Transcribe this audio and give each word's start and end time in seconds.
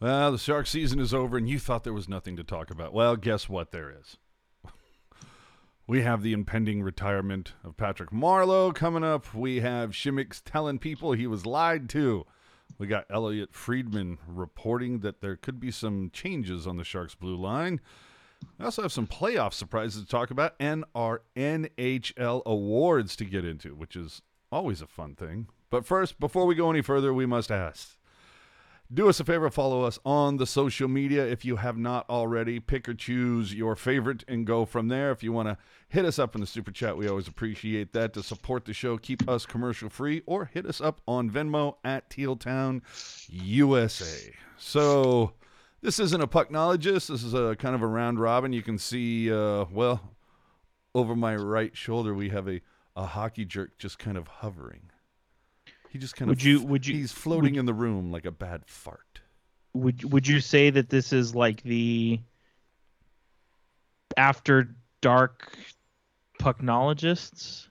Well, 0.00 0.30
the 0.30 0.38
shark 0.38 0.68
season 0.68 1.00
is 1.00 1.12
over, 1.12 1.36
and 1.36 1.48
you 1.48 1.58
thought 1.58 1.82
there 1.82 1.92
was 1.92 2.08
nothing 2.08 2.36
to 2.36 2.44
talk 2.44 2.70
about. 2.70 2.92
Well, 2.92 3.16
guess 3.16 3.48
what? 3.48 3.72
There 3.72 3.90
is. 3.90 4.16
we 5.88 6.02
have 6.02 6.22
the 6.22 6.32
impending 6.32 6.84
retirement 6.84 7.54
of 7.64 7.76
Patrick 7.76 8.10
Marleau 8.10 8.72
coming 8.72 9.02
up. 9.02 9.34
We 9.34 9.58
have 9.58 9.90
Simek's 9.90 10.40
telling 10.40 10.78
people 10.78 11.12
he 11.12 11.26
was 11.26 11.46
lied 11.46 11.88
to. 11.90 12.24
We 12.78 12.86
got 12.86 13.06
Elliotte 13.10 13.54
Friedman 13.54 14.18
reporting 14.28 15.00
that 15.00 15.20
there 15.20 15.34
could 15.34 15.58
be 15.58 15.72
some 15.72 16.10
changes 16.12 16.64
on 16.64 16.76
the 16.76 16.84
Sharks 16.84 17.16
blue 17.16 17.36
line. 17.36 17.80
We 18.56 18.66
also 18.66 18.82
have 18.82 18.92
some 18.92 19.08
playoff 19.08 19.52
surprises 19.52 20.02
to 20.02 20.08
talk 20.08 20.30
about 20.30 20.54
and 20.60 20.84
our 20.94 21.22
NHL 21.34 22.44
awards 22.46 23.16
to 23.16 23.24
get 23.24 23.44
into, 23.44 23.74
which 23.74 23.96
is 23.96 24.22
always 24.52 24.80
a 24.80 24.86
fun 24.86 25.16
thing. 25.16 25.48
But 25.70 25.84
first, 25.84 26.20
before 26.20 26.46
we 26.46 26.54
go 26.54 26.70
any 26.70 26.82
further, 26.82 27.12
we 27.12 27.26
must 27.26 27.50
ask 27.50 27.97
do 28.92 29.08
us 29.08 29.20
a 29.20 29.24
favor, 29.24 29.50
follow 29.50 29.82
us 29.82 29.98
on 30.04 30.38
the 30.38 30.46
social 30.46 30.88
media 30.88 31.26
if 31.26 31.44
you 31.44 31.56
have 31.56 31.76
not 31.76 32.08
already. 32.08 32.58
Pick 32.58 32.88
or 32.88 32.94
choose 32.94 33.52
your 33.52 33.76
favorite 33.76 34.24
and 34.26 34.46
go 34.46 34.64
from 34.64 34.88
there. 34.88 35.10
If 35.10 35.22
you 35.22 35.30
want 35.30 35.48
to 35.48 35.58
hit 35.88 36.06
us 36.06 36.18
up 36.18 36.34
in 36.34 36.40
the 36.40 36.46
super 36.46 36.70
chat, 36.70 36.96
we 36.96 37.06
always 37.06 37.28
appreciate 37.28 37.92
that 37.92 38.14
to 38.14 38.22
support 38.22 38.64
the 38.64 38.72
show, 38.72 38.96
keep 38.96 39.28
us 39.28 39.44
commercial 39.44 39.90
free, 39.90 40.22
or 40.24 40.46
hit 40.46 40.64
us 40.64 40.80
up 40.80 41.02
on 41.06 41.30
Venmo 41.30 41.76
at 41.84 42.08
Tealtown 42.08 42.80
USA. 43.28 44.32
So 44.56 45.32
this 45.82 45.98
isn't 45.98 46.22
a 46.22 46.26
pucknologist. 46.26 47.08
This 47.08 47.22
is 47.22 47.34
a 47.34 47.56
kind 47.56 47.74
of 47.74 47.82
a 47.82 47.86
round 47.86 48.18
robin. 48.18 48.54
You 48.54 48.62
can 48.62 48.78
see, 48.78 49.30
uh, 49.30 49.66
well, 49.70 50.14
over 50.94 51.14
my 51.14 51.36
right 51.36 51.76
shoulder, 51.76 52.14
we 52.14 52.30
have 52.30 52.48
a, 52.48 52.62
a 52.96 53.04
hockey 53.04 53.44
jerk 53.44 53.78
just 53.78 53.98
kind 53.98 54.16
of 54.16 54.26
hovering. 54.26 54.90
He 55.90 55.98
just 55.98 56.16
kind 56.16 56.28
Would 56.28 56.38
of 56.38 56.44
you- 56.44 56.62
would 56.62 56.86
you- 56.86 56.94
he's 56.96 57.12
floating 57.12 57.54
in 57.54 57.66
the 57.66 57.74
room 57.74 58.10
like 58.12 58.24
a 58.26 58.30
bad 58.30 58.62
fart. 58.66 59.20
Would 59.74 60.04
would 60.12 60.26
you 60.26 60.40
say 60.40 60.70
that 60.70 60.88
this 60.90 61.12
is 61.12 61.34
like 61.34 61.62
the 61.62 62.20
after 64.16 64.74
dark 65.00 65.56
pucknologists? 66.40 67.68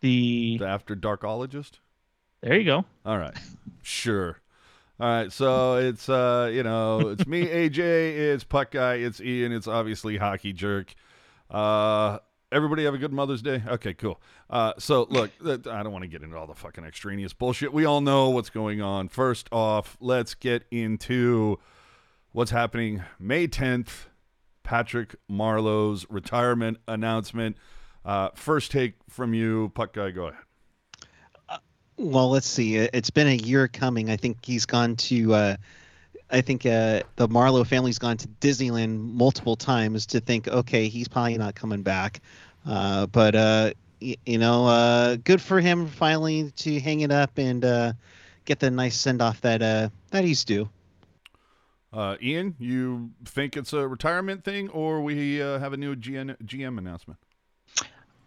The 0.00 0.58
The 0.58 0.66
after 0.66 0.94
darkologist? 0.94 1.78
there 2.40 2.56
you 2.56 2.64
go. 2.64 2.84
All 3.04 3.18
right. 3.18 3.36
Sure. 3.82 4.38
All 5.00 5.08
right, 5.08 5.32
so 5.32 5.76
it's 5.76 6.08
uh, 6.08 6.50
you 6.52 6.62
know, 6.64 7.10
it's 7.10 7.24
me, 7.26 7.46
AJ, 7.46 7.78
it's 7.78 8.42
Puck 8.42 8.72
Guy, 8.72 8.94
it's 8.94 9.20
Ian, 9.20 9.52
it's 9.52 9.68
obviously 9.68 10.16
Hockey 10.16 10.52
Jerk. 10.52 10.92
Uh 11.50 12.18
everybody 12.50 12.84
have 12.84 12.94
a 12.94 12.98
good 12.98 13.12
Mother's 13.12 13.42
Day? 13.42 13.62
Okay, 13.66 13.94
cool. 13.94 14.20
Uh 14.50 14.72
so 14.78 15.06
look, 15.10 15.30
I 15.44 15.82
don't 15.82 15.92
want 15.92 16.02
to 16.02 16.08
get 16.08 16.22
into 16.22 16.36
all 16.36 16.46
the 16.46 16.54
fucking 16.54 16.84
extraneous 16.84 17.32
bullshit. 17.32 17.72
We 17.72 17.84
all 17.84 18.00
know 18.00 18.30
what's 18.30 18.50
going 18.50 18.80
on. 18.80 19.08
First 19.08 19.48
off, 19.52 19.96
let's 20.00 20.34
get 20.34 20.64
into 20.70 21.58
what's 22.32 22.50
happening 22.50 23.02
May 23.18 23.46
10th, 23.48 24.06
Patrick 24.62 25.16
Marleau's 25.28 26.06
retirement 26.08 26.78
announcement. 26.88 27.56
Uh 28.04 28.30
first 28.34 28.70
take 28.70 28.94
from 29.08 29.34
you, 29.34 29.70
Puck 29.74 29.92
Guy, 29.92 30.10
go 30.10 30.28
ahead. 30.28 30.40
Well, 31.96 32.30
let's 32.30 32.46
see. 32.46 32.76
It- 32.76 32.90
It's 32.94 33.10
been 33.10 33.26
a 33.26 33.34
year 33.34 33.66
coming. 33.66 34.08
I 34.08 34.16
think 34.16 34.44
he's 34.44 34.66
gone 34.66 34.94
to. 34.96 35.56
I 36.30 36.40
think 36.42 36.66
uh, 36.66 37.02
the 37.16 37.28
Marleau 37.28 37.66
family's 37.66 37.98
gone 37.98 38.16
to 38.18 38.28
Disneyland 38.40 38.98
multiple 39.14 39.56
times 39.56 40.06
to 40.06 40.20
think, 40.20 40.46
okay, 40.48 40.88
he's 40.88 41.08
probably 41.08 41.38
not 41.38 41.54
coming 41.54 41.82
back. 41.82 42.20
Uh, 42.66 43.06
but 43.06 43.34
uh, 43.34 43.70
y- 44.02 44.16
you 44.26 44.38
know, 44.38 44.66
uh, 44.66 45.16
good 45.16 45.40
for 45.40 45.60
him 45.60 45.86
finally 45.86 46.50
to 46.56 46.80
hang 46.80 47.00
it 47.00 47.10
up 47.10 47.38
and 47.38 47.64
uh, 47.64 47.92
get 48.44 48.60
the 48.60 48.70
nice 48.70 48.96
send 48.96 49.22
off 49.22 49.40
that 49.40 49.62
uh, 49.62 49.88
that 50.10 50.24
he's 50.24 50.44
due. 50.44 50.68
Uh, 51.90 52.16
Ian, 52.20 52.54
you 52.58 53.10
think 53.24 53.56
it's 53.56 53.72
a 53.72 53.88
retirement 53.88 54.44
thing, 54.44 54.68
or 54.68 55.00
we 55.00 55.40
uh, 55.40 55.58
have 55.58 55.72
a 55.72 55.76
new 55.76 55.96
GN, 55.96 56.36
GM 56.44 56.76
announcement? 56.76 57.18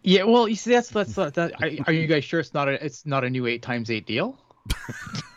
Yeah, 0.01 0.23
well, 0.23 0.47
you 0.47 0.55
see, 0.55 0.71
that's 0.71 0.89
that's 0.89 1.13
that. 1.13 1.35
that 1.35 1.53
are, 1.61 1.69
are 1.85 1.93
you 1.93 2.07
guys 2.07 2.23
sure 2.23 2.39
it's 2.39 2.55
not 2.55 2.67
a 2.67 2.83
it's 2.83 3.05
not 3.05 3.23
a 3.23 3.29
new 3.29 3.45
eight 3.45 3.61
times 3.61 3.91
eight 3.91 4.07
deal? 4.07 4.35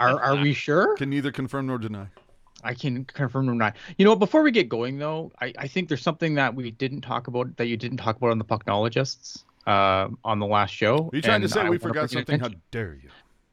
are 0.00 0.20
are 0.22 0.36
we 0.36 0.52
sure? 0.52 0.96
Can 0.96 1.10
neither 1.10 1.30
confirm 1.32 1.66
nor 1.66 1.78
deny. 1.78 2.06
I 2.64 2.74
can 2.74 3.04
confirm 3.04 3.48
or 3.48 3.54
not. 3.54 3.76
You 3.98 4.04
know? 4.04 4.16
Before 4.16 4.42
we 4.42 4.50
get 4.50 4.68
going, 4.68 4.98
though, 4.98 5.30
I, 5.40 5.52
I 5.58 5.68
think 5.68 5.88
there's 5.88 6.02
something 6.02 6.34
that 6.34 6.54
we 6.54 6.70
didn't 6.70 7.02
talk 7.02 7.28
about 7.28 7.56
that 7.58 7.66
you 7.66 7.76
didn't 7.76 7.98
talk 7.98 8.16
about 8.16 8.30
on 8.30 8.38
the 8.38 8.44
Pucknologists 8.44 9.44
uh, 9.66 10.08
on 10.24 10.38
the 10.40 10.46
last 10.46 10.70
show. 10.74 11.08
Are 11.12 11.16
you 11.16 11.22
trying 11.22 11.42
to 11.42 11.48
say 11.48 11.60
I 11.60 11.70
we 11.70 11.78
forgot 11.78 12.10
something? 12.10 12.40
How 12.40 12.48
dare 12.70 12.98
you? 13.02 13.10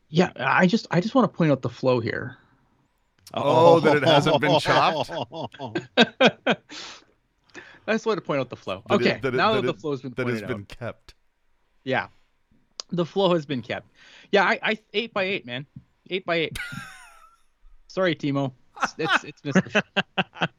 Yeah, 0.09 0.31
I 0.37 0.67
just 0.67 0.87
I 0.91 1.01
just 1.01 1.15
want 1.15 1.31
to 1.31 1.37
point 1.37 1.51
out 1.51 1.61
the 1.61 1.69
flow 1.69 1.99
here. 1.99 2.37
Oh, 3.33 3.79
that 3.81 3.97
it 3.97 4.03
hasn't 4.03 4.39
been 4.41 4.59
chopped? 4.59 5.09
I 7.87 7.91
just 7.93 8.05
want 8.05 8.17
to 8.17 8.21
point 8.21 8.39
out 8.39 8.49
the 8.49 8.55
flow. 8.55 8.83
That 8.87 9.01
it- 9.01 9.07
okay, 9.07 9.19
that 9.21 9.33
it- 9.33 9.37
now 9.37 9.53
that 9.53 9.61
that, 9.61 9.67
the 9.67 9.73
it- 9.73 9.81
flow's 9.81 10.01
been 10.01 10.13
That 10.15 10.27
has 10.27 10.41
been 10.41 10.51
out. 10.61 10.67
kept. 10.67 11.13
Yeah, 11.83 12.07
the 12.91 13.05
flow 13.05 13.33
has 13.33 13.45
been 13.45 13.61
kept. 13.61 13.89
Yeah, 14.31 14.43
I, 14.45 14.59
I 14.63 14.79
eight 14.93 15.13
by 15.13 15.23
eight, 15.23 15.45
man, 15.45 15.65
eight 16.09 16.25
by 16.25 16.35
eight. 16.35 16.57
Sorry, 17.87 18.15
Timo. 18.15 18.53
It's 18.81 18.95
it's, 18.97 19.23
it's 19.23 19.41
Mr. 19.41 19.81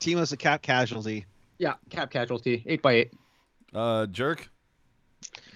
Timo's 0.00 0.32
a 0.32 0.36
cap 0.36 0.62
casualty. 0.62 1.26
yeah, 1.58 1.74
cap 1.90 2.10
casualty, 2.10 2.62
eight 2.66 2.82
by 2.82 2.92
eight. 2.92 3.12
Uh, 3.74 4.06
jerk. 4.06 4.48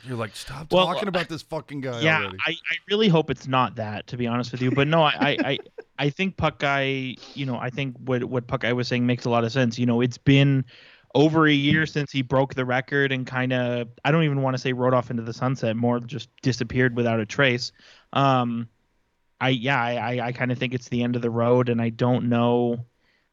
You're 0.06 0.18
like, 0.18 0.36
stop 0.36 0.70
Well, 0.70 0.86
talking 0.86 1.08
about 1.08 1.30
this 1.30 1.40
fucking 1.40 1.80
guy 1.80 2.00
yeah, 2.00 2.18
already. 2.18 2.36
I, 2.46 2.50
I 2.50 2.76
really 2.90 3.08
hope 3.08 3.30
it's 3.30 3.46
not 3.46 3.76
that, 3.76 4.06
to 4.08 4.18
be 4.18 4.26
honest 4.26 4.52
with 4.52 4.60
you. 4.60 4.70
But 4.70 4.86
no, 4.86 5.02
I, 5.02 5.12
I, 5.18 5.36
I, 5.44 5.58
I 5.98 6.10
think 6.10 6.36
Puck 6.36 6.58
Guy, 6.58 7.16
you 7.32 7.46
know, 7.46 7.56
I 7.56 7.70
think 7.70 7.96
what 8.04 8.22
what 8.24 8.46
Puck 8.46 8.60
Guy 8.60 8.72
was 8.74 8.86
saying 8.86 9.06
makes 9.06 9.24
a 9.24 9.30
lot 9.30 9.44
of 9.44 9.52
sense. 9.52 9.78
You 9.78 9.86
know, 9.86 10.02
it's 10.02 10.18
been 10.18 10.64
over 11.14 11.46
a 11.46 11.52
year 11.52 11.86
since 11.86 12.12
he 12.12 12.20
broke 12.20 12.54
the 12.54 12.64
record 12.66 13.12
and 13.12 13.26
kind 13.26 13.52
of, 13.52 13.88
I 14.04 14.10
don't 14.10 14.24
even 14.24 14.42
want 14.42 14.54
to 14.54 14.58
say 14.58 14.72
rode 14.72 14.92
off 14.92 15.10
into 15.10 15.22
the 15.22 15.32
sunset, 15.32 15.76
more 15.76 16.00
just 16.00 16.28
disappeared 16.42 16.96
without 16.96 17.20
a 17.20 17.24
trace. 17.26 17.72
Um, 18.12 18.68
I 19.44 19.50
yeah, 19.50 19.78
I, 19.78 19.93
I, 19.97 20.27
I 20.28 20.32
kind 20.32 20.50
of 20.50 20.56
think 20.56 20.72
it's 20.72 20.88
the 20.88 21.03
end 21.03 21.16
of 21.16 21.22
the 21.22 21.28
road, 21.28 21.69
and 21.69 21.82
I 21.82 21.91
don't 21.91 22.31
know, 22.31 22.87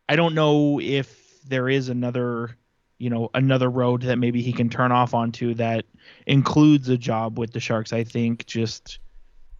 I 0.10 0.18
don't 0.18 0.36
know 0.36 0.78
if 0.82 1.42
there 1.48 1.70
is 1.70 1.88
another, 1.88 2.58
you 2.98 3.10
know, 3.10 3.30
another 3.34 3.70
road 3.70 4.02
that 4.02 4.18
maybe 4.18 4.42
he 4.42 4.52
can 4.52 4.70
turn 4.70 4.92
off 4.92 5.14
onto 5.14 5.54
that 5.54 5.86
includes 6.28 6.90
a 6.90 6.98
job 6.98 7.40
with 7.40 7.54
the 7.54 7.62
Sharks. 7.62 7.94
I 7.94 8.04
think 8.04 8.46
just 8.46 9.00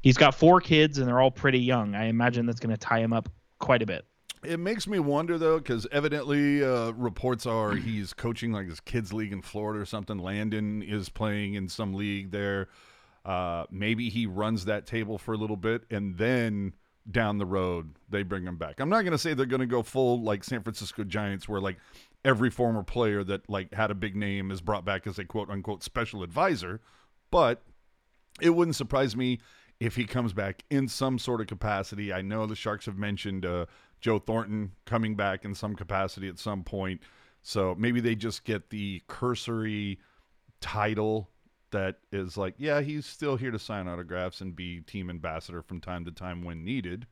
he's 0.02 0.18
got 0.18 0.36
four 0.36 0.60
kids 0.60 0.98
and 0.98 1.08
they're 1.08 1.22
all 1.22 1.32
pretty 1.32 1.60
young. 1.60 1.96
I 1.96 2.08
imagine 2.08 2.46
that's 2.46 2.60
going 2.60 2.76
to 2.76 2.78
tie 2.78 3.00
him 3.00 3.14
up 3.14 3.30
quite 3.60 3.82
a 3.82 3.86
bit. 3.86 4.06
It 4.44 4.60
makes 4.60 4.88
me 4.88 5.00
wonder 5.00 5.38
though, 5.38 5.58
because 5.58 5.88
evidently 5.90 6.66
uh, 6.66 6.92
reports 6.92 7.46
are 7.46 7.76
he's 7.76 8.12
coaching 8.12 8.52
like 8.52 8.68
his 8.68 8.82
kids 8.82 9.14
league 9.14 9.32
in 9.32 9.42
Florida 9.42 9.80
or 9.80 9.86
something. 9.86 10.18
Landon 10.18 10.82
is 10.84 11.08
playing 11.08 11.54
in 11.54 11.70
some 11.70 11.94
league 11.94 12.32
there. 12.32 12.68
Uh, 13.24 13.66
maybe 13.70 14.10
he 14.10 14.26
runs 14.26 14.66
that 14.66 14.86
table 14.86 15.18
for 15.18 15.34
a 15.34 15.38
little 15.38 15.58
bit, 15.58 15.84
and 15.90 16.18
then 16.18 16.74
down 17.10 17.38
the 17.40 17.46
road 17.46 17.96
they 18.10 18.24
bring 18.24 18.46
him 18.46 18.58
back. 18.58 18.80
I'm 18.80 18.90
not 18.90 19.02
going 19.02 19.12
to 19.12 19.18
say 19.18 19.34
they're 19.34 19.46
going 19.46 19.62
to 19.62 19.66
go 19.66 19.84
full 19.84 20.22
like 20.22 20.44
San 20.44 20.64
Francisco 20.64 21.04
Giants, 21.04 21.48
where 21.48 21.62
like 21.62 21.78
every 22.24 22.50
former 22.50 22.84
player 22.84 23.24
that 23.24 23.50
like 23.50 23.74
had 23.74 23.92
a 23.92 23.96
big 23.96 24.16
name 24.16 24.52
is 24.52 24.62
brought 24.62 24.86
back 24.86 25.08
as 25.08 25.20
a 25.20 25.26
quote 25.26 25.50
unquote 25.50 25.84
special 25.84 26.24
advisor, 26.24 26.82
but 27.32 27.64
it 28.40 28.52
wouldn't 28.52 28.76
surprise 28.76 29.16
me 29.16 29.40
if 29.80 29.96
he 29.96 30.06
comes 30.06 30.32
back 30.32 30.64
in 30.70 30.88
some 30.88 31.18
sort 31.18 31.42
of 31.42 31.48
capacity. 31.48 32.14
I 32.14 32.22
know 32.22 32.46
the 32.46 32.56
Sharks 32.56 32.86
have 32.86 32.98
mentioned 32.98 33.46
uh, 33.46 33.66
Joe 34.00 34.20
Thornton 34.20 34.74
coming 34.86 35.16
back 35.16 35.44
in 35.44 35.56
some 35.56 35.76
capacity 35.76 36.28
at 36.28 36.38
some 36.38 36.64
point. 36.64 37.02
So 37.42 37.76
maybe 37.78 38.00
they 38.00 38.14
just 38.14 38.44
get 38.44 38.70
the 38.70 39.02
cursory 39.08 39.98
title 40.60 41.31
that 41.72 41.98
is 42.12 42.38
like, 42.38 42.56
yeah, 42.58 42.82
he's 42.82 43.06
still 43.06 43.36
here 43.38 43.52
to 43.52 43.60
sign 43.60 43.88
autographs 43.88 44.42
and 44.42 44.56
be 44.56 44.82
team 44.82 45.10
ambassador 45.10 45.62
from 45.62 45.82
time 45.82 46.06
to 46.06 46.12
time 46.12 46.44
when 46.44 46.64
needed. 46.64 47.08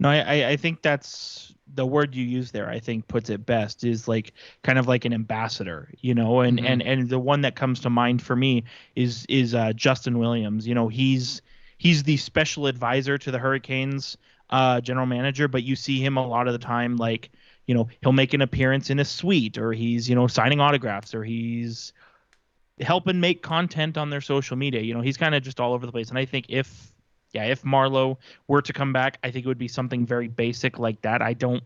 No, 0.00 0.08
I, 0.08 0.48
I- 0.50 0.56
think 0.56 0.82
that's 0.82 1.54
the 1.74 1.86
word 1.86 2.14
you 2.14 2.24
use 2.24 2.50
there. 2.50 2.68
I 2.68 2.80
think 2.80 3.06
puts 3.08 3.30
it 3.30 3.46
best 3.46 3.84
is 3.84 4.08
like 4.08 4.32
kind 4.64 4.78
of 4.78 4.88
like 4.88 5.04
an 5.04 5.12
ambassador, 5.12 5.90
you 6.00 6.14
know, 6.14 6.40
and 6.40 6.58
Mhm. 6.58 6.66
and 6.66 6.82
and 6.82 7.08
the 7.08 7.18
one 7.18 7.42
that 7.42 7.54
comes 7.56 7.80
to 7.80 7.90
mind 7.90 8.22
for 8.22 8.34
me 8.34 8.64
is 8.96 9.24
is 9.28 9.54
uh, 9.54 9.72
Justin 9.74 10.18
Williams. 10.18 10.66
You 10.66 10.74
know, 10.74 10.88
he's 10.88 11.40
he's 11.78 12.02
the 12.02 12.16
special 12.16 12.66
advisor 12.66 13.16
to 13.18 13.30
the 13.30 13.38
Hurricanes 13.38 14.16
uh, 14.50 14.80
general 14.80 15.06
manager, 15.06 15.48
but 15.48 15.62
you 15.62 15.76
see 15.76 16.00
him 16.04 16.16
a 16.16 16.26
lot 16.26 16.46
of 16.46 16.52
the 16.52 16.58
time, 16.58 16.96
like 16.96 17.30
you 17.66 17.74
know, 17.74 17.88
he'll 18.00 18.12
make 18.12 18.34
an 18.34 18.42
appearance 18.42 18.90
in 18.90 18.98
a 18.98 19.04
suite, 19.04 19.56
or 19.56 19.72
he's 19.72 20.08
you 20.08 20.14
know 20.16 20.26
signing 20.26 20.60
autographs, 20.60 21.14
or 21.14 21.22
he's 21.24 21.92
helping 22.82 23.20
make 23.20 23.42
content 23.42 23.96
on 23.96 24.10
their 24.10 24.20
social 24.20 24.56
media. 24.56 24.80
You 24.80 24.94
know, 24.94 25.00
he's 25.00 25.16
kind 25.16 25.34
of 25.34 25.42
just 25.42 25.60
all 25.60 25.72
over 25.72 25.86
the 25.86 25.92
place. 25.92 26.10
And 26.10 26.18
I 26.18 26.24
think 26.24 26.46
if 26.48 26.92
yeah, 27.32 27.44
if 27.44 27.62
Marleau 27.62 28.18
were 28.46 28.60
to 28.60 28.72
come 28.72 28.92
back, 28.92 29.18
I 29.24 29.30
think 29.30 29.46
it 29.46 29.48
would 29.48 29.58
be 29.58 29.68
something 29.68 30.04
very 30.04 30.28
basic 30.28 30.78
like 30.78 31.00
that. 31.02 31.22
I 31.22 31.32
don't 31.32 31.62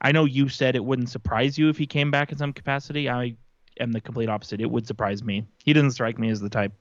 I 0.00 0.12
know 0.12 0.24
you 0.24 0.48
said 0.48 0.76
it 0.76 0.84
wouldn't 0.84 1.08
surprise 1.08 1.58
you 1.58 1.68
if 1.68 1.76
he 1.76 1.86
came 1.86 2.10
back 2.10 2.30
in 2.30 2.38
some 2.38 2.52
capacity. 2.52 3.08
I 3.08 3.34
am 3.80 3.92
the 3.92 4.00
complete 4.00 4.28
opposite. 4.28 4.60
It 4.60 4.70
would 4.70 4.86
surprise 4.86 5.24
me. 5.24 5.44
He 5.64 5.72
doesn't 5.72 5.92
strike 5.92 6.18
me 6.18 6.30
as 6.30 6.40
the 6.40 6.48
type. 6.48 6.72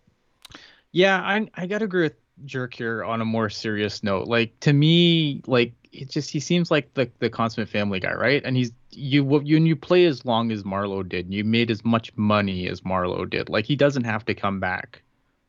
Yeah, 0.92 1.20
I 1.20 1.50
I 1.56 1.68
gotta 1.68 1.86
agree 1.86 2.04
with 2.04 2.16
Jerk 2.46 2.74
here 2.74 3.04
on 3.04 3.22
a 3.22 3.26
more 3.26 3.50
serious 3.50 4.04
note. 4.04 4.28
Like 4.28 4.60
to 4.62 4.74
me, 4.74 5.42
like 5.48 5.74
it 5.92 6.10
just 6.10 6.30
he 6.30 6.40
seems 6.40 6.70
like 6.70 6.94
the 6.94 7.10
the 7.20 7.30
consummate 7.30 7.70
family 7.70 8.00
guy, 8.00 8.14
right? 8.14 8.42
And 8.44 8.56
he's 8.56 8.72
you 8.92 9.42
you 9.42 9.60
you 9.60 9.76
play 9.76 10.06
as 10.06 10.26
long 10.26 10.52
as 10.52 10.64
Marleau 10.64 11.08
did. 11.08 11.34
You 11.34 11.44
made 11.44 11.72
as 11.72 11.84
much 11.84 12.16
money 12.16 12.68
as 12.68 12.82
Marleau 12.82 13.30
did. 13.30 13.50
Like 13.50 13.66
he 13.66 13.76
doesn't 13.76 14.06
have 14.06 14.26
to 14.26 14.34
come 14.34 14.60
back 14.60 15.02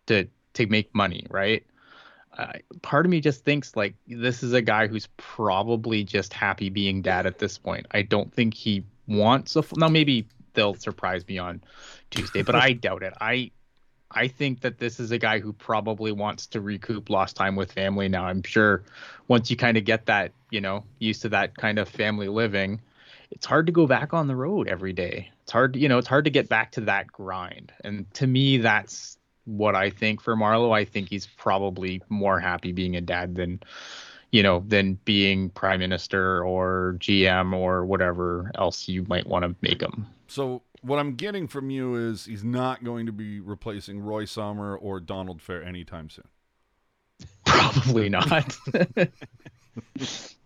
to 0.07 0.27
to 0.55 0.67
make 0.67 0.95
money, 0.95 1.27
right? 1.31 1.65
Uh, 2.37 2.53
part 2.83 3.05
of 3.05 3.11
me 3.11 3.21
just 3.21 3.45
thinks 3.45 3.75
like 3.75 3.95
this 4.07 4.43
is 4.43 4.53
a 4.53 4.63
guy 4.63 4.87
who's 4.87 5.09
probably 5.17 6.05
just 6.05 6.33
happy 6.33 6.69
being 6.69 7.03
dad 7.03 7.27
at 7.27 7.39
this 7.39 7.59
point. 7.59 7.87
I 7.91 8.03
don't 8.03 8.33
think 8.33 8.55
he 8.55 8.85
wants 9.07 9.57
a 9.57 9.65
now 9.77 9.89
maybe 9.89 10.27
they'll 10.55 10.75
surprise 10.75 11.27
me 11.27 11.39
on 11.39 11.63
Tuesday, 12.11 12.43
but 12.43 12.55
I 12.55 12.73
doubt 12.75 13.03
it. 13.03 13.15
I 13.21 13.51
I 14.11 14.29
think 14.29 14.61
that 14.63 14.79
this 14.79 15.01
is 15.01 15.11
a 15.11 15.19
guy 15.19 15.39
who 15.39 15.53
probably 15.53 16.13
wants 16.13 16.47
to 16.49 16.61
recoup 16.61 17.11
lost 17.11 17.37
time 17.37 17.57
with 17.57 17.73
family 17.73 18.09
now. 18.09 18.25
I'm 18.25 18.43
sure 18.43 18.83
once 19.29 19.51
you 19.51 19.57
kind 19.57 19.77
of 19.77 19.85
get 19.85 20.07
that, 20.07 20.33
you 20.51 20.61
know, 20.61 20.85
used 20.99 21.23
to 21.23 21.29
that 21.31 21.57
kind 21.57 21.79
of 21.79 21.89
family 21.89 22.29
living, 22.29 22.81
it's 23.31 23.47
hard 23.47 23.67
to 23.67 23.73
go 23.73 23.87
back 23.87 24.15
on 24.15 24.27
the 24.27 24.37
road 24.37 24.69
every 24.69 24.93
day. 24.93 25.31
It's 25.43 25.53
hard, 25.53 25.77
you 25.77 25.89
know, 25.89 25.99
it's 25.99 26.09
hard 26.09 26.25
to 26.25 26.31
get 26.31 26.49
back 26.49 26.73
to 26.73 26.83
that 26.83 27.09
grind. 27.09 27.73
And 27.85 28.13
to 28.15 28.27
me, 28.27 28.59
that's 28.59 29.19
what 29.45 29.75
I 29.75 29.91
think 29.91 30.21
for 30.21 30.37
Marleau. 30.37 30.77
I 30.77 30.85
think 30.85 31.09
he's 31.09 31.27
probably 31.27 32.03
more 32.09 32.39
happy 32.41 32.73
being 32.73 32.97
a 32.97 33.01
dad 33.01 33.35
than, 33.35 33.61
you 34.31 34.43
know, 34.43 34.65
than 34.67 34.95
being 35.05 35.51
prime 35.51 35.81
minister 35.81 36.45
or 36.45 36.97
GM 36.99 37.55
or 37.55 37.85
whatever 37.85 38.51
else 38.55 38.89
you 38.89 39.05
might 39.09 39.27
want 39.27 39.45
to 39.45 39.55
make 39.63 39.81
him. 39.81 40.07
So 40.27 40.63
what 40.83 40.99
I'm 40.99 41.15
getting 41.15 41.49
from 41.49 41.71
you 41.71 41.95
is 41.95 42.27
he's 42.27 42.45
not 42.45 42.85
going 42.85 43.07
to 43.07 43.13
be 43.13 43.41
replacing 43.41 44.01
Roy 44.01 44.25
Sommer 44.25 44.77
or 44.77 45.01
Donald 45.01 45.41
Fehr 45.41 45.67
anytime 45.67 46.11
soon. 46.11 46.29
Probably 47.47 48.09
not. 48.09 48.57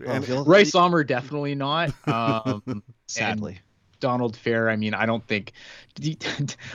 Well, 0.00 0.22
he'll- 0.22 0.64
Sommer 0.64 1.04
definitely 1.04 1.54
not. 1.54 1.92
Um, 2.06 2.82
sadly. 3.06 3.58
Donald 4.00 4.36
Fehr, 4.36 4.70
I 4.70 4.76
mean, 4.76 4.94
I 4.94 5.06
don't 5.06 5.26
think 5.26 5.52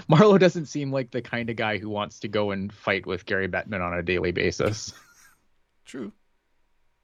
Marleau 0.10 0.38
doesn't 0.38 0.66
seem 0.66 0.92
like 0.92 1.12
the 1.12 1.22
kind 1.22 1.50
of 1.50 1.56
guy 1.56 1.78
who 1.78 1.88
wants 1.90 2.20
to 2.20 2.28
go 2.28 2.52
and 2.52 2.72
fight 2.74 3.06
with 3.06 3.26
Gary 3.26 3.48
Bettman 3.48 3.80
on 3.82 3.98
a 3.98 4.04
daily 4.04 4.32
basis. 4.32 4.92
True. 5.86 6.12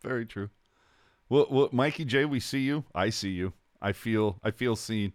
Very 0.04 0.26
true. 0.26 0.50
Well, 1.30 1.48
well, 1.50 1.70
Mikey 1.72 2.06
J, 2.06 2.26
we 2.26 2.40
see 2.40 2.60
you. 2.60 2.84
I 2.94 3.10
see 3.12 3.30
you. 3.30 3.54
I 3.82 3.92
feel 3.94 4.40
I 4.44 4.52
feel 4.52 4.76
seen. 4.76 5.14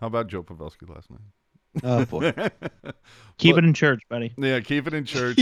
How 0.00 0.06
about 0.08 0.28
Joe 0.28 0.42
Pavelski 0.42 0.88
last 0.88 1.10
night? 1.10 1.20
Oh 1.82 2.04
boy. 2.06 2.32
Keep 3.38 3.54
Well- 3.56 3.58
it 3.58 3.64
in 3.66 3.74
church, 3.74 4.00
buddy. 4.08 4.32
Yeah, 4.38 4.60
keep 4.60 4.86
it 4.86 4.94
in 4.94 5.04
church. 5.06 5.38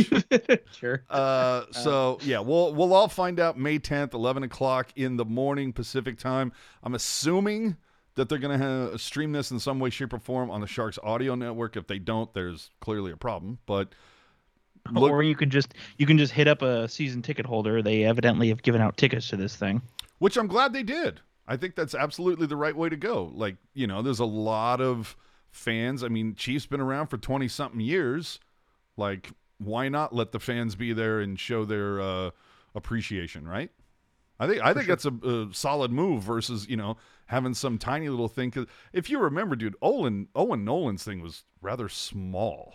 sure. 0.78 1.04
Uh, 1.08 1.62
so 1.70 2.18
yeah, 2.22 2.40
we'll 2.40 2.74
we'll 2.74 2.92
all 2.92 3.08
find 3.08 3.38
out 3.40 3.58
May 3.58 3.78
10th, 3.78 4.14
11 4.14 4.42
o'clock 4.42 4.88
in 4.96 5.16
the 5.16 5.24
morning 5.24 5.72
Pacific 5.72 6.18
time. 6.18 6.52
I'm 6.82 6.94
assuming 6.94 7.76
that 8.16 8.28
they're 8.28 8.38
gonna 8.38 8.58
have, 8.58 9.00
stream 9.00 9.32
this 9.32 9.50
in 9.50 9.58
some 9.58 9.78
way, 9.80 9.90
shape, 9.90 10.12
or 10.12 10.18
form 10.18 10.50
on 10.50 10.60
the 10.60 10.66
Sharks 10.66 10.98
audio 11.02 11.34
network. 11.34 11.76
If 11.76 11.86
they 11.86 11.98
don't, 11.98 12.32
there's 12.34 12.70
clearly 12.80 13.12
a 13.12 13.16
problem. 13.16 13.58
But 13.66 13.88
look, 14.92 15.10
or 15.10 15.22
you 15.22 15.34
can 15.36 15.50
just 15.50 15.74
you 15.98 16.06
can 16.06 16.18
just 16.18 16.32
hit 16.32 16.48
up 16.48 16.62
a 16.62 16.88
season 16.88 17.22
ticket 17.22 17.46
holder. 17.46 17.82
They 17.82 18.04
evidently 18.04 18.48
have 18.48 18.62
given 18.62 18.80
out 18.80 18.96
tickets 18.96 19.28
to 19.28 19.36
this 19.36 19.56
thing. 19.56 19.82
which 20.18 20.36
I'm 20.36 20.46
glad 20.46 20.72
they 20.72 20.82
did. 20.82 21.20
I 21.46 21.56
think 21.58 21.74
that's 21.74 21.94
absolutely 21.94 22.46
the 22.46 22.56
right 22.56 22.74
way 22.74 22.88
to 22.88 22.96
go. 22.96 23.30
Like, 23.34 23.56
you 23.74 23.86
know, 23.86 24.00
there's 24.00 24.20
a 24.20 24.24
lot 24.24 24.80
of 24.80 25.14
fans. 25.54 26.02
I 26.04 26.08
mean, 26.08 26.34
Chiefs 26.34 26.66
been 26.66 26.80
around 26.80 27.06
for 27.06 27.16
20 27.18 27.48
something 27.48 27.80
years. 27.80 28.40
Like, 28.96 29.30
why 29.58 29.88
not 29.88 30.14
let 30.14 30.32
the 30.32 30.40
fans 30.40 30.74
be 30.74 30.92
there 30.92 31.20
and 31.20 31.38
show 31.38 31.64
their 31.64 32.00
uh, 32.00 32.30
appreciation, 32.74 33.46
right? 33.46 33.70
I 34.38 34.48
think 34.48 34.62
I 34.62 34.74
think 34.74 34.88
that's 34.88 35.04
a, 35.04 35.12
a 35.12 35.48
solid 35.52 35.92
move 35.92 36.22
versus, 36.24 36.68
you 36.68 36.76
know, 36.76 36.96
having 37.26 37.54
some 37.54 37.78
tiny 37.78 38.08
little 38.08 38.28
thing 38.28 38.50
cuz 38.50 38.66
if 38.92 39.08
you 39.08 39.18
remember, 39.20 39.54
dude, 39.54 39.76
Owen 39.80 40.28
Owen 40.34 40.64
Nolan's 40.64 41.04
thing 41.04 41.20
was 41.22 41.44
rather 41.62 41.88
small. 41.88 42.74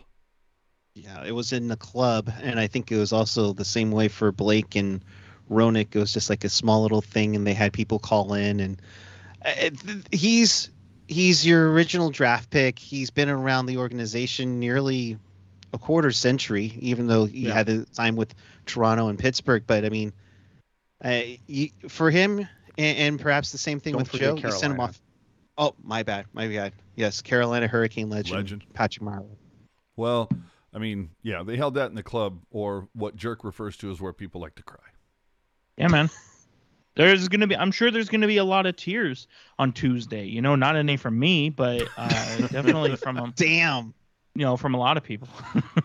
Yeah, 0.96 1.24
it 1.26 1.34
was 1.34 1.52
in 1.54 1.68
the 1.68 1.78
club, 1.78 2.32
and 2.42 2.60
I 2.60 2.68
think 2.68 2.92
it 2.92 2.98
was 2.98 3.14
also 3.14 3.54
the 3.54 3.66
same 3.66 3.92
way 3.92 4.08
for 4.08 4.32
Blake 4.32 4.76
and 4.76 5.04
Roenick. 5.50 5.96
It 5.96 6.00
was 6.00 6.14
just 6.14 6.30
like 6.30 6.44
a 6.44 6.50
small 6.50 6.82
little 6.82 7.02
thing, 7.02 7.36
and 7.36 7.46
they 7.46 7.54
had 7.54 7.74
people 7.74 8.00
call 8.00 8.34
in, 8.34 8.60
and 8.60 8.82
uh, 9.46 9.52
it- 9.58 10.08
he's 10.12 10.70
he's 11.10 11.46
your 11.46 11.72
original 11.72 12.12
draft 12.12 12.50
pick. 12.50 12.78
He's 12.80 13.10
been 13.10 13.30
around 13.30 13.66
the 13.66 13.78
organization 13.78 14.60
nearly 14.60 15.18
a 15.74 15.78
quarter 15.78 16.12
century, 16.12 16.78
even 16.80 17.08
though 17.08 17.26
he 17.26 17.48
Yeah. 17.48 17.54
had 17.54 17.66
the 17.66 17.86
time 17.86 18.16
with 18.16 18.34
Toronto 18.66 19.08
and 19.10 19.18
Pittsburgh. 19.18 19.64
But 19.66 19.86
I 19.86 19.90
mean, 19.90 20.14
uh, 21.04 21.22
you, 21.48 21.70
for 21.88 22.12
him, 22.12 22.40
and, 22.78 22.98
and 22.98 23.20
perhaps 23.20 23.52
the 23.52 23.58
same 23.58 23.80
thing 23.80 23.94
Don't 23.94 24.02
with 24.04 24.12
forget 24.12 24.38
Joe, 24.38 24.48
you 24.48 24.54
sent 24.54 24.74
him 24.74 24.80
off. 24.80 25.02
Oh, 25.58 25.76
my 25.84 26.04
bad, 26.04 26.26
my 26.34 26.48
bad. 26.48 26.74
Yes, 26.96 27.22
Carolina 27.22 27.68
Hurricane 27.68 28.10
legend, 28.10 28.36
Legend. 28.36 28.64
Patrick 28.74 29.04
Marleau. 29.04 29.36
Well, 29.98 30.30
I 30.74 30.78
mean, 30.78 31.10
yeah, 31.24 31.44
they 31.44 31.58
held 31.58 31.74
that 31.74 31.90
in 31.90 31.96
the 31.96 32.04
club 32.04 32.40
or 32.52 32.88
what 32.94 33.16
Jerk 33.16 33.44
refers 33.44 33.76
to 33.78 33.92
as 33.92 34.00
where 34.00 34.14
people 34.14 34.40
like 34.40 34.56
to 34.56 34.64
cry. 34.64 34.86
Yeah, 35.78 35.88
man. 35.88 36.10
There's 37.00 37.30
gonna 37.30 37.48
be. 37.48 37.56
I'm 37.56 37.72
sure 37.72 37.92
there's 37.92 38.10
gonna 38.10 38.28
be 38.28 38.36
a 38.36 38.44
lot 38.44 38.66
of 38.66 38.76
tears 38.76 39.26
on 39.58 39.72
Tuesday. 39.72 40.26
You 40.26 40.42
know, 40.42 40.58
not 40.58 40.76
any 40.76 40.98
from 40.98 41.18
me, 41.18 41.50
but 41.50 41.88
uh, 41.96 42.38
definitely 42.48 42.98
from 42.98 43.18
um, 43.18 43.34
Damn. 43.38 43.94
you 44.36 44.44
know 44.44 44.58
from 44.58 44.74
a 44.76 44.78
lot 44.78 44.98
of 44.98 45.04
people. 45.04 45.30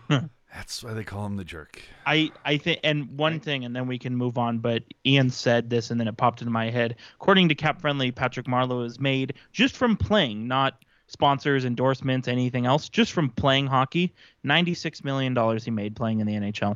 That's 0.53 0.83
why 0.83 0.91
they 0.91 1.05
call 1.05 1.25
him 1.25 1.37
the 1.37 1.45
jerk. 1.45 1.81
I 2.05 2.31
I 2.43 2.57
think, 2.57 2.81
and 2.83 3.17
one 3.17 3.39
thing, 3.39 3.63
and 3.63 3.73
then 3.73 3.87
we 3.87 3.97
can 3.97 4.13
move 4.13 4.37
on. 4.37 4.59
But 4.59 4.83
Ian 5.05 5.29
said 5.29 5.69
this, 5.69 5.89
and 5.89 6.01
then 6.01 6.09
it 6.09 6.17
popped 6.17 6.41
into 6.41 6.51
my 6.51 6.69
head. 6.69 6.97
According 7.21 7.47
to 7.47 7.55
Cap 7.55 7.79
Friendly, 7.79 8.11
Patrick 8.11 8.47
Marleau 8.47 8.85
is 8.85 8.99
made 8.99 9.35
just 9.53 9.77
from 9.77 9.95
playing, 9.95 10.49
not 10.49 10.83
sponsors, 11.07 11.63
endorsements, 11.63 12.27
anything 12.27 12.65
else. 12.65 12.89
Just 12.89 13.13
from 13.13 13.29
playing 13.29 13.67
hockey, 13.67 14.13
ninety-six 14.43 15.01
million 15.01 15.33
dollars 15.33 15.63
he 15.63 15.71
made 15.71 15.95
playing 15.95 16.19
in 16.19 16.27
the 16.27 16.33
NHL. 16.33 16.75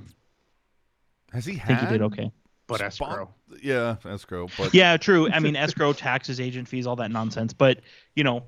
Has 1.33 1.45
he 1.45 1.59
I 1.59 1.65
think 1.65 1.79
he 1.81 1.85
did 1.87 2.01
okay. 2.03 2.31
But 2.67 2.77
spon- 2.77 3.09
escrow. 3.09 3.33
Yeah, 3.61 3.95
escrow. 4.05 4.47
But 4.57 4.73
Yeah, 4.73 4.97
true. 4.97 5.29
I 5.31 5.39
mean, 5.39 5.55
escrow, 5.55 5.93
taxes, 6.07 6.39
agent 6.39 6.67
fees, 6.67 6.85
all 6.87 6.95
that 6.97 7.11
nonsense. 7.11 7.53
But 7.53 7.79
you 8.15 8.23
know, 8.23 8.43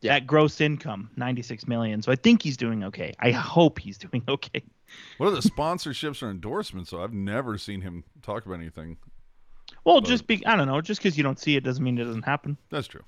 Yeah. 0.00 0.14
that 0.14 0.26
gross 0.26 0.60
income, 0.60 1.10
ninety-six 1.16 1.66
million. 1.68 2.02
So 2.02 2.10
I 2.12 2.16
think 2.16 2.42
he's 2.42 2.56
doing 2.56 2.84
okay. 2.84 3.12
I 3.20 3.30
hope 3.30 3.78
he's 3.78 3.98
doing 4.06 4.22
okay. 4.28 4.62
what 5.18 5.28
are 5.28 5.30
the 5.30 5.40
sponsorships 5.48 6.22
or 6.22 6.30
endorsements? 6.30 6.90
So 6.90 7.02
I've 7.02 7.12
never 7.12 7.56
seen 7.58 7.80
him 7.80 8.04
talk 8.22 8.44
about 8.46 8.54
anything. 8.60 8.96
Well, 9.84 10.00
But- 10.00 10.08
just 10.08 10.26
be 10.26 10.44
I 10.46 10.56
don't 10.56 10.66
know. 10.66 10.80
Just 10.80 11.00
because 11.00 11.16
you 11.16 11.22
don't 11.22 11.38
see 11.38 11.56
it 11.56 11.64
doesn't 11.64 11.82
mean 11.84 11.96
it 11.98 12.04
doesn't 12.04 12.24
happen. 12.24 12.56
That's 12.70 12.88
true. 12.88 13.04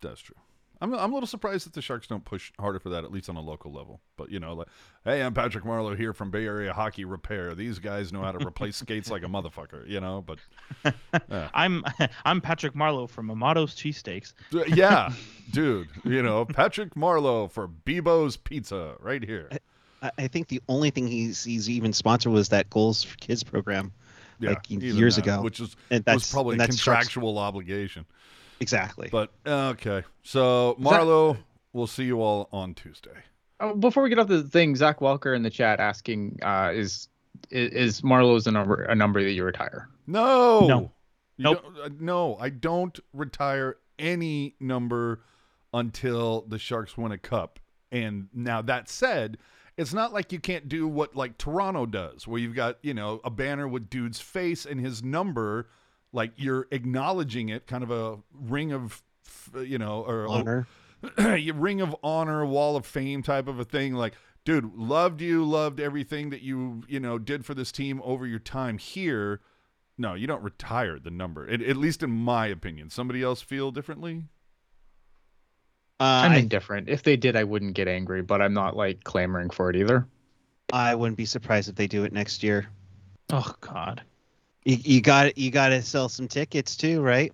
That's 0.00 0.20
true. 0.20 0.36
I'm 0.80 0.94
I'm 0.94 1.10
a 1.10 1.14
little 1.14 1.26
surprised 1.26 1.66
that 1.66 1.74
the 1.74 1.82
Sharks 1.82 2.06
don't 2.06 2.24
push 2.24 2.52
harder 2.58 2.78
for 2.78 2.88
that, 2.90 3.04
at 3.04 3.12
least 3.12 3.28
on 3.28 3.36
a 3.36 3.40
local 3.40 3.70
level. 3.72 4.00
But 4.16 4.30
you 4.30 4.40
know, 4.40 4.54
like, 4.54 4.68
hey, 5.04 5.22
I'm 5.22 5.34
Patrick 5.34 5.64
Marleau 5.64 5.96
here 5.96 6.12
from 6.12 6.30
Bay 6.30 6.46
Area 6.46 6.72
Hockey 6.72 7.04
Repair. 7.04 7.54
These 7.54 7.78
guys 7.78 8.12
know 8.12 8.22
how 8.22 8.32
to 8.32 8.46
replace 8.46 8.76
skates 8.78 9.10
like 9.10 9.22
a 9.22 9.26
motherfucker, 9.26 9.86
you 9.88 10.00
know. 10.00 10.24
But 10.26 10.38
I'm 11.54 11.84
I'm 12.24 12.40
Patrick 12.40 12.74
Marleau 12.74 13.08
from 13.08 13.28
Amato's 13.30 13.74
Cheesesteaks. 13.74 14.32
Uh, 14.54 14.64
yeah, 14.68 15.12
dude, 15.52 15.88
you 16.04 16.22
know, 16.22 16.44
Patrick 16.44 16.94
Marleau 16.94 17.50
for 17.50 17.68
Bebo's 17.68 18.36
Pizza 18.36 18.94
right 19.00 19.22
here. 19.24 19.50
I, 20.02 20.10
I 20.18 20.28
think 20.28 20.48
the 20.48 20.62
only 20.68 20.90
thing 20.90 21.06
he's 21.06 21.44
he's 21.44 21.68
even 21.68 21.92
sponsored 21.92 22.32
was 22.32 22.48
that 22.50 22.70
Goals 22.70 23.02
for 23.02 23.16
Kids 23.18 23.44
program, 23.44 23.92
Yeah, 24.38 24.50
like 24.50 24.70
years 24.70 25.16
that, 25.16 25.24
ago. 25.26 25.42
which 25.42 25.60
was 25.60 25.76
and 25.90 26.02
was 26.06 26.30
probably 26.32 26.52
a 26.52 26.54
and 26.54 26.60
that's 26.60 26.78
Sharks- 26.78 27.08
contractual 27.08 27.36
obligation. 27.38 28.06
Exactly. 28.60 29.08
But 29.10 29.30
okay, 29.46 30.02
so 30.22 30.76
Marleau, 30.78 31.36
we'll 31.72 31.86
see 31.86 32.04
you 32.04 32.20
all 32.22 32.48
on 32.52 32.74
Tuesday. 32.74 33.10
Oh, 33.58 33.74
before 33.74 34.02
we 34.02 34.08
get 34.08 34.18
off 34.18 34.28
the 34.28 34.42
thing, 34.42 34.76
Zach 34.76 35.00
Welker 35.00 35.34
in 35.34 35.42
the 35.42 35.50
chat 35.50 35.80
asking, 35.80 36.38
uh, 36.42 36.70
is 36.74 37.08
is, 37.50 37.72
is 37.72 38.00
Marleau's 38.02 38.46
a 38.46 38.50
number 38.50 38.82
a 38.82 38.94
number 38.94 39.22
that 39.22 39.32
you 39.32 39.44
retire? 39.44 39.88
No, 40.06 40.66
No. 40.66 40.92
You 41.36 41.44
Nope. 41.44 41.64
uh, 41.82 41.88
no, 41.98 42.36
I 42.38 42.50
don't 42.50 42.98
retire 43.14 43.78
any 43.98 44.56
number 44.60 45.22
until 45.72 46.42
the 46.42 46.58
Sharks 46.58 46.98
win 46.98 47.12
a 47.12 47.18
cup. 47.18 47.58
And 47.90 48.28
now 48.34 48.60
that 48.62 48.90
said, 48.90 49.38
it's 49.78 49.94
not 49.94 50.12
like 50.12 50.32
you 50.32 50.40
can't 50.40 50.68
do 50.68 50.86
what 50.86 51.16
like 51.16 51.38
Toronto 51.38 51.86
does, 51.86 52.26
where 52.28 52.38
you've 52.40 52.54
got 52.54 52.76
you 52.82 52.92
know 52.92 53.20
a 53.24 53.30
banner 53.30 53.66
with 53.66 53.88
dude's 53.88 54.20
face 54.20 54.66
and 54.66 54.78
his 54.80 55.02
number, 55.02 55.68
like 56.12 56.32
you're 56.36 56.66
acknowledging 56.70 57.48
it, 57.48 57.66
kind 57.66 57.82
of 57.82 57.90
a 57.90 58.18
ring 58.32 58.72
of, 58.72 59.02
you 59.54 59.78
know, 59.78 60.02
or 60.02 60.28
honor. 60.28 60.66
you 61.36 61.52
ring 61.54 61.80
of 61.80 61.94
honor, 62.02 62.44
wall 62.44 62.76
of 62.76 62.84
fame 62.84 63.22
type 63.22 63.48
of 63.48 63.58
a 63.58 63.64
thing. 63.64 63.94
Like, 63.94 64.14
dude, 64.44 64.74
loved 64.74 65.20
you, 65.20 65.44
loved 65.44 65.80
everything 65.80 66.30
that 66.30 66.42
you 66.42 66.82
you 66.88 67.00
know 67.00 67.18
did 67.18 67.44
for 67.44 67.54
this 67.54 67.72
team 67.72 68.00
over 68.04 68.26
your 68.26 68.38
time 68.38 68.78
here. 68.78 69.40
No, 69.96 70.14
you 70.14 70.26
don't 70.26 70.42
retire 70.42 70.98
the 70.98 71.10
number. 71.10 71.48
At, 71.48 71.62
at 71.62 71.76
least 71.76 72.02
in 72.02 72.10
my 72.10 72.46
opinion. 72.46 72.90
Somebody 72.90 73.22
else 73.22 73.42
feel 73.42 73.70
differently? 73.70 74.24
Uh, 76.00 76.24
I'm 76.24 76.32
I, 76.32 76.36
indifferent. 76.38 76.88
If 76.88 77.02
they 77.02 77.16
did, 77.16 77.36
I 77.36 77.44
wouldn't 77.44 77.74
get 77.74 77.86
angry, 77.86 78.22
but 78.22 78.40
I'm 78.40 78.54
not 78.54 78.74
like 78.74 79.04
clamoring 79.04 79.50
for 79.50 79.68
it 79.68 79.76
either. 79.76 80.06
I 80.72 80.94
wouldn't 80.94 81.18
be 81.18 81.26
surprised 81.26 81.68
if 81.68 81.74
they 81.74 81.86
do 81.86 82.04
it 82.04 82.12
next 82.12 82.42
year. 82.42 82.66
Oh 83.30 83.54
God. 83.60 84.02
You, 84.64 84.76
you 84.76 85.00
got 85.00 85.38
you 85.38 85.50
got 85.50 85.68
to 85.70 85.82
sell 85.82 86.08
some 86.08 86.28
tickets 86.28 86.76
too, 86.76 87.00
right? 87.00 87.32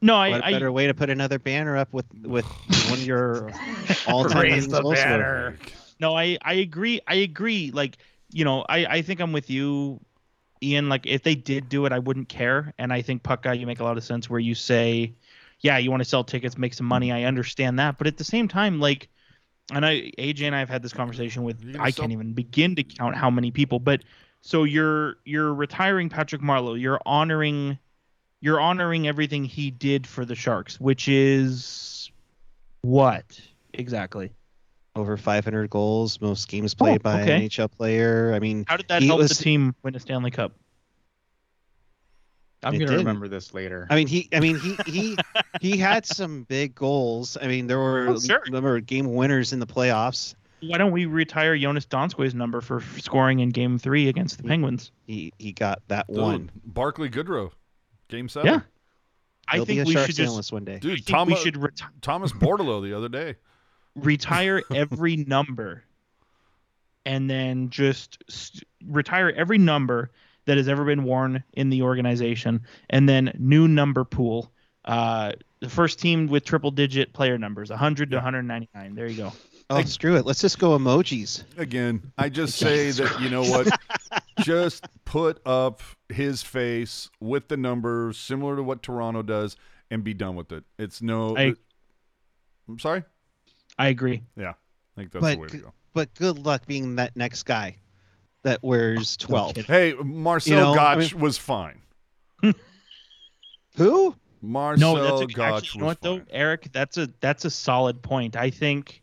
No, 0.00 0.16
I, 0.16 0.30
what 0.30 0.44
I, 0.44 0.52
better 0.52 0.68
I 0.68 0.70
way 0.70 0.86
to 0.86 0.94
put 0.94 1.10
another 1.10 1.38
banner 1.38 1.76
up 1.76 1.92
with 1.92 2.06
with 2.22 2.44
one 2.88 2.98
of 2.98 3.06
your 3.06 3.50
all-time 4.08 4.42
Raise 4.42 4.54
leading 4.54 4.70
the 4.70 4.82
goal 4.82 4.96
scorers? 4.96 5.18
banner. 5.18 5.58
no, 6.00 6.16
I 6.16 6.38
I 6.42 6.54
agree. 6.54 7.00
I 7.06 7.16
agree. 7.16 7.70
Like 7.72 7.98
you 8.30 8.44
know, 8.44 8.64
I 8.68 8.86
I 8.86 9.02
think 9.02 9.20
I'm 9.20 9.32
with 9.32 9.50
you, 9.50 10.00
Ian. 10.62 10.88
Like 10.88 11.06
if 11.06 11.22
they 11.22 11.34
did 11.34 11.68
do 11.68 11.86
it, 11.86 11.92
I 11.92 11.98
wouldn't 11.98 12.28
care. 12.28 12.72
And 12.78 12.92
I 12.92 13.02
think 13.02 13.22
Puck 13.22 13.42
guy, 13.42 13.54
you 13.54 13.66
make 13.66 13.80
a 13.80 13.84
lot 13.84 13.96
of 13.96 14.04
sense 14.04 14.28
where 14.28 14.40
you 14.40 14.54
say, 14.54 15.14
yeah, 15.60 15.78
you 15.78 15.90
want 15.90 16.02
to 16.02 16.08
sell 16.08 16.24
tickets, 16.24 16.56
make 16.58 16.74
some 16.74 16.86
money. 16.86 17.12
I 17.12 17.24
understand 17.24 17.78
that, 17.78 17.98
but 17.98 18.06
at 18.06 18.16
the 18.16 18.24
same 18.24 18.48
time, 18.48 18.80
like. 18.80 19.08
And 19.72 19.84
I, 19.84 20.12
AJ 20.16 20.42
and 20.42 20.54
I 20.54 20.60
have 20.60 20.68
had 20.68 20.80
this 20.80 20.92
conversation 20.92 21.42
with. 21.42 21.74
I 21.80 21.90
sell- 21.90 22.04
can't 22.04 22.12
even 22.12 22.34
begin 22.34 22.76
to 22.76 22.84
count 22.84 23.16
how 23.16 23.30
many 23.30 23.50
people. 23.50 23.80
But 23.80 24.04
so 24.46 24.62
you're 24.62 25.16
you're 25.24 25.52
retiring 25.52 26.08
Patrick 26.08 26.40
Marleau. 26.40 26.80
You're 26.80 27.00
honoring, 27.04 27.78
you're 28.40 28.60
honoring 28.60 29.08
everything 29.08 29.44
he 29.44 29.72
did 29.72 30.06
for 30.06 30.24
the 30.24 30.36
Sharks, 30.36 30.78
which 30.80 31.08
is 31.08 32.12
what 32.82 33.40
exactly? 33.74 34.30
Over 34.94 35.16
500 35.16 35.68
goals, 35.68 36.20
most 36.20 36.46
games 36.48 36.74
oh, 36.78 36.84
played 36.84 37.02
by 37.02 37.18
Oh, 37.18 37.22
okay. 37.24 37.34
an 37.36 37.42
NHL 37.50 37.70
player. 37.70 38.32
I 38.34 38.38
mean, 38.38 38.64
How 38.68 38.76
did 38.76 38.86
that 38.88 39.02
He 39.02 39.08
help 39.08 39.18
was- 39.18 39.30
the 39.36 39.42
team 39.42 39.74
win 39.82 39.96
a 39.96 40.00
Stanley 40.00 40.30
Cup? 40.30 40.52
I'm 42.62 42.74
It 42.74 42.78
gonna 42.78 42.90
didn't. 42.92 43.06
remember 43.06 43.28
this 43.28 43.52
later. 43.52 43.86
I 43.90 43.96
mean, 43.96 44.06
he, 44.06 44.28
I 44.32 44.40
mean, 44.40 44.58
he, 44.58 44.76
he, 44.86 45.16
he 45.60 45.76
had 45.76 46.06
some 46.06 46.44
big 46.44 46.74
goals. 46.74 47.36
I 47.40 47.46
mean, 47.48 47.66
there 47.66 47.78
were 47.78 48.08
Oh, 48.10 48.18
sure. 48.18 48.42
there 48.50 48.62
were 48.62 48.80
game 48.80 49.12
winners 49.14 49.52
in 49.52 49.58
the 49.60 49.66
playoffs. 49.66 50.34
Why 50.62 50.78
don't 50.78 50.92
we 50.92 51.06
retire 51.06 51.56
Joonas 51.56 51.86
Donskoi's 51.86 52.34
number 52.34 52.60
for 52.60 52.80
scoring 52.98 53.40
in 53.40 53.50
Game 53.50 53.78
Three 53.78 54.08
against 54.08 54.38
the 54.38 54.44
Penguins? 54.44 54.90
He, 55.06 55.32
he 55.38 55.52
got 55.52 55.82
that 55.88 56.06
Dude, 56.08 56.16
one. 56.16 56.50
Barclay 56.64 57.08
Goodrow, 57.08 57.50
game 58.08 58.28
seven. 58.28 58.52
Yeah. 58.52 58.60
I 59.48 59.56
He'll 59.56 59.64
be 59.66 59.76
think 59.76 59.86
a 59.86 59.88
we 59.88 59.94
should 59.94 60.16
just. 60.16 60.20
analyst 60.20 60.52
one 60.52 60.64
day. 60.64 60.78
Dude, 60.78 61.04
think 61.04 61.06
Tom, 61.06 61.28
we 61.28 61.36
should 61.36 61.54
reti- 61.54 61.82
Thomas 62.00 62.32
Bordeleau 62.32 62.82
the 62.82 62.94
other 62.96 63.08
day. 63.08 63.36
retire 63.94 64.62
every 64.74 65.16
number, 65.16 65.84
and 67.04 67.30
then 67.30 67.70
just 67.70 68.18
st- 68.28 68.64
retire 68.84 69.30
every 69.36 69.58
number 69.58 70.10
that 70.46 70.56
has 70.56 70.68
ever 70.68 70.84
been 70.84 71.04
worn 71.04 71.42
in 71.52 71.70
the 71.70 71.82
organization, 71.82 72.62
and 72.90 73.08
then 73.08 73.32
new 73.38 73.68
number 73.68 74.04
pool. 74.04 74.52
Uh, 74.84 75.32
the 75.60 75.68
first 75.68 75.98
team 75.98 76.26
with 76.28 76.44
triple 76.44 76.70
digit 76.70 77.12
player 77.12 77.38
numbers, 77.38 77.70
100 77.70 78.10
to 78.10 78.16
199. 78.16 78.94
There 78.94 79.06
you 79.08 79.16
go. 79.16 79.32
Oh, 79.68 79.82
screw 79.82 80.16
it. 80.16 80.24
Let's 80.24 80.40
just 80.40 80.58
go 80.60 80.78
emojis. 80.78 81.42
Again, 81.58 82.12
I 82.16 82.28
just 82.28 82.56
say 82.56 82.90
that 82.92 83.20
you 83.20 83.28
know 83.30 83.42
what? 83.42 83.68
just 84.40 84.86
put 85.04 85.40
up 85.44 85.82
his 86.08 86.42
face 86.42 87.10
with 87.20 87.48
the 87.48 87.56
numbers 87.56 88.16
similar 88.16 88.54
to 88.56 88.62
what 88.62 88.82
Toronto 88.82 89.22
does 89.22 89.56
and 89.90 90.04
be 90.04 90.14
done 90.14 90.36
with 90.36 90.52
it. 90.52 90.62
It's 90.78 91.02
no 91.02 91.36
I- 91.36 91.54
I'm 92.68 92.78
sorry? 92.78 93.02
I 93.78 93.88
agree. 93.88 94.22
Yeah. 94.36 94.50
I 94.50 94.54
think 95.00 95.12
that's 95.12 95.22
But 95.22 95.34
the 95.34 95.40
way 95.40 95.48
to 95.48 95.56
go. 95.58 95.72
But 95.94 96.14
good 96.14 96.38
luck 96.38 96.66
being 96.66 96.96
that 96.96 97.16
next 97.16 97.42
guy 97.44 97.76
that 98.44 98.62
wears 98.62 99.16
12. 99.16 99.56
Hey, 99.58 99.94
Marcel 99.94 100.52
You 100.54 100.60
know, 100.60 100.72
I 100.72 100.76
Goc 100.76 100.98
mean- 101.12 101.20
was 101.20 101.38
fine. 101.38 101.82
Who? 103.76 104.14
Marcel 104.42 104.94
no, 104.96 105.02
that's 105.02 105.32
a, 105.32 105.34
Goc 105.34 105.56
actually, 105.56 105.78
you 105.78 105.80
know 105.80 105.86
was 105.86 105.96
what 105.96 106.00
though. 106.02 106.20
Eric? 106.30 106.68
That's 106.72 106.96
a 106.98 107.08
that's 107.20 107.44
a 107.44 107.50
solid 107.50 108.00
point. 108.02 108.36
I 108.36 108.50
think. 108.50 109.02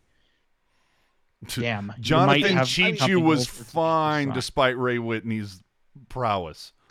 Damn, 1.56 1.94
Jonathan 2.00 2.58
have 2.58 2.68
Cheechoo 2.68 3.22
was 3.22 3.48
fine 3.48 4.30
despite 4.32 4.78
Ray 4.78 5.00
Whitney's 5.00 5.62
prowess. 6.10 6.72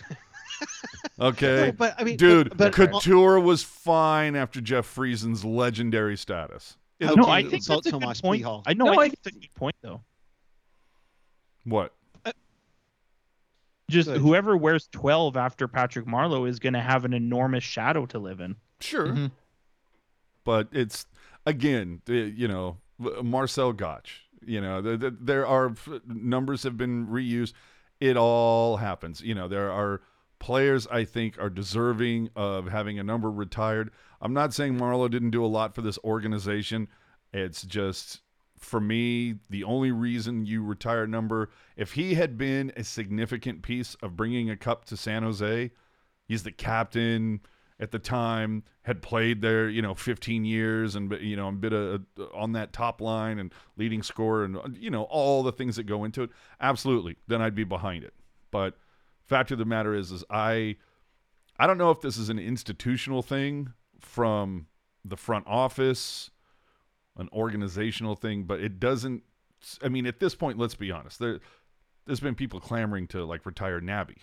Okay. 1.21 1.67
No, 1.67 1.73
but 1.73 1.95
I 1.99 2.05
mean, 2.05 2.17
Dude, 2.17 2.51
but, 2.51 2.59
but 2.59 2.73
Couture 2.73 3.39
was 3.41 3.63
fine 3.63 4.35
after 4.37 4.61
Jeff 4.61 4.87
Friesen's 4.93 5.45
legendary 5.45 6.17
status. 6.17 6.77
It- 7.01 7.07
How 7.07 7.15
No, 7.15 7.25
I 7.25 7.41
you 7.41 7.51
think 7.51 7.65
that's 7.65 7.87
a 7.87 7.91
good 7.91 8.01
Tomas 8.01 8.21
point. 8.21 8.43
Plihal? 8.45 8.63
I 8.67 8.73
know. 8.75 8.87
No, 8.87 8.93
I 8.93 8.95
I- 8.95 9.03
think 9.09 9.15
it's 9.15 9.27
a 9.27 9.31
good 9.33 9.55
point 9.55 9.77
though. 9.83 10.01
what? 11.65 11.93
Just 13.91 14.09
Good. 14.09 14.21
whoever 14.21 14.57
wears 14.57 14.89
12 14.93 15.37
after 15.37 15.69
Patrick 15.69 16.07
Marleau 16.07 16.49
is 16.49 16.59
going 16.59 16.73
to 16.73 16.81
have 16.81 17.05
an 17.05 17.13
enormous 17.13 17.63
shadow 17.65 18.07
to 18.07 18.19
live 18.19 18.41
in. 18.41 18.57
Sure. 18.81 19.09
Mhm. 19.09 19.31
But 20.45 20.69
it's, 20.73 21.05
again, 21.45 22.01
you 22.07 22.49
know, 22.49 22.79
Marcel 22.99 23.73
Goc. 23.73 24.07
You 24.47 24.61
know, 24.61 24.81
the, 24.81 24.97
the, 24.97 25.17
there 25.21 25.47
are 25.47 25.75
numbers 26.07 26.63
have 26.63 26.77
been 26.77 27.07
reused. 27.07 27.53
It 28.01 28.17
all 28.17 28.79
happens. 28.79 29.21
You 29.21 29.35
know, 29.35 29.49
there 29.49 29.71
are 29.71 30.03
players 30.39 30.87
I 30.89 31.05
think 31.05 31.39
are 31.39 31.51
deserving 31.51 32.31
of 32.35 32.69
having 32.69 32.99
a 32.99 33.05
number 33.05 33.31
retired. 33.31 33.91
I'm 34.21 34.35
not 34.35 34.53
saying 34.53 34.77
Marleau 34.77 35.09
didn't 35.09 35.31
do 35.31 35.45
a 35.45 35.47
lot 35.47 35.75
for 35.75 35.83
this 35.83 35.99
organization. 36.05 36.89
It's 37.33 37.63
just 37.63 38.23
for 38.59 38.81
me 38.81 39.35
the 39.51 39.65
only 39.65 39.91
reason 39.91 40.47
you 40.47 40.63
retire 40.63 41.07
number 41.07 41.51
if 41.77 41.93
he 41.93 42.15
had 42.15 42.39
been 42.39 42.73
a 42.77 42.85
significant 42.85 43.63
piece 43.63 43.97
of 43.97 44.17
bringing 44.17 44.51
a 44.51 44.57
cup 44.57 44.85
to 44.87 44.97
San 44.97 45.23
Jose, 45.23 45.71
he's 46.27 46.43
the 46.45 46.53
captain 46.53 47.41
at 47.83 47.91
the 47.91 47.99
time 47.99 48.62
had 48.83 49.03
played 49.03 49.43
there, 49.43 49.69
you 49.69 49.83
know, 49.83 49.93
15 49.93 50.45
years 50.45 50.95
and 50.95 51.12
you 51.21 51.35
know, 51.35 51.49
and 51.49 51.61
been 51.61 51.73
a, 51.73 52.01
uh, 52.19 52.27
on 52.33 52.53
that 52.53 52.73
top 52.73 53.01
line 53.01 53.41
and 53.41 53.53
leading 53.77 54.05
scorer 54.05 54.45
and 54.45 54.79
you 54.79 54.89
know 54.89 55.03
all 55.05 55.43
the 55.43 55.51
things 55.51 55.75
that 55.75 55.83
go 55.83 56.05
into 56.05 56.23
it. 56.23 56.31
Absolutely, 56.61 57.17
then 57.27 57.43
I'd 57.43 57.57
be 57.57 57.65
behind 57.65 58.05
it. 58.05 58.15
But 58.53 58.79
fact 59.27 59.51
of 59.51 59.59
the 59.59 59.65
matter 59.65 59.95
is, 59.95 60.12
is 60.12 60.23
I, 60.31 60.77
I 61.59 61.67
don't 61.67 61.77
know 61.77 61.91
if 61.91 62.01
this 62.01 62.17
is 62.17 62.29
an 62.29 62.39
institutional 62.39 63.21
thing 63.21 63.73
from 63.99 64.69
the 65.05 65.17
front 65.17 65.47
office, 65.49 66.31
an 67.17 67.29
organizational 67.33 68.15
thing, 68.15 68.45
but 68.45 68.61
it 68.61 68.79
doesn't. 68.79 69.25
I 69.83 69.89
mean, 69.89 70.07
at 70.07 70.21
this 70.21 70.37
point, 70.37 70.57
let's 70.57 70.77
be 70.77 70.93
honest. 70.93 71.19
There, 71.19 71.41
there's 72.07 72.21
been 72.21 72.37
people 72.37 72.61
clamoring 72.61 73.09
to 73.09 73.25
like 73.25 73.45
retire 73.45 73.81
Nabby. 73.81 74.19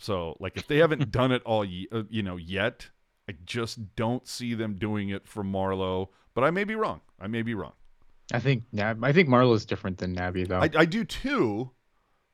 So, 0.00 0.36
like, 0.40 0.56
if 0.56 0.66
they 0.66 0.78
haven't 0.78 1.10
done 1.12 1.32
it 1.32 1.42
all, 1.44 1.64
ye- 1.64 1.88
uh, 1.92 2.04
you 2.08 2.22
know, 2.22 2.36
yet, 2.36 2.88
I 3.28 3.34
just 3.44 3.94
don't 3.96 4.26
see 4.26 4.54
them 4.54 4.74
doing 4.74 5.10
it 5.10 5.26
for 5.28 5.44
Marleau. 5.44 6.08
But 6.34 6.44
I 6.44 6.50
may 6.50 6.64
be 6.64 6.74
wrong. 6.74 7.00
I 7.20 7.26
may 7.26 7.42
be 7.42 7.54
wrong. 7.54 7.72
I 8.32 8.38
think 8.38 8.64
Nab. 8.72 9.04
I 9.04 9.12
think 9.12 9.28
Marleau's 9.28 9.64
different 9.66 9.98
than 9.98 10.14
Nabby 10.14 10.44
though. 10.44 10.60
I, 10.60 10.70
I 10.76 10.84
do 10.84 11.04
too, 11.04 11.70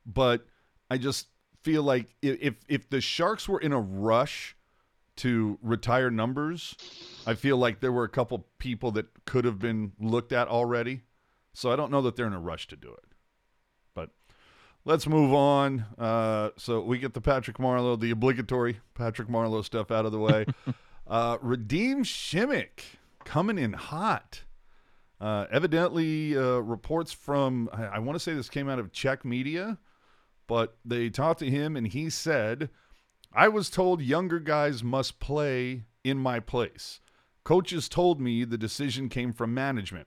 but 0.05 0.47
I 0.91 0.99
just 0.99 1.29
feel 1.63 1.83
like 1.83 2.15
if 2.23 2.57
if 2.69 2.91
the 2.91 3.01
Sharks 3.01 3.49
were 3.49 3.59
in 3.59 3.73
a 3.73 3.81
rush 3.81 4.55
to 5.17 5.59
retire 5.63 6.11
numbers, 6.11 6.75
I 7.27 7.33
feel 7.35 7.57
like 7.57 7.81
there 7.81 7.93
were 7.93 8.05
a 8.05 8.09
couple 8.11 8.47
people 8.59 8.91
that 8.93 9.07
could 9.25 9.47
have 9.47 9.59
been 9.59 9.93
looked 9.99 10.33
at 10.33 10.49
already. 10.49 11.01
So 11.55 11.73
I 11.73 11.77
don't 11.77 11.91
know 11.91 12.03
that 12.03 12.15
they're 12.17 12.27
in 12.27 12.35
a 12.35 12.39
rush 12.41 12.69
to 12.69 12.77
do 12.77 12.93
it. 12.93 13.05
Let's 14.87 15.09
move 15.09 15.35
on. 15.35 15.85
Uh, 15.99 16.51
so 16.57 16.81
we 16.81 16.99
get 16.99 17.13
the 17.13 17.21
Patrick 17.21 17.59
Marleau, 17.59 17.99
the 17.99 18.13
obligatory 18.13 18.79
Patrick 18.95 19.27
Marleau 19.27 19.65
stuff 19.65 19.91
out 19.91 20.07
of 20.07 20.13
the 20.13 20.21
way. 20.21 20.47
uh, 21.09 21.39
Radim 21.39 22.05
Simek 22.05 22.85
coming 23.25 23.59
in 23.59 23.73
hot. 23.73 24.45
Uh, 25.21 25.47
evidently, 25.51 26.37
uh, 26.37 26.59
reports 26.59 27.11
from, 27.11 27.69
I, 27.73 27.87
I 27.87 27.99
want 27.99 28.15
to 28.15 28.21
say 28.21 28.33
this 28.33 28.49
came 28.49 28.69
out 28.69 28.79
of 28.79 28.93
Czech 28.93 29.25
media, 29.25 29.79
but 30.47 30.77
they 30.85 31.11
talked 31.11 31.41
to 31.41 31.51
him 31.51 31.75
and 31.75 31.89
he 31.89 32.09
said, 32.09 32.71
I 33.33 33.49
was 33.49 33.69
told 33.69 34.01
younger 34.01 34.39
guys 34.39 34.85
must 34.85 35.19
play 35.19 35.83
in 36.05 36.17
my 36.17 36.39
place. 36.39 37.01
Coaches 37.43 37.89
told 37.89 38.21
me 38.21 38.45
the 38.45 38.57
decision 38.57 39.09
came 39.09 39.33
from 39.33 39.53
management. 39.53 40.07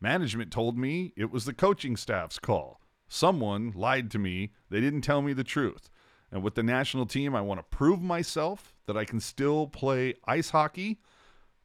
Management 0.00 0.52
told 0.52 0.78
me 0.78 1.12
it 1.16 1.32
was 1.32 1.46
the 1.46 1.52
coaching 1.52 1.96
staff's 1.96 2.38
call. 2.38 2.79
Someone 3.12 3.72
lied 3.74 4.08
to 4.12 4.20
me. 4.20 4.52
They 4.70 4.80
didn't 4.80 5.00
tell 5.00 5.20
me 5.20 5.32
the 5.32 5.42
truth. 5.42 5.90
And 6.30 6.44
with 6.44 6.54
the 6.54 6.62
national 6.62 7.06
team, 7.06 7.34
I 7.34 7.40
want 7.40 7.58
to 7.58 7.76
prove 7.76 8.00
myself 8.00 8.72
that 8.86 8.96
I 8.96 9.04
can 9.04 9.18
still 9.18 9.66
play 9.66 10.14
ice 10.26 10.50
hockey, 10.50 11.00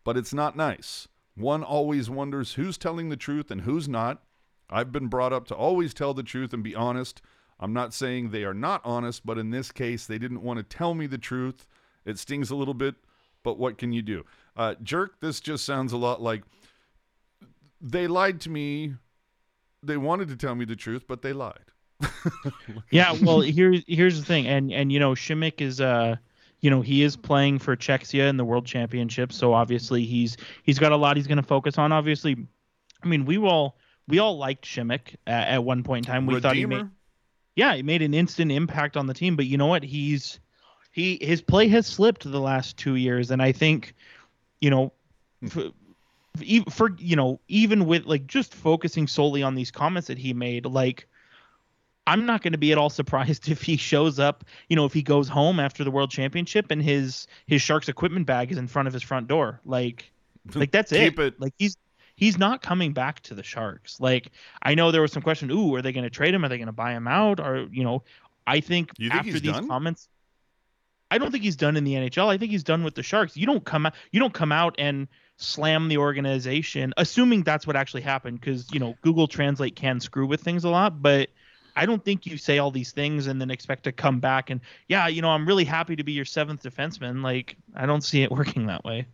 but 0.03 0.17
it's 0.17 0.33
not 0.33 0.57
nice. 0.57 1.07
One 1.35 1.63
always 1.63 2.09
wonders 2.09 2.53
who's 2.53 2.79
telling 2.79 3.09
the 3.09 3.15
truth 3.15 3.51
and 3.51 3.61
who's 3.61 3.87
not. 3.87 4.23
I've 4.71 4.91
been 4.91 5.05
brought 5.05 5.33
up 5.33 5.45
to 5.47 5.55
always 5.55 5.93
tell 5.93 6.15
the 6.15 6.23
truth 6.23 6.51
and 6.51 6.63
be 6.63 6.73
honest. 6.73 7.21
I'm 7.59 7.73
not 7.73 7.93
saying 7.93 8.31
they 8.31 8.43
are 8.43 8.55
not 8.55 8.81
honest, 8.83 9.23
but 9.23 9.37
in 9.37 9.51
this 9.51 9.71
case, 9.71 10.07
they 10.07 10.17
didn't 10.17 10.41
want 10.41 10.57
to 10.57 10.63
tell 10.63 10.95
me 10.95 11.05
the 11.05 11.19
truth. 11.19 11.67
It 12.05 12.17
stings 12.17 12.49
a 12.49 12.55
little 12.55 12.73
bit, 12.73 12.95
but 13.43 13.59
what 13.59 13.77
can 13.77 13.93
you 13.93 14.01
do? 14.01 14.25
Uh, 14.57 14.73
jerk, 14.81 15.19
this 15.19 15.39
just 15.39 15.63
sounds 15.63 15.93
a 15.93 15.97
lot 15.97 16.23
like 16.23 16.41
they 17.79 18.07
lied 18.07 18.41
to 18.41 18.49
me. 18.49 18.95
They 19.85 19.97
wanted 19.97 20.29
to 20.29 20.35
tell 20.35 20.55
me 20.55 20.65
the 20.65 20.75
truth, 20.75 21.05
but 21.07 21.21
they 21.21 21.33
lied. 21.33 21.59
Yeah, 22.91 23.15
well, 23.21 23.41
here's 23.41 23.83
here's 23.87 24.19
the 24.19 24.25
thing, 24.25 24.47
and 24.47 24.71
and 24.71 24.91
you 24.91 24.99
know, 24.99 25.11
Simek 25.11 25.61
is 25.61 25.79
uh, 25.79 26.15
you 26.59 26.69
know, 26.69 26.81
he 26.81 27.03
is 27.03 27.15
playing 27.15 27.59
for 27.59 27.75
Czechia 27.75 28.27
in 28.27 28.37
the 28.37 28.45
World 28.45 28.65
Championship, 28.65 29.31
so 29.31 29.53
obviously 29.53 30.03
he's 30.03 30.37
he's 30.63 30.79
got 30.79 30.91
a 30.91 30.95
lot 30.95 31.15
he's 31.15 31.27
going 31.27 31.37
to 31.37 31.43
focus 31.43 31.77
on. 31.77 31.91
Obviously, 31.91 32.35
I 33.03 33.07
mean, 33.07 33.25
we 33.25 33.37
all 33.37 33.77
we 34.07 34.19
all 34.19 34.37
liked 34.37 34.65
Simek 34.65 35.15
at, 35.27 35.47
at 35.47 35.63
one 35.63 35.83
point 35.83 36.05
in 36.05 36.11
time. 36.11 36.25
We 36.25 36.39
thought 36.39 36.55
he 36.55 36.65
made 36.65 36.89
yeah, 37.55 37.75
he 37.75 37.83
made 37.83 38.01
an 38.01 38.13
instant 38.13 38.51
impact 38.51 38.97
on 38.97 39.07
the 39.07 39.13
team. 39.13 39.35
But 39.35 39.45
you 39.45 39.57
know 39.57 39.67
what? 39.67 39.83
He's 39.83 40.39
he 40.91 41.17
his 41.21 41.41
play 41.41 41.67
has 41.69 41.87
slipped 41.87 42.29
the 42.29 42.41
last 42.41 42.77
two 42.77 42.95
years, 42.95 43.31
and 43.31 43.41
I 43.41 43.51
think, 43.51 43.95
you 44.59 44.69
know, 44.69 44.93
for 46.69 46.91
you 46.97 47.15
know 47.15 47.39
even 47.47 47.85
with 47.85 48.05
like 48.05 48.27
just 48.27 48.53
focusing 48.53 49.07
solely 49.07 49.43
on 49.43 49.55
these 49.55 49.71
comments 49.71 50.07
that 50.07 50.17
he 50.17 50.33
made, 50.33 50.65
like. 50.65 51.07
I'm 52.07 52.27
not 52.27 52.43
going 52.43 52.51
to 52.51 52.59
be 52.59 52.71
at 52.71 52.77
all 52.77 52.89
surprised 52.91 53.49
if 53.49 53.63
he 53.63 53.77
shows 53.77 54.19
up, 54.19 54.45
you 54.69 54.75
know, 54.75 54.85
if 54.85 54.93
he 54.93 55.01
goes 55.01 55.27
home 55.27 55.59
after 55.59 55.83
the 55.83 55.89
World 55.89 56.11
Championship 56.11 56.69
and 56.69 56.79
his 56.79 57.25
his 57.47 57.63
Sharks 57.63 57.89
equipment 57.89 58.27
bag 58.27 58.51
is 58.51 58.59
in 58.59 58.67
front 58.67 58.87
of 58.87 58.93
his 58.93 59.01
front 59.01 59.27
door. 59.27 59.59
Like 59.65 60.11
like 60.53 60.71
that's 60.71 60.91
it. 60.91 61.17
it. 61.17 61.41
Like 61.41 61.53
he's 61.57 61.77
he's 62.15 62.37
not 62.37 62.61
coming 62.61 62.93
back 62.93 63.21
to 63.21 63.33
the 63.33 63.43
Sharks. 63.43 63.99
Like 63.99 64.31
I 64.61 64.75
know 64.75 64.91
there 64.91 65.01
was 65.01 65.11
some 65.11 65.21
question, 65.21 65.51
ooh, 65.51 65.73
are 65.75 65.81
they 65.81 65.91
going 65.91 66.03
to 66.03 66.09
trade 66.09 66.33
him? 66.33 66.43
Are 66.45 66.49
they 66.49 66.57
going 66.57 66.67
to 66.67 66.73
buy 66.73 66.91
him 66.91 67.07
out? 67.07 67.39
Or 67.39 67.67
you 67.71 67.83
know, 67.83 68.03
I 68.47 68.59
think 68.59 68.95
think 68.97 69.13
after 69.13 69.39
these 69.39 69.53
done? 69.53 69.67
comments, 69.67 70.07
I 71.11 71.17
don't 71.17 71.31
think 71.31 71.43
he's 71.43 71.55
done 71.55 71.77
in 71.77 71.83
the 71.83 71.93
NHL. 71.93 72.27
I 72.27 72.37
think 72.37 72.51
he's 72.51 72.63
done 72.63 72.83
with 72.83 72.95
the 72.95 73.03
Sharks. 73.03 73.35
You 73.37 73.45
don't 73.45 73.63
come 73.63 73.85
out, 73.85 73.95
you 74.11 74.19
don't 74.19 74.33
come 74.33 74.51
out 74.51 74.75
and 74.77 75.07
slam 75.37 75.87
the 75.87 75.97
organization, 75.97 76.93
assuming 76.97 77.43
that's 77.43 77.67
what 77.67 77.75
actually 77.75 78.01
happened, 78.01 78.39
because 78.39 78.71
you 78.71 78.79
know 78.79 78.95
Google 79.01 79.27
Translate 79.27 79.75
can 79.75 79.99
screw 79.99 80.27
with 80.27 80.41
things 80.41 80.63
a 80.63 80.69
lot, 80.69 81.01
but. 81.01 81.29
I 81.77 81.85
don't 81.85 82.01
think 82.05 82.25
you 82.25 82.37
say 82.37 82.57
all 82.57 82.71
these 82.71 82.93
things 82.93 83.27
and 83.27 83.41
then 83.41 83.51
expect 83.51 83.83
to 83.83 83.91
come 83.91 84.21
back 84.21 84.49
and 84.49 84.61
yeah, 84.87 85.09
you 85.09 85.21
know, 85.21 85.27
I'm 85.27 85.45
really 85.45 85.65
happy 85.65 85.97
to 85.97 86.05
be 86.05 86.13
your 86.13 86.23
seventh 86.23 86.63
defenseman. 86.63 87.21
Like, 87.21 87.57
I 87.75 87.85
don't 87.85 87.99
see 87.99 88.23
it 88.23 88.31
working 88.39 88.67
that 88.67 88.85
way. 88.85 89.07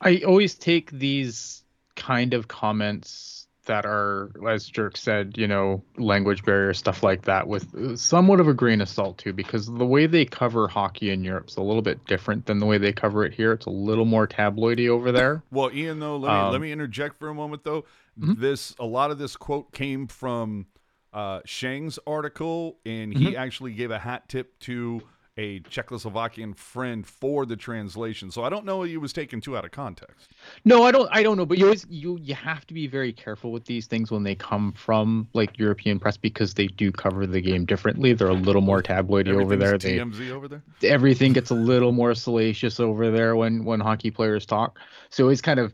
I 0.00 0.22
always 0.26 0.54
take 0.54 0.90
these 0.90 1.64
kind 1.96 2.32
of 2.32 2.48
comments 2.48 3.47
that 3.68 3.86
are, 3.86 4.30
as 4.46 4.66
Jerk 4.66 4.96
said, 4.96 5.38
you 5.38 5.46
know, 5.46 5.82
language 5.96 6.44
barrier 6.44 6.74
stuff 6.74 7.02
like 7.02 7.22
that, 7.22 7.46
with 7.48 7.96
somewhat 7.98 8.40
of 8.40 8.48
a 8.48 8.52
grain 8.54 8.80
of 8.80 8.88
salt 8.88 9.16
too, 9.18 9.32
because 9.32 9.66
the 9.66 9.86
way 9.86 10.06
they 10.06 10.24
cover 10.24 10.66
hockey 10.68 11.10
in 11.10 11.22
Europe 11.24 11.48
is 11.48 11.56
a 11.56 11.62
little 11.62 11.80
bit 11.82 12.04
different 12.06 12.44
than 12.46 12.58
the 12.58 12.66
way 12.66 12.76
they 12.76 12.92
cover 12.92 13.24
it 13.24 13.32
here. 13.32 13.52
It's 13.52 13.66
a 13.66 13.70
little 13.70 14.04
more 14.04 14.26
tabloidy 14.26 14.88
over 14.88 15.12
there. 15.12 15.42
Well, 15.52 15.70
Ian, 15.72 16.00
though, 16.00 16.16
let 16.16 16.32
me 16.32 16.38
Um, 16.38 16.52
let 16.52 16.60
me 16.60 16.72
interject 16.72 17.18
for 17.18 17.28
a 17.28 17.34
moment, 17.34 17.62
though. 17.64 17.84
Mhm. 18.20 18.38
This 18.40 18.74
a 18.78 18.84
lot 18.86 19.10
of 19.10 19.18
this 19.18 19.36
quote 19.36 19.72
came 19.72 20.06
from 20.08 20.66
uh, 21.12 21.40
Sheng's 21.46 21.98
article, 22.06 22.78
and 22.84 23.12
he 23.14 23.28
Mm-hmm. 23.28 23.36
actually 23.38 23.72
gave 23.72 23.90
a 23.90 23.98
hat 23.98 24.28
tip 24.28 24.58
to 24.60 25.02
a 25.38 25.60
Czechoslovakian 25.60 26.54
friend 26.56 27.06
for 27.06 27.46
the 27.46 27.56
translation. 27.56 28.30
So 28.30 28.42
I 28.42 28.50
don't 28.50 28.66
know 28.66 28.82
he 28.82 28.96
was 28.96 29.12
taken 29.12 29.40
too 29.40 29.56
out 29.56 29.64
of 29.64 29.70
context. 29.70 30.32
No, 30.64 30.82
I 30.82 30.90
don't. 30.90 31.08
I 31.12 31.22
don't 31.22 31.38
know, 31.38 31.46
but 31.46 31.58
you 31.58 31.64
always 31.64 31.86
you 31.88 32.18
you 32.20 32.34
have 32.34 32.66
to 32.66 32.74
be 32.74 32.86
very 32.88 33.12
careful 33.12 33.52
with 33.52 33.64
these 33.64 33.86
things 33.86 34.10
when 34.10 34.24
they 34.24 34.34
come 34.34 34.72
from 34.72 35.28
like 35.32 35.58
European 35.58 36.00
press 36.00 36.16
because 36.16 36.54
they 36.54 36.66
do 36.66 36.90
cover 36.90 37.26
the 37.26 37.40
game 37.40 37.64
differently. 37.64 38.12
They're 38.12 38.28
a 38.28 38.34
little 38.34 38.62
more 38.62 38.82
tabloidy 38.82 39.28
over 39.28 39.56
there. 39.56 39.78
They 39.78 39.98
TMZ 39.98 40.30
over 40.30 40.48
there. 40.48 40.62
everything 40.82 41.32
gets 41.32 41.50
a 41.50 41.54
little 41.54 41.92
more 41.92 42.14
salacious 42.14 42.80
over 42.80 43.10
there 43.10 43.36
when 43.36 43.64
when 43.64 43.78
hockey 43.78 44.10
players 44.10 44.44
talk. 44.44 44.78
So 45.10 45.24
always 45.24 45.40
kind 45.40 45.60
of 45.60 45.72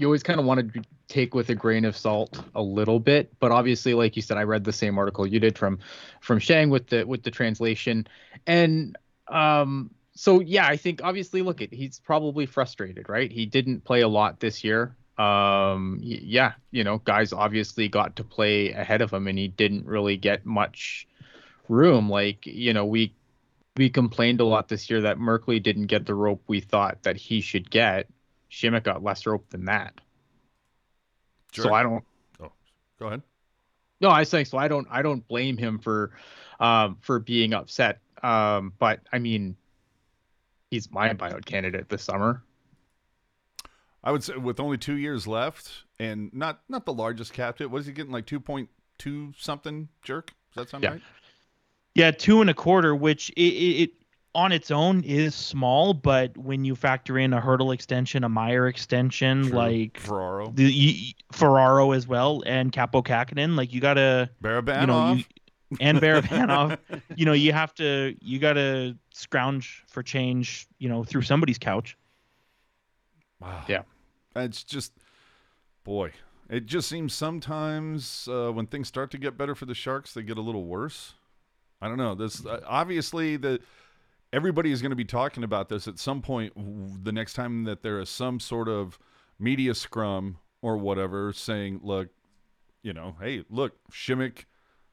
you 0.00 0.06
always 0.06 0.22
kind 0.22 0.40
of 0.40 0.46
want 0.46 0.72
to 0.72 0.82
take 1.14 1.34
with 1.34 1.48
a 1.48 1.54
grain 1.54 1.84
of 1.84 1.96
salt 1.96 2.42
a 2.54 2.62
little 2.62 2.98
bit, 2.98 3.32
but 3.38 3.52
obviously, 3.52 3.94
like 3.94 4.16
you 4.16 4.22
said, 4.22 4.36
I 4.36 4.42
read 4.42 4.64
the 4.64 4.72
same 4.72 4.98
article 4.98 5.26
you 5.26 5.38
did 5.38 5.56
from 5.56 5.78
from 6.20 6.40
Sheng 6.40 6.70
with 6.70 6.88
the 6.88 7.04
with 7.04 7.22
the 7.22 7.30
translation, 7.30 8.06
and 8.46 8.96
um. 9.28 9.90
So 10.16 10.38
yeah, 10.38 10.68
I 10.68 10.76
think 10.76 11.00
obviously, 11.02 11.42
look 11.42 11.60
at 11.60 11.72
he's 11.72 11.98
probably 11.98 12.46
frustrated, 12.46 13.08
right? 13.08 13.32
He 13.32 13.46
didn't 13.46 13.82
play 13.82 14.02
a 14.02 14.08
lot 14.08 14.38
this 14.38 14.62
year. 14.62 14.94
Um, 15.18 15.98
yeah, 16.02 16.52
you 16.70 16.84
know, 16.84 16.98
guys 16.98 17.32
obviously 17.32 17.88
got 17.88 18.16
to 18.16 18.24
play 18.24 18.70
ahead 18.70 19.02
of 19.02 19.12
him, 19.12 19.26
and 19.26 19.36
he 19.36 19.48
didn't 19.48 19.86
really 19.86 20.16
get 20.16 20.46
much 20.46 21.08
room. 21.68 22.08
Like, 22.08 22.46
you 22.46 22.72
know, 22.72 22.86
we 22.86 23.12
we 23.76 23.90
complained 23.90 24.40
a 24.40 24.44
lot 24.44 24.68
this 24.68 24.88
year 24.88 25.00
that 25.00 25.18
Merkley 25.18 25.60
didn't 25.60 25.86
get 25.86 26.06
the 26.06 26.14
rope 26.14 26.42
we 26.46 26.60
thought 26.60 27.02
that 27.02 27.16
he 27.16 27.40
should 27.40 27.68
get. 27.68 28.06
Simek 28.50 28.84
got 28.84 29.02
less 29.02 29.26
rope 29.26 29.50
than 29.50 29.64
that. 29.64 30.00
Sure. 31.54 31.64
So 31.66 31.74
I 31.74 31.82
don't. 31.82 32.04
Oh, 32.42 32.52
Go 32.98 33.06
ahead. 33.06 33.22
No, 34.00 34.10
I 34.10 34.24
say 34.24 34.44
so. 34.44 34.58
I 34.58 34.68
don't. 34.68 34.86
I 34.90 35.02
don't 35.02 35.26
blame 35.28 35.56
him 35.56 35.78
for, 35.78 36.10
um, 36.60 36.98
for 37.00 37.18
being 37.20 37.54
upset. 37.54 38.00
Um, 38.22 38.72
but 38.78 39.00
I 39.12 39.18
mean, 39.18 39.56
he's 40.70 40.90
my 40.90 41.10
buyout 41.14 41.44
candidate 41.44 41.88
this 41.88 42.02
summer. 42.02 42.42
I 44.02 44.12
would 44.12 44.22
say 44.22 44.36
with 44.36 44.60
only 44.60 44.76
two 44.76 44.96
years 44.96 45.26
left, 45.26 45.70
and 45.98 46.32
not 46.34 46.60
not 46.68 46.84
the 46.84 46.92
largest 46.92 47.32
cap 47.32 47.58
hit. 47.58 47.70
What 47.70 47.80
is 47.80 47.86
he 47.86 47.92
getting? 47.92 48.12
Like 48.12 48.26
two 48.26 48.40
point 48.40 48.68
two 48.98 49.32
something? 49.38 49.88
Jerk. 50.02 50.32
Does 50.54 50.64
that 50.64 50.70
sound 50.70 50.84
Yeah. 50.84 50.90
right? 50.90 51.02
Yeah, 51.94 52.10
two 52.10 52.40
and 52.40 52.50
a 52.50 52.54
quarter, 52.54 52.94
which 52.94 53.30
it, 53.30 53.40
it 53.42 53.90
on 54.34 54.52
its 54.52 54.70
own 54.70 55.02
is 55.04 55.34
small, 55.34 55.94
but 55.94 56.36
when 56.36 56.64
you 56.64 56.74
factor 56.74 57.18
in 57.18 57.32
a 57.32 57.40
Hertl 57.40 57.72
extension, 57.72 58.24
a 58.24 58.28
Meier 58.28 58.66
extension, 58.66 59.44
True. 59.44 59.56
like 59.56 59.98
Ferraro, 59.98 60.50
the 60.54 60.64
y- 60.64 61.14
Ferraro 61.32 61.92
as 61.92 62.06
well, 62.06 62.42
and 62.46 62.72
Kaapo 62.72 63.04
Kahkonen, 63.04 63.56
like 63.56 63.72
you 63.72 63.80
gotta, 63.80 64.28
Barabanov. 64.42 64.80
you 64.80 64.86
know, 64.86 65.12
you, 65.14 65.24
and 65.80 65.98
Barabanov, 66.00 66.78
you 67.16 67.24
know, 67.24 67.32
you 67.32 67.52
have 67.52 67.74
to, 67.74 68.14
you 68.20 68.38
gotta 68.38 68.96
scrounge 69.12 69.84
for 69.86 70.02
change, 70.02 70.66
you 70.78 70.88
know, 70.88 71.04
through 71.04 71.22
somebody's 71.22 71.58
couch. 71.58 71.96
Wow. 73.40 73.64
Yeah. 73.68 73.82
It's 74.36 74.64
just, 74.64 74.92
boy, 75.84 76.12
it 76.48 76.66
just 76.66 76.88
seems 76.88 77.14
sometimes 77.14 78.28
uh, 78.30 78.50
when 78.50 78.66
things 78.66 78.88
start 78.88 79.10
to 79.12 79.18
get 79.18 79.38
better 79.38 79.54
for 79.54 79.66
the 79.66 79.74
Sharks, 79.74 80.12
they 80.12 80.22
get 80.22 80.38
a 80.38 80.42
little 80.42 80.64
worse. 80.64 81.14
I 81.80 81.88
don't 81.88 81.98
know. 81.98 82.14
This 82.14 82.44
uh, 82.44 82.60
obviously 82.66 83.36
the 83.36 83.60
everybody 84.34 84.72
is 84.72 84.82
going 84.82 84.90
to 84.90 84.96
be 84.96 85.04
talking 85.04 85.44
about 85.44 85.68
this 85.68 85.86
at 85.86 85.98
some 85.98 86.20
point. 86.20 86.52
The 87.04 87.12
next 87.12 87.34
time 87.34 87.64
that 87.64 87.82
there 87.82 88.00
is 88.00 88.08
some 88.08 88.40
sort 88.40 88.68
of 88.68 88.98
media 89.38 89.74
scrum 89.74 90.38
or 90.60 90.76
whatever 90.76 91.32
saying, 91.32 91.80
"Look, 91.82 92.08
you 92.82 92.92
know, 92.92 93.16
hey, 93.20 93.44
look, 93.48 93.74
Simek 93.92 94.44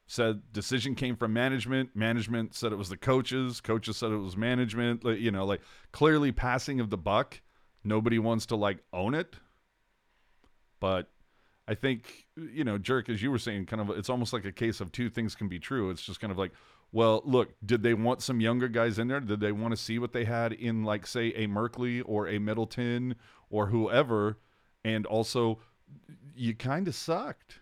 said 0.06 0.54
decision 0.54 0.93
came 0.93 1.15
from 1.15 1.34
management. 1.34 1.95
Management 1.95 2.54
said 2.54 2.71
it 2.71 2.77
was 2.77 2.89
the 2.89 2.97
coaches. 2.97 3.62
Coaches 3.62 3.97
said 3.97 4.12
it 4.12 4.17
was 4.17 4.38
management. 4.38 5.04
Like, 5.04 5.19
You 5.19 5.32
know, 5.32 5.45
like 5.45 5.62
clearly 5.91 6.32
passing 6.32 6.80
of 6.80 6.89
the 6.89 6.97
buck. 6.97 7.41
Nobody 7.84 8.19
wants 8.19 8.45
to 8.47 8.56
like 8.56 8.77
own 8.93 9.15
it. 9.15 9.36
But 10.80 11.10
I 11.67 11.73
think 11.73 12.27
you 12.38 12.63
know, 12.63 12.77
jerk, 12.77 13.10
as 13.10 13.23
you 13.23 13.32
were 13.32 13.39
saying, 13.39 13.65
kind 13.65 13.82
of, 13.82 13.89
it's 13.97 14.10
almost 14.10 14.34
like 14.34 14.45
a 14.45 14.51
case 14.51 14.82
of 14.82 14.91
two 14.91 15.10
things 15.10 15.34
can 15.34 15.47
be 15.47 15.60
true. 15.60 15.89
It's 15.89 16.04
just 16.04 16.19
kind 16.19 16.32
of 16.32 16.38
like, 16.38 16.51
well, 16.91 17.21
look, 17.23 17.54
did 17.65 17.84
they 17.84 17.93
want 17.93 18.21
some 18.21 18.41
younger 18.41 18.67
guys 18.67 18.99
in 18.99 19.08
there? 19.08 19.19
Did 19.19 19.39
they 19.39 19.51
want 19.51 19.71
to 19.71 19.77
see 19.77 19.97
what 19.97 20.12
they 20.12 20.25
had 20.25 20.51
in, 20.51 20.84
like, 20.84 21.08
say, 21.08 21.27
a 21.30 21.47
Merkley 21.47 22.01
or 22.06 22.27
a 22.27 22.38
Middleton 22.38 23.15
or 23.49 23.67
whoever? 23.67 24.38
And 24.84 25.06
also, 25.06 25.60
you 26.36 26.54
kind 26.54 26.88
of 26.88 26.95
sucked. 26.95 27.60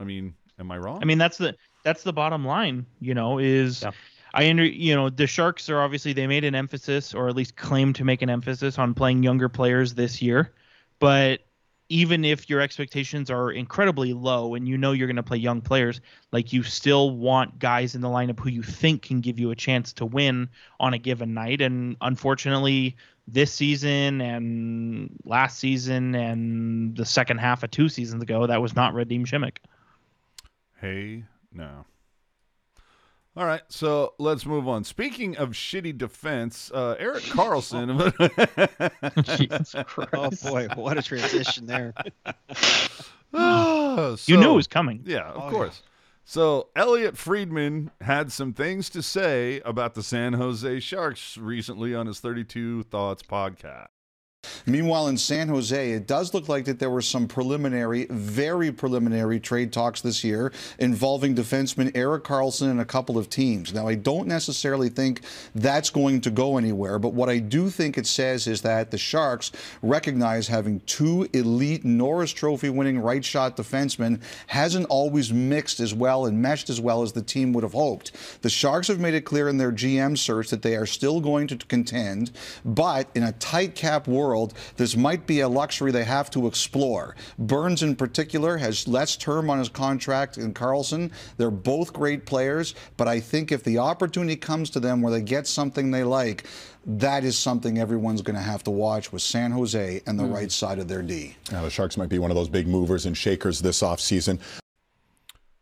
I 0.00 0.04
mean, 0.04 0.34
am 0.58 0.70
I 0.70 0.78
wrong? 0.78 1.00
I 1.02 1.04
mean, 1.04 1.18
that's 1.18 1.38
the 1.38 1.56
that's 1.84 2.02
the 2.02 2.12
bottom 2.12 2.44
line, 2.44 2.86
you 3.00 3.14
know, 3.14 3.38
is 3.38 3.82
Yeah. 3.82 3.90
I 4.34 4.48
under 4.48 4.64
you 4.64 4.94
know, 4.94 5.10
the 5.10 5.26
Sharks 5.26 5.68
are 5.70 5.80
obviously 5.80 6.12
they 6.12 6.26
made 6.26 6.44
an 6.44 6.54
emphasis 6.54 7.14
or 7.14 7.28
at 7.28 7.36
least 7.36 7.56
claim 7.56 7.92
to 7.94 8.04
make 8.04 8.22
an 8.22 8.30
emphasis 8.30 8.78
on 8.78 8.94
playing 8.94 9.22
younger 9.22 9.48
players 9.48 9.94
this 9.94 10.20
year. 10.22 10.52
But 10.98 11.40
even 11.88 12.24
if 12.24 12.50
your 12.50 12.60
expectations 12.60 13.30
are 13.30 13.50
incredibly 13.50 14.12
low 14.12 14.54
and 14.54 14.68
you 14.68 14.76
know 14.76 14.92
you're 14.92 15.06
going 15.06 15.16
to 15.16 15.22
play 15.22 15.38
young 15.38 15.60
players, 15.60 16.00
like 16.32 16.52
you 16.52 16.62
still 16.62 17.10
want 17.10 17.58
guys 17.58 17.94
in 17.94 18.00
the 18.00 18.08
lineup 18.08 18.38
who 18.38 18.50
you 18.50 18.62
think 18.62 19.02
can 19.02 19.20
give 19.20 19.38
you 19.38 19.50
a 19.50 19.56
chance 19.56 19.92
to 19.94 20.04
win 20.04 20.48
on 20.80 20.92
a 20.92 20.98
given 20.98 21.32
night. 21.32 21.60
And 21.60 21.96
unfortunately, 22.00 22.96
this 23.26 23.52
season 23.52 24.20
and 24.20 25.18
last 25.24 25.58
season 25.58 26.14
and 26.14 26.96
the 26.96 27.06
second 27.06 27.38
half 27.38 27.62
of 27.62 27.70
two 27.70 27.88
seasons 27.88 28.22
ago, 28.22 28.46
that 28.46 28.60
was 28.60 28.76
not 28.76 28.92
Radim 28.92 29.26
Simek. 29.26 29.56
Hey, 30.80 31.24
no. 31.52 31.84
All 33.38 33.46
right, 33.46 33.62
so 33.68 34.14
let's 34.18 34.44
move 34.44 34.66
on. 34.66 34.82
Speaking 34.82 35.36
of 35.36 35.50
shitty 35.50 35.96
defense, 35.96 36.72
uh, 36.74 36.96
Erik 36.98 37.22
Karlsson. 37.22 38.12
Jesus 39.36 39.76
Oh 40.12 40.30
boy, 40.50 40.66
what 40.74 40.98
a 40.98 41.02
transition 41.02 41.64
there. 41.66 41.94
Ah, 43.34 44.16
You 44.26 44.38
knew 44.38 44.50
it 44.52 44.56
was 44.56 44.66
coming. 44.66 45.02
Yeah, 45.04 45.28
of 45.30 45.44
Oh, 45.44 45.50
course. 45.50 45.82
So 46.24 46.68
Elliotte 46.74 47.16
Friedman 47.16 47.90
had 48.00 48.32
some 48.32 48.52
things 48.54 48.88
to 48.90 49.02
say 49.02 49.60
about 49.66 49.94
the 49.94 50.02
San 50.02 50.32
Jose 50.32 50.80
Sharks 50.80 51.36
recently 51.38 51.94
on 51.94 52.06
his 52.06 52.20
32 52.20 52.82
Thoughts 52.84 53.22
podcast. 53.22 53.88
Meanwhile, 54.66 55.08
in 55.08 55.16
San 55.16 55.48
Jose, 55.48 55.90
it 55.92 56.06
does 56.06 56.34
look 56.34 56.48
like 56.48 56.64
that 56.66 56.78
there 56.78 56.90
were 56.90 57.02
some 57.02 57.26
preliminary, 57.28 58.06
very 58.10 58.72
preliminary 58.72 59.40
trade 59.40 59.72
talks 59.72 60.00
this 60.00 60.24
year 60.24 60.52
involving 60.78 61.34
defenseman 61.34 61.96
Erik 61.96 62.24
Karlsson 62.24 62.70
and 62.70 62.80
a 62.80 62.84
couple 62.84 63.18
of 63.18 63.30
teams. 63.30 63.72
Now, 63.72 63.88
I 63.88 63.94
don't 63.94 64.26
necessarily 64.28 64.88
think 64.88 65.22
that's 65.54 65.90
going 65.90 66.20
to 66.22 66.30
go 66.30 66.56
anywhere, 66.56 66.98
but 66.98 67.14
what 67.14 67.28
I 67.28 67.38
do 67.38 67.70
think 67.70 67.98
it 67.98 68.06
says 68.06 68.46
is 68.46 68.62
that 68.62 68.90
the 68.90 68.98
Sharks 68.98 69.52
recognize 69.82 70.48
having 70.48 70.80
two 70.80 71.28
elite 71.32 71.84
Norris 71.84 72.32
Trophy 72.32 72.70
winning 72.70 73.00
right 73.00 73.24
shot 73.24 73.56
defensemen 73.56 74.20
hasn't 74.48 74.86
always 74.86 75.32
mixed 75.32 75.80
as 75.80 75.94
well 75.94 76.26
and 76.26 76.40
meshed 76.40 76.70
as 76.70 76.80
well 76.80 77.02
as 77.02 77.12
the 77.12 77.22
team 77.22 77.52
would 77.52 77.64
have 77.64 77.72
hoped. 77.72 78.12
The 78.42 78.50
Sharks 78.50 78.88
have 78.88 79.00
made 79.00 79.14
it 79.14 79.22
clear 79.22 79.48
in 79.48 79.58
their 79.58 79.72
GM 79.72 80.16
search 80.16 80.48
that 80.50 80.62
they 80.62 80.76
are 80.76 80.86
still 80.86 81.20
going 81.20 81.46
to 81.48 81.56
contend, 81.56 82.30
but 82.64 83.08
in 83.14 83.22
a 83.22 83.32
tight 83.32 83.74
cap 83.74 84.06
world, 84.06 84.47
this 84.76 84.96
might 84.96 85.26
be 85.26 85.40
a 85.40 85.48
luxury 85.48 85.90
they 85.90 86.04
have 86.04 86.30
to 86.30 86.46
explore. 86.46 87.16
Burns, 87.38 87.82
in 87.82 87.96
particular, 87.96 88.56
has 88.56 88.88
less 88.88 89.16
term 89.16 89.50
on 89.50 89.58
his 89.58 89.68
contract 89.68 90.36
than 90.36 90.54
Karlsson. 90.54 91.10
They're 91.36 91.50
both 91.50 91.92
great 91.92 92.26
players, 92.26 92.74
but 92.96 93.08
I 93.08 93.20
think 93.20 93.52
if 93.52 93.64
the 93.64 93.78
opportunity 93.78 94.36
comes 94.36 94.70
to 94.70 94.80
them 94.80 95.02
where 95.02 95.12
they 95.12 95.22
get 95.22 95.46
something 95.46 95.90
they 95.90 96.04
like, 96.04 96.46
that 96.86 97.24
is 97.24 97.38
something 97.38 97.78
everyone's 97.78 98.22
going 98.22 98.36
to 98.36 98.42
have 98.42 98.64
to 98.64 98.70
watch 98.70 99.12
with 99.12 99.22
San 99.22 99.50
Jose 99.50 100.00
and 100.06 100.18
the 100.18 100.24
mm. 100.24 100.34
right 100.34 100.50
side 100.50 100.78
of 100.78 100.88
their 100.88 101.02
D. 101.02 101.36
Now, 101.52 101.62
the 101.62 101.70
Sharks 101.70 101.96
might 101.96 102.08
be 102.08 102.18
one 102.18 102.30
of 102.30 102.36
those 102.36 102.48
big 102.48 102.66
movers 102.66 103.04
and 103.06 103.16
shakers 103.16 103.60
this 103.60 103.82
offseason. 103.82 104.40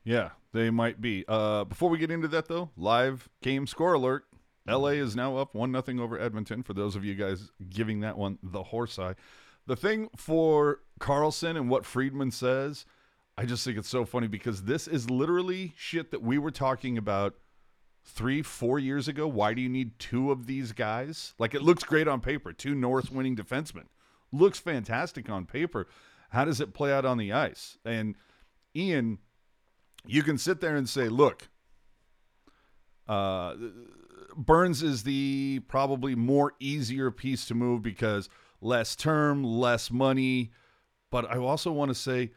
Yeah, 0.04 0.30
they 0.52 0.70
might 0.70 1.00
be. 1.00 1.24
Uh, 1.26 1.64
before 1.64 1.90
we 1.90 1.98
get 1.98 2.12
into 2.12 2.28
that, 2.28 2.46
though, 2.46 2.70
live 2.76 3.28
game 3.42 3.66
score 3.66 3.94
alert. 3.94 4.24
LA 4.68 4.88
is 4.88 5.14
now 5.14 5.36
up 5.36 5.54
1 5.54 5.70
nothing 5.70 6.00
over 6.00 6.18
Edmonton, 6.18 6.62
for 6.62 6.74
those 6.74 6.96
of 6.96 7.04
you 7.04 7.14
guys 7.14 7.50
giving 7.68 8.00
that 8.00 8.18
one 8.18 8.38
the 8.42 8.64
horse 8.64 8.98
eye. 8.98 9.14
The 9.66 9.76
thing 9.76 10.08
for 10.16 10.80
Karlsson 11.00 11.56
and 11.56 11.68
what 11.68 11.84
Friedman 11.84 12.30
says, 12.30 12.86
I 13.36 13.44
just 13.44 13.64
think 13.64 13.76
it's 13.76 13.88
so 13.88 14.04
funny 14.04 14.28
because 14.28 14.62
this 14.62 14.88
is 14.88 15.10
literally 15.10 15.74
shit 15.76 16.10
that 16.10 16.22
we 16.22 16.38
were 16.38 16.50
talking 16.50 16.96
about 16.96 17.34
three, 18.04 18.42
four 18.42 18.78
years 18.78 19.08
ago. 19.08 19.26
Why 19.26 19.54
do 19.54 19.60
you 19.60 19.68
need 19.68 19.98
two 19.98 20.30
of 20.30 20.46
these 20.46 20.72
guys? 20.72 21.34
Like, 21.38 21.54
it 21.54 21.62
looks 21.62 21.84
great 21.84 22.08
on 22.08 22.20
paper. 22.20 22.52
Two 22.52 22.74
Norris 22.74 23.10
winning 23.10 23.36
defensemen. 23.36 23.86
Looks 24.32 24.58
fantastic 24.58 25.28
on 25.28 25.44
paper. 25.44 25.86
How 26.30 26.44
does 26.44 26.60
it 26.60 26.72
play 26.72 26.92
out 26.92 27.04
on 27.04 27.18
the 27.18 27.32
ice? 27.32 27.78
And 27.84 28.14
Ian, 28.74 29.18
you 30.06 30.22
can 30.22 30.38
sit 30.38 30.60
there 30.60 30.76
and 30.76 30.88
say, 30.88 31.08
look, 31.08 31.48
uh, 33.08 33.54
Burns 34.36 34.82
is 34.82 35.02
the 35.02 35.60
probably 35.68 36.14
more 36.14 36.54
easier 36.60 37.10
piece 37.10 37.46
to 37.46 37.54
move 37.54 37.82
because 37.82 38.28
less 38.60 38.96
term, 38.96 39.42
less 39.42 39.90
money. 39.90 40.50
But 41.10 41.30
I 41.30 41.38
also 41.38 41.72
want 41.72 41.90
to 41.90 41.94
say 41.94 42.32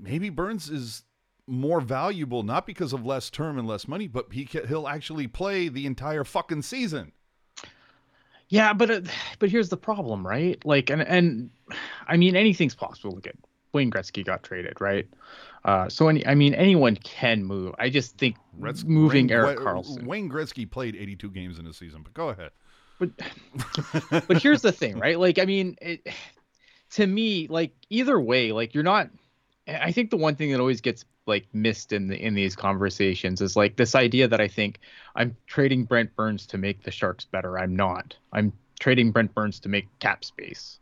maybe 0.00 0.30
Burns 0.30 0.70
is 0.70 1.02
more 1.46 1.80
valuable 1.80 2.42
not 2.42 2.66
because 2.66 2.92
of 2.92 3.06
less 3.06 3.30
term 3.30 3.58
and 3.58 3.68
less 3.68 3.86
money, 3.86 4.08
but 4.08 4.32
he 4.32 4.44
can, 4.44 4.66
he'll 4.66 4.88
actually 4.88 5.26
play 5.26 5.68
the 5.68 5.86
entire 5.86 6.24
fucking 6.24 6.62
season. 6.62 7.12
Yeah, 8.48 8.72
but 8.72 8.90
uh, 8.90 9.00
but 9.38 9.50
here's 9.50 9.68
the 9.70 9.76
problem, 9.76 10.26
right? 10.26 10.64
Like, 10.64 10.90
and 10.90 11.02
and 11.02 11.50
I 12.06 12.16
mean, 12.16 12.36
anything's 12.36 12.76
possible. 12.76 13.12
Look 13.12 13.26
at 13.26 13.34
Wayne 13.72 13.90
Gretzky 13.90 14.24
got 14.24 14.44
traded, 14.44 14.80
right? 14.80 15.08
Uh, 15.66 15.88
so 15.88 16.06
any, 16.06 16.24
I 16.24 16.36
mean, 16.36 16.54
anyone 16.54 16.94
can 16.94 17.44
move. 17.44 17.74
I 17.76 17.90
just 17.90 18.16
think 18.16 18.36
Retz- 18.56 18.84
moving 18.84 19.26
Wayne, 19.26 19.36
Erik 19.36 19.58
Karlsson. 19.58 20.06
Wayne 20.06 20.30
Gretzky 20.30 20.70
played 20.70 20.94
82 20.94 21.28
games 21.30 21.58
in 21.58 21.66
a 21.66 21.72
season, 21.72 22.02
but 22.02 22.14
go 22.14 22.28
ahead. 22.28 22.52
But 23.00 23.10
but 24.28 24.40
here's 24.40 24.62
the 24.62 24.70
thing, 24.70 24.96
right? 25.00 25.18
Like, 25.18 25.40
I 25.40 25.44
mean, 25.44 25.76
it, 25.82 26.06
to 26.92 27.06
me, 27.06 27.48
like 27.48 27.72
either 27.90 28.18
way, 28.18 28.52
like 28.52 28.74
you're 28.74 28.84
not. 28.84 29.10
I 29.66 29.90
think 29.90 30.10
the 30.10 30.16
one 30.16 30.36
thing 30.36 30.52
that 30.52 30.60
always 30.60 30.80
gets 30.80 31.04
like 31.26 31.48
missed 31.52 31.92
in 31.92 32.06
the 32.06 32.16
in 32.16 32.34
these 32.34 32.54
conversations 32.54 33.40
is 33.40 33.56
like 33.56 33.74
this 33.74 33.96
idea 33.96 34.28
that 34.28 34.40
I 34.40 34.46
think 34.46 34.78
I'm 35.16 35.36
trading 35.48 35.82
Brent 35.82 36.14
Burns 36.14 36.46
to 36.46 36.58
make 36.58 36.84
the 36.84 36.92
Sharks 36.92 37.24
better. 37.24 37.58
I'm 37.58 37.74
not. 37.74 38.16
I'm 38.32 38.52
trading 38.78 39.10
Brent 39.10 39.34
Burns 39.34 39.58
to 39.60 39.68
make 39.68 39.86
cap 39.98 40.24
space 40.24 40.78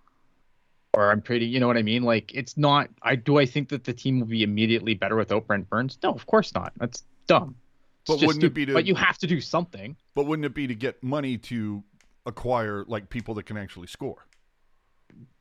or 0.94 1.10
I'm 1.10 1.20
pretty, 1.20 1.46
you 1.46 1.60
know 1.60 1.66
what 1.66 1.76
I 1.76 1.82
mean? 1.82 2.02
Like 2.02 2.32
it's 2.34 2.56
not. 2.56 2.88
I 3.02 3.16
do. 3.16 3.38
I 3.38 3.46
think 3.46 3.68
that 3.70 3.84
the 3.84 3.92
team 3.92 4.20
will 4.20 4.26
be 4.26 4.42
immediately 4.42 4.94
better 4.94 5.16
without 5.16 5.46
Brent 5.46 5.68
Burns. 5.68 5.98
No, 6.02 6.12
of 6.12 6.26
course 6.26 6.54
not. 6.54 6.72
That's 6.76 7.02
dumb. 7.26 7.56
It's 8.02 8.10
but 8.20 8.26
wouldn't 8.26 8.44
it 8.44 8.54
be 8.54 8.66
to? 8.66 8.72
But 8.72 8.86
you 8.86 8.94
have 8.94 9.18
to 9.18 9.26
do 9.26 9.40
something. 9.40 9.96
But 10.14 10.26
wouldn't 10.26 10.46
it 10.46 10.54
be 10.54 10.66
to 10.66 10.74
get 10.74 11.02
money 11.02 11.38
to 11.38 11.82
acquire 12.26 12.84
like 12.86 13.10
people 13.10 13.34
that 13.34 13.46
can 13.46 13.56
actually 13.56 13.88
score? 13.88 14.26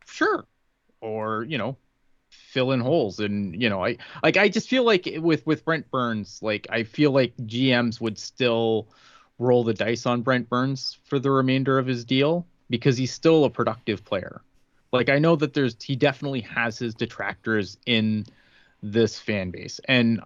Sure. 0.05 0.45
Or 1.01 1.43
you 1.43 1.57
know, 1.57 1.77
fill 2.29 2.71
in 2.71 2.79
holes 2.79 3.19
and 3.19 3.61
you 3.61 3.69
know, 3.69 3.83
I 3.83 3.97
like. 4.23 4.37
I 4.37 4.49
just 4.49 4.69
feel 4.69 4.83
like 4.83 5.07
with 5.17 5.45
with 5.45 5.65
Brent 5.65 5.91
Burns, 5.91 6.39
like 6.41 6.67
I 6.69 6.83
feel 6.83 7.11
like 7.11 7.35
GMs 7.37 8.01
would 8.01 8.17
still 8.17 8.87
roll 9.39 9.63
the 9.63 9.73
dice 9.73 10.05
on 10.05 10.21
Brent 10.21 10.49
Burns 10.49 10.97
for 11.03 11.19
the 11.19 11.31
remainder 11.31 11.77
of 11.77 11.85
his 11.85 12.05
deal 12.05 12.47
because 12.69 12.97
he's 12.97 13.11
still 13.11 13.45
a 13.45 13.49
productive 13.49 14.05
player. 14.05 14.41
Like 14.93 15.09
I 15.09 15.17
know 15.17 15.35
that 15.35 15.53
there's 15.53 15.75
he 15.81 15.95
definitely 15.95 16.41
has 16.41 16.77
his 16.77 16.93
detractors 16.93 17.77
in 17.87 18.25
this 18.83 19.19
fan 19.19 19.49
base. 19.49 19.81
And 19.85 20.21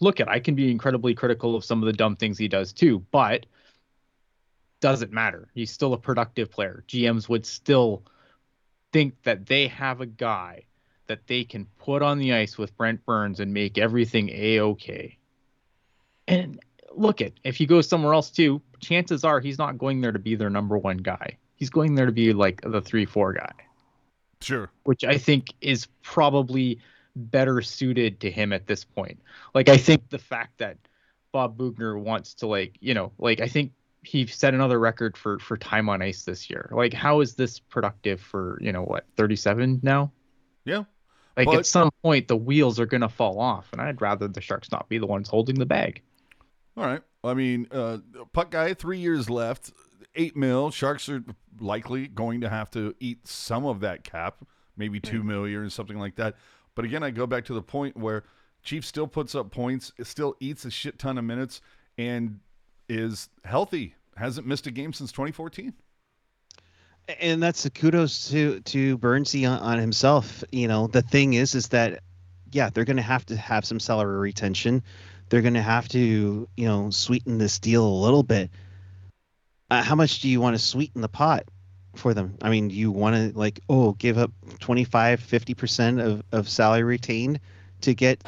look 0.00 0.18
at 0.20 0.28
I 0.28 0.40
can 0.40 0.56
be 0.56 0.70
incredibly 0.70 1.14
critical 1.14 1.54
of 1.54 1.64
some 1.64 1.80
of 1.80 1.86
the 1.86 1.92
dumb 1.92 2.16
things 2.16 2.36
he 2.36 2.48
does 2.48 2.72
too, 2.72 3.06
but 3.12 3.46
doesn't 4.80 5.12
matter. 5.12 5.48
He's 5.54 5.70
still 5.70 5.92
a 5.92 5.98
productive 5.98 6.50
player. 6.50 6.84
GMs 6.88 7.28
would 7.28 7.46
still 7.46 8.02
think 8.92 9.14
that 9.22 9.46
they 9.46 9.68
have 9.68 10.00
a 10.00 10.06
guy 10.06 10.64
that 11.06 11.26
they 11.28 11.44
can 11.44 11.66
put 11.78 12.02
on 12.02 12.18
the 12.18 12.32
ice 12.32 12.58
with 12.58 12.76
Brent 12.76 13.04
Burns 13.06 13.38
and 13.38 13.54
make 13.54 13.78
everything 13.78 14.30
a 14.30 14.60
okay. 14.60 15.18
And 16.26 16.58
look 16.92 17.20
at 17.20 17.34
if 17.44 17.56
he 17.56 17.66
goes 17.66 17.88
somewhere 17.88 18.14
else 18.14 18.30
too, 18.30 18.60
chances 18.80 19.22
are 19.22 19.38
he's 19.38 19.58
not 19.58 19.78
going 19.78 20.00
there 20.00 20.12
to 20.12 20.18
be 20.18 20.34
their 20.34 20.50
number 20.50 20.76
one 20.76 20.96
guy. 20.96 21.36
He's 21.54 21.70
going 21.70 21.94
there 21.94 22.06
to 22.06 22.12
be 22.12 22.32
like 22.32 22.60
the 22.62 22.80
three 22.80 23.04
four 23.04 23.34
guy. 23.34 23.52
Sure. 24.40 24.70
Which 24.84 25.04
I 25.04 25.18
think 25.18 25.52
is 25.60 25.86
probably 26.02 26.80
better 27.16 27.60
suited 27.60 28.20
to 28.20 28.30
him 28.30 28.52
at 28.52 28.66
this 28.66 28.84
point. 28.84 29.20
Like 29.54 29.68
I 29.68 29.76
think 29.76 30.08
the 30.08 30.18
fact 30.18 30.58
that 30.58 30.78
Bob 31.32 31.58
Boughner 31.58 31.98
wants 31.98 32.34
to 32.34 32.46
like, 32.46 32.76
you 32.80 32.94
know, 32.94 33.12
like 33.18 33.40
I 33.40 33.48
think 33.48 33.72
he 34.02 34.26
set 34.26 34.54
another 34.54 34.78
record 34.78 35.16
for 35.16 35.38
for 35.38 35.56
time 35.56 35.88
on 35.88 36.00
ice 36.00 36.24
this 36.24 36.48
year. 36.48 36.70
Like 36.72 36.94
how 36.94 37.20
is 37.20 37.34
this 37.34 37.58
productive 37.58 38.20
for, 38.20 38.58
you 38.62 38.72
know, 38.72 38.82
what, 38.82 39.04
37 39.16 39.80
now? 39.82 40.12
Yeah. 40.64 40.84
Like 41.36 41.46
but, 41.46 41.58
at 41.58 41.66
some 41.66 41.90
point 42.02 42.28
the 42.28 42.36
wheels 42.36 42.80
are 42.80 42.86
going 42.86 43.02
to 43.02 43.08
fall 43.08 43.40
off 43.40 43.68
and 43.72 43.80
I'd 43.80 44.00
rather 44.00 44.26
the 44.28 44.40
Sharks 44.40 44.70
not 44.72 44.88
be 44.88 44.98
the 44.98 45.06
ones 45.06 45.28
holding 45.28 45.58
the 45.58 45.66
bag. 45.66 46.02
All 46.76 46.84
right. 46.84 47.02
I 47.22 47.34
mean, 47.34 47.66
uh 47.70 47.98
puck 48.32 48.50
guy 48.50 48.72
3 48.72 48.98
years 48.98 49.28
left, 49.28 49.72
8 50.14 50.36
mil. 50.36 50.70
Sharks 50.70 51.08
are 51.08 51.22
likely 51.60 52.08
going 52.08 52.40
to 52.40 52.48
have 52.48 52.70
to 52.72 52.94
eat 53.00 53.26
some 53.26 53.66
of 53.66 53.80
that 53.80 54.04
cap, 54.04 54.44
maybe 54.76 54.98
hmm. 54.98 55.06
two 55.06 55.22
million 55.22 55.60
or 55.60 55.70
something 55.70 55.98
like 55.98 56.16
that. 56.16 56.36
But 56.74 56.84
again, 56.84 57.02
I 57.02 57.10
go 57.10 57.26
back 57.26 57.44
to 57.46 57.54
the 57.54 57.62
point 57.62 57.96
where 57.96 58.24
Chief 58.62 58.84
still 58.84 59.06
puts 59.06 59.34
up 59.34 59.50
points, 59.50 59.92
still 60.02 60.36
eats 60.40 60.64
a 60.64 60.70
shit 60.70 60.98
ton 60.98 61.18
of 61.18 61.24
minutes, 61.24 61.60
and 61.98 62.40
is 62.88 63.28
healthy. 63.44 63.94
Hasn't 64.16 64.46
missed 64.46 64.66
a 64.66 64.70
game 64.70 64.92
since 64.92 65.12
2014. 65.12 65.72
And 67.20 67.42
that's 67.42 67.64
a 67.64 67.70
kudos 67.70 68.28
to 68.30 68.60
to 68.60 68.98
Burnsy 68.98 69.50
on, 69.50 69.58
on 69.60 69.78
himself. 69.78 70.44
You 70.52 70.68
know, 70.68 70.86
the 70.86 71.02
thing 71.02 71.34
is, 71.34 71.54
is 71.54 71.68
that 71.68 72.02
yeah, 72.52 72.70
they're 72.70 72.84
going 72.84 72.96
to 72.96 73.02
have 73.02 73.26
to 73.26 73.36
have 73.36 73.64
some 73.64 73.80
salary 73.80 74.18
retention. 74.18 74.82
They're 75.28 75.42
going 75.42 75.54
to 75.54 75.62
have 75.62 75.88
to, 75.88 76.48
you 76.56 76.66
know, 76.66 76.90
sweeten 76.90 77.38
this 77.38 77.58
deal 77.58 77.86
a 77.86 78.02
little 78.02 78.22
bit 78.22 78.50
uh, 79.70 79.82
how 79.82 79.94
much 79.94 80.20
do 80.20 80.28
you 80.28 80.40
want 80.40 80.56
to 80.56 80.62
sweeten 80.62 81.00
the 81.00 81.08
pot 81.08 81.44
for 81.94 82.12
them? 82.12 82.36
I 82.42 82.50
mean, 82.50 82.70
you 82.70 82.90
want 82.90 83.16
to 83.16 83.38
like, 83.38 83.60
oh, 83.68 83.92
give 83.92 84.18
up 84.18 84.32
25, 84.58 85.20
50% 85.20 86.04
of, 86.04 86.22
of 86.32 86.48
salary 86.48 86.82
retained 86.82 87.40
to 87.82 87.94
get 87.94 88.22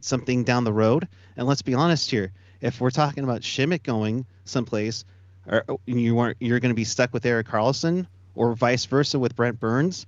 something 0.00 0.44
down 0.44 0.64
the 0.64 0.72
road? 0.72 1.08
And 1.36 1.46
let's 1.46 1.62
be 1.62 1.74
honest 1.74 2.10
here. 2.10 2.32
If 2.60 2.80
we're 2.80 2.90
talking 2.90 3.22
about 3.22 3.42
Simek 3.42 3.84
going 3.84 4.26
someplace, 4.44 5.04
or 5.46 5.64
you 5.86 6.14
weren't, 6.14 6.36
you're 6.40 6.58
going 6.58 6.70
to 6.70 6.76
be 6.76 6.84
stuck 6.84 7.12
with 7.12 7.24
Erik 7.24 7.46
Karlsson, 7.46 8.06
or 8.34 8.54
vice 8.54 8.84
versa 8.84 9.18
with 9.18 9.36
Brent 9.36 9.60
Burns. 9.60 10.06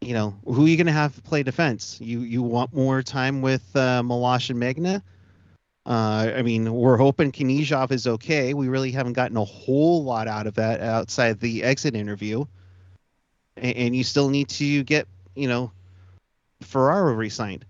You 0.00 0.14
know, 0.14 0.34
who 0.46 0.64
are 0.64 0.68
you 0.68 0.76
going 0.76 0.86
to 0.86 0.92
have 0.92 1.22
play 1.24 1.42
defense? 1.42 1.98
You 2.00 2.20
you 2.20 2.42
want 2.42 2.72
more 2.72 3.02
time 3.02 3.42
with 3.42 3.64
uh, 3.74 4.02
Meloche 4.02 4.50
and 4.50 4.60
Megna? 4.62 5.02
Uh, 5.88 6.34
I 6.36 6.42
mean, 6.42 6.70
we're 6.70 6.98
hoping 6.98 7.32
Knyzhov 7.32 7.92
is 7.92 8.06
okay. 8.06 8.52
We 8.52 8.68
really 8.68 8.90
haven't 8.90 9.14
gotten 9.14 9.38
a 9.38 9.44
whole 9.44 10.04
lot 10.04 10.28
out 10.28 10.46
of 10.46 10.54
that 10.56 10.82
outside 10.82 11.40
the 11.40 11.62
exit 11.62 11.96
interview. 11.96 12.44
And, 13.56 13.74
and 13.74 13.96
you 13.96 14.04
still 14.04 14.28
need 14.28 14.50
to 14.50 14.84
get, 14.84 15.08
you 15.34 15.48
know, 15.48 15.72
Ferraro 16.60 17.14
re-signed. 17.14 17.64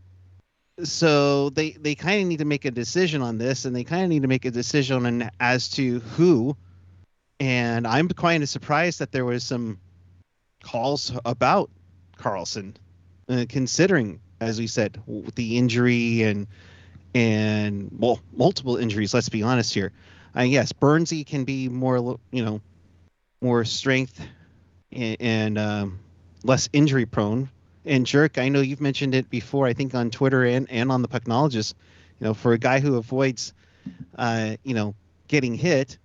So 0.83 1.51
they, 1.51 1.71
they 1.71 1.95
kind 1.95 2.21
of 2.21 2.27
need 2.27 2.41
to 2.41 2.45
make 2.45 2.65
a 2.65 2.73
decision 2.73 3.23
on 3.23 3.39
this, 3.39 3.65
and 3.65 3.75
they 3.75 3.85
kind 3.85 4.03
of 4.03 4.09
need 4.09 4.23
to 4.23 4.29
make 4.29 4.45
a 4.45 4.51
decision 4.51 5.07
on 5.07 5.31
as 5.39 5.69
to 5.71 6.01
who. 6.01 6.57
And 7.39 7.87
I'm 7.87 8.09
kind 8.09 8.43
of 8.43 8.49
surprised 8.49 8.99
that 8.99 9.13
there 9.13 9.25
was 9.25 9.45
some 9.45 9.79
calls 10.65 11.13
about 11.25 11.71
Karlsson, 12.19 12.75
uh, 13.29 13.45
considering, 13.49 14.19
as 14.41 14.59
we 14.59 14.67
said, 14.67 15.01
the 15.37 15.57
injury 15.57 16.23
and 16.23 16.49
and 17.15 17.91
well, 17.99 18.21
multiple 18.33 18.77
injuries. 18.77 19.15
Let's 19.15 19.29
be 19.29 19.43
honest 19.43 19.75
here. 19.75 19.93
Uh, 20.37 20.43
yes, 20.43 20.73
Burnsy 20.73 21.27
can 21.27 21.45
be 21.45 21.69
more, 21.69 22.19
you 22.31 22.45
know, 22.45 22.61
more 23.41 23.65
strength 23.65 24.21
and, 24.93 25.17
and 25.21 25.59
um, 25.59 25.99
less 26.45 26.69
injury 26.73 27.07
prone. 27.07 27.49
And 27.85 28.07
Jerk, 28.07 28.39
I 28.39 28.49
know 28.49 28.61
you've 28.61 28.81
mentioned 28.81 29.15
it 29.15 29.31
before. 29.31 29.67
I 29.67 29.73
think 29.73 29.95
on 29.95 30.11
Twitter 30.11 30.45
and 30.45 30.71
and 30.71 30.93
on 30.93 31.03
the 31.03 31.09
Pucknologist. 31.09 31.75
You 32.21 32.27
know, 32.27 32.35
for 32.35 32.53
a 32.53 32.59
guy 32.59 32.81
who 32.81 32.97
avoids, 32.97 33.55
uh, 34.17 34.57
you 34.65 34.75
know, 34.75 34.95
getting 35.29 35.55
hit, 35.55 35.99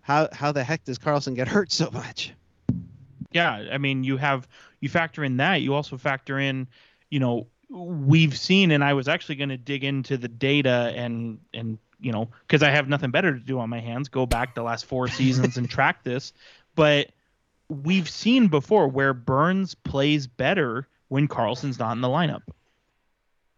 how 0.00 0.28
how 0.32 0.52
the 0.52 0.62
heck 0.62 0.84
does 0.84 0.98
Karlsson 0.98 1.34
get 1.34 1.48
hurt 1.48 1.72
so 1.72 1.90
much? 1.90 2.32
Yeah, 3.32 3.68
I 3.70 3.78
mean, 3.78 4.04
you 4.04 4.16
have 4.16 4.46
you 4.80 4.88
factor 4.88 5.24
in 5.24 5.38
that. 5.38 5.62
You 5.62 5.74
also 5.74 5.96
factor 5.96 6.38
in, 6.38 6.68
you 7.10 7.20
know, 7.20 7.46
we've 7.68 8.36
seen, 8.36 8.70
and 8.70 8.84
I 8.84 8.94
was 8.94 9.08
actually 9.08 9.36
going 9.36 9.48
to 9.50 9.56
dig 9.56 9.84
into 9.84 10.16
the 10.16 10.28
data 10.28 10.92
and 10.96 11.38
and 11.52 11.78
you 11.98 12.12
know, 12.12 12.28
because 12.46 12.62
I 12.62 12.70
have 12.70 12.88
nothing 12.88 13.10
better 13.10 13.32
to 13.32 13.40
do 13.40 13.58
on 13.58 13.70
my 13.70 13.80
hands, 13.80 14.08
go 14.08 14.26
back 14.26 14.54
the 14.54 14.62
last 14.62 14.84
four 14.84 15.08
seasons 15.08 15.56
and 15.56 15.68
track 15.68 16.04
this. 16.04 16.32
But 16.74 17.10
we've 17.68 18.08
seen 18.08 18.48
before 18.48 18.88
where 18.88 19.14
Burns 19.14 19.74
plays 19.74 20.26
better 20.26 20.86
when 21.08 21.26
Karlsson's 21.26 21.78
not 21.78 21.92
in 21.92 22.00
the 22.00 22.08
lineup. 22.08 22.42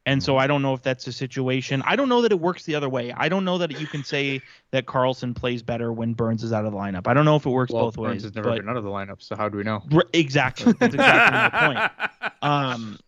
And 0.06 0.22
so 0.22 0.38
I 0.38 0.46
don't 0.46 0.62
know 0.62 0.72
if 0.72 0.80
that's 0.80 1.06
a 1.06 1.12
situation. 1.12 1.82
I 1.84 1.94
don't 1.94 2.08
know 2.08 2.22
that 2.22 2.32
it 2.32 2.40
works 2.40 2.64
the 2.64 2.74
other 2.76 2.88
way. 2.88 3.12
I 3.12 3.28
don't 3.28 3.44
know 3.44 3.58
that 3.58 3.78
you 3.78 3.86
can 3.86 4.04
say 4.04 4.40
that 4.70 4.86
Karlsson 4.86 5.36
plays 5.36 5.62
better 5.62 5.92
when 5.92 6.14
Burns 6.14 6.42
is 6.42 6.50
out 6.50 6.64
of 6.64 6.72
the 6.72 6.78
lineup. 6.78 7.06
I 7.06 7.12
don't 7.12 7.26
know 7.26 7.36
if 7.36 7.44
it 7.44 7.50
works 7.50 7.72
well, 7.72 7.86
both 7.86 7.96
Burns 7.96 8.08
ways. 8.08 8.22
has 8.22 8.34
never 8.34 8.48
but, 8.48 8.60
been 8.60 8.70
out 8.70 8.78
of 8.78 8.84
the 8.84 8.90
lineup, 8.90 9.20
so 9.20 9.36
how 9.36 9.50
do 9.50 9.58
we 9.58 9.64
know? 9.64 9.82
Exactly. 10.14 10.72
That's 10.72 10.94
exactly 10.94 11.60
my 11.60 11.88
point. 11.88 12.32
Um, 12.40 12.98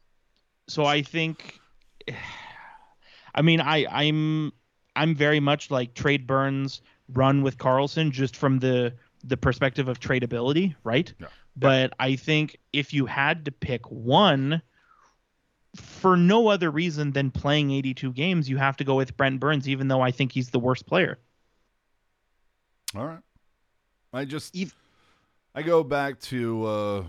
so 0.71 0.85
I 0.85 1.03
think, 1.03 1.61
I 3.35 3.43
mean, 3.43 3.61
I 3.61 3.87
I'm 3.91 4.53
I'm 4.97 5.15
very 5.15 5.41
much 5.41 5.71
like 5.71 5.95
trade 5.95 6.27
Burns, 6.27 6.83
run 7.13 7.43
with 7.43 7.59
Karlsson 7.59 8.11
just 8.11 8.37
from 8.37 8.59
the 8.59 8.95
the 9.25 9.37
perspective 9.37 9.89
of 9.89 10.01
tradability, 10.01 10.75
right? 10.85 11.13
Yeah. 11.19 11.27
But 11.57 11.93
I 11.99 12.17
think 12.17 12.57
if 12.73 12.95
you 12.95 13.07
had 13.07 13.45
to 13.45 13.53
pick 13.53 13.91
one 13.91 14.63
for 15.77 16.17
no 16.17 16.49
other 16.49 16.71
reason 16.71 17.13
than 17.13 17.31
playing 17.31 17.71
82 17.71 18.13
games, 18.13 18.49
you 18.49 18.57
have 18.57 18.77
to 18.79 18.85
go 18.85 18.95
with 18.95 19.17
Brent 19.17 19.41
Burns, 19.41 19.69
even 19.69 19.89
though 19.89 20.01
I 20.01 20.11
think 20.11 20.33
he's 20.33 20.51
the 20.51 20.59
worst 20.59 20.87
player. 20.87 21.19
All 22.95 23.07
right. 23.07 23.21
I 24.13 24.25
just, 24.25 24.57
I 25.55 25.63
go 25.63 25.85
back 25.85 26.19
to, 26.21 26.65
uh, 26.65 27.05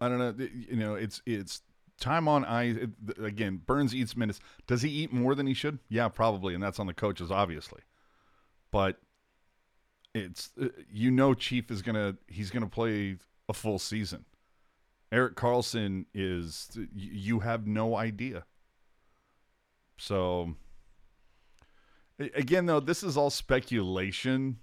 I 0.00 0.08
don't 0.08 0.18
know, 0.18 0.34
you 0.38 0.76
know, 0.76 0.94
it's, 0.94 1.22
it's 1.26 1.62
time 2.00 2.28
on 2.28 2.44
ice. 2.44 2.76
Again, 3.22 3.62
Burns 3.64 3.94
eats 3.94 4.16
minutes. 4.16 4.40
Does 4.66 4.82
he 4.82 4.90
eat 4.90 5.12
more 5.12 5.34
than 5.34 5.46
he 5.46 5.54
should? 5.54 5.78
Yeah, 5.88 6.08
probably. 6.08 6.54
And 6.54 6.62
that's 6.62 6.78
on 6.78 6.86
the 6.86 6.94
coaches, 6.94 7.30
obviously. 7.30 7.80
But 8.70 9.00
it's, 10.14 10.50
uh, 10.60 10.68
you 10.92 11.10
know, 11.10 11.34
Chief 11.34 11.70
is 11.70 11.82
going 11.82 11.94
to, 11.94 12.16
he's 12.26 12.50
to 12.50 12.66
play 12.66 13.16
a 13.48 13.52
full 13.52 13.78
season. 13.78 14.24
erik 15.10 15.36
karlsson 15.36 16.04
is 16.12 16.76
you 16.94 17.40
have 17.40 17.66
no 17.66 17.96
idea. 17.96 18.44
So 19.96 20.54
again 22.34 22.66
though 22.66 22.80
this 22.80 23.02
is 23.02 23.16
all 23.16 23.30
speculation 23.30 24.58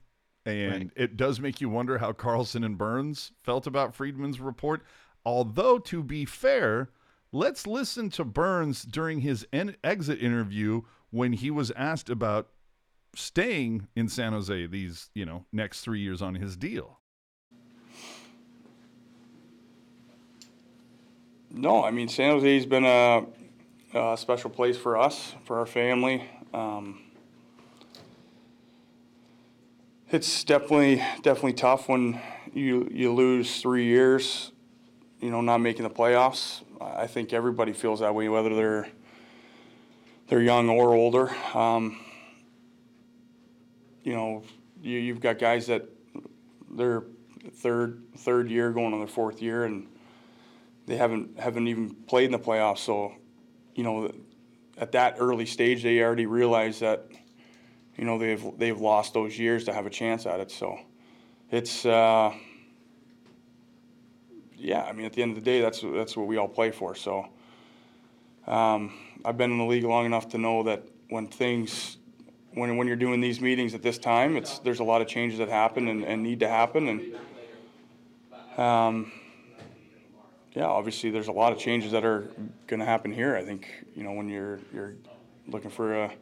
and 0.45 0.71
right. 0.71 0.91
it 0.95 1.17
does 1.17 1.39
make 1.39 1.59
you 1.61 1.69
wonder 1.69 1.97
how 1.97 2.11
karlsson 2.11 2.63
and 2.63 2.77
Burns 2.77 3.31
felt 3.43 3.65
about 3.65 3.95
Friedman's 3.95 4.39
report. 4.39 4.83
Although 5.25 5.79
to 5.79 6.03
be 6.03 6.25
fair, 6.25 6.89
let's 7.35 7.67
listen 7.67 8.09
to 8.11 8.23
Burns 8.23 8.83
during 8.83 9.19
his 9.19 9.45
en- 9.51 9.75
exit 9.83 10.21
interview 10.21 10.81
when 11.11 11.33
he 11.33 11.51
was 11.51 11.69
asked 11.71 12.09
about 12.09 12.47
staying 13.13 13.87
in 13.95 14.07
San 14.07 14.31
Jose 14.33 14.65
these, 14.67 15.09
you 15.13 15.25
know, 15.25 15.45
next 15.51 15.81
3 15.81 15.99
years 15.99 16.21
on 16.21 16.35
his 16.35 16.55
deal. 16.55 16.99
No, 21.51 21.83
I 21.83 21.91
mean 21.91 22.09
San 22.09 22.31
Jose's 22.31 22.65
been 22.65 22.85
a, 22.85 23.25
a 23.93 24.17
special 24.17 24.49
place 24.49 24.77
for 24.77 24.97
us, 24.97 25.35
for 25.45 25.59
our 25.59 25.65
family. 25.65 26.29
Um, 26.53 27.01
it's 30.09 30.43
definitely 30.43 30.97
definitely 31.21 31.53
tough 31.53 31.87
when 31.87 32.19
you 32.53 32.89
you 32.91 33.13
lose 33.13 33.61
three 33.61 33.85
years, 33.85 34.51
you 35.19 35.31
know, 35.31 35.41
not 35.41 35.59
making 35.59 35.83
the 35.83 35.89
playoffs. 35.89 36.61
I 36.79 37.07
think 37.07 37.33
everybody 37.33 37.73
feels 37.73 37.99
that 38.01 38.13
way, 38.13 38.29
whether 38.29 38.53
they're 38.53 38.87
they're 40.27 40.41
young 40.41 40.69
or 40.69 40.93
older. 40.93 41.29
Um, 41.53 41.99
you 44.03 44.13
know, 44.13 44.43
you, 44.81 44.99
you've 44.99 45.19
got 45.19 45.39
guys 45.39 45.67
that 45.67 45.87
they're 46.69 47.03
third 47.53 48.03
third 48.17 48.49
year 48.49 48.71
going 48.71 48.93
on 48.93 48.99
their 48.99 49.07
fourth 49.07 49.41
year 49.41 49.65
and 49.65 49.87
they 50.85 50.97
haven't 50.97 51.39
haven't 51.39 51.67
even 51.67 51.93
played 52.07 52.25
in 52.25 52.31
the 52.31 52.39
playoffs. 52.39 52.79
So, 52.79 53.13
you 53.73 53.83
know, 53.83 54.11
at 54.77 54.91
that 54.91 55.15
early 55.19 55.45
stage, 55.45 55.83
they 55.83 56.01
already 56.01 56.25
realize 56.25 56.79
that, 56.79 57.07
you 57.97 58.05
know, 58.05 58.17
they've 58.17 58.45
they've 58.57 58.79
lost 58.79 59.13
those 59.13 59.37
years 59.37 59.65
to 59.65 59.73
have 59.73 59.85
a 59.85 59.89
chance 59.89 60.25
at 60.25 60.39
it. 60.39 60.51
So, 60.51 60.79
it's 61.51 61.85
uh, 61.85 62.33
yeah. 64.65 64.83
I 64.83 64.93
mean, 64.93 65.05
at 65.05 65.13
the 65.13 65.21
end 65.21 65.37
of 65.37 65.43
the 65.43 65.45
day, 65.45 65.61
that's 65.61 65.81
that's 65.81 66.17
what 66.17 66.27
we 66.27 66.37
all 66.37 66.47
play 66.47 66.71
for. 66.71 66.95
So, 66.95 67.27
um, 68.47 68.93
I've 69.23 69.37
been 69.37 69.51
in 69.51 69.59
the 69.59 69.65
league 69.65 69.83
long 69.83 70.05
enough 70.05 70.29
to 70.29 70.37
know 70.37 70.63
that 70.63 70.83
when 71.09 71.27
things 71.27 71.97
when 72.53 72.75
when 72.75 72.87
you're 72.87 72.95
doing 72.95 73.21
these 73.21 73.39
meetings 73.39 73.75
at 73.75 73.83
this 73.83 73.99
time, 73.99 74.35
it's 74.35 74.59
there's 74.59 74.79
a 74.79 74.83
lot 74.83 75.01
of 75.01 75.07
changes 75.07 75.37
that 75.39 75.49
happen 75.49 75.87
and, 75.87 76.03
and 76.03 76.23
need 76.23 76.39
to 76.41 76.47
happen 76.47 76.87
and. 76.87 77.15
Um, 78.59 79.11
yeah, 80.53 80.67
obviously 80.67 81.09
there's 81.09 81.27
a 81.27 81.33
lot 81.33 81.51
of 81.51 81.59
changes 81.59 81.91
that 81.91 82.05
are 82.05 82.29
going 82.67 82.79
to 82.79 82.85
happen 82.85 83.11
here. 83.11 83.35
I 83.35 83.43
think 83.43 83.67
you 83.93 84.03
know 84.03 84.13
when 84.13 84.29
you're 84.29 84.59
you're 84.73 84.95
looking 85.47 85.69
for 85.69 85.93
a 85.93 86.13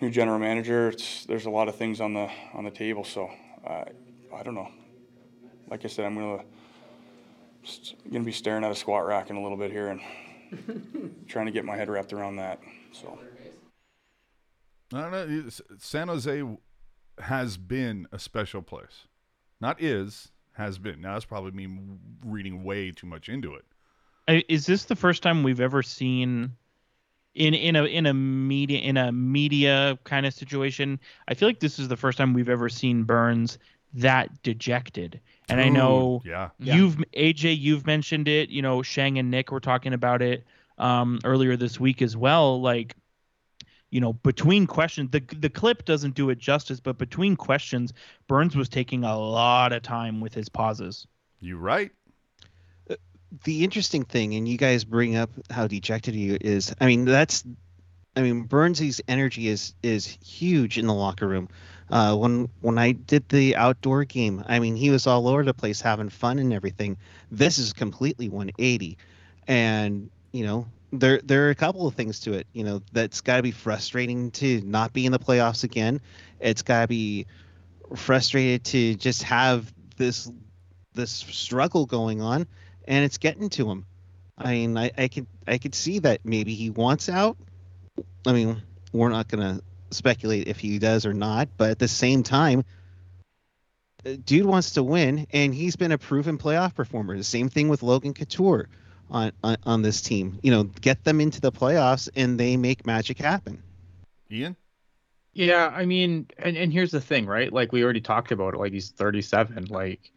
new 0.00 0.08
general 0.08 0.38
manager, 0.38 0.88
it's 0.88 1.26
there's 1.26 1.46
a 1.46 1.50
lot 1.50 1.66
of 1.66 1.74
things 1.74 2.00
on 2.00 2.14
the 2.14 2.30
on 2.54 2.64
the 2.64 2.70
table. 2.70 3.02
So 3.02 3.28
uh, 3.66 3.84
I 4.32 4.42
don't 4.44 4.54
know. 4.54 4.68
Like 5.68 5.84
I 5.84 5.88
said, 5.88 6.04
I'm 6.06 6.16
gonna 7.62 8.10
gonna 8.12 8.24
be 8.24 8.32
staring 8.32 8.64
at 8.64 8.70
a 8.70 8.74
squat 8.74 9.06
rack 9.06 9.30
in 9.30 9.36
a 9.36 9.42
little 9.42 9.58
bit 9.58 9.70
here 9.70 9.88
and 9.88 10.00
trying 11.28 11.46
to 11.46 11.52
get 11.52 11.64
my 11.64 11.76
head 11.76 11.88
wrapped 11.88 12.12
around 12.12 12.36
that. 12.36 12.60
So 12.92 13.18
I 14.92 15.00
don't 15.02 15.12
know. 15.12 15.50
San 15.78 16.08
Jose 16.08 16.42
has 17.18 17.56
been 17.56 18.06
a 18.12 18.18
special 18.18 18.62
place, 18.62 19.06
not 19.60 19.80
is 19.80 20.32
has 20.52 20.78
been. 20.78 21.00
Now 21.00 21.14
that's 21.14 21.24
probably 21.24 21.52
me 21.52 21.78
reading 22.24 22.64
way 22.64 22.90
too 22.90 23.06
much 23.06 23.28
into 23.28 23.54
it. 23.54 23.64
Is 24.48 24.66
this 24.66 24.84
the 24.84 24.96
first 24.96 25.22
time 25.22 25.42
we've 25.42 25.60
ever 25.60 25.82
seen 25.82 26.52
in 27.34 27.54
in 27.54 27.76
a 27.76 27.84
in 27.84 28.06
a 28.06 28.14
media 28.14 28.78
in 28.78 28.96
a 28.96 29.12
media 29.12 29.98
kind 30.04 30.26
of 30.26 30.34
situation? 30.34 31.00
I 31.28 31.34
feel 31.34 31.48
like 31.48 31.60
this 31.60 31.78
is 31.78 31.88
the 31.88 31.96
first 31.96 32.18
time 32.18 32.34
we've 32.34 32.48
ever 32.48 32.68
seen 32.68 33.04
Burns 33.04 33.58
that 33.94 34.42
dejected. 34.42 35.20
And 35.50 35.60
Ooh, 35.60 35.64
I 35.64 35.68
know 35.68 36.22
yeah. 36.24 36.50
you've 36.58 36.96
AJ 37.12 37.58
you've 37.58 37.86
mentioned 37.86 38.28
it, 38.28 38.50
you 38.50 38.62
know, 38.62 38.82
Sheng 38.82 39.18
and 39.18 39.30
Nick 39.30 39.50
were 39.50 39.60
talking 39.60 39.92
about 39.92 40.22
it 40.22 40.44
um, 40.78 41.18
earlier 41.24 41.56
this 41.56 41.78
week 41.80 42.00
as 42.02 42.16
well 42.16 42.60
like 42.60 42.94
you 43.90 44.00
know, 44.00 44.12
between 44.12 44.66
questions, 44.66 45.10
the 45.10 45.20
the 45.36 45.50
clip 45.50 45.84
doesn't 45.84 46.14
do 46.14 46.30
it 46.30 46.38
justice, 46.38 46.80
but 46.80 46.96
between 46.96 47.36
questions, 47.36 47.92
Burns 48.28 48.56
was 48.56 48.68
taking 48.68 49.04
a 49.04 49.18
lot 49.18 49.72
of 49.72 49.82
time 49.82 50.20
with 50.20 50.32
his 50.32 50.48
pauses. 50.48 51.06
You 51.40 51.56
right. 51.56 51.90
Uh, 52.88 52.94
the 53.44 53.64
interesting 53.64 54.04
thing, 54.04 54.34
and 54.34 54.46
you 54.46 54.56
guys 54.56 54.84
bring 54.84 55.16
up 55.16 55.30
how 55.50 55.66
dejected 55.66 56.14
he 56.14 56.30
is. 56.34 56.72
I 56.80 56.86
mean, 56.86 57.04
that's, 57.04 57.44
I 58.14 58.22
mean, 58.22 58.44
Burnsy's 58.44 59.00
energy 59.08 59.48
is 59.48 59.74
is 59.82 60.06
huge 60.06 60.78
in 60.78 60.86
the 60.86 60.94
locker 60.94 61.26
room. 61.26 61.48
Uh, 61.90 62.14
when 62.14 62.48
when 62.60 62.78
I 62.78 62.92
did 62.92 63.28
the 63.28 63.56
outdoor 63.56 64.04
game, 64.04 64.44
I 64.46 64.60
mean, 64.60 64.76
he 64.76 64.90
was 64.90 65.06
all 65.06 65.26
over 65.26 65.42
the 65.42 65.54
place 65.54 65.80
having 65.80 66.08
fun 66.08 66.38
and 66.38 66.52
everything. 66.52 66.96
This 67.32 67.58
is 67.58 67.72
completely 67.72 68.28
180, 68.28 68.96
and 69.48 70.08
you 70.30 70.44
know, 70.44 70.68
there 70.92 71.20
there 71.24 71.46
are 71.46 71.50
a 71.50 71.54
couple 71.54 71.88
of 71.88 71.94
things 71.94 72.20
to 72.20 72.34
it. 72.34 72.46
You 72.52 72.62
know, 72.62 72.82
that's 72.92 73.20
got 73.20 73.36
to 73.36 73.42
be 73.42 73.50
frustrating 73.50 74.30
to 74.32 74.60
not 74.60 74.92
be 74.92 75.04
in 75.04 75.10
the 75.10 75.18
playoffs 75.18 75.64
again. 75.64 76.00
It's 76.38 76.62
got 76.62 76.82
to 76.82 76.88
be 76.88 77.26
frustrated 77.96 78.64
to 78.66 78.94
just 78.94 79.24
have 79.24 79.72
this 79.96 80.30
this 80.94 81.10
struggle 81.10 81.86
going 81.86 82.20
on, 82.20 82.46
and 82.86 83.04
it's 83.04 83.18
getting 83.18 83.48
to 83.50 83.68
him. 83.68 83.84
I 84.38 84.52
mean, 84.52 84.78
I, 84.78 84.92
I 84.96 85.08
could 85.08 85.26
I 85.46 85.58
could 85.58 85.74
see 85.74 85.98
that 86.00 86.20
maybe 86.24 86.54
he 86.54 86.70
wants 86.70 87.08
out. 87.08 87.36
I 88.24 88.32
mean, 88.32 88.62
we're 88.92 89.08
not 89.08 89.26
gonna 89.26 89.60
speculate 89.90 90.48
if 90.48 90.58
he 90.58 90.78
does 90.78 91.06
or 91.06 91.14
not, 91.14 91.48
but 91.56 91.70
at 91.70 91.78
the 91.78 91.88
same 91.88 92.22
time, 92.22 92.64
uh, 94.04 94.16
dude 94.24 94.46
wants 94.46 94.72
to 94.72 94.82
win, 94.82 95.26
and 95.32 95.54
he's 95.54 95.76
been 95.76 95.92
a 95.92 95.98
proven 95.98 96.38
playoff 96.38 96.74
performer. 96.74 97.16
The 97.16 97.24
same 97.24 97.48
thing 97.48 97.68
with 97.68 97.82
Logan 97.82 98.14
Couture 98.14 98.68
on, 99.10 99.32
on 99.42 99.56
on 99.64 99.82
this 99.82 100.00
team. 100.00 100.38
You 100.42 100.50
know, 100.50 100.64
get 100.64 101.04
them 101.04 101.20
into 101.20 101.40
the 101.40 101.52
playoffs, 101.52 102.08
and 102.16 102.38
they 102.38 102.56
make 102.56 102.86
magic 102.86 103.18
happen. 103.18 103.62
Ian? 104.30 104.56
Yeah, 105.32 105.68
I 105.68 105.84
mean, 105.84 106.26
and, 106.38 106.56
and 106.56 106.72
here's 106.72 106.90
the 106.90 107.00
thing, 107.00 107.26
right? 107.26 107.52
Like 107.52 107.72
we 107.72 107.84
already 107.84 108.00
talked 108.00 108.32
about 108.32 108.54
it. 108.54 108.58
Like 108.58 108.72
he's 108.72 108.90
37. 108.90 109.66
Like, 109.66 110.10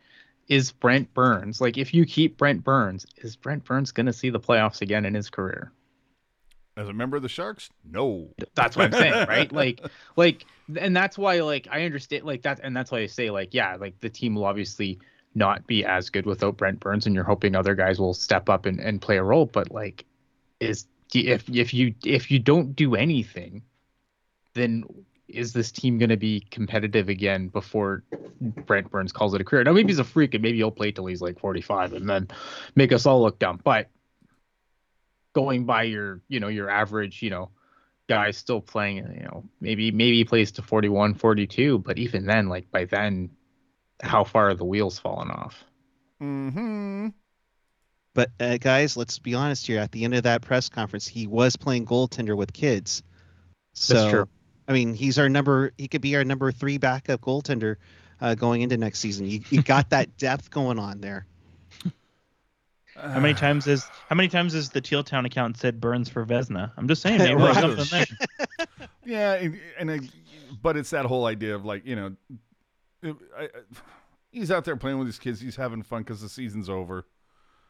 is 0.48 0.72
Brent 0.72 1.14
Burns 1.14 1.62
like 1.62 1.78
if 1.78 1.94
you 1.94 2.06
keep 2.06 2.38
Brent 2.38 2.64
Burns, 2.64 3.06
is 3.18 3.36
Brent 3.36 3.64
Burns 3.64 3.92
gonna 3.92 4.14
see 4.14 4.30
the 4.30 4.40
playoffs 4.40 4.82
again 4.82 5.06
in 5.06 5.14
his 5.14 5.30
career? 5.30 5.72
As 6.76 6.90
a 6.90 6.94
member 6.94 7.18
of 7.18 7.24
the 7.24 7.30
Sharks? 7.30 7.70
No. 7.84 8.30
That's 8.56 8.76
what 8.76 8.86
I'm 8.86 9.00
saying, 9.00 9.28
right? 9.28 9.52
Like, 9.52 9.82
like, 10.16 10.46
and 10.76 10.96
that's 10.96 11.18
why, 11.18 11.40
like, 11.42 11.68
I 11.72 11.84
understand, 11.84 12.24
like 12.24 12.42
that, 12.44 12.60
and 12.64 12.76
that's 12.76 12.92
why 12.92 13.00
I 13.00 13.06
say, 13.06 13.30
like, 13.30 13.54
yeah, 13.54 13.76
like 13.76 14.00
the 14.00 14.10
team 14.10 14.36
will 14.36 14.46
obviously 14.46 15.00
not 15.36 15.66
be 15.68 15.86
as 15.86 16.10
good 16.10 16.26
without 16.26 16.58
Brent 16.58 16.80
Burns, 16.80 17.06
and 17.06 17.14
you're 17.16 17.24
hoping 17.24 17.56
other 17.56 17.76
guys 17.76 18.00
will 18.00 18.14
step 18.14 18.50
up 18.50 18.66
and, 18.66 18.80
and 18.80 19.02
play 19.02 19.18
a 19.18 19.24
role. 19.24 19.46
But 19.46 19.72
like, 19.72 20.06
is 20.60 20.88
if 21.14 21.50
if 21.50 21.74
you 21.74 21.94
if 22.06 22.32
you 22.32 22.40
don't 22.40 22.76
do 22.76 22.96
anything, 22.96 23.62
then 24.54 24.84
is 25.28 25.54
this 25.54 25.72
team 25.72 25.98
going 25.98 26.10
to 26.10 26.18
be 26.18 26.46
competitive 26.52 27.10
again 27.10 27.48
before 27.48 28.04
Brent 28.66 28.92
Burns 28.92 29.12
calls 29.12 29.34
it 29.34 29.42
a 29.42 29.44
career? 29.44 29.64
Now 29.64 29.74
maybe 29.74 29.90
he's 29.90 30.00
a 30.00 30.04
freak 30.04 30.34
and 30.34 30.44
maybe 30.44 30.58
he'll 30.58 30.72
play 30.72 30.92
till 30.92 31.06
he's 31.06 31.22
like 31.22 31.40
45 31.40 31.94
and 31.94 32.10
then 32.10 32.28
make 32.76 32.92
us 32.92 33.06
all 33.06 33.22
look 33.22 33.40
dumb. 33.40 33.60
But 33.64 33.90
going 35.34 35.66
by 35.66 35.84
your 35.84 36.22
you 36.28 36.40
know 36.40 36.48
your 36.48 36.70
average 36.70 37.22
you 37.22 37.30
know 37.30 37.50
guy 38.08 38.32
still 38.32 38.62
playing 38.62 38.98
you 38.98 39.24
know 39.24 39.44
maybe 39.62 39.92
maybe 39.92 40.18
he 40.18 40.26
plays 40.26 40.52
to 40.52 40.62
41 40.62 41.14
42 41.16 41.80
but 41.80 41.98
even 41.98 42.26
then 42.26 42.50
like 42.50 42.70
by 42.70 42.86
then 42.86 43.30
how 44.02 44.24
far 44.24 44.50
are 44.50 44.54
the 44.54 44.66
wheels 44.66 45.00
falling 45.00 45.30
off 45.30 45.64
Mm-hmm. 46.24 47.08
But 48.14 48.32
uh, 48.40 48.58
guys, 48.58 48.96
let's 48.96 49.20
be 49.20 49.34
honest 49.34 49.68
here. 49.68 49.80
At 49.80 49.92
the 49.92 50.06
end 50.06 50.14
of 50.14 50.24
that 50.24 50.42
press 50.42 50.70
conference, 50.70 51.08
he 51.08 51.28
was 51.28 51.56
playing 51.56 51.86
goaltender 51.86 52.38
with 52.38 52.54
kids. 52.54 53.04
So, 53.74 53.94
That's 53.96 54.12
true. 54.12 54.30
I 54.68 54.74
mean, 54.74 54.94
he's 54.94 55.20
our 55.20 55.30
number. 55.30 55.74
He 55.78 55.88
could 55.88 56.02
be 56.02 56.16
our 56.16 56.24
number 56.24 56.52
three 56.52 56.78
backup 56.78 57.22
goaltender 57.22 57.78
uh, 58.22 58.36
going 58.36 58.62
into 58.62 58.78
next 58.78 59.00
season. 59.00 59.28
You, 59.28 59.42
you 59.50 59.62
got 59.62 59.90
that 59.90 60.16
depth 60.18 60.52
going 60.52 60.80
on 60.80 61.02
there. 61.02 61.26
How 62.96 63.20
many 63.20 63.34
times 63.34 63.66
is 63.68 63.84
how 64.10 64.16
many 64.16 64.30
times 64.30 64.54
has 64.54 64.70
the 64.70 64.82
Teal 64.82 65.04
Town 65.04 65.26
account 65.26 65.58
said 65.58 65.82
Burns 65.82 66.10
for 66.10 66.26
Vezina? 66.26 66.72
I'm 66.78 66.88
just 66.88 67.02
saying, 67.02 67.18
maybe 67.20 67.36
Right. 67.36 67.56
something 67.56 67.86
there. 67.92 68.68
Yeah, 69.06 69.34
and, 69.34 69.60
and 69.78 69.92
I, 69.92 70.00
but 70.62 70.78
it's 70.78 70.92
that 70.92 71.06
whole 71.06 71.26
idea 71.26 71.56
of 71.56 71.66
like 71.66 71.86
you 71.86 71.96
know, 71.96 72.16
I, 73.04 73.10
I, 73.44 73.48
he's 74.32 74.50
out 74.52 74.64
there 74.64 74.78
playing 74.78 74.98
with 74.98 75.08
his 75.08 75.20
kids. 75.20 75.42
He's 75.42 75.56
having 75.58 75.84
fun 75.84 76.04
because 76.04 76.22
the 76.22 76.30
season's 76.30 76.70
over. 76.70 77.06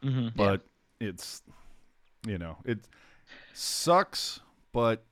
Mhm. 0.04 0.36
But 0.36 0.62
it's, 1.00 1.42
you 2.28 2.38
know, 2.38 2.58
it 2.66 2.80
sucks. 3.54 4.42
But 4.74 5.04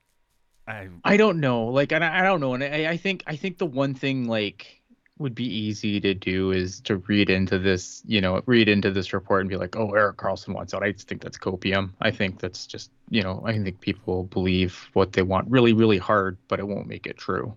I 0.67 0.89
I 1.03 1.17
don't 1.17 1.39
know. 1.39 1.65
Like, 1.65 1.91
and 1.91 2.03
I, 2.03 2.19
I 2.19 2.23
don't 2.23 2.39
know. 2.39 2.53
And 2.53 2.63
I, 2.63 2.91
I 2.91 2.97
think 2.97 3.23
I 3.25 3.35
think 3.35 3.57
the 3.57 3.65
one 3.65 3.93
thing 3.95 4.27
like 4.27 4.80
would 5.21 5.35
be 5.35 5.45
easy 5.45 5.99
to 6.01 6.13
do 6.13 6.51
is 6.51 6.81
to 6.81 6.97
read 6.97 7.29
into 7.29 7.57
this, 7.59 8.01
you 8.05 8.19
know, 8.19 8.41
read 8.45 8.67
into 8.67 8.91
this 8.91 9.13
report 9.13 9.41
and 9.41 9.49
be 9.49 9.55
like, 9.55 9.75
oh, 9.75 9.91
Erik 9.91 10.17
Karlsson 10.17 10.53
wants 10.53 10.73
out. 10.73 10.83
I 10.83 10.91
just 10.91 11.07
think 11.07 11.21
that's 11.21 11.37
copium. 11.37 11.91
I 12.01 12.11
think 12.11 12.39
that's 12.39 12.65
just, 12.65 12.91
you 13.09 13.23
know, 13.23 13.41
I 13.45 13.57
think 13.57 13.79
people 13.79 14.23
believe 14.25 14.89
what 14.93 15.13
they 15.13 15.21
want 15.21 15.49
really, 15.49 15.73
really 15.73 15.97
hard, 15.97 16.37
but 16.47 16.59
it 16.59 16.67
won't 16.67 16.87
make 16.87 17.05
it 17.07 17.17
true. 17.17 17.55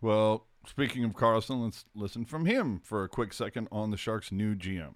well, 0.00 0.46
speaking 0.66 1.04
of 1.04 1.12
Karlsson, 1.12 1.64
let's 1.64 1.84
listen 1.94 2.24
from 2.24 2.46
him 2.46 2.80
for 2.84 3.04
a 3.04 3.08
quick 3.08 3.32
second 3.32 3.68
on 3.72 3.90
the 3.90 3.96
Sharks' 3.96 4.30
new 4.30 4.54
GM. 4.54 4.94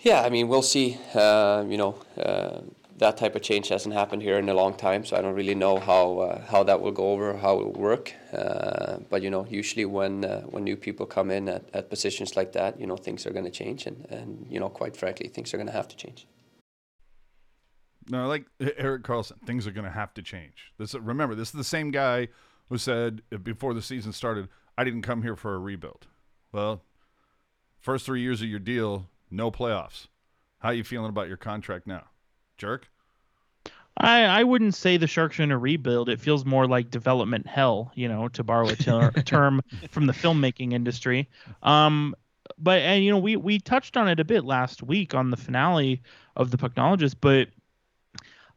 Yeah, 0.00 0.22
I 0.22 0.28
mean, 0.28 0.48
we'll 0.48 0.62
see. 0.62 0.98
Uh, 1.14 1.64
you 1.68 1.78
know, 1.78 1.94
uh, 2.18 2.60
that 2.98 3.16
type 3.16 3.34
of 3.34 3.42
change 3.42 3.68
hasn't 3.68 3.94
happened 3.94 4.22
here 4.22 4.38
in 4.38 4.48
a 4.48 4.54
long 4.54 4.74
time, 4.74 5.04
so 5.04 5.16
I 5.16 5.20
don't 5.20 5.34
really 5.34 5.54
know 5.54 5.78
how 5.78 6.18
uh, 6.18 6.44
how 6.46 6.62
that 6.64 6.80
will 6.80 6.92
go 6.92 7.10
over, 7.10 7.36
how 7.36 7.58
it 7.58 7.66
will 7.66 7.80
work. 7.80 8.12
Uh, 8.32 8.98
but 9.10 9.22
you 9.22 9.30
know, 9.30 9.46
usually 9.48 9.84
when 9.84 10.24
uh, 10.24 10.42
when 10.42 10.64
new 10.64 10.76
people 10.76 11.06
come 11.06 11.30
in 11.30 11.48
at, 11.48 11.64
at 11.72 11.90
positions 11.90 12.36
like 12.36 12.52
that, 12.52 12.78
you 12.80 12.86
know, 12.86 12.96
things 12.96 13.26
are 13.26 13.32
going 13.32 13.44
to 13.44 13.50
change, 13.50 13.86
and 13.86 14.06
and 14.10 14.46
you 14.48 14.60
know, 14.60 14.68
quite 14.68 14.96
frankly, 14.96 15.28
things 15.28 15.52
are 15.52 15.56
going 15.56 15.66
to 15.66 15.72
have 15.72 15.88
to 15.88 15.96
change. 15.96 16.26
No, 18.08 18.28
like 18.28 18.46
Erik 18.76 19.02
Karlsson, 19.02 19.40
things 19.46 19.66
are 19.66 19.72
going 19.72 19.86
to 19.86 19.90
have 19.90 20.12
to 20.14 20.22
change. 20.22 20.72
This 20.78 20.94
remember, 20.94 21.34
this 21.34 21.48
is 21.48 21.54
the 21.54 21.64
same 21.64 21.90
guy 21.90 22.28
who 22.68 22.78
said 22.78 23.22
uh, 23.32 23.38
before 23.38 23.74
the 23.74 23.82
season 23.82 24.12
started, 24.12 24.48
"I 24.78 24.84
didn't 24.84 25.02
come 25.02 25.22
here 25.22 25.36
for 25.36 25.54
a 25.54 25.58
rebuild." 25.58 26.06
Well, 26.52 26.82
first 27.80 28.06
three 28.06 28.20
years 28.20 28.40
of 28.40 28.48
your 28.48 28.60
deal, 28.60 29.08
no 29.30 29.50
playoffs. 29.50 30.06
How 30.60 30.68
are 30.68 30.74
you 30.74 30.84
feeling 30.84 31.10
about 31.10 31.28
your 31.28 31.36
contract 31.36 31.86
now, 31.86 32.04
jerk? 32.56 32.88
I, 33.96 34.24
I 34.24 34.42
wouldn't 34.42 34.74
say 34.74 34.96
the 34.96 35.06
Sharks 35.06 35.38
are 35.38 35.44
in 35.44 35.52
a 35.52 35.58
rebuild. 35.58 36.08
It 36.08 36.20
feels 36.20 36.44
more 36.44 36.66
like 36.66 36.90
development 36.90 37.46
hell, 37.46 37.92
you 37.94 38.08
know, 38.08 38.28
to 38.28 38.42
borrow 38.42 38.68
a 38.68 38.74
ter- 38.74 39.10
term 39.24 39.62
from 39.90 40.06
the 40.06 40.12
filmmaking 40.12 40.72
industry. 40.72 41.28
Um, 41.62 42.16
but 42.58 42.80
and 42.80 43.04
you 43.04 43.10
know, 43.10 43.18
we 43.18 43.36
we 43.36 43.58
touched 43.58 43.96
on 43.96 44.08
it 44.08 44.18
a 44.18 44.24
bit 44.24 44.44
last 44.44 44.82
week 44.82 45.14
on 45.14 45.30
the 45.30 45.36
finale 45.36 46.02
of 46.36 46.50
the 46.50 46.56
Pucknologist, 46.56 47.16
but 47.20 47.48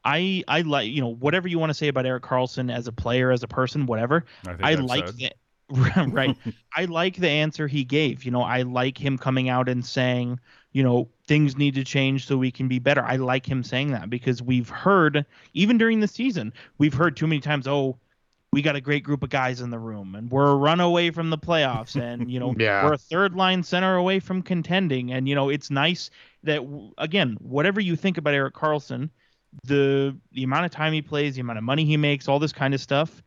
I 0.04 0.44
I 0.48 0.62
like 0.62 0.90
you 0.90 1.02
know 1.02 1.14
whatever 1.14 1.48
you 1.48 1.60
want 1.60 1.70
to 1.70 1.76
say 1.76 1.88
about 1.88 2.06
Erik 2.06 2.24
Karlsson 2.24 2.74
as 2.74 2.88
a 2.88 2.92
player, 2.92 3.32
as 3.32 3.44
a 3.44 3.48
person, 3.48 3.86
whatever. 3.86 4.26
I, 4.48 4.72
I 4.72 4.74
like 4.76 5.06
the 5.16 5.32
right. 6.08 6.36
I 6.76 6.86
like 6.86 7.18
the 7.18 7.30
answer 7.30 7.68
he 7.68 7.84
gave. 7.84 8.24
You 8.24 8.32
know, 8.32 8.42
I 8.42 8.62
like 8.64 8.98
him 8.98 9.18
coming 9.18 9.50
out 9.50 9.70
and 9.70 9.86
saying, 9.86 10.40
you 10.78 10.84
know, 10.84 11.10
things 11.26 11.58
need 11.58 11.74
to 11.74 11.84
change 11.84 12.28
so 12.28 12.38
we 12.38 12.52
can 12.52 12.68
be 12.68 12.78
better. 12.78 13.04
I 13.04 13.16
like 13.16 13.50
him 13.50 13.64
saying 13.64 13.94
that 13.94 14.12
because 14.12 14.44
we've 14.44 14.70
heard 14.70 15.26
even 15.56 15.80
during 15.80 16.02
the 16.02 16.08
season, 16.08 16.54
we've 16.78 16.94
heard 16.94 17.18
too 17.18 17.26
many 17.26 17.42
times, 17.42 17.68
oh, 17.68 17.98
we 18.54 18.62
got 18.62 18.76
a 18.76 18.82
great 18.82 19.04
group 19.04 19.24
of 19.24 19.32
guys 19.32 19.60
in 19.62 19.72
the 19.72 19.80
room 19.80 20.14
and 20.14 20.30
we're 20.30 20.52
a 20.52 20.56
run 20.56 20.80
away 20.80 21.10
from 21.10 21.32
the 21.32 21.38
playoffs 21.38 22.00
and 22.00 22.32
you 22.32 22.40
know 22.40 22.54
Yeah. 22.60 22.86
we're 22.86 22.94
a 22.94 22.98
third 22.98 23.36
line 23.36 23.64
center 23.64 23.96
away 23.96 24.20
from 24.20 24.44
contending 24.44 25.12
and 25.14 25.28
you 25.28 25.34
know 25.34 25.50
it's 25.50 25.70
nice 25.72 26.12
that 26.44 26.62
again 27.00 27.38
whatever 27.42 27.82
you 27.82 27.96
think 27.96 28.18
about 28.20 28.34
Erik 28.36 28.54
Karlsson 28.54 29.10
the 29.66 30.16
the 30.32 30.44
amount 30.44 30.66
of 30.66 30.72
time 30.72 30.94
he 30.94 31.02
plays 31.02 31.36
the 31.36 31.42
amount 31.42 31.58
of 31.58 31.64
money 31.66 31.86
he 31.86 31.98
makes 31.98 32.28
all 32.28 32.40
this 32.40 32.54
kind 32.54 32.74
of 32.74 32.80
stuff 32.80 33.22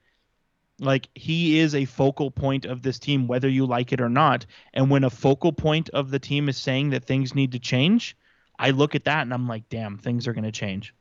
like 0.81 1.09
he 1.15 1.59
is 1.59 1.75
a 1.75 1.85
focal 1.85 2.31
point 2.31 2.65
of 2.65 2.83
this 2.83 2.99
team 2.99 3.27
whether 3.29 3.49
you 3.49 3.67
like 3.67 3.93
it 3.93 4.01
or 4.01 4.09
not 4.09 4.45
and 4.75 4.91
when 4.91 5.05
a 5.05 5.11
focal 5.11 5.53
point 5.53 5.89
of 5.91 6.11
the 6.11 6.19
team 6.19 6.49
is 6.49 6.57
saying 6.57 6.91
that 6.91 7.05
things 7.05 7.35
need 7.35 7.53
to 7.53 7.59
change 7.59 8.17
i 8.59 8.71
look 8.71 8.95
at 8.95 9.05
that 9.05 9.23
and 9.23 9.33
i'm 9.33 9.47
like 9.47 9.69
damn 9.69 9.99
things 9.99 10.27
are 10.27 10.33
going 10.33 10.45
to 10.45 10.51
change 10.51 10.95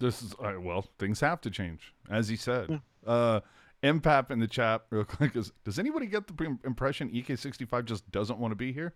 This 0.00 0.22
is 0.22 0.34
uh, 0.42 0.54
well, 0.58 0.86
things 0.98 1.20
have 1.20 1.40
to 1.42 1.50
change, 1.50 1.92
as 2.08 2.26
he 2.28 2.36
said. 2.36 2.80
Uh, 3.06 3.40
MPAP 3.82 4.30
in 4.30 4.38
the 4.38 4.46
chat, 4.48 4.82
real 4.90 5.04
quick, 5.04 5.36
is 5.36 5.52
does 5.64 5.78
anybody 5.78 6.06
get 6.06 6.26
the 6.26 6.58
impression 6.64 7.10
EK65 7.10 7.84
just 7.84 8.10
doesn't 8.10 8.38
want 8.38 8.52
to 8.52 8.56
be 8.56 8.72
here? 8.72 8.94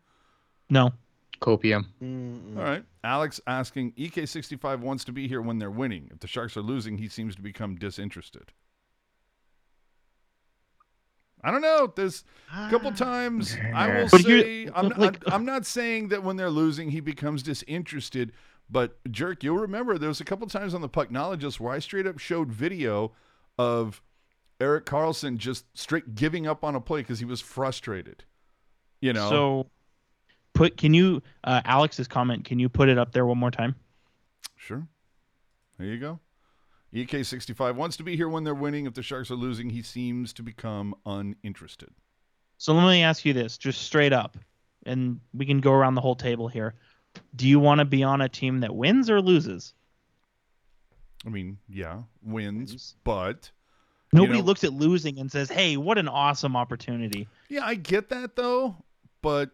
no 0.71 0.91
Copium. 1.41 1.85
Mm-mm. 2.03 2.57
All 2.57 2.65
right. 2.65 2.85
Alex 3.03 3.41
asking 3.47 3.93
EK65 3.93 4.81
wants 4.81 5.05
to 5.05 5.13
be 5.13 5.29
here 5.29 5.43
when 5.43 5.59
they're 5.59 5.71
winning. 5.71 6.09
If 6.13 6.21
the 6.21 6.27
Sharks 6.27 6.57
are 6.57 6.63
losing, 6.63 6.97
he 6.97 7.09
seems 7.09 7.35
to 7.37 7.43
become 7.43 7.75
disinterested. 7.77 8.53
I 11.45 11.51
don't 11.51 11.61
know. 11.61 11.93
There's 11.95 12.25
a 12.53 12.71
couple 12.71 12.91
times 12.93 13.57
I 13.75 13.89
will 13.89 14.09
But 14.11 14.23
say 14.23 14.69
I'm, 14.75 14.89
like- 14.89 15.23
I'm, 15.27 15.33
I'm 15.33 15.45
not 15.45 15.67
saying 15.67 16.09
that 16.09 16.25
when 16.25 16.37
they're 16.37 16.51
losing 16.51 16.91
he 16.91 17.01
becomes 17.01 17.43
disinterested, 17.43 18.33
but 18.71 18.99
jerk, 19.11 19.45
you'll 19.45 19.59
remember 19.59 19.99
there 19.99 20.09
was 20.09 20.21
a 20.21 20.25
couple 20.25 20.47
times 20.47 20.73
on 20.75 20.81
the 20.81 20.89
Pucknologist 20.89 21.61
where 21.61 21.73
I 21.75 21.79
straight 21.81 22.07
up 22.07 22.19
showed 22.19 22.51
video 22.51 23.13
of 23.59 24.03
Erik 24.59 24.87
Karlsson 24.87 25.37
just 25.37 25.67
straight 25.77 26.15
giving 26.15 26.47
up 26.47 26.65
on 26.65 26.75
a 26.75 26.81
play 26.81 27.01
because 27.03 27.19
he 27.19 27.25
was 27.27 27.41
frustrated. 27.41 28.25
You 29.01 29.13
know, 29.13 29.29
so 29.29 29.67
put 30.55 30.77
can 30.79 30.95
you 30.95 31.21
uh, 31.43 31.61
alex's 31.65 32.07
comment 32.09 32.45
can 32.45 32.59
you 32.61 32.69
put 32.69 32.89
it 32.89 32.97
up 32.97 33.11
there 33.13 33.27
one 33.27 33.37
more 33.37 33.51
time 33.51 33.75
Sure. 34.57 34.87
There 35.79 35.89
you 35.89 35.99
go. 35.99 36.21
EK65 36.95 37.75
wants 37.75 37.97
to 37.97 38.03
be 38.05 38.17
here 38.17 38.29
when 38.29 38.45
they're 38.45 38.55
winning. 38.55 38.87
If 38.87 38.95
the 38.95 39.03
Sharks 39.03 39.31
are 39.31 39.35
losing, 39.37 39.71
he 39.71 39.83
seems 39.83 40.33
to 40.35 40.43
become 40.43 40.95
uninterested. 41.05 41.91
so 42.57 42.73
let 42.73 42.87
me 42.87 43.03
ask 43.03 43.25
you 43.25 43.33
this 43.33 43.59
just 43.59 43.83
straight 43.83 44.13
up 44.13 44.37
and 44.87 45.19
we 45.33 45.45
can 45.47 45.61
go 45.61 45.73
around 45.73 45.95
the 45.95 46.01
whole 46.01 46.15
table 46.17 46.47
here 46.49 46.75
do 47.37 47.49
you 47.49 47.59
want 47.61 47.79
to 47.79 47.85
be 47.85 48.03
on 48.03 48.21
a 48.21 48.29
team 48.29 48.61
that 48.61 48.75
wins 48.75 49.09
or 49.11 49.21
loses 49.21 49.75
I 51.27 51.31
mean, 51.31 51.57
yeah, 51.69 52.03
wins, 52.23 52.71
Wins. 52.73 52.95
but 53.03 53.51
nobody 54.13 54.39
know- 54.41 54.45
looks 54.45 54.63
at 54.63 54.73
losing 54.73 55.19
and 55.19 55.31
says 55.33 55.49
hey 55.51 55.77
what 55.77 55.97
an 55.99 56.09
awesome 56.09 56.55
opportunity 56.57 57.27
yeah, 57.49 57.65
I 57.65 57.75
get 57.77 58.09
that 58.11 58.37
though. 58.37 58.77
But 59.23 59.51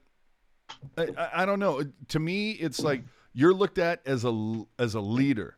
I, 0.99 1.09
I, 1.17 1.31
I 1.43 1.47
don't 1.47 1.59
know. 1.61 1.83
To 2.09 2.19
me, 2.19 2.53
it's 2.53 2.81
like 2.81 3.03
you're 3.35 3.53
looked 3.55 3.79
at 3.79 4.01
as 4.07 4.25
a 4.25 4.65
as 4.79 4.95
a 4.95 5.01
leader, 5.01 5.57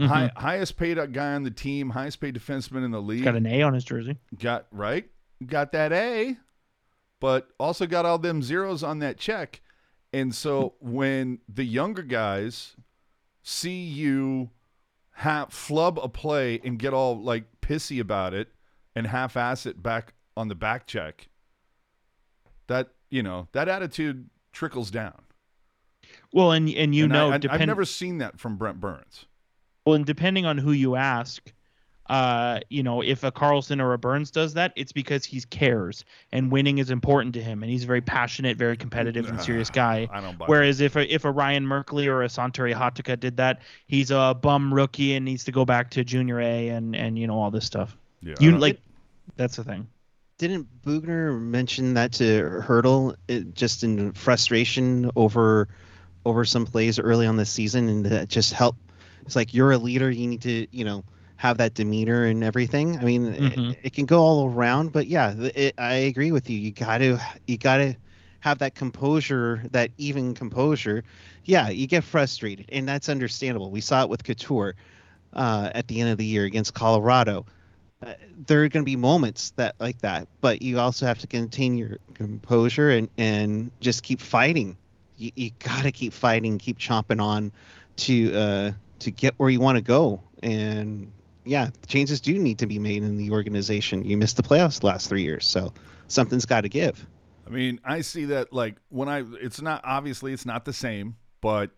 Mm-hmm. 0.00 0.10
High, 0.10 0.32
highest 0.36 0.76
paid 0.76 0.96
guy 1.12 1.34
on 1.34 1.42
the 1.42 1.50
team, 1.50 1.90
highest 1.90 2.20
paid 2.20 2.34
defenseman 2.34 2.84
in 2.84 2.90
the 2.90 3.02
league. 3.02 3.24
got 3.24 3.36
an 3.36 3.46
a 3.46 3.60
on 3.62 3.74
his 3.74 3.84
jersey 3.84 4.16
got 4.38 4.66
right, 4.72 5.04
got 5.44 5.72
that 5.72 5.92
A. 5.92 6.36
but 7.20 7.48
also 7.60 7.86
got 7.86 8.06
all 8.06 8.18
them 8.18 8.42
zeros 8.42 8.82
on 8.82 9.00
that 9.00 9.18
check. 9.18 9.60
And 10.12 10.34
so 10.34 10.74
hmm. 10.80 10.92
when 10.92 11.38
the 11.48 11.64
younger 11.64 12.02
guys 12.02 12.76
see 13.42 13.82
you 13.82 14.50
have 15.16 15.52
flub 15.52 15.98
a 15.98 16.08
play 16.08 16.60
and 16.64 16.78
get 16.78 16.94
all 16.94 17.20
like 17.20 17.44
pissy 17.60 18.00
about 18.00 18.32
it 18.34 18.48
and 18.96 19.06
half 19.06 19.36
ass 19.36 19.66
it 19.66 19.82
back 19.82 20.14
on 20.36 20.48
the 20.48 20.54
back 20.54 20.86
check, 20.86 21.28
that 22.66 22.88
you 23.10 23.22
know 23.22 23.48
that 23.52 23.68
attitude 23.68 24.30
trickles 24.52 24.90
down. 24.90 25.20
Well, 26.32 26.52
and 26.52 26.68
and 26.70 26.94
you 26.94 27.04
And 27.04 27.12
know, 27.12 27.30
I, 27.30 27.34
I, 27.34 27.38
depend- 27.38 27.62
I've 27.62 27.68
never 27.68 27.84
seen 27.84 28.18
that 28.18 28.40
from 28.40 28.56
Brent 28.56 28.80
Burns. 28.80 29.26
Well, 29.84 29.96
and 29.96 30.06
depending 30.06 30.46
on 30.46 30.58
who 30.58 30.72
you 30.72 30.96
ask, 30.96 31.52
uh, 32.08 32.60
you 32.68 32.82
know, 32.82 33.00
if 33.00 33.24
a 33.24 33.32
Karlsson 33.32 33.80
or 33.80 33.92
a 33.94 33.98
Burns 33.98 34.30
does 34.30 34.54
that, 34.54 34.72
it's 34.76 34.92
because 34.92 35.24
he 35.24 35.40
cares 35.40 36.04
and 36.30 36.50
winning 36.50 36.78
is 36.78 36.90
important 36.90 37.34
to 37.34 37.42
him, 37.42 37.62
and 37.62 37.70
he's 37.70 37.84
a 37.84 37.86
very 37.86 38.00
passionate, 38.00 38.56
very 38.56 38.76
competitive, 38.76 39.28
and 39.28 39.40
serious 39.40 39.70
guy. 39.70 40.08
I 40.12 40.20
don't 40.20 40.36
buy 40.36 40.46
Whereas 40.46 40.80
if 40.80 40.96
a, 40.96 41.12
if 41.12 41.24
a 41.24 41.30
Ryan 41.30 41.64
Merkley 41.64 42.06
or 42.06 42.22
a 42.22 42.26
Santeri 42.26 42.74
Hatakka 42.74 43.18
did 43.18 43.36
that, 43.38 43.62
he's 43.86 44.10
a 44.10 44.36
bum 44.40 44.74
rookie 44.74 45.14
and 45.14 45.24
needs 45.24 45.44
to 45.44 45.52
go 45.52 45.64
back 45.64 45.90
to 45.92 46.04
junior 46.04 46.40
A 46.40 46.68
and 46.68 46.94
and 46.94 47.18
you 47.18 47.26
know 47.26 47.38
all 47.38 47.50
this 47.50 47.64
stuff. 47.64 47.96
Yeah, 48.20 48.34
You 48.40 48.58
like 48.58 48.80
that's 49.36 49.56
the 49.56 49.64
thing. 49.64 49.88
Didn't 50.38 50.66
Boughner 50.82 51.38
mention 51.38 51.94
that 51.94 52.12
to 52.14 52.60
Hurdle 52.62 53.14
it, 53.28 53.54
just 53.54 53.84
in 53.84 54.12
frustration 54.12 55.10
over 55.14 55.68
over 56.26 56.44
some 56.44 56.66
plays 56.66 56.98
early 56.98 57.26
on 57.26 57.36
the 57.36 57.46
season, 57.46 57.88
and 57.88 58.06
that 58.06 58.28
just 58.28 58.52
help? 58.52 58.76
It's 59.24 59.36
like 59.36 59.54
you're 59.54 59.72
a 59.72 59.78
leader. 59.78 60.10
You 60.10 60.26
need 60.28 60.42
to, 60.42 60.66
you 60.70 60.84
know, 60.84 61.04
have 61.36 61.58
that 61.58 61.74
demeanor 61.74 62.24
and 62.24 62.42
everything. 62.44 62.98
I 62.98 63.04
mean, 63.04 63.26
Mhm. 63.38 63.68
it, 63.68 63.78
it 63.82 63.92
can 63.92 64.06
go 64.06 64.20
all 64.20 64.46
around, 64.48 64.92
but 64.92 65.06
yeah, 65.06 65.34
it, 65.38 65.74
I 65.78 65.94
agree 65.94 66.32
with 66.32 66.48
you. 66.50 66.58
You 66.58 66.72
got 66.72 66.98
to 66.98 67.18
you 67.46 67.58
got 67.58 67.78
to 67.78 67.94
have 68.40 68.58
that 68.58 68.74
composure, 68.74 69.62
that 69.70 69.90
even 69.98 70.34
composure. 70.34 71.04
Yeah, 71.44 71.68
you 71.70 71.86
get 71.86 72.04
frustrated, 72.04 72.66
and 72.72 72.88
that's 72.88 73.08
understandable. 73.08 73.70
We 73.70 73.80
saw 73.80 74.02
it 74.02 74.08
with 74.08 74.24
Couture 74.24 74.74
uh, 75.32 75.70
at 75.74 75.88
the 75.88 76.00
end 76.00 76.10
of 76.10 76.18
the 76.18 76.24
year 76.24 76.44
against 76.44 76.74
Colorado. 76.74 77.46
Uh, 78.04 78.14
there 78.46 78.62
are 78.62 78.68
going 78.68 78.84
to 78.84 78.88
be 78.88 78.96
moments 78.96 79.50
that 79.52 79.74
like 79.80 79.98
that, 80.00 80.28
but 80.40 80.62
you 80.62 80.78
also 80.78 81.06
have 81.06 81.18
to 81.18 81.26
contain 81.26 81.76
your 81.76 81.98
composure 82.14 82.90
and 82.90 83.08
and 83.18 83.72
just 83.80 84.02
keep 84.02 84.20
fighting. 84.20 84.76
You, 85.16 85.30
you 85.34 85.50
got 85.58 85.82
to 85.84 85.92
keep 85.92 86.12
fighting, 86.12 86.58
keep 86.58 86.78
chomping 86.78 87.20
on 87.22 87.52
to 87.98 88.34
uh, 88.34 88.72
to 89.02 89.10
get 89.10 89.34
where 89.38 89.50
you 89.50 89.60
want 89.60 89.76
to 89.76 89.82
go. 89.82 90.22
And 90.42 91.12
yeah, 91.44 91.70
changes 91.86 92.20
do 92.20 92.38
need 92.38 92.58
to 92.58 92.66
be 92.66 92.78
made 92.78 93.02
in 93.02 93.16
the 93.16 93.30
organization. 93.30 94.04
You 94.04 94.16
missed 94.16 94.36
the 94.36 94.42
playoffs 94.42 94.80
the 94.80 94.86
last 94.86 95.08
three 95.08 95.22
years, 95.22 95.46
so 95.46 95.72
something's 96.08 96.46
got 96.46 96.62
to 96.62 96.68
give. 96.68 97.06
I 97.46 97.50
mean, 97.50 97.80
I 97.84 98.00
see 98.00 98.26
that 98.26 98.52
like 98.52 98.76
when 98.88 99.08
I 99.08 99.24
it's 99.40 99.60
not 99.60 99.82
obviously 99.84 100.32
it's 100.32 100.46
not 100.46 100.64
the 100.64 100.72
same, 100.72 101.16
but 101.40 101.70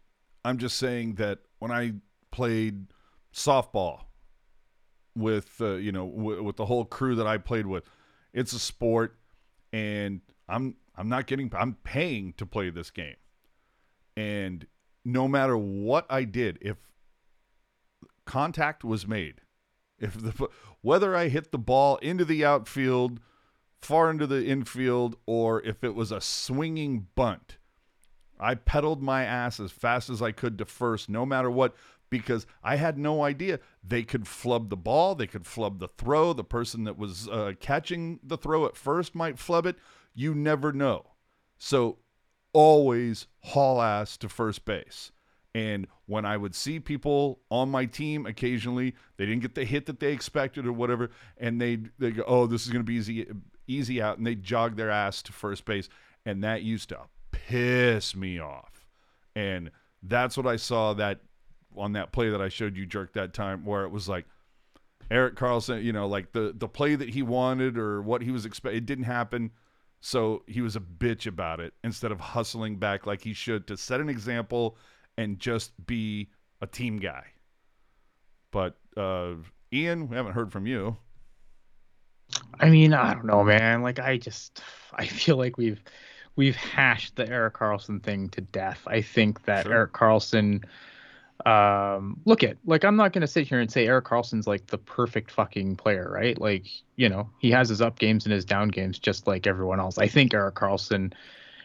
I'm 0.44 0.58
just 0.58 0.76
saying 0.78 1.14
that 1.14 1.38
when 1.58 1.70
I 1.70 1.94
played 2.30 2.86
softball 3.32 4.02
with 5.16 5.60
uh, 5.60 5.74
you 5.74 5.92
know 5.92 6.08
w- 6.08 6.42
with 6.42 6.56
the 6.56 6.66
whole 6.66 6.84
crew 6.84 7.14
that 7.16 7.26
I 7.26 7.38
played 7.38 7.66
with, 7.66 7.84
it's 8.32 8.52
a 8.52 8.58
sport 8.58 9.16
and 9.72 10.20
I'm 10.48 10.76
I'm 10.96 11.08
not 11.08 11.26
getting 11.26 11.50
I'm 11.56 11.74
paying 11.84 12.34
to 12.34 12.46
play 12.46 12.70
this 12.70 12.90
game. 12.90 13.16
And 14.16 14.66
no 15.04 15.26
matter 15.26 15.56
what 15.56 16.06
I 16.08 16.24
did, 16.24 16.58
if 16.60 16.76
contact 18.24 18.84
was 18.84 19.06
made, 19.06 19.40
if 19.98 20.14
the 20.14 20.48
whether 20.80 21.16
I 21.16 21.28
hit 21.28 21.52
the 21.52 21.58
ball 21.58 21.96
into 21.96 22.24
the 22.24 22.44
outfield, 22.44 23.20
far 23.80 24.10
into 24.10 24.26
the 24.26 24.44
infield, 24.44 25.16
or 25.26 25.62
if 25.62 25.82
it 25.84 25.94
was 25.94 26.12
a 26.12 26.20
swinging 26.20 27.06
bunt, 27.14 27.58
I 28.38 28.54
pedaled 28.54 29.02
my 29.02 29.24
ass 29.24 29.60
as 29.60 29.72
fast 29.72 30.10
as 30.10 30.20
I 30.20 30.32
could 30.32 30.58
to 30.58 30.64
first, 30.64 31.08
no 31.08 31.24
matter 31.24 31.50
what, 31.50 31.74
because 32.10 32.46
I 32.62 32.76
had 32.76 32.98
no 32.98 33.22
idea 33.22 33.60
they 33.82 34.02
could 34.02 34.28
flub 34.28 34.70
the 34.70 34.76
ball, 34.76 35.14
they 35.14 35.26
could 35.26 35.46
flub 35.46 35.80
the 35.80 35.88
throw. 35.88 36.32
The 36.32 36.44
person 36.44 36.84
that 36.84 36.98
was 36.98 37.28
uh, 37.28 37.52
catching 37.60 38.20
the 38.22 38.36
throw 38.36 38.66
at 38.66 38.76
first 38.76 39.14
might 39.14 39.38
flub 39.38 39.66
it. 39.66 39.76
You 40.14 40.34
never 40.34 40.72
know. 40.72 41.12
So 41.58 41.98
always 42.52 43.26
haul 43.40 43.82
ass 43.82 44.16
to 44.18 44.28
first 44.28 44.64
base. 44.64 45.12
And 45.54 45.86
when 46.06 46.24
I 46.24 46.36
would 46.36 46.54
see 46.54 46.80
people 46.80 47.40
on 47.48 47.70
my 47.70 47.86
team 47.86 48.26
occasionally, 48.26 48.94
they 49.16 49.26
didn't 49.26 49.42
get 49.42 49.54
the 49.54 49.64
hit 49.64 49.86
that 49.86 50.00
they 50.00 50.12
expected 50.12 50.66
or 50.66 50.72
whatever, 50.72 51.10
and 51.38 51.60
they 51.60 51.78
they 51.98 52.10
go, 52.10 52.24
"Oh, 52.26 52.46
this 52.46 52.66
is 52.66 52.72
going 52.72 52.84
to 52.84 52.86
be 52.86 52.96
easy 52.96 53.26
easy 53.68 54.02
out," 54.02 54.18
and 54.18 54.26
they 54.26 54.34
jog 54.34 54.76
their 54.76 54.90
ass 54.90 55.22
to 55.22 55.32
first 55.32 55.64
base, 55.64 55.88
and 56.26 56.42
that 56.42 56.62
used 56.62 56.88
to 56.88 56.98
piss 57.30 58.16
me 58.16 58.40
off. 58.40 58.88
And 59.36 59.70
that's 60.02 60.36
what 60.36 60.46
I 60.46 60.56
saw 60.56 60.92
that 60.94 61.20
on 61.76 61.92
that 61.92 62.12
play 62.12 62.30
that 62.30 62.42
I 62.42 62.48
showed 62.48 62.76
you, 62.76 62.84
jerk 62.84 63.12
that 63.14 63.32
time, 63.32 63.64
where 63.64 63.84
it 63.84 63.90
was 63.90 64.08
like 64.08 64.26
Erik 65.10 65.36
Karlsson, 65.36 65.82
you 65.84 65.92
know, 65.92 66.08
like 66.08 66.32
the 66.32 66.52
the 66.56 66.68
play 66.68 66.96
that 66.96 67.10
he 67.10 67.22
wanted 67.22 67.78
or 67.78 68.02
what 68.02 68.22
he 68.22 68.32
was 68.32 68.44
expecting, 68.44 68.78
it 68.78 68.86
didn't 68.86 69.04
happen. 69.04 69.52
So 70.00 70.42
he 70.46 70.60
was 70.60 70.76
a 70.76 70.80
bitch 70.80 71.26
about 71.26 71.60
it 71.60 71.74
instead 71.82 72.12
of 72.12 72.20
hustling 72.20 72.76
back 72.76 73.06
like 73.06 73.22
he 73.22 73.32
should 73.32 73.66
to 73.68 73.76
set 73.76 74.00
an 74.00 74.08
example 74.08 74.76
and 75.16 75.38
just 75.38 75.72
be 75.86 76.28
a 76.60 76.66
team 76.66 76.98
guy. 76.98 77.24
But 78.50 78.76
uh, 78.96 79.34
Ian, 79.72 80.08
we 80.08 80.16
haven't 80.16 80.32
heard 80.32 80.52
from 80.52 80.66
you. 80.66 80.96
I 82.58 82.70
mean, 82.70 82.94
I 82.94 83.14
don't 83.14 83.26
know, 83.26 83.44
man. 83.44 83.82
Like, 83.82 83.98
I 83.98 84.16
just, 84.16 84.62
I 84.94 85.06
feel 85.06 85.36
like 85.36 85.56
we've, 85.56 85.80
we've 86.36 86.56
hashed 86.56 87.16
the 87.16 87.28
Erik 87.28 87.54
Karlsson 87.54 88.02
thing 88.02 88.28
to 88.30 88.40
death. 88.40 88.82
I 88.86 89.02
think 89.02 89.44
that 89.44 89.64
Sure. 89.64 89.72
Erik 89.72 89.92
Karlsson, 89.92 90.64
um, 91.44 92.20
look 92.24 92.42
at, 92.42 92.56
like, 92.64 92.84
I'm 92.84 92.96
not 92.96 93.12
gonna 93.12 93.26
sit 93.26 93.46
here 93.46 93.60
and 93.60 93.70
say 93.70 93.86
Erik 93.86 94.04
Karlsson's 94.04 94.46
like 94.46 94.66
the 94.68 94.78
perfect 94.78 95.30
fucking 95.30 95.76
player, 95.76 96.08
right? 96.10 96.40
Like, 96.40 96.66
you 96.96 97.08
know, 97.08 97.28
he 97.38 97.50
has 97.50 97.68
his 97.68 97.82
up 97.82 97.98
games 97.98 98.24
and 98.24 98.32
his 98.32 98.44
down 98.44 98.68
games 98.68 98.98
just 98.98 99.26
like 99.26 99.46
everyone 99.46 99.80
else. 99.80 99.98
I 99.98 100.06
think 100.06 100.32
Erik 100.32 100.54
Karlsson 100.54 101.12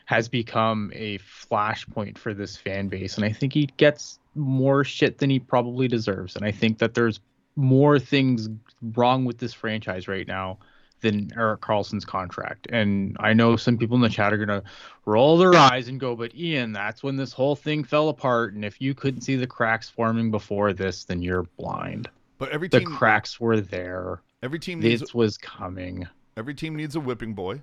has 0.10 0.28
become 0.28 0.92
a 0.96 1.20
flashpoint 1.20 2.18
for 2.18 2.34
this 2.34 2.58
fan 2.58 2.88
base, 2.88 3.16
and 3.18 3.24
I 3.24 3.32
think 3.32 3.54
he 3.54 3.68
gets 3.78 4.18
more 4.34 4.84
shit 4.84 5.20
than 5.20 5.30
he 5.30 5.38
probably 5.38 5.88
deserves. 5.88 6.36
And 6.36 6.44
I 6.44 6.50
think 6.52 6.80
that 6.80 6.96
there's 6.96 7.20
more 7.56 8.00
things 8.00 8.50
wrong 8.96 9.24
with 9.24 9.38
this 9.38 9.54
franchise 9.54 10.08
right 10.08 10.28
now 10.28 10.58
than 11.02 11.30
Erik 11.38 11.62
Karlsson's 11.62 12.06
contract. 12.06 12.66
And 12.72 13.18
I 13.20 13.34
know 13.34 13.56
some 13.56 13.78
people 13.78 13.98
in 13.98 14.02
the 14.02 14.10
chat 14.10 14.34
are 14.34 14.38
gonna 14.44 14.64
roll 15.06 15.38
their 15.38 15.54
eyes 15.54 15.88
and 15.90 16.00
go, 16.00 16.16
but 16.16 16.34
Ian, 16.34 16.72
that's 16.74 17.04
when 17.04 17.16
this 17.16 17.32
whole 17.32 17.56
thing 17.56 17.84
fell 17.84 18.10
apart. 18.10 18.56
And 18.56 18.66
if 18.66 18.82
you 18.82 18.96
couldn't 18.96 19.22
see 19.22 19.36
the 19.36 19.46
cracks 19.46 19.90
forming 19.90 20.32
before 20.32 20.74
this, 20.74 21.04
then 21.04 21.22
you're 21.22 21.44
blind. 21.60 22.10
But 22.40 22.50
every 22.50 22.68
The 22.68 22.82
cracks 22.82 23.40
were 23.40 23.62
there. 23.62 24.22
every 24.42 24.58
team 24.58 24.80
needs 24.80 25.02
This 25.02 25.14
was 25.14 25.38
coming. 25.38 26.08
every 26.36 26.56
team 26.56 26.76
needs 26.76 26.96
a 26.96 27.00
whipping 27.00 27.36
boy. 27.36 27.62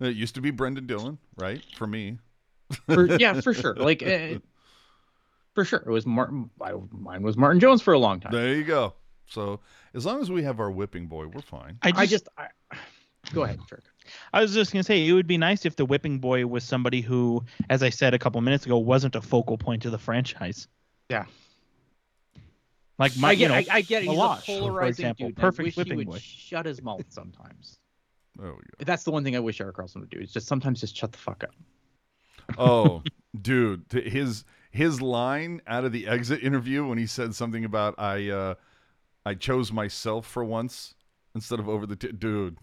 It 0.00 0.14
used 0.16 0.34
to 0.36 0.40
be 0.40 0.50
Brendan 0.50 0.86
Dillon, 0.86 1.18
right? 1.36 1.62
For 1.76 1.86
me, 1.86 2.18
For, 2.86 3.06
yeah, 3.18 3.40
for 3.40 3.52
sure. 3.54 3.74
Like, 3.74 4.02
eh, 4.02 4.38
for 5.54 5.64
sure, 5.64 5.82
it 5.84 5.90
was 5.90 6.06
Martin. 6.06 6.50
I, 6.60 6.72
mine 6.92 7.22
was 7.22 7.36
Martin 7.36 7.60
Jones 7.60 7.82
for 7.82 7.92
a 7.94 7.98
long 7.98 8.20
time. 8.20 8.32
there 8.32 8.54
you 8.54 8.64
go. 8.64 8.94
So 9.26 9.60
as 9.94 10.06
long 10.06 10.20
as 10.20 10.30
we 10.30 10.42
have 10.44 10.60
our 10.60 10.70
whipping 10.70 11.06
boy, 11.06 11.26
we're 11.26 11.42
fine. 11.42 11.78
I 11.82 11.90
just, 11.90 11.98
I 12.00 12.06
just, 12.06 12.28
I, 12.72 12.76
go 13.34 13.42
ahead, 13.42 13.60
Jerk. 13.68 13.82
I 14.32 14.40
was 14.40 14.54
just 14.54 14.72
gonna 14.72 14.82
say 14.84 15.06
it 15.06 15.12
would 15.12 15.26
be 15.26 15.36
nice 15.36 15.66
if 15.66 15.76
the 15.76 15.84
whipping 15.84 16.18
boy 16.18 16.46
was 16.46 16.64
somebody 16.64 17.00
who, 17.00 17.44
as 17.68 17.82
I 17.82 17.90
said 17.90 18.14
a 18.14 18.18
couple 18.18 18.40
minutes 18.40 18.64
ago, 18.66 18.78
wasn't 18.78 19.16
a 19.16 19.20
focal 19.20 19.58
point 19.58 19.84
of 19.84 19.92
the 19.92 19.98
franchise. 19.98 20.68
Yeah. 21.10 21.26
Like 22.98 23.16
my, 23.16 23.30
I 23.30 23.34
get, 23.34 23.40
you 23.42 23.48
know, 23.48 23.54
I, 23.54 23.66
I 23.70 23.80
get 23.82 24.02
it. 24.02 24.08
He's 24.08 24.18
Malash, 24.18 24.38
a 24.38 24.40
for 24.40 24.46
polarizing 24.60 24.90
example, 25.06 25.26
dude. 25.26 25.36
and 25.36 25.36
perfect 25.36 25.60
I 25.60 25.62
wish 25.64 25.76
whipping 25.76 25.92
he 25.92 25.96
would 25.98 26.08
boy. 26.08 26.18
shut 26.20 26.66
his 26.66 26.82
mouth 26.82 27.04
sometimes. 27.10 27.78
There 28.38 28.50
we 28.50 28.56
go. 28.56 28.84
That's 28.84 29.04
the 29.04 29.10
one 29.10 29.24
thing 29.24 29.34
I 29.36 29.40
wish 29.40 29.60
Erik 29.60 29.76
Karlsson 29.76 30.00
would 30.00 30.10
do. 30.10 30.18
Is 30.20 30.32
just 30.32 30.46
sometimes 30.46 30.80
just 30.80 30.96
shut 30.96 31.12
the 31.12 31.18
fuck 31.18 31.44
up. 31.44 31.50
Oh, 32.56 33.02
dude, 33.42 33.84
his 33.92 34.44
his 34.70 35.02
line 35.02 35.60
out 35.66 35.84
of 35.84 35.92
the 35.92 36.06
exit 36.06 36.42
interview 36.42 36.86
when 36.86 36.96
he 36.96 37.06
said 37.06 37.34
something 37.34 37.62
about 37.64 37.94
I 37.98 38.30
uh 38.30 38.54
I 39.26 39.34
chose 39.34 39.70
myself 39.70 40.26
for 40.26 40.42
once 40.42 40.94
instead 41.34 41.60
of 41.60 41.68
over 41.68 41.84
the 41.84 41.96
t- 41.96 42.12
dude. 42.12 42.56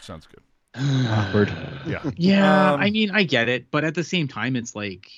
Sounds 0.00 0.26
good. 0.26 0.42
awkward. 1.08 1.52
Yeah. 1.86 2.02
Yeah, 2.16 2.72
Um, 2.72 2.80
I 2.80 2.90
mean, 2.90 3.10
I 3.12 3.22
get 3.22 3.48
it, 3.48 3.70
but 3.70 3.84
at 3.84 3.94
the 3.94 4.04
same 4.04 4.26
time, 4.26 4.56
it's 4.56 4.74
like, 4.74 5.10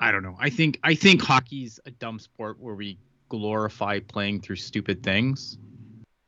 I 0.00 0.10
don't 0.12 0.22
know. 0.22 0.36
I 0.38 0.50
think 0.50 0.78
I 0.82 0.94
think 0.94 1.22
hockey's 1.22 1.80
a 1.86 1.90
dumb 1.90 2.18
sport 2.18 2.58
where 2.60 2.74
we 2.74 2.98
glorify 3.28 3.98
playing 4.00 4.40
through 4.40 4.56
stupid 4.56 5.02
things, 5.02 5.58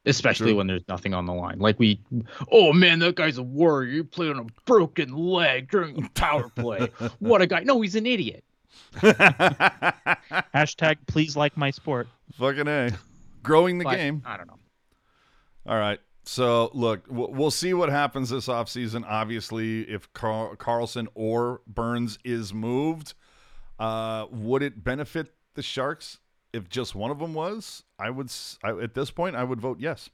especially 0.09 0.49
True. 0.49 0.57
when 0.57 0.67
there's 0.67 0.87
nothing 0.89 1.15
on 1.15 1.27
the 1.27 1.33
line. 1.33 1.59
Like 1.59 1.79
we, 1.79 2.01
oh 2.51 2.73
man, 2.73 2.99
that 3.01 3.17
guy's 3.17 3.39
a 3.39 3.43
warrior. 3.43 3.91
You 3.91 4.05
played 4.05 4.31
on 4.31 4.41
a 4.41 4.47
broken 4.65 5.15
leg 5.15 5.71
during 5.71 6.05
a 6.05 6.09
power 6.11 6.49
play. 6.49 6.89
what 7.19 7.43
a 7.43 7.47
guy! 7.47 7.61
No, 7.61 7.81
he's 7.81 7.95
an 7.95 8.07
idiot. 8.07 8.45
Hashtag 8.95 10.97
please 11.07 11.37
like 11.37 11.57
my 11.57 11.71
sport. 11.71 12.09
Fucking 12.39 12.69
A. 12.69 12.91
Growing 13.43 13.79
the 13.79 13.85
But, 13.85 13.97
game. 13.97 14.23
I 14.27 14.37
don't 14.37 14.47
know. 14.47 14.59
All 15.67 15.79
right. 15.79 16.01
So 16.25 16.71
look, 16.75 17.05
we'll 17.09 17.51
see 17.51 17.73
what 17.73 17.89
happens 17.89 18.31
this 18.31 18.49
offseason. 18.49 19.05
Obviously, 19.07 19.83
if 19.83 20.13
Carl- 20.13 20.57
Karlsson 20.57 21.07
or 21.15 21.63
Burns 21.67 22.19
is 22.25 22.53
moved, 22.53 23.15
uh, 23.79 24.27
would 24.31 24.63
it 24.63 24.85
benefit 24.85 25.33
the 25.55 25.63
Sharks 25.63 26.19
if 26.53 26.69
just 26.69 26.95
one 26.95 27.11
of 27.11 27.19
them 27.19 27.35
was? 27.35 27.83
I 27.99 28.11
would. 28.11 28.31
I, 28.63 28.71
at 28.79 28.95
this 28.95 29.11
point, 29.11 29.37
I 29.37 29.45
would 29.45 29.61
vote 29.61 29.79
yes. 29.81 30.11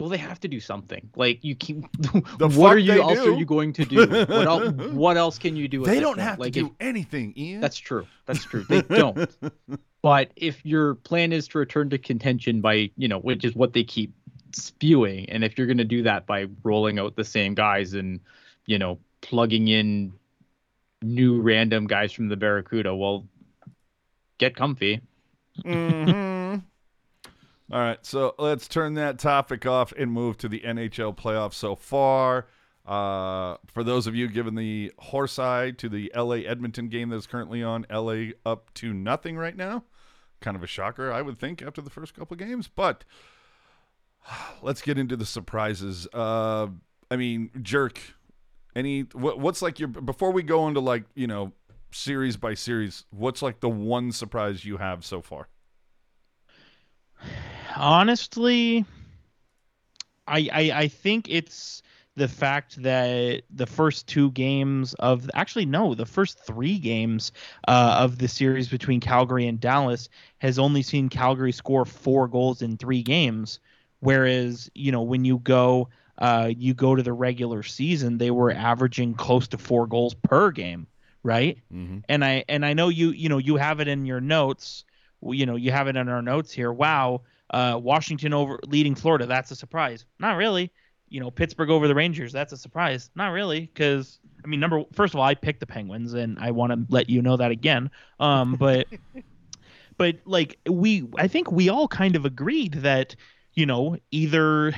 Well, 0.00 0.08
they 0.08 0.18
have 0.18 0.40
to 0.40 0.48
do 0.48 0.58
something. 0.58 1.10
Like 1.14 1.44
you 1.44 1.54
keep. 1.54 1.84
The 2.38 2.48
what 2.48 2.52
fuck 2.52 2.72
are 2.72 2.78
you 2.78 3.00
else 3.00 3.20
do? 3.20 3.34
are 3.34 3.38
you 3.38 3.44
going 3.44 3.72
to 3.74 3.84
do? 3.84 4.06
What 4.06 4.46
else? 4.46 4.72
What 4.92 5.16
else 5.16 5.38
can 5.38 5.54
you 5.54 5.68
do? 5.68 5.84
They 5.84 6.00
don't 6.00 6.18
have 6.18 6.38
like 6.38 6.54
to 6.54 6.60
if- 6.60 6.66
do 6.66 6.74
anything, 6.80 7.32
Ian. 7.36 7.60
That's 7.60 7.78
true. 7.78 8.06
That's 8.26 8.44
true. 8.44 8.64
They 8.68 8.82
don't. 8.82 9.30
but 10.02 10.30
if 10.34 10.64
your 10.66 10.96
plan 10.96 11.32
is 11.32 11.46
to 11.48 11.58
return 11.58 11.88
to 11.90 11.98
contention 11.98 12.60
by, 12.60 12.90
you 12.96 13.06
know, 13.06 13.20
which 13.20 13.44
is 13.44 13.54
what 13.54 13.72
they 13.72 13.84
keep 13.84 14.12
spewing, 14.52 15.28
and 15.30 15.44
if 15.44 15.56
you're 15.56 15.68
going 15.68 15.78
to 15.78 15.84
do 15.84 16.02
that 16.02 16.26
by 16.26 16.46
rolling 16.64 16.98
out 16.98 17.14
the 17.14 17.24
same 17.24 17.54
guys 17.54 17.94
and, 17.94 18.18
you 18.66 18.78
know, 18.78 18.98
plugging 19.20 19.68
in 19.68 20.12
new 21.00 21.40
random 21.40 21.86
guys 21.86 22.12
from 22.12 22.28
the 22.28 22.36
Barracuda, 22.36 22.94
well, 22.94 23.24
get 24.38 24.56
comfy. 24.56 25.00
Hmm 25.62 26.56
All 27.72 27.80
right, 27.80 28.04
so 28.04 28.34
let's 28.38 28.68
turn 28.68 28.94
that 28.94 29.18
topic 29.18 29.66
off 29.66 29.92
and 29.92 30.12
move 30.12 30.36
to 30.38 30.48
the 30.48 30.60
NHL 30.60 31.16
playoffs 31.16 31.54
so 31.54 31.74
far. 31.74 32.46
Uh, 32.84 33.56
for 33.66 33.84
those 33.84 34.06
of 34.06 34.14
you 34.14 34.28
given 34.28 34.56
the 34.56 34.92
horse 34.98 35.38
eye 35.38 35.70
to 35.70 35.88
the 35.88 36.12
LA 36.16 36.36
Edmonton 36.36 36.88
game 36.88 37.10
that's 37.10 37.26
currently 37.26 37.62
on, 37.62 37.86
LA 37.90 38.32
up 38.44 38.74
to 38.74 38.92
nothing 38.92 39.36
right 39.36 39.56
now. 39.56 39.84
Kind 40.40 40.56
of 40.56 40.62
a 40.62 40.66
shocker, 40.66 41.12
I 41.12 41.22
would 41.22 41.38
think, 41.38 41.62
after 41.62 41.80
the 41.80 41.90
first 41.90 42.14
couple 42.14 42.36
games. 42.36 42.68
But 42.68 43.04
let's 44.62 44.82
get 44.82 44.98
into 44.98 45.16
the 45.16 45.26
surprises. 45.26 46.08
Uh, 46.12 46.68
I 47.10 47.16
mean, 47.16 47.50
jerk. 47.62 48.00
Any 48.74 49.02
what, 49.12 49.38
what's 49.38 49.60
like 49.60 49.78
your 49.78 49.88
before 49.88 50.30
we 50.30 50.42
go 50.42 50.66
into 50.66 50.80
like 50.80 51.04
you 51.14 51.26
know 51.26 51.52
series 51.94 52.36
by 52.36 52.54
series? 52.54 53.04
What's 53.10 53.42
like 53.42 53.60
the 53.60 53.68
one 53.68 54.12
surprise 54.12 54.64
you 54.64 54.78
have 54.78 55.04
so 55.04 55.20
far? 55.20 55.48
honestly 57.76 58.84
I, 60.26 60.48
I 60.52 60.72
i 60.82 60.88
think 60.88 61.28
it's 61.28 61.82
the 62.14 62.28
fact 62.28 62.82
that 62.82 63.42
the 63.50 63.66
first 63.66 64.06
two 64.06 64.30
games 64.32 64.94
of 64.94 65.30
actually 65.34 65.64
no 65.64 65.94
the 65.94 66.06
first 66.06 66.38
three 66.44 66.78
games 66.78 67.32
uh, 67.68 67.96
of 68.00 68.18
the 68.18 68.28
series 68.28 68.68
between 68.68 69.00
calgary 69.00 69.46
and 69.46 69.58
dallas 69.58 70.08
has 70.38 70.58
only 70.58 70.82
seen 70.82 71.08
calgary 71.08 71.52
score 71.52 71.84
four 71.84 72.28
goals 72.28 72.62
in 72.62 72.76
three 72.76 73.02
games 73.02 73.60
whereas 74.00 74.70
you 74.74 74.92
know 74.92 75.02
when 75.02 75.24
you 75.24 75.38
go 75.38 75.88
uh, 76.18 76.50
you 76.56 76.74
go 76.74 76.94
to 76.94 77.02
the 77.02 77.12
regular 77.12 77.62
season 77.62 78.18
they 78.18 78.30
were 78.30 78.50
averaging 78.52 79.14
close 79.14 79.48
to 79.48 79.58
four 79.58 79.86
goals 79.86 80.14
per 80.14 80.50
game 80.50 80.86
right 81.22 81.58
Mm-hmm. 81.72 81.98
and 82.08 82.24
I 82.24 82.44
and 82.48 82.64
I 82.66 82.72
know 82.72 82.88
you 82.88 83.10
you 83.10 83.28
know 83.28 83.38
you 83.38 83.56
have 83.56 83.80
it 83.80 83.88
in 83.88 84.04
your 84.06 84.20
notes. 84.20 84.84
You 85.24 85.46
know 85.46 85.56
you 85.56 85.70
have 85.70 85.86
it 85.88 85.96
in 85.96 86.08
our 86.08 86.22
notes 86.22 86.52
here. 86.52 86.72
Wow, 86.72 87.22
uh, 87.50 87.78
Washington 87.80 88.32
over 88.32 88.58
leading 88.66 88.94
Florida. 88.94 89.26
That's 89.26 89.50
a 89.52 89.56
surprise. 89.56 90.04
Not 90.18 90.36
really. 90.36 90.72
You 91.08 91.20
know 91.20 91.30
Pittsburgh 91.30 91.70
over 91.70 91.86
the 91.86 91.94
Rangers. 91.94 92.32
That's 92.32 92.52
a 92.52 92.56
surprise. 92.56 93.10
Not 93.14 93.28
really, 93.28 93.60
because 93.60 94.18
I 94.44 94.48
mean, 94.48 94.58
number 94.60 94.82
first 94.92 95.14
of 95.14 95.20
all, 95.20 95.26
I 95.26 95.34
picked 95.34 95.60
the 95.60 95.66
Penguins, 95.66 96.14
and 96.14 96.38
I 96.40 96.50
want 96.50 96.72
to 96.72 96.86
let 96.88 97.08
you 97.08 97.22
know 97.22 97.36
that 97.36 97.50
again. 97.52 97.90
Um, 98.18 98.56
but 98.58 98.88
but 99.96 100.16
like 100.24 100.58
we, 100.68 101.06
I 101.16 101.28
think 101.28 101.52
we 101.52 101.68
all 101.68 101.86
kind 101.86 102.16
of 102.16 102.24
agreed 102.24 102.72
that 102.74 103.14
you 103.54 103.66
know 103.66 103.96
either 104.10 104.74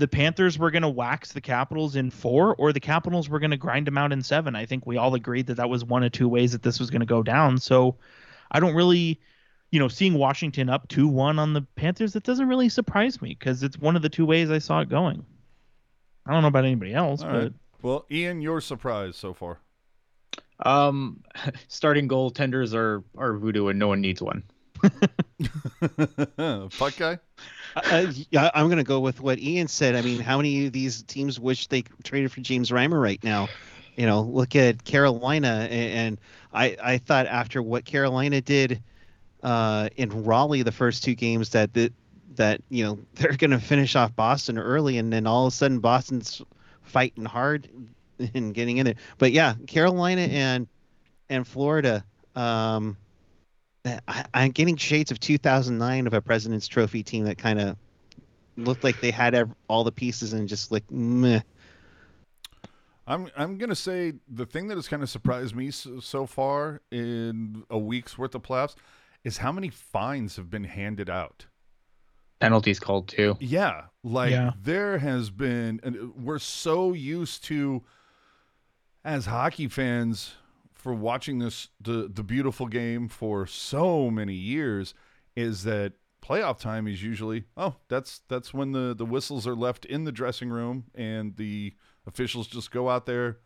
the 0.00 0.08
Panthers 0.08 0.58
were 0.58 0.70
going 0.70 0.82
to 0.82 0.88
wax 0.88 1.32
the 1.32 1.42
Capitals 1.42 1.94
in 1.94 2.10
four, 2.10 2.54
or 2.56 2.72
the 2.72 2.80
Capitals 2.80 3.28
were 3.28 3.38
going 3.38 3.50
to 3.50 3.56
grind 3.58 3.86
them 3.86 3.98
out 3.98 4.12
in 4.12 4.22
seven. 4.22 4.56
I 4.56 4.64
think 4.64 4.86
we 4.86 4.96
all 4.96 5.14
agreed 5.14 5.46
that 5.46 5.58
that 5.58 5.68
was 5.68 5.84
one 5.84 6.02
of 6.02 6.10
two 6.10 6.28
ways 6.28 6.52
that 6.52 6.62
this 6.62 6.80
was 6.80 6.90
going 6.90 7.00
to 7.00 7.06
go 7.06 7.22
down. 7.22 7.58
So 7.58 7.96
I 8.50 8.60
don't 8.60 8.74
really, 8.74 9.20
you 9.70 9.78
know, 9.78 9.88
seeing 9.88 10.14
Washington 10.14 10.70
up 10.70 10.88
2 10.88 11.06
1 11.06 11.38
on 11.38 11.52
the 11.52 11.60
Panthers, 11.76 12.14
that 12.14 12.24
doesn't 12.24 12.48
really 12.48 12.70
surprise 12.70 13.20
me 13.20 13.36
because 13.38 13.62
it's 13.62 13.78
one 13.78 13.94
of 13.94 14.00
the 14.00 14.08
two 14.08 14.24
ways 14.24 14.50
I 14.50 14.58
saw 14.58 14.80
it 14.80 14.88
going. 14.88 15.24
I 16.26 16.32
don't 16.32 16.42
know 16.42 16.48
about 16.48 16.64
anybody 16.64 16.94
else, 16.94 17.22
All 17.22 17.30
but 17.30 17.42
right. 17.42 17.52
Well, 17.82 18.06
Ian, 18.10 18.40
your 18.40 18.62
surprise 18.62 19.16
so 19.16 19.34
far. 19.34 19.60
Um, 20.60 21.22
starting 21.68 22.08
goaltenders 22.08 22.74
are 22.74 23.04
are 23.18 23.34
voodoo, 23.36 23.68
and 23.68 23.78
no 23.78 23.88
one 23.88 24.00
needs 24.00 24.22
one. 24.22 24.42
Puck 26.78 26.96
guy. 26.96 27.18
Uh, 27.76 28.06
yeah, 28.30 28.50
I'm 28.54 28.66
going 28.66 28.78
to 28.78 28.84
go 28.84 29.00
with 29.00 29.20
what 29.20 29.38
Ian 29.38 29.68
said. 29.68 29.94
I 29.94 30.02
mean, 30.02 30.20
how 30.20 30.36
many 30.36 30.66
of 30.66 30.72
these 30.72 31.02
teams 31.04 31.38
wish 31.38 31.66
they 31.68 31.82
traded 32.02 32.32
for 32.32 32.40
James 32.40 32.70
Reimer 32.70 33.00
right 33.00 33.22
now? 33.22 33.48
You 33.96 34.06
know, 34.06 34.22
look 34.22 34.56
at 34.56 34.84
Carolina, 34.84 35.68
and 35.70 36.18
I 36.52 36.76
I 36.82 36.98
thought 36.98 37.26
after 37.26 37.62
what 37.62 37.84
Carolina 37.84 38.40
did 38.40 38.82
uh, 39.42 39.88
in 39.96 40.24
Raleigh 40.24 40.62
the 40.62 40.72
first 40.72 41.04
two 41.04 41.14
games 41.14 41.50
that 41.50 41.72
that 41.74 41.92
that 42.36 42.62
you 42.68 42.84
know 42.84 42.98
they're 43.14 43.36
going 43.36 43.50
to 43.50 43.60
finish 43.60 43.96
off 43.96 44.14
Boston 44.14 44.58
early, 44.58 44.98
and 44.98 45.12
then 45.12 45.26
all 45.26 45.46
of 45.46 45.52
a 45.52 45.56
sudden 45.56 45.80
Boston's 45.80 46.42
fighting 46.82 47.24
hard 47.24 47.68
and 48.34 48.54
getting 48.54 48.78
in 48.78 48.86
it. 48.86 48.98
But 49.18 49.32
yeah, 49.32 49.54
Carolina 49.66 50.22
and 50.22 50.66
and 51.28 51.46
Florida. 51.46 52.04
Um, 52.36 52.96
I, 53.84 54.24
I'm 54.34 54.50
getting 54.50 54.76
shades 54.76 55.10
of 55.10 55.20
2009 55.20 56.06
of 56.06 56.14
a 56.14 56.20
President's 56.20 56.68
Trophy 56.68 57.02
team 57.02 57.24
that 57.24 57.38
kind 57.38 57.60
of 57.60 57.76
looked 58.56 58.84
like 58.84 59.00
they 59.00 59.10
had 59.10 59.34
ev- 59.34 59.54
all 59.68 59.84
the 59.84 59.92
pieces 59.92 60.32
and 60.32 60.48
just 60.48 60.70
like 60.70 60.88
meh. 60.90 61.40
I'm 63.06 63.28
I'm 63.36 63.58
gonna 63.58 63.74
say 63.74 64.12
the 64.28 64.46
thing 64.46 64.68
that 64.68 64.76
has 64.76 64.86
kind 64.86 65.02
of 65.02 65.10
surprised 65.10 65.56
me 65.56 65.70
so, 65.70 65.98
so 66.00 66.26
far 66.26 66.80
in 66.90 67.64
a 67.70 67.78
week's 67.78 68.16
worth 68.18 68.34
of 68.34 68.42
playoffs 68.42 68.74
is 69.24 69.38
how 69.38 69.50
many 69.52 69.68
fines 69.68 70.36
have 70.36 70.48
been 70.50 70.64
handed 70.64 71.10
out. 71.10 71.46
Penalties 72.40 72.78
called 72.78 73.08
too. 73.08 73.36
Yeah, 73.40 73.84
like 74.04 74.30
Yeah. 74.30 74.52
there 74.62 74.98
has 74.98 75.30
been, 75.30 75.80
and 75.82 75.96
uh, 75.96 76.06
we're 76.16 76.38
so 76.38 76.92
used 76.92 77.44
to 77.44 77.82
as 79.04 79.26
hockey 79.26 79.66
fans 79.68 80.34
for 80.80 80.94
watching 80.94 81.38
this 81.38 81.68
the 81.80 82.10
the 82.12 82.22
beautiful 82.22 82.66
game 82.66 83.08
for 83.08 83.46
so 83.46 84.10
many 84.10 84.34
years 84.34 84.94
is 85.36 85.62
that 85.64 85.92
playoff 86.22 86.58
time 86.58 86.88
is 86.88 87.02
usually 87.02 87.44
oh 87.56 87.76
that's 87.88 88.22
that's 88.28 88.54
when 88.54 88.72
the 88.72 88.94
the 88.94 89.04
whistles 89.04 89.46
are 89.46 89.54
left 89.54 89.84
in 89.84 90.04
the 90.04 90.12
dressing 90.12 90.48
room 90.48 90.84
and 90.94 91.36
the 91.36 91.74
officials 92.06 92.46
just 92.46 92.70
go 92.70 92.88
out 92.88 93.04
there 93.06 93.38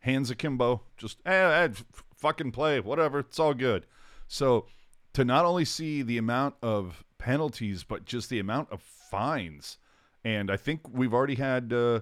hands 0.00 0.30
akimbo 0.30 0.82
just 0.96 1.18
eh, 1.24 1.32
eh, 1.32 1.68
fucking 2.16 2.50
play 2.50 2.80
whatever 2.80 3.20
it's 3.20 3.38
all 3.38 3.54
good. 3.54 3.86
So 4.26 4.66
to 5.12 5.24
not 5.24 5.44
only 5.44 5.64
see 5.64 6.02
the 6.02 6.18
amount 6.18 6.56
of 6.60 7.04
penalties 7.18 7.84
but 7.84 8.04
just 8.04 8.30
the 8.30 8.40
amount 8.40 8.70
of 8.72 8.82
fines. 8.82 9.78
And 10.24 10.50
i 10.50 10.56
think 10.56 10.80
we've 10.92 11.14
already 11.14 11.36
had 11.36 11.72
uh 11.72 12.00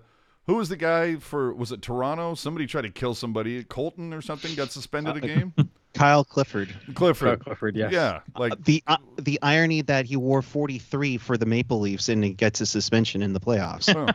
who 0.49 0.57
was 0.57 0.69
the 0.69 0.77
guy 0.77 1.15
for 1.17 1.55
was 1.55 1.71
it 1.71 1.81
toronto 1.81 2.35
somebody 2.35 2.67
tried 2.67 2.83
to 2.83 2.91
kill 2.91 3.15
somebody 3.15 3.63
colton 3.65 4.13
or 4.13 4.21
something 4.21 4.53
got 4.57 4.73
suspended 4.73 5.17
a 5.17 5.21
game 5.21 5.55
Kyle 5.95 6.25
Clifford. 6.25 6.69
clifford 6.95 7.41
Clifford, 7.41 7.77
yes. 7.77 7.93
yeah 7.93 8.21
like 8.37 8.53
The 8.65 8.83
uh, 8.87 8.99
the 9.21 9.39
irony 9.43 9.83
that 9.83 10.05
he 10.05 10.17
wore 10.17 10.43
43 10.43 11.17
for 11.17 11.37
the 11.37 11.47
Maple 11.47 11.81
Leafs 11.81 12.09
and 12.09 12.23
he 12.23 12.35
gets 12.35 12.61
a 12.61 12.67
suspension 12.67 13.23
in 13.23 13.33
the 13.33 13.41
playoffs. 13.41 13.89
Oh. 13.97 14.13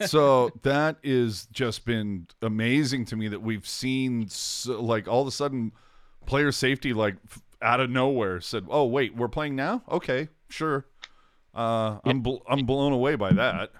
so 0.06 0.50
that 0.62 0.96
is 1.02 1.46
just 1.52 1.84
been 1.84 2.26
amazing 2.40 3.04
to 3.06 3.16
me 3.16 3.28
that 3.28 3.42
we've 3.42 3.66
seen 3.66 4.28
so, 4.28 4.80
like 4.80 5.08
all 5.08 5.20
of 5.22 5.26
a 5.28 5.32
sudden 5.32 5.72
player 6.26 6.52
safety 6.52 6.92
like 6.92 7.16
f- 7.28 7.42
out 7.60 7.80
of 7.80 7.90
nowhere 7.90 8.40
said 8.40 8.64
oh 8.70 8.84
wait 8.84 9.14
we're 9.16 9.28
playing 9.28 9.56
now 9.56 9.82
okay 9.90 10.28
sure 10.48 10.86
uh 11.54 11.98
i'm 12.04 12.20
bl- 12.22 12.36
i'm 12.48 12.64
blown 12.64 12.92
away 12.92 13.14
by 13.16 13.32
that 13.32 13.70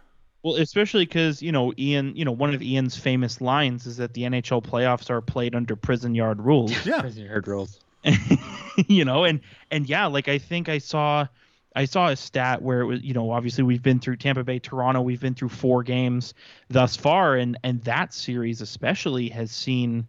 Well, 0.42 0.56
especially 0.56 1.04
because 1.04 1.40
you 1.42 1.52
know 1.52 1.72
Ian, 1.78 2.16
you 2.16 2.24
know 2.24 2.32
one 2.32 2.54
of 2.54 2.62
Ian's 2.62 2.96
famous 2.96 3.40
lines 3.40 3.86
is 3.86 3.96
that 3.98 4.14
the 4.14 4.22
NHL 4.22 4.64
playoffs 4.64 5.10
are 5.10 5.20
played 5.20 5.54
under 5.54 5.76
prison 5.76 6.14
yard 6.14 6.40
rules. 6.40 6.72
yeah 6.86 7.00
Prison 7.00 7.26
yard 7.26 7.46
rules. 7.46 7.80
you 8.88 9.04
know, 9.04 9.24
and 9.24 9.40
and 9.70 9.88
yeah, 9.88 10.06
like 10.06 10.28
I 10.28 10.38
think 10.38 10.68
I 10.68 10.78
saw 10.78 11.26
I 11.74 11.84
saw 11.84 12.08
a 12.08 12.16
stat 12.16 12.62
where 12.62 12.80
it 12.80 12.86
was, 12.86 13.02
you 13.02 13.14
know, 13.14 13.30
obviously 13.30 13.64
we've 13.64 13.82
been 13.82 14.00
through 14.00 14.16
Tampa 14.16 14.44
Bay, 14.44 14.58
Toronto, 14.58 15.00
we've 15.00 15.20
been 15.20 15.34
through 15.34 15.50
four 15.50 15.82
games 15.82 16.34
thus 16.68 16.96
far, 16.96 17.36
and 17.36 17.56
and 17.62 17.82
that 17.84 18.12
series 18.12 18.60
especially 18.60 19.28
has 19.28 19.50
seen 19.50 20.06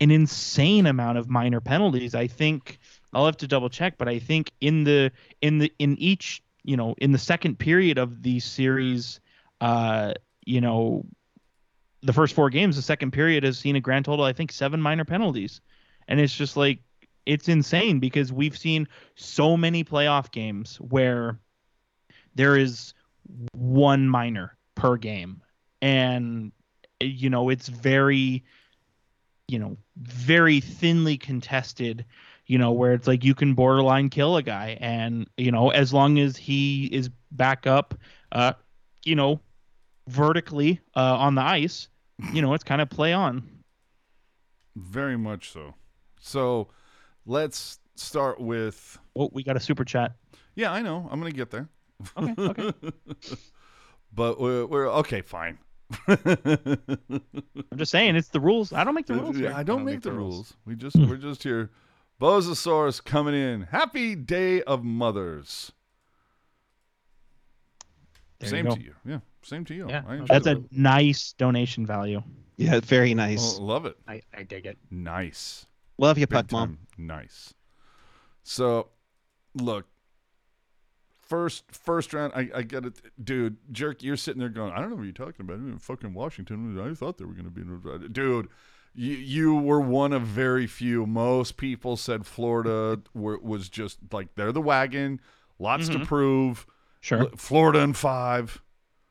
an 0.00 0.10
insane 0.10 0.86
amount 0.86 1.18
of 1.18 1.28
minor 1.28 1.60
penalties. 1.60 2.14
I 2.14 2.26
think 2.26 2.78
I'll 3.12 3.26
have 3.26 3.36
to 3.38 3.46
double 3.46 3.68
check, 3.68 3.98
but 3.98 4.08
I 4.08 4.18
think 4.18 4.50
in 4.60 4.84
the 4.84 5.12
in 5.40 5.58
the 5.58 5.72
in 5.78 5.96
each 5.98 6.42
you 6.64 6.76
know 6.76 6.94
in 6.98 7.12
the 7.12 7.18
second 7.18 7.58
period 7.58 7.98
of 7.98 8.22
the 8.22 8.40
series, 8.40 9.20
uh, 9.64 10.12
you 10.44 10.60
know, 10.60 11.06
the 12.02 12.12
first 12.12 12.34
four 12.34 12.50
games, 12.50 12.76
the 12.76 12.82
second 12.82 13.12
period 13.12 13.44
has 13.44 13.56
seen 13.58 13.76
a 13.76 13.80
grand 13.80 14.04
total, 14.04 14.26
I 14.26 14.34
think, 14.34 14.52
seven 14.52 14.78
minor 14.78 15.06
penalties, 15.06 15.62
and 16.06 16.20
it's 16.20 16.34
just 16.34 16.54
like 16.54 16.80
it's 17.24 17.48
insane 17.48 17.98
because 17.98 18.30
we've 18.30 18.58
seen 18.58 18.86
so 19.14 19.56
many 19.56 19.82
playoff 19.82 20.30
games 20.30 20.76
where 20.82 21.38
there 22.34 22.58
is 22.58 22.92
one 23.52 24.06
minor 24.06 24.54
per 24.74 24.98
game. 24.98 25.40
And, 25.80 26.52
you 27.00 27.30
know, 27.30 27.48
it's 27.48 27.68
very, 27.68 28.44
you 29.48 29.58
know, 29.58 29.78
very 29.96 30.60
thinly 30.60 31.16
contested, 31.16 32.04
you 32.46 32.58
know, 32.58 32.72
where 32.72 32.92
it's 32.92 33.06
like 33.06 33.24
you 33.24 33.34
can 33.34 33.54
borderline 33.54 34.10
kill 34.10 34.36
a 34.36 34.42
guy. 34.42 34.76
And, 34.78 35.26
you 35.38 35.50
know, 35.50 35.70
as 35.70 35.94
long 35.94 36.18
as 36.18 36.36
he 36.36 36.84
is 36.92 37.08
back 37.32 37.66
up, 37.66 37.94
uh, 38.30 38.52
you 39.04 39.14
know, 39.14 39.40
vertically 40.08 40.80
uh, 40.96 41.16
on 41.16 41.34
the 41.34 41.42
ice, 41.42 41.88
you 42.32 42.42
know, 42.42 42.54
it's 42.54 42.64
kind 42.64 42.80
of 42.80 42.90
play 42.90 43.12
on. 43.12 43.48
Very 44.76 45.16
much 45.16 45.50
so. 45.50 45.74
So 46.20 46.68
let's 47.26 47.78
start 47.96 48.40
with. 48.40 48.98
Oh, 49.16 49.30
we 49.32 49.42
got 49.42 49.56
a 49.56 49.60
super 49.60 49.84
chat. 49.84 50.12
Yeah, 50.54 50.72
I 50.72 50.82
know. 50.82 51.08
I'm 51.10 51.20
going 51.20 51.32
to 51.32 51.36
get 51.36 51.50
there. 51.50 51.68
Okay. 52.16 52.34
Okay. 52.38 52.72
but 54.12 54.40
we're, 54.40 54.66
we're 54.66 54.88
okay, 54.88 55.20
fine. 55.20 55.58
I'm 56.08 57.18
just 57.76 57.92
saying 57.92 58.16
it's 58.16 58.28
the 58.28 58.40
rules. 58.40 58.72
I 58.72 58.84
don't 58.84 58.94
make 58.94 59.06
the 59.06 59.14
rules. 59.14 59.36
Yeah, 59.36 59.48
here. 59.48 59.56
I 59.56 59.62
don't, 59.62 59.84
make, 59.84 60.02
the 60.02 60.12
rules. 60.12 60.54
We 60.64 60.74
just 60.76 60.96
we're 60.96 61.16
just 61.16 61.42
here. 61.42 61.70
Bozosaurus 62.20 63.04
coming 63.04 63.34
in. 63.34 63.62
Happy 63.62 64.14
Day 64.14 64.62
of 64.62 64.84
Mothers. 64.84 65.72
There 68.40 68.50
Same 68.50 68.66
go. 68.66 68.74
to 68.74 68.82
you. 68.82 68.94
Yeah, 69.04 69.20
same 69.42 69.64
to 69.66 69.74
you. 69.74 69.86
Yeah, 69.88 70.02
I 70.06 70.14
enjoy 70.16 70.26
That's 70.26 70.46
a 70.46 70.52
it. 70.52 70.72
nice 70.72 71.32
donation 71.34 71.86
value. 71.86 72.22
Yeah, 72.56 72.80
very 72.80 73.14
nice. 73.14 73.58
Oh, 73.58 73.62
love 73.62 73.86
it. 73.86 73.96
I, 74.06 74.22
I 74.36 74.42
dig 74.42 74.66
it. 74.66 74.78
Nice. 74.90 75.66
Love 75.98 76.18
you, 76.18 76.26
Big 76.26 76.34
Puck 76.36 76.52
Mom. 76.52 76.78
Nice. 76.98 77.54
So, 78.42 78.88
look, 79.54 79.86
first 81.20 81.64
first 81.72 82.12
round, 82.12 82.32
I, 82.34 82.48
I 82.54 82.62
get 82.62 82.84
it, 82.84 83.00
dude. 83.22 83.56
Jerk, 83.72 84.02
you're 84.02 84.16
sitting 84.16 84.40
there 84.40 84.48
going, 84.48 84.72
I 84.72 84.80
don't 84.80 84.90
know 84.90 84.96
what 84.96 85.04
you're 85.04 85.12
talking 85.12 85.40
about. 85.40 85.58
In 85.58 85.78
fucking 85.78 86.14
Washington, 86.14 86.78
I 86.78 86.94
thought 86.94 87.18
they 87.18 87.24
were 87.24 87.32
going 87.32 87.44
to 87.44 87.50
be, 87.50 87.62
in 87.62 88.12
dude. 88.12 88.48
You, 88.96 89.10
you 89.14 89.54
were 89.56 89.80
one 89.80 90.12
of 90.12 90.22
very 90.22 90.68
few. 90.68 91.04
Most 91.06 91.56
people 91.56 91.96
said 91.96 92.24
Florida 92.26 93.00
were, 93.14 93.38
was 93.38 93.68
just 93.68 93.98
like 94.12 94.34
they're 94.36 94.52
the 94.52 94.60
wagon, 94.60 95.20
lots 95.58 95.88
to 95.88 95.98
Mhm. 95.98 96.06
prove. 96.06 96.66
Sure. 97.04 97.28
Florida 97.36 97.80
in 97.80 97.92
five. 97.92 98.62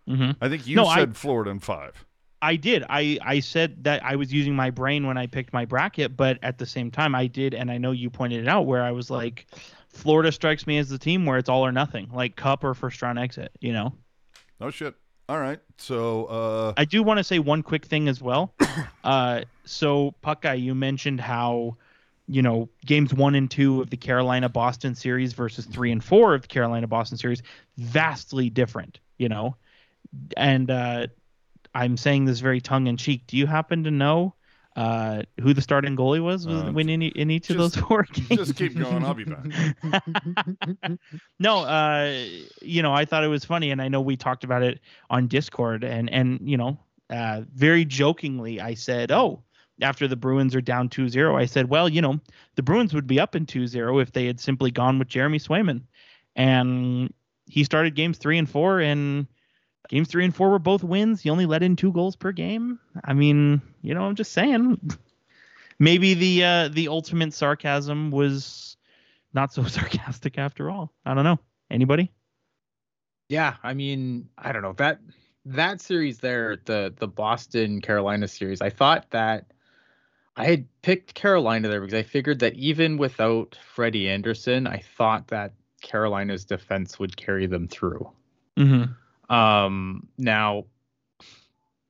hmm 0.08 0.32
I 0.42 0.50
think 0.50 0.66
you 0.66 0.76
No, 0.76 0.86
I- 0.88 0.96
said 0.98 1.16
Florida 1.16 1.52
in 1.52 1.60
five. 1.60 2.06
I 2.42 2.58
did. 2.58 2.84
I 2.90 3.20
I 3.22 3.40
said 3.40 3.86
that 3.86 4.04
I 4.04 4.18
was 4.18 4.34
using 4.34 4.54
my 4.56 4.70
brain 4.70 5.08
when 5.08 5.18
I 5.18 5.28
picked 5.28 5.54
my 5.54 5.64
bracket, 5.64 6.18
but 6.18 6.40
at 6.44 6.58
the 6.58 6.66
same 6.66 6.92
time, 6.92 7.16
I 7.16 7.28
did, 7.28 7.54
and 7.54 7.72
I 7.72 7.78
know 7.78 7.92
you 7.92 8.10
pointed 8.10 8.42
it 8.42 8.50
out 8.50 8.66
where 8.66 8.84
I 8.84 8.92
was 8.92 9.10
like, 9.10 9.46
Florida 9.88 10.30
strikes 10.30 10.68
me 10.68 10.78
as 10.78 10.90
the 10.90 10.98
team 10.98 11.26
where 11.26 11.38
it's 11.38 11.48
all 11.48 11.66
or 11.66 11.72
nothing, 11.72 12.10
like 12.12 12.36
cup 12.36 12.66
or 12.66 12.74
first 12.74 13.02
round 13.02 13.18
exit. 13.18 13.52
You 13.62 13.72
know. 13.74 13.94
Oh 14.60 14.72
shit. 14.72 14.94
All 15.30 15.40
right. 15.40 15.60
So, 15.78 16.26
uh, 16.26 16.74
I 16.76 16.84
do 16.84 17.02
want 17.02 17.20
to 17.20 17.24
say 17.24 17.40
one 17.40 17.64
quick 17.64 17.86
thing 17.86 18.10
as 18.10 18.22
well. 18.22 18.54
uh, 19.06 19.44
so 19.64 20.12
Puck 20.22 20.42
guy, 20.42 20.56
you 20.56 20.76
mentioned 20.76 21.22
how, 21.22 21.78
you 22.28 22.42
know, 22.42 22.70
games 22.86 23.14
one 23.14 23.36
and 23.36 23.50
two 23.50 23.82
of 23.82 23.90
the 23.90 23.98
Carolina 23.98 24.50
Boston 24.50 24.96
series 24.96 25.34
versus 25.34 25.66
three 25.66 25.92
and 25.92 26.04
four 26.04 26.34
of 26.34 26.44
the 26.44 26.48
Carolina 26.48 26.88
Boston 26.88 27.18
series, 27.18 27.42
vastly 27.78 28.50
different. 28.50 29.00
You 29.18 29.30
know, 29.30 29.58
and 30.38 30.70
uh, 30.70 31.08
I'm 31.74 31.98
saying 31.98 32.26
this 32.26 32.40
very 32.40 32.62
tongue 32.62 32.88
in 32.88 32.98
cheek. 32.98 33.28
Do 33.28 33.38
you 33.38 33.46
happen 33.48 33.84
to 33.84 33.92
know 33.92 34.36
uh, 34.76 35.24
who 35.42 35.54
the 35.54 35.62
starting 35.62 35.96
goalie 35.96 36.22
was 36.22 36.48
Uh, 36.48 36.72
when 36.72 36.90
in, 36.90 37.02
in 37.02 37.30
each 37.30 37.50
of 37.50 37.58
those 37.58 37.76
four 37.76 38.04
games? 38.12 38.30
just 38.30 38.56
keep 38.56 38.78
going. 38.78 39.04
I'll 39.04 39.14
be 39.14 39.26
back. 39.26 39.46
no, 41.40 41.60
uh, 41.60 42.26
you 42.62 42.82
know, 42.82 42.94
I 42.94 43.06
thought 43.06 43.24
it 43.24 43.28
was 43.28 43.46
funny, 43.46 43.72
and 43.72 43.82
I 43.82 43.88
know 43.88 44.02
we 44.02 44.18
talked 44.18 44.44
about 44.44 44.64
it 44.64 44.80
on 45.10 45.28
Discord, 45.28 45.84
and 45.84 46.10
and 46.10 46.40
you 46.44 46.58
know, 46.58 46.80
uh, 47.10 47.42
very 47.54 47.86
jokingly, 47.86 48.62
I 48.62 48.74
said, 48.74 49.12
"Oh, 49.12 49.44
after 49.82 50.08
the 50.08 50.16
Bruins 50.16 50.56
are 50.56 50.62
down 50.62 50.90
2-0, 50.90 51.36
I 51.36 51.46
said, 51.46 51.70
well, 51.70 51.90
you 51.90 52.02
know, 52.02 52.20
the 52.56 52.64
Bruins 52.64 52.94
would 52.94 53.08
be 53.08 53.20
up 53.20 53.36
in 53.36 53.46
2-0 53.46 54.02
if 54.02 54.12
they 54.12 54.26
had 54.26 54.40
simply 54.40 54.72
gone 54.72 55.00
with 55.00 55.08
Jeremy 55.08 55.40
Swayman, 55.40 55.82
and 56.36 57.14
he 57.48 57.64
started 57.64 57.96
games 57.96 58.18
three 58.18 58.38
and 58.38 58.50
four, 58.50 58.80
and 58.80 59.28
games 59.90 60.08
three 60.08 60.26
and 60.26 60.36
four 60.36 60.50
were 60.50 60.60
both 60.60 60.84
wins. 60.84 61.22
He 61.22 61.30
only 61.30 61.46
let 61.46 61.64
in 61.64 61.76
two 61.76 61.92
goals 61.92 62.16
per 62.16 62.32
game. 62.32 62.80
I 63.04 63.14
mean, 63.14 63.62
you 63.82 63.94
know, 63.94 64.04
I'm 64.04 64.16
just 64.16 64.32
saying." 64.32 64.80
Maybe 65.80 66.14
the 66.14 66.44
uh, 66.44 66.68
the 66.70 66.88
ultimate 66.88 67.34
sarcasm 67.34 68.12
was 68.12 68.78
not 69.34 69.54
so 69.54 69.64
sarcastic 69.68 70.38
after 70.38 70.70
all. 70.70 70.94
I 71.06 71.14
don't 71.14 71.24
know. 71.24 71.40
Anybody? 71.70 72.12
Yeah, 73.30 73.56
I 73.64 73.74
mean, 73.74 74.30
I 74.38 74.52
don't 74.52 74.62
know 74.62 74.74
that 74.74 75.00
that 75.46 75.82
series 75.82 76.20
there, 76.20 76.58
the 76.66 76.94
the 76.98 77.08
Boston 77.08 77.82
Carolina 77.82 78.28
series. 78.28 78.62
I 78.62 78.70
thought 78.70 79.10
that 79.12 79.53
I 80.36 80.46
had 80.46 80.66
picked 80.82 81.14
Carolina 81.14 81.68
there 81.68 81.82
because 81.82 81.94
I 81.94 82.04
figured 82.04 82.40
that 82.40 82.56
even 82.56 82.98
without 82.98 83.58
Freddie 83.74 84.10
Andersen, 84.10 84.66
I 84.66 84.84
thought 84.98 85.28
that 85.28 85.54
Carolina's 85.82 86.46
defense 86.46 86.98
would 86.98 87.16
carry 87.16 87.46
them 87.46 87.68
through. 87.68 88.10
Mm-hmm. 88.58 89.34
Um, 89.34 90.08
now, 90.18 90.66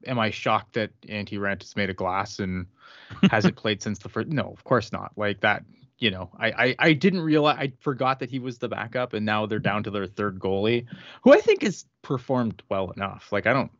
am 0.06 0.20
I 0.20 0.30
shocked 0.30 0.74
that 0.74 1.00
Antti 1.02 1.40
Raanta's 1.40 1.76
made 1.76 1.90
a 1.90 1.94
glass 1.94 2.40
and 2.40 2.66
hasn't 3.32 3.56
played 3.56 3.82
since 3.82 4.00
the 4.00 4.10
first? 4.10 4.28
No, 4.28 4.44
of 4.44 4.64
course 4.66 4.92
not. 4.92 5.14
Like 5.16 5.40
that, 5.42 5.64
you 6.00 6.12
know, 6.12 6.30
I, 6.38 6.52
I 6.52 6.76
I 6.80 6.94
didn't 6.94 7.22
realize 7.22 7.58
I 7.60 7.72
forgot 7.80 8.20
that 8.20 8.30
he 8.30 8.40
was 8.40 8.58
the 8.58 8.68
backup, 8.68 9.14
and 9.14 9.26
now 9.26 9.46
they're 9.46 9.60
down 9.60 9.84
to 9.84 9.92
their 9.92 10.08
third 10.08 10.40
goalie, 10.40 10.86
who 11.24 11.34
I 11.34 11.40
think 11.40 11.62
has 11.62 11.86
performed 12.02 12.62
well 12.70 12.92
enough. 12.92 13.32
Like 13.32 13.48
I 13.48 13.54
don't 13.54 13.72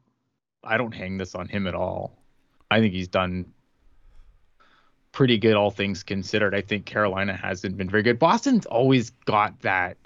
I 0.64 0.78
don't 0.78 0.94
hang 0.94 1.18
this 1.18 1.36
on 1.36 1.50
him 1.50 1.68
at 1.68 1.76
all. 1.76 2.18
I 2.72 2.80
think 2.80 2.94
he's 2.94 3.10
done 3.10 3.46
pretty 5.14 5.38
good, 5.38 5.54
all 5.54 5.72
things 5.72 6.04
considered. 6.04 6.54
I 6.54 6.62
think 6.62 6.86
Carolina 6.86 7.38
hasn't 7.38 7.78
been 7.78 7.90
very 7.90 8.04
good. 8.04 8.20
Boston's 8.20 8.66
always 8.66 9.12
got 9.26 9.62
that. 9.62 9.98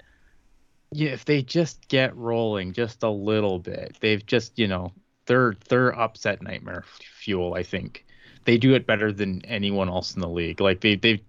Yeah, 0.92 1.10
if 1.10 1.24
they 1.24 1.42
just 1.42 1.88
get 1.88 2.16
rolling 2.16 2.72
just 2.72 3.02
a 3.02 3.10
little 3.10 3.58
bit, 3.58 3.96
they've 4.00 4.24
just 4.24 4.58
you 4.58 4.68
know 4.68 4.92
they're 5.26 5.56
they're 5.68 5.98
upset 5.98 6.40
nightmare 6.42 6.84
fuel. 7.20 7.54
I 7.54 7.64
think 7.64 8.06
they 8.44 8.56
do 8.56 8.74
it 8.74 8.86
better 8.86 9.12
than 9.12 9.44
anyone 9.44 9.88
else 9.88 10.14
in 10.14 10.20
the 10.20 10.28
league. 10.28 10.60
Like 10.60 10.80
they 10.80 10.94
they, 10.96 11.22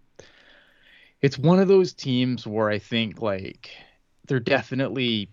it's 1.21 1.37
one 1.37 1.59
of 1.59 1.67
those 1.67 1.93
teams 1.93 2.45
where 2.45 2.69
I 2.69 2.79
think 2.79 3.21
like 3.21 3.71
they're 4.27 4.39
definitely 4.39 5.29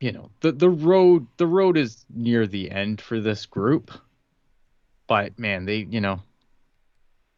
you 0.00 0.12
know 0.12 0.30
the 0.40 0.52
the 0.52 0.70
road 0.70 1.26
the 1.36 1.46
road 1.46 1.76
is 1.76 2.04
near 2.12 2.46
the 2.46 2.70
end 2.70 3.00
for 3.00 3.20
this 3.20 3.46
group 3.46 3.92
but 5.06 5.38
man 5.38 5.64
they 5.64 5.76
you 5.76 6.00
know 6.00 6.20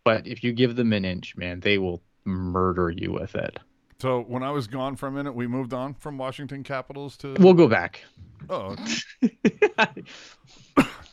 but 0.05 0.27
if 0.27 0.45
you 0.45 0.53
give 0.53 0.77
them 0.77 0.93
an 0.93 1.05
inch 1.05 1.37
man 1.37 1.61
they 1.61 1.79
will 1.79 2.03
murder 2.25 2.91
you 2.91 3.13
with 3.13 3.35
it 3.35 3.59
So 3.99 4.21
when 4.23 4.43
I 4.43 4.51
was 4.51 4.67
gone 4.67 4.97
for 4.97 5.07
a 5.07 5.13
minute, 5.13 5.35
we 5.35 5.47
moved 5.47 5.73
on 5.73 5.95
from 5.95 6.19
Washington 6.19 6.63
Capitals 6.63 7.17
to. 7.19 7.35
we'll 7.39 7.55
go 7.55 7.69
back 7.69 8.01
oh, 8.49 8.77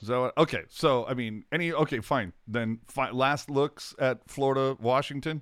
what? 0.07 0.37
Okay, 0.37 0.63
so 0.69 1.05
I 1.05 1.13
mean, 1.13 1.45
any 1.51 1.71
okay, 1.73 1.99
fine. 1.99 2.33
Then 2.47 2.79
fi- 2.87 3.11
last 3.11 3.49
looks 3.49 3.95
at 3.99 4.19
Florida, 4.27 4.77
Washington. 4.79 5.41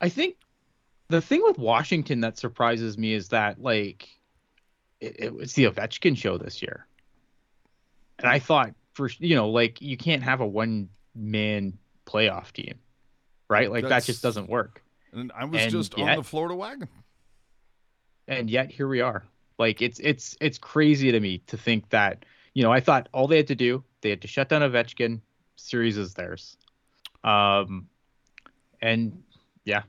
I 0.00 0.08
think 0.08 0.36
the 1.08 1.20
thing 1.20 1.42
with 1.42 1.58
Washington 1.58 2.20
that 2.20 2.38
surprises 2.38 2.98
me 2.98 3.12
is 3.12 3.28
that 3.28 3.60
like 3.62 4.08
it, 5.00 5.16
it 5.18 5.34
was 5.34 5.52
the 5.54 5.64
Ovechkin 5.64 6.16
show 6.16 6.38
this 6.38 6.62
year, 6.62 6.86
and 8.18 8.28
I 8.28 8.38
thought 8.38 8.74
for 8.92 9.08
you 9.18 9.36
know 9.36 9.50
like 9.50 9.80
you 9.80 9.96
can't 9.96 10.22
have 10.22 10.40
a 10.40 10.46
one 10.46 10.88
man 11.14 11.78
playoff 12.06 12.52
team, 12.52 12.78
right? 13.48 13.70
Like 13.70 13.88
that 13.88 14.04
just 14.04 14.22
doesn't 14.22 14.48
work. 14.48 14.82
And 15.12 15.30
I 15.34 15.44
was 15.44 15.60
And 15.62 15.70
just 15.70 15.94
on 15.98 16.16
the 16.16 16.22
Florida 16.22 16.54
wagon. 16.54 16.88
and 18.28 18.48
yet 18.50 18.70
here 18.70 18.88
we 18.88 19.00
are. 19.00 19.24
Like 19.58 19.82
it's 19.82 19.98
it's 20.00 20.36
it's 20.40 20.58
crazy 20.58 21.12
to 21.12 21.20
me 21.20 21.38
to 21.46 21.56
think 21.56 21.88
that 21.90 22.24
you 22.54 22.62
know 22.62 22.72
I 22.72 22.80
thought 22.80 23.08
all 23.12 23.28
they 23.28 23.36
had 23.36 23.46
to 23.48 23.54
do 23.54 23.84
they 24.00 24.10
had 24.10 24.22
to 24.22 24.28
shut 24.28 24.48
down 24.48 24.62
Ovechkin, 24.62 25.20
series 25.56 25.96
is 25.98 26.14
theirs, 26.14 26.56
um, 27.24 27.88
and 28.80 29.22
yeah, 29.64 29.82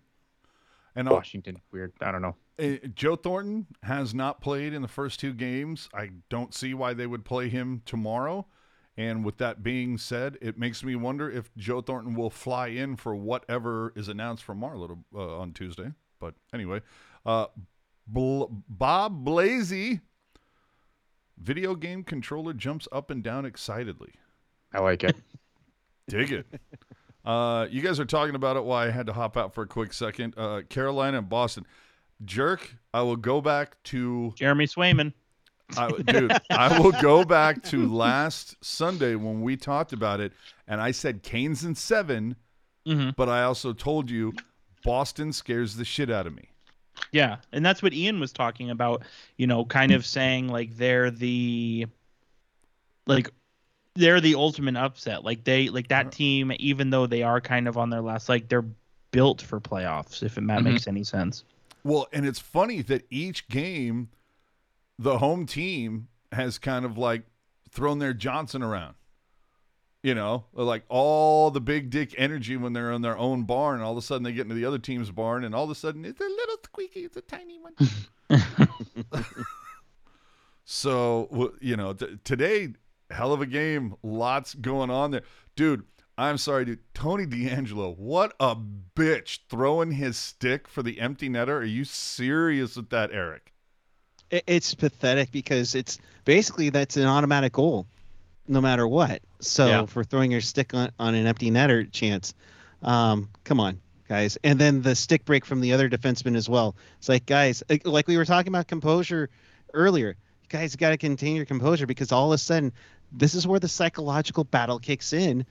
And 0.96 1.10
Washington 1.10 1.58
weird. 1.72 1.94
I 2.02 2.12
don't 2.12 2.22
know. 2.22 2.36
uh, 2.60 2.86
Joe 2.94 3.16
Thornton 3.16 3.66
has 3.82 4.14
not 4.14 4.40
played 4.42 4.74
in 4.74 4.82
the 4.84 4.88
first 4.88 5.20
two 5.20 5.34
games. 5.34 5.90
I 5.96 6.12
don't 6.30 6.54
see 6.54 6.76
why 6.76 6.94
they 6.94 7.08
would 7.08 7.26
play 7.26 7.50
him 7.50 7.82
tomorrow. 7.86 8.46
And 8.96 9.26
with 9.26 9.38
that 9.38 9.64
being 9.64 9.98
said, 9.98 10.38
it 10.40 10.58
makes 10.58 10.84
me 10.84 10.96
wonder 10.96 11.30
if 11.30 11.50
Joe 11.58 11.82
Thornton 11.82 12.14
will 12.14 12.30
fly 12.30 12.68
in 12.68 12.96
for 12.96 13.16
whatever 13.16 13.92
is 13.96 14.08
announced 14.08 14.44
from 14.44 14.62
Marleau 14.62 14.88
to, 14.90 14.98
uh, 15.16 15.40
on 15.40 15.52
Tuesday. 15.54 15.94
But 16.20 16.36
anyway, 16.54 16.82
uh, 17.26 17.48
Bl- 18.06 18.46
Bob 18.70 19.26
Blazy, 19.26 20.02
video 21.38 21.74
game 21.76 22.04
controller 22.04 22.54
jumps 22.54 22.88
up 22.92 23.10
and 23.10 23.24
down 23.24 23.46
excitedly. 23.46 24.14
I 24.72 24.80
like 24.80 25.04
it. 25.04 25.16
Dig 26.08 26.32
it. 26.32 26.46
Uh, 27.26 27.68
you 27.72 27.82
guys 27.82 28.00
are 28.00 28.06
talking 28.06 28.36
about 28.36 28.58
it. 28.58 28.64
Why 28.64 28.88
I 28.88 28.92
had 28.92 29.08
to 29.08 29.14
hop 29.14 29.38
out 29.38 29.54
for 29.56 29.64
a 29.64 29.68
quick 29.68 29.94
second. 29.94 30.34
Uh, 30.38 30.62
Carolina 30.70 31.20
and 31.20 31.30
Boston. 31.30 31.66
Jerk, 32.26 32.76
I 32.94 33.02
will 33.02 33.16
go 33.16 33.42
back 33.42 33.82
to 33.86 34.34
Jeremy 34.36 34.68
Swayman. 34.68 35.14
I, 35.78 35.90
dude, 35.92 36.32
I 36.50 36.80
will 36.80 36.92
go 36.92 37.24
back 37.24 37.64
to 37.64 37.88
last 37.88 38.56
Sunday 38.64 39.16
when 39.16 39.42
we 39.42 39.58
talked 39.58 39.94
about 39.94 40.20
it, 40.20 40.34
and 40.68 40.80
I 40.82 40.92
said 40.92 41.24
Canes 41.24 41.64
in 41.64 41.76
7 41.76 42.36
Mm-hmm. 42.86 43.12
but 43.16 43.30
I 43.30 43.44
also 43.44 43.72
told 43.72 44.10
you 44.10 44.34
Boston 44.84 45.32
scares 45.32 45.78
the 45.78 45.86
shit 45.86 46.10
out 46.12 46.28
of 46.28 46.36
me. 46.36 46.50
Yeah, 47.14 47.38
and 47.54 47.66
that's 47.66 47.82
what 47.82 47.94
Ian 47.94 48.20
was 48.20 48.34
talking 48.34 48.70
about. 48.70 49.04
You 49.38 49.48
know, 49.48 49.64
kind 49.64 49.94
of 49.94 50.06
saying 50.06 50.50
like 50.50 50.76
they're 50.76 51.10
the 51.10 51.86
like 53.08 53.30
they're 53.96 54.20
the 54.22 54.36
ultimate 54.36 54.76
upset. 54.76 55.24
Like 55.24 55.44
they 55.46 55.70
like 55.70 55.88
that 55.88 56.12
team, 56.12 56.52
even 56.60 56.90
though 56.90 57.08
they 57.08 57.24
are 57.24 57.40
kind 57.40 57.68
of 57.70 57.78
on 57.78 57.90
their 57.90 58.02
last, 58.02 58.28
like 58.28 58.50
they're 58.50 58.66
built 59.12 59.42
for 59.42 59.62
playoffs. 59.62 60.22
If 60.24 60.38
it, 60.38 60.46
that 60.48 60.60
Mhm. 60.60 60.64
makes 60.64 60.88
any 60.88 61.04
sense. 61.04 61.46
Well, 61.84 62.08
and 62.12 62.26
it's 62.26 62.40
funny 62.40 62.82
that 62.84 63.06
each 63.10 63.48
game, 63.48 64.10
the 65.04 65.18
home 65.18 65.46
team 65.46 66.08
has 66.32 66.58
kind 66.58 66.86
of 66.86 66.98
like 66.98 67.24
thrown 67.70 68.00
their 68.00 68.14
Johnson 68.14 68.64
around. 68.64 68.96
You 70.02 70.16
know, 70.16 70.46
like 70.54 70.84
all 70.90 71.50
the 71.50 71.62
big 71.62 71.90
dick 71.90 72.14
energy 72.18 72.58
when 72.58 72.74
they're 72.74 72.92
in 72.92 73.02
their 73.02 73.18
own 73.18 73.44
barn, 73.44 73.80
all 73.80 73.94
of 73.94 73.98
a 73.98 74.02
sudden 74.02 74.24
they 74.24 74.34
get 74.34 74.44
into 74.44 74.56
the 74.56 74.66
other 74.66 74.80
team's 74.80 75.12
barn, 75.12 75.46
and 75.46 75.56
all 75.56 75.64
of 75.64 75.70
a 75.70 75.76
sudden 75.76 76.04
it's 76.04 76.20
a 76.20 76.24
little 76.24 76.58
squeaky, 76.64 77.02
it's 77.02 77.16
a 77.16 77.22
tiny 77.22 77.58
one. 77.58 77.74
so, 80.66 81.54
you 81.62 81.78
know, 81.78 81.94
t- 81.94 82.18
today, 82.26 82.74
hell 83.12 83.32
of 83.32 83.42
a 83.42 83.46
game, 83.46 83.96
lots 84.04 84.56
going 84.56 84.90
on 84.90 85.12
there. 85.12 85.24
Dude, 85.56 85.84
I'm 86.18 86.38
sorry, 86.38 86.66
dude. 86.66 86.80
Tony 86.94 87.26
DeAngelo, 87.26 87.98
what 87.98 88.34
a 88.42 88.58
bitch 88.58 89.40
throwing 89.50 89.94
his 89.94 90.18
stick 90.18 90.68
for 90.68 90.84
the 90.84 91.00
empty 91.00 91.30
netter. 91.30 91.60
Are 91.60 91.64
you 91.64 91.86
serious 91.86 92.76
with 92.76 92.90
that, 92.90 93.12
Eric? 93.14 93.53
It, 94.34 94.44
it's 94.48 94.74
pathetic 94.74 95.32
because 95.32 95.76
it's 95.76 96.00
basically 96.26 96.70
that's 96.70 96.98
an 96.98 97.06
automatic 97.06 97.54
goal, 97.54 97.86
no 98.48 98.60
matter 98.62 98.88
what. 98.88 99.22
So 99.40 99.68
Yeah. 99.68 99.86
for 99.86 100.04
throwing 100.04 100.32
your 100.32 100.42
stick 100.42 100.74
on, 100.74 100.92
on 101.00 101.14
an 101.16 101.28
empty 101.28 101.52
netter 101.52 101.90
chance, 101.92 102.34
um, 102.82 103.30
come 103.44 103.60
on, 103.60 103.80
guys. 104.10 104.38
And 104.44 104.58
then 104.60 104.82
the 104.82 104.96
stick 104.96 105.24
break 105.26 105.46
from 105.46 105.62
the 105.62 105.74
other 105.74 105.90
defenseman 105.90 106.36
as 106.36 106.50
well. 106.50 106.76
It's 106.98 107.10
like 107.10 107.26
guys, 107.26 107.62
like- 107.70 108.08
we 108.08 108.18
were 108.18 108.26
talking 108.26 108.50
about 108.50 108.68
composure 108.68 109.30
earlier. 109.74 110.10
You 110.42 110.50
guys 110.50 110.76
got 110.76 110.90
to 110.90 110.98
contain 110.98 111.36
your 111.36 111.46
composure 111.46 111.86
because 111.86 112.12
all 112.12 112.32
of 112.32 112.36
a 112.36 112.38
sudden, 112.40 112.74
this 113.12 113.36
is 113.36 113.46
where 113.46 113.60
the 113.60 113.68
psychological 113.68 114.44
battle 114.44 114.80
kicks 114.80 115.14
in, 115.14 115.46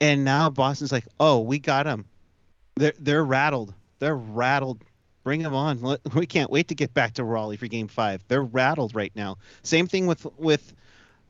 and 0.00 0.24
now 0.24 0.48
Boston's 0.48 0.92
like, 0.92 1.06
oh, 1.20 1.40
we 1.40 1.58
got 1.58 1.86
him. 1.86 2.06
They're 2.76 2.94
they're 2.98 3.24
rattled. 3.24 3.74
They're 3.98 4.16
rattled. 4.16 4.82
Bring 5.24 5.42
them 5.42 5.54
on. 5.54 5.98
We 6.14 6.26
can't 6.26 6.50
wait 6.50 6.68
to 6.68 6.74
get 6.74 6.92
back 6.94 7.14
to 7.14 7.24
Raleigh 7.24 7.56
for 7.56 7.66
Game 7.68 7.88
Five. 7.88 8.24
They're 8.28 8.42
rattled 8.42 8.94
right 8.94 9.12
now. 9.14 9.38
Same 9.62 9.86
thing 9.86 10.06
with 10.06 10.26
with 10.36 10.72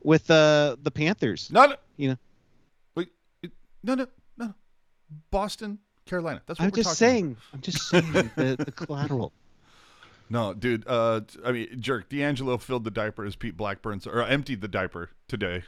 with 0.03 0.29
uh, 0.31 0.75
the 0.81 0.91
Panthers. 0.91 1.49
No, 1.51 1.65
no. 1.67 1.75
You 1.97 2.09
know. 2.09 2.17
Wait, 2.95 3.09
it- 3.41 3.51
no, 3.83 3.95
no, 3.95 4.07
no. 4.37 4.45
no. 4.47 4.53
Boston, 5.31 5.77
Carolina. 6.05 6.41
That's 6.47 6.59
what 6.59 6.65
I'm 6.65 6.71
we're 6.71 6.75
just 6.83 6.99
talking 6.99 7.13
saying. 7.15 7.37
I'm 7.53 7.61
just 7.61 7.87
saying 7.89 8.11
the, 8.11 8.55
the 8.65 8.71
collateral. 8.75 9.31
No, 10.29 10.53
dude. 10.53 10.83
Uh, 10.87 11.21
t- 11.27 11.39
I 11.45 11.51
mean, 11.51 11.67
jerk. 11.79 12.09
DeAngelo 12.09 12.59
filled 12.59 12.85
the 12.85 12.91
diaper 12.91 13.25
as 13.25 13.35
Pete 13.35 13.55
Blackburn, 13.55 14.01
or 14.07 14.23
emptied 14.23 14.61
the 14.61 14.67
diaper 14.67 15.11
today. 15.27 15.63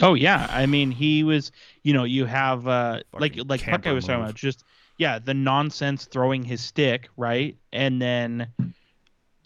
Oh 0.00 0.14
yeah, 0.14 0.46
I 0.50 0.66
mean 0.66 0.90
he 0.90 1.24
was. 1.24 1.50
You 1.82 1.92
know, 1.94 2.04
you 2.04 2.26
have 2.26 2.68
uh 2.68 3.00
like 3.14 3.32
Fucking 3.32 3.48
like 3.48 3.62
Puck 3.64 3.86
I 3.86 3.92
was 3.92 4.04
talking 4.04 4.20
move. 4.20 4.26
about, 4.30 4.34
just 4.36 4.62
yeah, 4.98 5.20
the 5.20 5.34
nonsense 5.34 6.04
throwing 6.04 6.42
his 6.42 6.60
stick 6.60 7.08
right, 7.16 7.56
and 7.72 8.02
then 8.02 8.48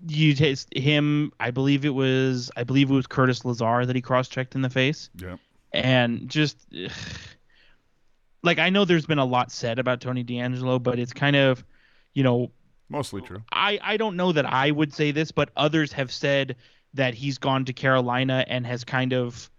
you 0.07 0.35
taste 0.35 0.69
him. 0.75 1.31
I 1.39 1.51
believe 1.51 1.85
it 1.85 1.95
was 1.95 2.51
I 2.57 2.65
believe 2.65 2.91
it 2.91 2.95
was 2.95 3.07
Curtis 3.07 3.45
Lazar 3.45 3.87
that 3.87 3.95
he 3.95 4.03
cross 4.03 4.29
checked 4.29 4.55
in 4.55 4.63
the 4.63 4.71
face. 4.71 5.11
Yeah. 5.17 5.37
and 5.73 6.29
just 6.29 6.67
ugh. 6.75 6.91
like 8.43 8.59
I 8.59 8.71
know 8.71 8.85
there's 8.85 9.07
been 9.07 9.19
a 9.19 9.25
lot 9.25 9.53
said 9.53 9.79
about 9.79 10.01
Tony 10.01 10.25
DeAngelo, 10.25 10.83
but 10.83 10.99
it's 10.99 11.13
kind 11.13 11.37
of, 11.37 11.63
you 12.15 12.23
know, 12.25 12.51
Mostly 12.89 13.23
true. 13.23 13.43
I 13.53 13.79
I 13.83 13.97
don't 13.97 14.17
know 14.17 14.33
that 14.33 14.45
I 14.47 14.71
would 14.71 14.93
say 14.93 15.13
this, 15.13 15.33
but 15.33 15.51
others 15.57 15.93
have 15.93 16.11
said 16.11 16.57
that 16.95 17.15
he's 17.15 17.39
gone 17.39 17.65
to 17.67 17.73
Carolina 17.73 18.45
and 18.49 18.67
has 18.67 18.85
kind 18.85 19.13
of 19.13 19.51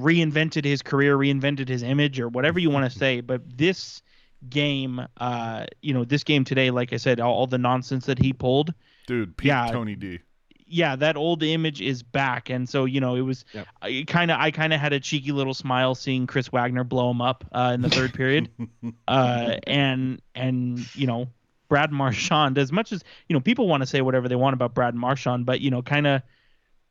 reinvented 0.00 0.64
his 0.64 0.82
career, 0.82 1.16
reinvented 1.16 1.68
his 1.68 1.84
image, 1.84 2.18
or 2.18 2.28
whatever 2.28 2.58
you 2.58 2.70
want 2.70 2.90
to 2.90 2.98
say. 3.04 3.20
But 3.20 3.42
this 3.56 4.02
game, 4.50 5.06
uh, 5.18 5.66
you 5.82 5.94
know, 5.94 6.04
this 6.04 6.24
game 6.24 6.44
today, 6.44 6.70
like 6.70 6.92
I 6.92 6.96
said, 6.96 7.20
all, 7.20 7.34
all 7.34 7.46
the 7.46 7.58
nonsense 7.58 8.06
that 8.06 8.18
he 8.18 8.32
pulled, 8.32 8.72
Dude, 9.06 9.36
Pete 9.36 9.48
Yeah. 9.48 9.70
Tony 9.70 9.94
D. 9.96 10.20
yeah, 10.66 10.96
that 10.96 11.16
old 11.16 11.42
image 11.42 11.80
is 11.82 12.02
back, 12.02 12.48
and 12.50 12.68
so 12.68 12.84
you 12.86 13.00
know 13.00 13.14
it 13.16 13.20
was 13.20 13.44
Yep. 13.52 14.06
Kind 14.06 14.30
of 14.30 14.40
I 14.40 14.50
kind 14.50 14.72
of 14.72 14.80
had 14.80 14.92
a 14.92 15.00
cheeky 15.00 15.30
little 15.32 15.54
smile 15.54 15.94
seeing 15.94 16.26
Chris 16.26 16.48
Wagner 16.52 16.84
blow 16.84 17.10
him 17.10 17.20
up 17.20 17.44
uh, 17.52 17.72
in 17.74 17.82
the 17.82 17.90
third 17.90 18.14
period, 18.14 18.48
uh, 19.08 19.56
and 19.66 20.22
and 20.34 20.78
you 20.96 21.06
know 21.06 21.28
Brad 21.68 21.92
Marchand 21.92 22.56
as 22.58 22.72
much 22.72 22.92
as 22.92 23.04
you 23.28 23.34
know 23.34 23.40
people 23.40 23.68
want 23.68 23.82
to 23.82 23.86
say 23.86 24.00
whatever 24.00 24.28
they 24.28 24.36
want 24.36 24.54
about 24.54 24.74
Brad 24.74 24.94
Marchand, 24.94 25.44
but 25.44 25.60
you 25.60 25.70
know 25.70 25.82
kind 25.82 26.06
of 26.06 26.22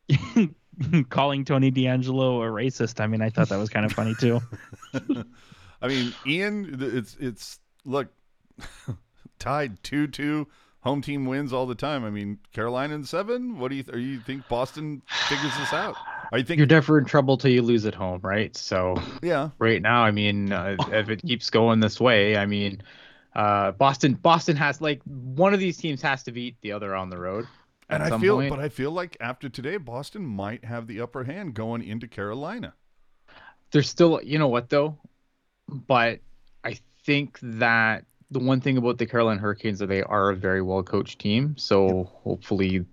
calling 1.08 1.44
Tony 1.44 1.70
DeAngelo 1.70 2.42
a 2.42 2.50
racist. 2.50 3.00
I 3.00 3.06
mean, 3.06 3.22
I 3.22 3.30
thought 3.30 3.48
that 3.48 3.56
was 3.58 3.68
kind 3.70 3.86
of 3.86 3.92
funny 3.92 4.14
too. 4.14 4.40
I 5.84 5.88
mean, 5.88 6.14
Ian, 6.26 6.78
it's 6.80 7.14
it's 7.20 7.58
look 7.84 8.08
tied 9.38 9.82
two 9.82 10.06
two. 10.06 10.48
Home 10.80 11.02
team 11.02 11.26
wins 11.26 11.52
all 11.52 11.66
the 11.66 11.74
time. 11.74 12.04
I 12.04 12.10
mean, 12.10 12.38
Carolina 12.52 12.94
in 12.94 13.04
seven. 13.04 13.58
What 13.58 13.68
do 13.68 13.76
you 13.76 13.82
th- 13.82 13.94
are 13.94 13.98
you 13.98 14.18
think 14.20 14.48
Boston 14.48 15.02
figures 15.28 15.52
this 15.58 15.74
out? 15.74 15.94
Are 16.32 16.38
you 16.38 16.44
think? 16.44 16.56
You're 16.56 16.66
never 16.66 16.98
in 16.98 17.04
trouble 17.04 17.36
till 17.36 17.50
you 17.50 17.60
lose 17.60 17.84
at 17.84 17.94
home, 17.94 18.20
right? 18.22 18.56
So 18.56 18.94
yeah. 19.22 19.50
right 19.58 19.82
now, 19.82 20.04
I 20.04 20.10
mean, 20.10 20.52
uh, 20.52 20.76
if 20.90 21.10
it 21.10 21.20
keeps 21.20 21.50
going 21.50 21.80
this 21.80 22.00
way, 22.00 22.38
I 22.38 22.46
mean, 22.46 22.82
uh, 23.34 23.72
Boston 23.72 24.14
Boston 24.14 24.56
has 24.56 24.80
like 24.80 25.02
one 25.04 25.52
of 25.52 25.60
these 25.60 25.76
teams 25.76 26.00
has 26.00 26.22
to 26.22 26.32
beat 26.32 26.56
the 26.62 26.72
other 26.72 26.94
on 26.94 27.10
the 27.10 27.18
road. 27.18 27.46
And 27.90 28.02
I 28.02 28.18
feel, 28.18 28.36
point. 28.36 28.48
but 28.48 28.60
I 28.60 28.70
feel 28.70 28.90
like 28.90 29.18
after 29.20 29.50
today, 29.50 29.76
Boston 29.76 30.24
might 30.24 30.64
have 30.64 30.86
the 30.86 31.02
upper 31.02 31.24
hand 31.24 31.52
going 31.52 31.82
into 31.82 32.08
Carolina. 32.08 32.72
There's 33.70 33.90
still, 33.90 34.20
you 34.22 34.38
know 34.38 34.48
what 34.48 34.70
though, 34.70 34.98
but 35.68 36.20
I 36.62 36.78
think 37.04 37.38
that 37.42 38.04
the 38.30 38.40
one 38.40 38.60
thing 38.60 38.76
about 38.76 38.98
the 38.98 39.06
Carolina 39.06 39.40
Hurricanes 39.40 39.80
is 39.80 39.88
they 39.88 40.02
are 40.02 40.30
a 40.30 40.36
very 40.36 40.62
well 40.62 40.82
coached 40.82 41.18
team. 41.18 41.56
So 41.56 42.10
hopefully, 42.24 42.84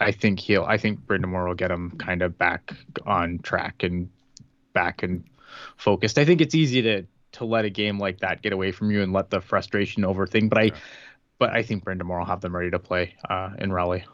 I 0.00 0.12
think 0.12 0.40
he'll. 0.40 0.64
I 0.64 0.78
think 0.78 1.00
Brind'Amour 1.00 1.48
will 1.48 1.54
get 1.54 1.70
him 1.70 1.92
kind 1.98 2.22
of 2.22 2.38
back 2.38 2.72
on 3.06 3.38
track 3.40 3.82
and 3.82 4.08
back 4.72 5.02
and 5.02 5.24
focused. 5.76 6.18
I 6.18 6.24
think 6.24 6.40
it's 6.40 6.54
easy 6.54 6.82
to 6.82 7.06
to 7.32 7.44
let 7.44 7.64
a 7.64 7.70
game 7.70 7.98
like 7.98 8.20
that 8.20 8.42
get 8.42 8.52
away 8.52 8.72
from 8.72 8.90
you 8.90 9.02
and 9.02 9.12
let 9.12 9.30
the 9.30 9.40
frustration 9.40 10.02
overthink. 10.02 10.48
But 10.48 10.58
I, 10.58 10.70
but 11.38 11.50
I 11.50 11.62
think 11.62 11.84
Brind'Amour 11.84 12.18
will 12.18 12.24
have 12.24 12.40
them 12.40 12.54
ready 12.54 12.70
to 12.70 12.78
play 12.78 13.14
uh, 13.28 13.50
in 13.58 13.72
Raleigh. 13.72 14.04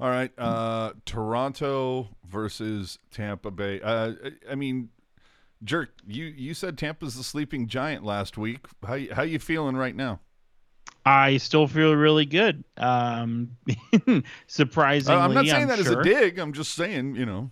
All 0.00 0.08
right, 0.08 0.30
uh, 0.38 0.92
Toronto 1.04 2.08
versus 2.24 3.00
Tampa 3.10 3.50
Bay. 3.50 3.80
Uh, 3.80 4.12
I 4.48 4.54
mean, 4.54 4.90
Jerk, 5.64 5.90
you 6.06 6.24
you 6.26 6.54
said 6.54 6.78
Tampa's 6.78 7.16
the 7.16 7.24
sleeping 7.24 7.66
giant 7.66 8.04
last 8.04 8.38
week. 8.38 8.66
How 8.86 8.94
you- 8.94 9.12
how 9.14 9.22
you 9.22 9.38
feeling 9.38 9.76
right 9.76 9.94
now? 9.96 10.20
I 11.04 11.38
still 11.38 11.66
feel 11.66 11.94
really 11.94 12.26
good. 12.26 12.64
Um, 12.76 13.56
surprisingly, 14.46 15.20
Uh, 15.20 15.24
I'm 15.24 15.34
not 15.34 15.46
saying 15.46 15.62
I'm 15.62 15.68
that 15.68 15.78
sure. 15.78 16.00
as 16.00 16.06
a 16.06 16.10
dig. 16.10 16.38
I'm 16.38 16.52
just 16.52 16.74
saying, 16.74 17.16
you 17.16 17.26
know. 17.26 17.50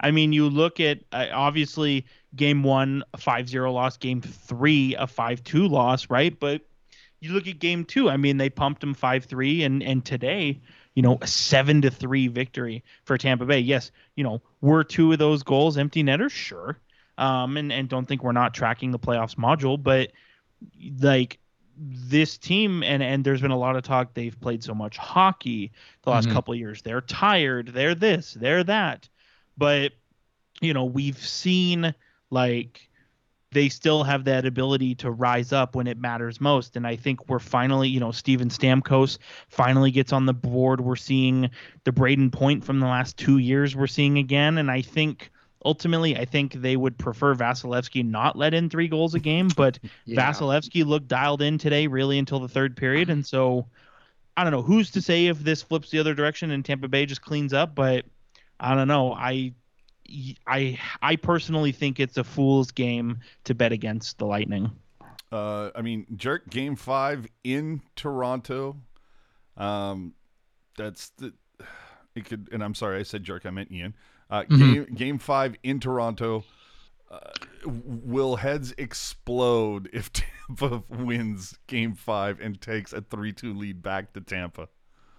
I 0.00 0.10
mean, 0.10 0.34
you 0.34 0.48
look 0.50 0.78
at 0.78 1.00
uh, 1.10 1.28
obviously 1.32 2.04
game 2.36 2.62
one, 2.62 3.02
a 3.14 3.18
5 3.18 3.48
0 3.48 3.72
loss, 3.72 3.96
game 3.96 4.20
three, 4.20 4.94
a 4.98 5.06
5 5.06 5.42
2 5.42 5.66
loss, 5.68 6.10
right? 6.10 6.38
But 6.38 6.60
you 7.20 7.32
look 7.32 7.46
at 7.46 7.58
game 7.58 7.84
two, 7.86 8.10
I 8.10 8.18
mean, 8.18 8.36
they 8.36 8.50
pumped 8.50 8.82
them 8.82 8.92
5 8.94 9.24
3, 9.24 9.62
and, 9.62 9.82
and 9.82 10.04
today, 10.04 10.60
you 10.94 11.02
know, 11.02 11.16
a 11.22 11.26
7 11.26 11.80
to 11.82 11.90
3 11.90 12.28
victory 12.28 12.84
for 13.04 13.16
Tampa 13.16 13.46
Bay. 13.46 13.60
Yes, 13.60 13.90
you 14.16 14.22
know, 14.24 14.42
were 14.60 14.84
two 14.84 15.12
of 15.12 15.18
those 15.18 15.42
goals 15.42 15.78
empty 15.78 16.02
netters? 16.02 16.32
Sure. 16.32 16.76
Um, 17.20 17.56
and, 17.58 17.70
and 17.70 17.88
don't 17.88 18.06
think 18.06 18.24
we're 18.24 18.32
not 18.32 18.54
tracking 18.54 18.90
the 18.90 18.98
playoffs 18.98 19.36
module, 19.36 19.80
but 19.80 20.10
like 21.00 21.38
this 21.76 22.36
team 22.38 22.82
and 22.82 23.02
and 23.02 23.24
there's 23.24 23.40
been 23.40 23.50
a 23.50 23.58
lot 23.58 23.76
of 23.76 23.82
talk 23.82 24.12
they've 24.14 24.38
played 24.40 24.62
so 24.64 24.74
much 24.74 24.98
hockey 24.98 25.70
the 26.02 26.10
last 26.10 26.28
Mhm. 26.28 26.32
couple 26.32 26.52
of 26.52 26.58
years. 26.58 26.82
They're 26.82 27.00
tired 27.00 27.68
they're 27.68 27.94
this 27.94 28.34
they're 28.34 28.64
that. 28.64 29.08
But 29.56 29.92
you 30.60 30.74
know 30.74 30.84
we've 30.84 31.16
seen 31.18 31.94
like 32.30 32.88
they 33.52 33.68
still 33.68 34.04
have 34.04 34.24
that 34.24 34.46
ability 34.46 34.94
to 34.96 35.10
rise 35.10 35.52
up 35.52 35.74
when 35.74 35.86
it 35.86 35.98
matters 35.98 36.40
most. 36.40 36.76
And 36.76 36.86
i 36.86 36.96
think 36.96 37.28
we're 37.28 37.38
finally 37.38 37.88
you 37.88 38.00
know 38.00 38.12
steven 38.12 38.48
stamkos 38.50 39.18
finally 39.48 39.90
gets 39.90 40.12
on 40.12 40.26
the 40.26 40.34
board. 40.34 40.80
We're 40.82 40.96
seeing 40.96 41.50
the 41.84 41.92
brayden 41.92 42.30
point 42.32 42.64
from 42.64 42.80
the 42.80 42.86
last 42.86 43.16
two 43.16 43.38
years 43.38 43.74
we're 43.76 43.86
seeing 43.86 44.18
again. 44.18 44.58
And 44.58 44.70
i 44.70 44.82
think 44.82 45.30
ultimately 45.64 46.16
i 46.16 46.24
think 46.24 46.54
they 46.54 46.76
would 46.76 46.96
prefer 46.98 47.34
vasilevskiy 47.34 48.04
not 48.04 48.36
let 48.36 48.54
in 48.54 48.70
three 48.70 48.88
goals 48.88 49.14
a 49.14 49.18
game 49.18 49.48
but 49.56 49.78
Vasilevskiy 50.08 50.86
looked 50.86 51.08
dialed 51.08 51.42
in 51.42 51.58
today, 51.58 51.86
really 51.86 52.18
until 52.18 52.40
the 52.40 52.48
third 52.48 52.76
period, 52.76 53.10
and 53.10 53.26
so 53.26 53.66
I 54.36 54.42
don't 54.42 54.52
know 54.52 54.62
who's 54.62 54.90
to 54.92 55.02
say 55.02 55.26
if 55.26 55.38
this 55.40 55.62
flips 55.62 55.90
the 55.90 55.98
other 55.98 56.14
direction 56.14 56.50
and 56.50 56.64
Tampa 56.64 56.88
Bay 56.88 57.06
just 57.06 57.22
cleans 57.22 57.52
up, 57.52 57.74
but 57.74 58.06
I 58.58 58.74
don't 58.74 58.88
know. 58.88 59.12
I 59.12 59.52
I 60.46 60.78
I 61.02 61.16
personally 61.16 61.72
think 61.72 62.00
it's 62.00 62.16
a 62.16 62.24
fool's 62.24 62.70
game 62.70 63.18
to 63.44 63.54
bet 63.54 63.72
against 63.72 64.18
the 64.18 64.26
Lightning. 64.26 64.70
Uh, 65.30 65.70
I 65.74 65.82
mean, 65.82 66.06
jerk 66.16 66.48
game 66.50 66.74
five 66.74 67.26
in 67.44 67.82
Toronto. 67.96 68.76
Um, 69.56 70.14
that's 70.76 71.10
the 71.18 71.32
it 72.14 72.24
could. 72.24 72.48
And 72.50 72.64
I'm 72.64 72.74
sorry, 72.74 72.98
I 72.98 73.02
said 73.02 73.22
jerk. 73.22 73.46
I 73.46 73.50
meant 73.50 73.70
Ian. 73.70 73.94
Uh, 74.30 74.44
Game 74.44 74.84
game 74.94 75.18
five 75.18 75.56
in 75.62 75.80
Toronto. 75.80 76.44
Uh, 77.10 77.18
will 77.64 78.36
heads 78.36 78.72
explode 78.78 79.90
if 79.92 80.12
Tampa 80.48 80.82
wins 80.88 81.58
game 81.66 81.94
five 81.94 82.40
and 82.40 82.60
takes 82.60 82.92
a 82.92 83.00
three-two 83.00 83.52
lead 83.54 83.82
back 83.82 84.12
to 84.12 84.20
Tampa? 84.20 84.68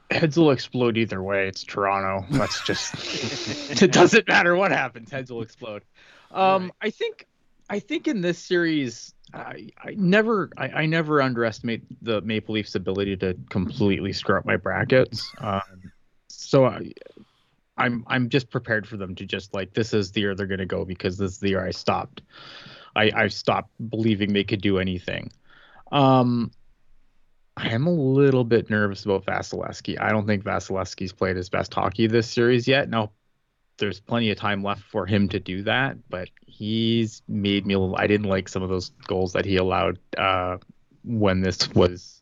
Heads 0.09 0.37
will 0.37 0.51
explode 0.51 0.97
either 0.97 1.21
way. 1.21 1.47
It's 1.47 1.63
Toronto. 1.63 2.25
That's 2.37 2.63
just 2.63 2.93
it 3.81 3.91
doesn't 3.91 4.27
matter 4.27 4.55
what 4.55 4.71
happens. 4.71 5.11
Heads 5.11 5.31
will 5.31 5.41
explode. 5.41 5.83
Um, 6.31 6.71
I 6.81 6.89
think 6.89 7.27
I 7.69 7.79
think 7.79 8.07
in 8.07 8.21
this 8.21 8.37
series, 8.37 9.13
I, 9.33 9.69
I 9.81 9.91
never 9.97 10.49
I, 10.57 10.67
I 10.69 10.85
never 10.85 11.21
underestimate 11.21 11.83
the 12.01 12.21
Maple 12.21 12.55
Leafs' 12.55 12.75
ability 12.75 13.17
to 13.17 13.37
completely 13.49 14.13
screw 14.13 14.37
up 14.37 14.45
my 14.45 14.57
brackets. 14.57 15.29
Um, 15.39 15.91
so 16.27 16.65
I, 16.65 16.91
I'm 17.81 18.03
I'm 18.07 18.29
just 18.29 18.49
prepared 18.49 18.87
for 18.87 18.97
them 18.97 19.15
to 19.15 19.25
just 19.25 19.53
like 19.53 19.73
this 19.73 19.93
is 19.93 20.11
the 20.11 20.21
year 20.21 20.35
they're 20.35 20.47
gonna 20.47 20.65
go 20.65 20.85
because 20.85 21.17
this 21.17 21.33
is 21.33 21.39
the 21.39 21.49
year 21.49 21.65
I 21.65 21.71
stopped. 21.71 22.21
I 22.95 23.11
I 23.15 23.27
stopped 23.27 23.71
believing 23.89 24.33
they 24.33 24.43
could 24.43 24.61
do 24.61 24.77
anything. 24.77 25.31
Um, 25.91 26.51
I 27.57 27.69
am 27.69 27.87
a 27.87 27.91
little 27.91 28.43
bit 28.43 28.69
nervous 28.69 29.03
about 29.03 29.25
Vasilevskiy. 29.25 29.99
I 29.99 30.09
don't 30.09 30.25
think 30.25 30.43
Vasilevskiy's 30.43 31.11
played 31.11 31.35
his 31.35 31.49
best 31.49 31.73
hockey 31.73 32.07
this 32.07 32.29
series 32.29 32.67
yet. 32.67 32.89
Now, 32.89 33.11
there's 33.77 33.99
plenty 33.99 34.29
of 34.31 34.37
time 34.37 34.63
left 34.63 34.83
for 34.83 35.05
him 35.05 35.27
to 35.29 35.39
do 35.39 35.63
that, 35.63 35.97
but 36.09 36.29
he's 36.45 37.21
made 37.27 37.65
me. 37.65 37.75
I 37.97 38.07
didn't 38.07 38.29
like 38.29 38.47
some 38.47 38.63
of 38.63 38.69
those 38.69 38.89
goals 39.07 39.33
that 39.33 39.45
he 39.45 39.57
allowed 39.57 39.99
uh, 40.17 40.57
when 41.03 41.41
this 41.41 41.67
was 41.73 42.21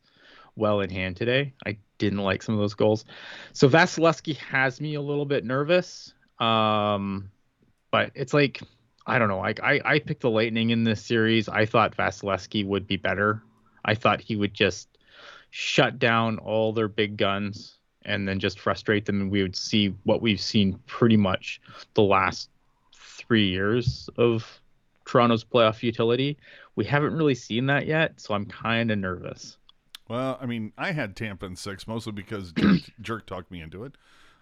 well 0.56 0.82
in 0.82 0.90
hand 0.90 1.18
today. 1.18 1.54
I 1.66 1.78
didn't 2.00 2.20
like 2.20 2.42
some 2.42 2.56
of 2.56 2.60
those 2.60 2.74
goals. 2.74 3.06
So 3.54 3.70
Vasilevskiy 3.70 4.38
has 4.38 4.82
me 4.82 4.96
a 4.96 5.02
little 5.02 5.26
bit 5.26 5.46
nervous. 5.46 6.14
Um, 6.40 7.30
but 7.92 8.12
it's 8.16 8.34
like 8.34 8.62
I 9.06 9.18
don't 9.18 9.28
know. 9.28 9.40
Like 9.40 9.60
I, 9.62 9.82
I 9.84 10.00
picked 10.00 10.22
the 10.22 10.30
Lightning 10.30 10.70
in 10.70 10.84
this 10.84 11.04
series. 11.04 11.50
I 11.50 11.66
thought 11.66 11.98
Vasilevskiy 11.98 12.66
would 12.66 12.88
be 12.88 12.98
better. 12.98 13.42
I 13.84 13.96
thought 13.96 14.22
he 14.22 14.36
would 14.36 14.54
just 14.54 14.88
shut 15.50 15.98
down 15.98 16.38
all 16.38 16.74
their 16.74 16.88
big 16.88 17.18
guns 17.18 17.78
and 18.04 18.28
then 18.28 18.40
just 18.40 18.60
frustrate 18.60 19.06
them, 19.06 19.22
and 19.22 19.32
we 19.32 19.42
would 19.42 19.56
see 19.56 19.96
what 20.04 20.22
we've 20.22 20.40
seen 20.40 20.80
pretty 20.86 21.18
much 21.18 21.60
the 21.96 22.04
last 22.04 22.50
three 22.94 23.50
years 23.50 24.10
of 24.18 24.62
Toronto's 25.06 25.44
playoff 25.44 25.84
utility. 25.84 26.38
We 26.76 26.86
haven't 26.86 27.14
really 27.14 27.36
seen 27.36 27.66
that 27.66 27.88
yet, 27.88 28.20
so 28.20 28.34
I'm 28.34 28.46
kind 28.46 28.92
of 28.92 29.00
nervous. 29.00 29.58
Well, 30.10 30.38
I 30.42 30.46
mean, 30.48 30.74
I 30.78 30.92
had 30.92 31.16
Tampa 31.16 31.46
in 31.46 31.56
six 31.56 31.88
mostly 31.88 32.12
because 32.14 32.52
Jerk, 32.52 32.80
Jerk 33.02 33.26
talked 33.28 33.52
me 33.52 33.62
into 33.62 33.84
it. 33.84 33.94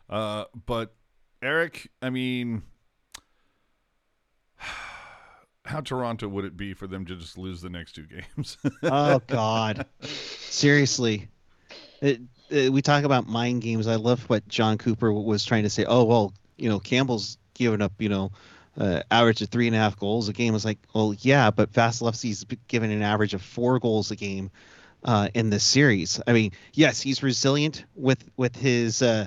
Uh, 0.10 0.46
but 0.66 0.94
Eric, 1.42 1.90
I 2.02 2.10
mean, 2.10 2.64
how 5.66 5.82
Toronto 5.82 6.28
would 6.28 6.46
it 6.46 6.56
be 6.56 6.74
for 6.74 6.88
them 6.88 7.06
to 7.06 7.16
just 7.16 7.38
lose 7.38 7.62
the 7.62 7.70
next 7.70 7.94
two 7.94 8.06
games? 8.06 8.58
oh 8.84 9.22
God, 9.28 9.86
seriously. 10.02 11.28
It, 12.02 12.22
it- 12.50 12.72
we 12.72 12.82
talk 12.82 13.04
about 13.04 13.28
mind 13.28 13.62
games. 13.62 13.88
I 13.88 13.96
love 13.96 14.22
what 14.30 14.48
Jon 14.48 14.78
Cooper 14.78 15.12
was 15.12 15.44
trying 15.44 15.64
to 15.64 15.70
say. 15.70 15.84
Oh 15.86 16.06
well, 16.06 16.34
you 16.58 16.70
know 16.70 16.80
Campbell's 16.80 17.38
giving 17.56 17.82
up, 17.82 17.92
you 18.00 18.08
know, 18.08 18.32
uh, 18.78 19.02
average 19.12 19.42
of 19.42 19.50
three 19.50 19.68
and 19.68 19.76
a 19.76 19.80
half 19.80 19.98
goals 20.00 20.30
a 20.30 20.34
game. 20.34 20.54
Was 20.54 20.64
like, 20.64 20.78
well, 20.94 21.14
yeah, 21.20 21.52
but 21.52 21.74
Vasilevskiy's 21.74 22.46
given 22.70 22.90
an 22.90 23.02
average 23.02 23.34
of 23.34 23.42
four 23.42 23.80
goals 23.80 24.12
a 24.12 24.16
game 24.16 24.50
uh, 25.08 25.30
in 25.34 25.50
this 25.50 25.64
series. 25.64 26.22
I 26.28 26.34
mean, 26.34 26.52
yes, 26.74 27.02
he's 27.02 27.24
resilient 27.24 27.86
with 27.96 28.24
with 28.38 28.56
his. 28.56 29.02
Uh, 29.02 29.26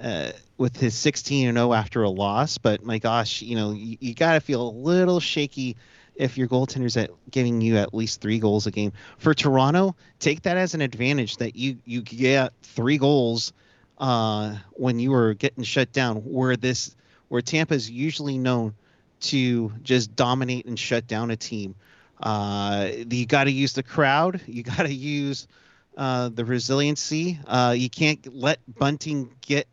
uh, 0.00 0.32
with 0.56 0.76
his 0.76 0.94
16 0.94 1.48
and 1.48 1.56
0 1.56 1.72
after 1.72 2.02
a 2.02 2.08
loss, 2.08 2.58
but 2.58 2.82
my 2.82 2.98
gosh, 2.98 3.42
you 3.42 3.54
know, 3.54 3.72
you, 3.72 3.98
you 4.00 4.14
got 4.14 4.32
to 4.34 4.40
feel 4.40 4.68
a 4.68 4.72
little 4.72 5.20
shaky 5.20 5.76
if 6.16 6.36
your 6.36 6.48
goaltender's 6.48 6.96
at 6.96 7.10
giving 7.30 7.60
you 7.60 7.76
at 7.76 7.94
least 7.94 8.20
three 8.20 8.38
goals 8.38 8.66
a 8.66 8.70
game. 8.70 8.92
For 9.18 9.34
Toronto, 9.34 9.94
take 10.18 10.42
that 10.42 10.56
as 10.56 10.74
an 10.74 10.80
advantage 10.80 11.36
that 11.36 11.56
you 11.56 11.76
you 11.84 12.02
get 12.02 12.52
three 12.62 12.98
goals 12.98 13.52
uh, 13.98 14.56
when 14.72 14.98
you 14.98 15.10
were 15.10 15.34
getting 15.34 15.62
shut 15.62 15.92
down. 15.92 16.16
Where 16.16 16.56
this 16.56 16.96
where 17.28 17.42
Tampa's 17.42 17.90
usually 17.90 18.38
known 18.38 18.74
to 19.20 19.72
just 19.82 20.16
dominate 20.16 20.66
and 20.66 20.78
shut 20.78 21.06
down 21.06 21.30
a 21.30 21.36
team. 21.36 21.74
Uh, 22.22 22.88
you 23.10 23.26
got 23.26 23.44
to 23.44 23.52
use 23.52 23.72
the 23.72 23.82
crowd. 23.82 24.40
You 24.46 24.62
got 24.62 24.84
to 24.84 24.94
use 24.94 25.48
uh, 25.96 26.28
the 26.28 26.44
resiliency. 26.44 27.38
Uh, 27.46 27.74
you 27.76 27.90
can't 27.90 28.34
let 28.34 28.60
Bunting 28.78 29.30
get 29.40 29.66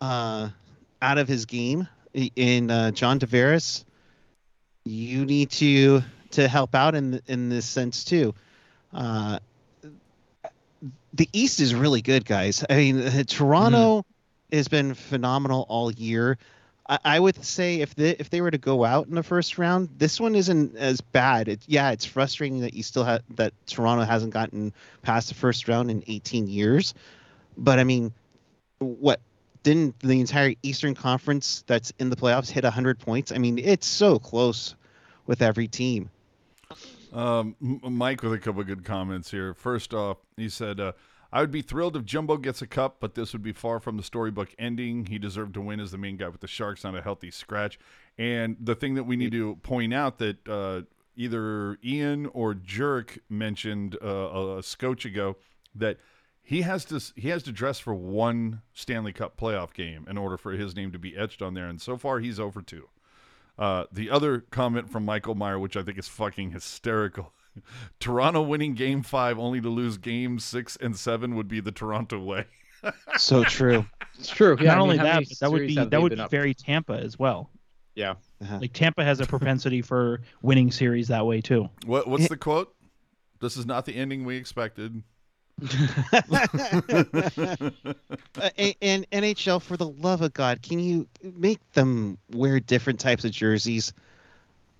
uh, 0.00 0.48
out 1.00 1.18
of 1.18 1.28
his 1.28 1.46
game. 1.46 1.88
In 2.36 2.70
uh, 2.70 2.92
John 2.92 3.18
Tavares, 3.18 3.84
you 4.84 5.24
need 5.24 5.50
to 5.52 6.02
to 6.30 6.46
help 6.46 6.76
out 6.76 6.94
in 6.94 7.20
in 7.26 7.48
this 7.48 7.66
sense 7.66 8.04
too. 8.04 8.34
Uh, 8.92 9.40
the 11.12 11.28
East 11.32 11.60
is 11.60 11.74
really 11.74 12.02
good, 12.02 12.24
guys. 12.24 12.64
I 12.70 12.76
mean, 12.76 13.24
Toronto 13.26 14.04
has 14.52 14.68
been 14.68 14.94
phenomenal 14.94 15.66
all 15.68 15.90
year. 15.90 16.38
I, 16.88 16.98
I 17.04 17.20
would 17.20 17.44
say 17.44 17.80
if 17.80 17.94
they 17.94 18.10
if 18.10 18.30
they 18.30 18.40
were 18.40 18.50
to 18.50 18.58
go 18.58 18.84
out 18.84 19.06
in 19.06 19.14
the 19.14 19.22
first 19.22 19.58
round, 19.58 19.88
this 19.96 20.20
one 20.20 20.34
isn't 20.34 20.76
as 20.76 21.00
bad. 21.00 21.48
It, 21.48 21.62
yeah, 21.66 21.90
it's 21.90 22.04
frustrating 22.04 22.60
that 22.60 22.74
you 22.74 22.82
still 22.82 23.04
have 23.04 23.22
that 23.36 23.52
Toronto 23.66 24.04
hasn't 24.04 24.32
gotten 24.32 24.72
past 25.02 25.28
the 25.28 25.34
first 25.34 25.68
round 25.68 25.90
in 25.90 26.04
18 26.06 26.46
years, 26.46 26.94
but 27.56 27.78
I 27.78 27.84
mean, 27.84 28.12
what 28.78 29.20
didn't 29.62 29.98
the 30.00 30.20
entire 30.20 30.54
Eastern 30.62 30.94
Conference 30.94 31.64
that's 31.66 31.92
in 31.98 32.10
the 32.10 32.16
playoffs 32.16 32.50
hit 32.50 32.64
100 32.64 32.98
points? 32.98 33.32
I 33.32 33.38
mean, 33.38 33.58
it's 33.58 33.86
so 33.86 34.18
close 34.18 34.74
with 35.26 35.42
every 35.42 35.68
team. 35.68 36.10
Um, 37.12 37.54
Mike 37.60 38.22
with 38.22 38.32
a 38.32 38.38
couple 38.38 38.60
of 38.60 38.66
good 38.66 38.84
comments 38.84 39.30
here. 39.30 39.54
First 39.54 39.94
off, 39.94 40.18
he 40.36 40.48
said, 40.48 40.80
uh, 40.80 40.92
I 41.34 41.40
would 41.40 41.50
be 41.50 41.62
thrilled 41.62 41.96
if 41.96 42.04
Jumbo 42.04 42.36
gets 42.36 42.62
a 42.62 42.66
cup, 42.66 42.98
but 43.00 43.16
this 43.16 43.32
would 43.32 43.42
be 43.42 43.52
far 43.52 43.80
from 43.80 43.96
the 43.96 44.04
storybook 44.04 44.54
ending. 44.56 45.06
He 45.06 45.18
deserved 45.18 45.54
to 45.54 45.60
win 45.60 45.80
as 45.80 45.90
the 45.90 45.98
main 45.98 46.16
guy 46.16 46.28
with 46.28 46.40
the 46.40 46.46
Sharks, 46.46 46.84
not 46.84 46.94
a 46.94 47.02
healthy 47.02 47.32
scratch. 47.32 47.76
And 48.16 48.56
the 48.60 48.76
thing 48.76 48.94
that 48.94 49.02
we 49.02 49.16
need 49.16 49.32
to 49.32 49.56
point 49.56 49.92
out 49.92 50.18
that 50.18 50.48
uh, 50.48 50.82
either 51.16 51.76
Ian 51.84 52.26
or 52.26 52.54
Jerk 52.54 53.18
mentioned 53.28 53.98
uh, 54.00 54.06
a, 54.06 54.58
a 54.58 54.62
scotch 54.62 55.04
ago 55.04 55.36
that 55.74 55.98
he 56.40 56.62
has 56.62 56.84
to 56.84 57.00
he 57.16 57.30
has 57.30 57.42
to 57.42 57.52
dress 57.52 57.80
for 57.80 57.94
one 57.94 58.62
Stanley 58.72 59.12
Cup 59.12 59.36
playoff 59.36 59.74
game 59.74 60.06
in 60.08 60.16
order 60.16 60.36
for 60.36 60.52
his 60.52 60.76
name 60.76 60.92
to 60.92 61.00
be 61.00 61.16
etched 61.16 61.42
on 61.42 61.54
there. 61.54 61.66
And 61.66 61.82
so 61.82 61.96
far, 61.96 62.20
he's 62.20 62.38
over 62.38 62.62
two. 62.62 62.88
Uh, 63.58 63.86
the 63.90 64.08
other 64.08 64.38
comment 64.38 64.88
from 64.88 65.04
Michael 65.04 65.34
Meyer, 65.34 65.58
which 65.58 65.76
I 65.76 65.82
think 65.82 65.98
is 65.98 66.06
fucking 66.06 66.52
hysterical. 66.52 67.32
Toronto 68.00 68.42
winning 68.42 68.74
game 68.74 69.02
five 69.02 69.38
only 69.38 69.60
to 69.60 69.68
lose 69.68 69.98
game 69.98 70.38
six 70.38 70.76
and 70.76 70.96
seven 70.96 71.34
would 71.36 71.48
be 71.48 71.60
the 71.60 71.72
Toronto 71.72 72.18
way. 72.22 72.46
So 73.16 73.44
true. 73.44 73.86
It's 74.18 74.28
true. 74.28 74.58
Yeah, 74.60 74.74
Not 74.74 74.76
I 74.76 74.80
mean, 74.80 74.82
only 74.82 74.96
that, 74.98 75.24
but 75.26 75.38
that 75.38 75.50
would 75.50 75.66
be 75.66 75.74
that 75.74 76.02
would 76.02 76.10
been 76.10 76.18
be 76.18 76.22
up? 76.24 76.30
very 76.30 76.52
Tampa 76.52 76.92
as 76.92 77.18
well. 77.18 77.48
Yeah. 77.94 78.16
Uh-huh. 78.42 78.58
Like 78.60 78.74
Tampa 78.74 79.02
has 79.02 79.20
a 79.20 79.26
propensity 79.26 79.80
for 79.80 80.20
winning 80.42 80.70
series 80.70 81.08
that 81.08 81.24
way 81.24 81.40
too. 81.40 81.70
What 81.86 82.06
what's 82.08 82.28
the 82.28 82.36
quote? 82.36 82.74
This 83.40 83.56
is 83.56 83.64
not 83.64 83.86
the 83.86 83.94
ending 83.96 84.26
we 84.26 84.36
expected. 84.36 85.02
Uh, 88.36 88.50
and, 88.58 88.74
and 88.82 89.10
NHL, 89.10 89.62
for 89.62 89.76
the 89.76 89.88
love 89.88 90.22
of 90.22 90.32
God, 90.34 90.62
can 90.62 90.78
you 90.78 91.06
make 91.22 91.60
them 91.72 92.18
wear 92.32 92.60
different 92.60 93.00
types 93.00 93.24
of 93.24 93.30
jerseys? 93.30 93.92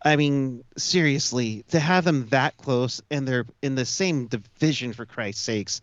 I 0.05 0.17
mean, 0.17 0.63
seriously, 0.77 1.65
to 1.69 1.81
have 1.81 2.05
them 2.05 2.27
that 2.29 2.57
close 2.59 3.01
and 3.11 3.27
they're 3.27 3.47
in 3.63 3.75
the 3.75 3.87
same 3.87 4.27
division, 4.27 4.93
for 4.93 5.07
Christ's 5.07 5.43
sakes. 5.43 5.81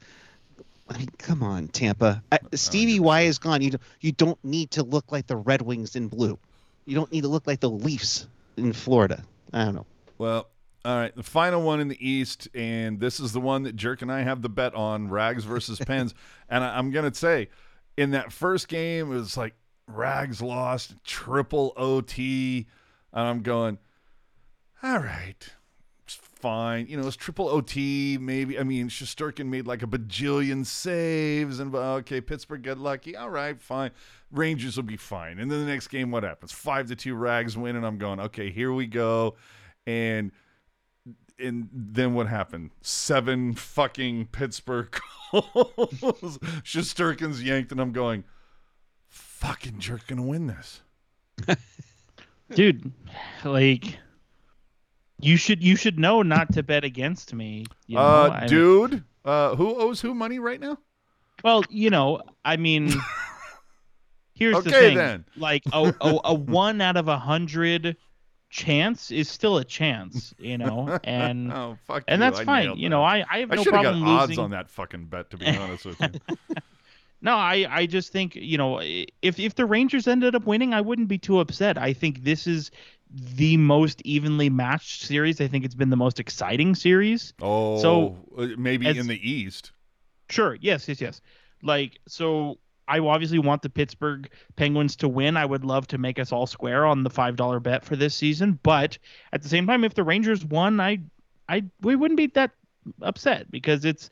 I 0.89 0.97
mean, 0.97 1.09
come 1.17 1.41
on, 1.41 1.69
Tampa. 1.69 2.22
I, 2.32 2.39
oh, 2.43 2.47
Stevie 2.53 2.99
Y 2.99 3.22
is 3.22 3.39
gone. 3.39 3.61
You 3.61 3.72
don't, 3.72 3.82
you 4.01 4.11
don't 4.11 4.43
need 4.43 4.72
to 4.72 4.84
look 4.84 5.11
like 5.11 5.26
the 5.26 5.38
Red 5.38 5.61
Wings 5.61 5.95
in 5.95 6.07
blue. 6.07 6.38
You 6.86 6.95
don't 6.95 7.11
need 7.11 7.22
to 7.22 7.30
look 7.30 7.47
like 7.47 7.61
the 7.61 7.69
Leafs 7.69 8.28
in 8.57 8.74
Florida. 8.74 9.24
I 9.53 9.65
don't 9.65 9.76
know. 9.76 9.86
Well, 10.17 10.49
all 10.84 10.95
right. 10.95 11.15
The 11.15 11.24
final 11.24 11.61
one 11.61 11.80
in 11.80 11.88
the 11.88 12.07
East, 12.07 12.47
and 12.53 12.99
this 12.99 13.19
is 13.19 13.32
the 13.32 13.39
one 13.39 13.63
that 13.63 13.76
Jerk 13.76 14.01
and 14.01 14.11
I 14.11 14.22
have 14.22 14.41
the 14.41 14.49
bet 14.49 14.76
on 14.76 15.09
Rags 15.09 15.45
versus 15.45 15.80
Pens. 15.86 16.13
and 16.49 16.63
I, 16.63 16.78
I'm 16.78 16.91
going 16.91 17.09
to 17.09 17.17
say, 17.17 17.49
in 17.97 18.11
that 18.11 18.32
first 18.32 18.67
game, 18.67 19.11
it 19.11 19.15
was 19.15 19.38
like 19.38 19.55
Rags 19.88 20.41
lost 20.41 20.95
triple 21.03 21.74
OT. 21.78 22.67
And 23.13 23.28
I'm 23.28 23.41
going, 23.41 23.78
all 24.84 25.00
right, 25.00 25.54
fine. 26.42 26.88
You 26.88 26.98
know, 26.98 27.08
it's 27.08 27.16
triple 27.16 27.48
OT, 27.48 28.18
maybe. 28.20 28.60
I 28.60 28.64
mean, 28.64 28.90
Shesterkin 28.90 29.46
made 29.46 29.68
like 29.68 29.84
a 29.84 29.88
bajillion 29.88 30.66
saves, 30.66 31.60
and 31.60 31.74
okay, 31.74 32.20
Pittsburgh 32.20 32.64
got 32.64 32.78
lucky. 32.78 33.16
All 33.16 33.30
right, 33.30 33.62
fine. 33.62 33.92
Rangers 34.32 34.76
will 34.76 34.84
be 34.84 34.98
fine. 34.98 35.40
And 35.40 35.52
then 35.52 35.60
the 35.60 35.72
next 35.72 35.88
game, 35.88 36.12
what 36.12 36.24
happens? 36.24 36.52
Five 36.52 36.88
to 36.88 36.96
two 36.96 37.16
Rags 37.16 37.58
win, 37.58 37.76
and 37.76 37.86
I'm 37.86 37.98
going, 37.98 38.20
okay, 38.20 38.50
here 38.50 38.74
we 38.74 38.88
go. 38.88 39.36
And 39.86 40.32
and 41.40 41.70
then 41.74 42.14
what 42.14 42.28
happened? 42.28 42.72
Seven 42.82 43.54
fucking 43.54 44.28
Pittsburgh 44.28 44.96
goals. 45.32 46.38
Shesterkin's 46.64 47.44
yanked, 47.44 47.72
and 47.72 47.80
I'm 47.80 47.92
going, 47.92 48.24
fucking 49.08 49.80
jerk 49.80 50.08
gonna 50.08 50.24
win 50.24 50.48
this. 50.48 50.82
dude 52.54 52.92
like 53.46 53.98
you 55.22 55.38
should 55.38 55.63
you 55.63 55.76
should 55.76 55.99
know 55.99 56.22
not 56.22 56.51
to 56.53 56.63
bet 56.63 56.84
against 56.84 57.34
me 57.34 57.65
you 57.88 57.97
know? 57.97 58.03
uh, 58.03 58.30
I- 58.41 58.47
dude, 58.47 59.03
uh, 59.26 59.55
who 59.55 59.76
owes 59.80 60.01
who 60.01 60.13
money 60.13 60.39
right 60.39 60.59
now? 60.59 60.78
well 61.43 61.63
you 61.69 61.89
know 61.89 62.22
i 62.45 62.57
mean 62.57 63.01
here's 64.36 64.63
the 64.63 64.69
Okay, 64.69 64.80
thing 64.89 64.97
then. 64.97 65.26
like 65.36 65.63
a, 65.74 65.93
a, 66.01 66.19
a 66.26 66.34
one 66.34 66.82
out 66.82 66.97
of 66.97 67.07
a 67.07 67.17
hundred 67.17 67.95
chance 68.49 69.11
is 69.11 69.30
still 69.30 69.57
a 69.57 69.63
chance 69.63 70.34
you 70.38 70.57
know 70.57 70.99
and 71.05 71.51
oh 71.53 71.78
fuck, 71.88 72.03
and 72.07 72.22
you, 72.22 72.26
that's 72.30 72.39
I 72.39 72.45
fine 72.45 72.78
you 72.78 72.89
know 72.89 73.01
i 73.03 73.24
i 73.32 73.39
have 73.39 73.51
I 73.51 73.55
no 73.55 73.63
have 73.63 73.72
got 73.72 73.82
problem 73.82 74.03
odds 74.03 74.30
losing 74.30 74.43
on 74.43 74.51
that 74.51 74.69
fucking 74.69 75.05
bet, 75.05 75.30
to 75.32 75.38
be 75.38 75.45
honest 75.45 75.86
with 75.86 76.01
you. 76.01 76.09
No, 77.24 77.36
I, 77.36 77.67
I 77.69 77.86
just 77.86 78.11
think 78.11 78.36
you 78.36 78.57
know 78.57 78.80
if 78.82 79.39
if 79.39 79.53
the 79.53 79.65
Rangers 79.67 80.07
ended 80.07 80.34
up 80.34 80.45
winning, 80.45 80.74
I 80.74 80.82
wouldn't 80.82 81.07
be 81.07 81.19
too 81.19 81.39
upset. 81.39 81.78
I 81.78 81.93
think 81.93 82.24
this 82.24 82.47
is 82.47 82.72
the 83.14 83.57
most 83.57 84.01
evenly 84.05 84.49
matched 84.49 85.03
series. 85.03 85.41
I 85.41 85.47
think 85.47 85.66
it's 85.66 85.76
been 85.76 85.89
the 85.89 85.97
most 85.97 86.20
exciting 86.20 86.76
series. 86.76 87.34
Oh, 87.41 87.82
So, 87.82 88.16
uh, 88.38 88.47
maybe 88.57 88.88
as- 88.88 88.97
in 88.97 89.07
the 89.07 89.30
East. 89.30 89.72
Sure, 90.30 90.57
yes, 90.62 90.88
yes, 90.88 91.01
yes. 91.01 91.22
Like 91.62 91.99
so, 92.07 92.57
I 92.88 92.99
obviously 92.99 93.39
want 93.39 93.62
the 93.62 93.70
Pittsburgh 93.70 94.30
Penguins 94.55 94.95
to 94.97 95.07
win. 95.09 95.36
I 95.38 95.45
would 95.45 95.66
love 95.66 95.88
to 95.88 95.97
make 95.97 96.20
us 96.20 96.32
all 96.32 96.47
square 96.47 96.86
on 96.86 97.03
the 97.03 97.09
five 97.09 97.36
dollar 97.36 97.59
bet 97.59 97.84
for 97.84 97.95
this 97.95 98.16
season. 98.16 98.57
But 98.64 98.97
at 99.34 99.41
the 99.41 99.49
same 99.49 99.68
time, 99.68 99.84
if 99.84 99.93
the 99.93 100.03
Rangers 100.03 100.45
won, 100.45 100.80
I 100.80 100.99
I 101.49 101.64
we 101.82 101.95
wouldn't 101.97 102.18
be 102.18 102.28
that 102.28 102.51
upset 103.01 103.51
because 103.51 103.84
it's 103.86 104.09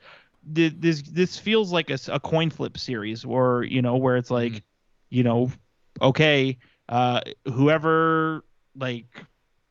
th- 0.53 0.73
this 0.77 1.01
this 1.03 1.39
feels 1.39 1.71
like 1.71 1.89
a, 1.89 1.97
a 2.09 2.19
coin 2.19 2.49
flip 2.49 2.77
series, 2.77 3.23
or 3.23 3.63
you 3.63 3.81
know, 3.81 3.95
where 3.95 4.17
it's 4.17 4.29
like, 4.31 4.63
you 5.09 5.23
know, 5.23 5.51
okay, 6.01 6.57
uh, 6.89 7.21
whoever 7.45 8.43
like 8.79 9.23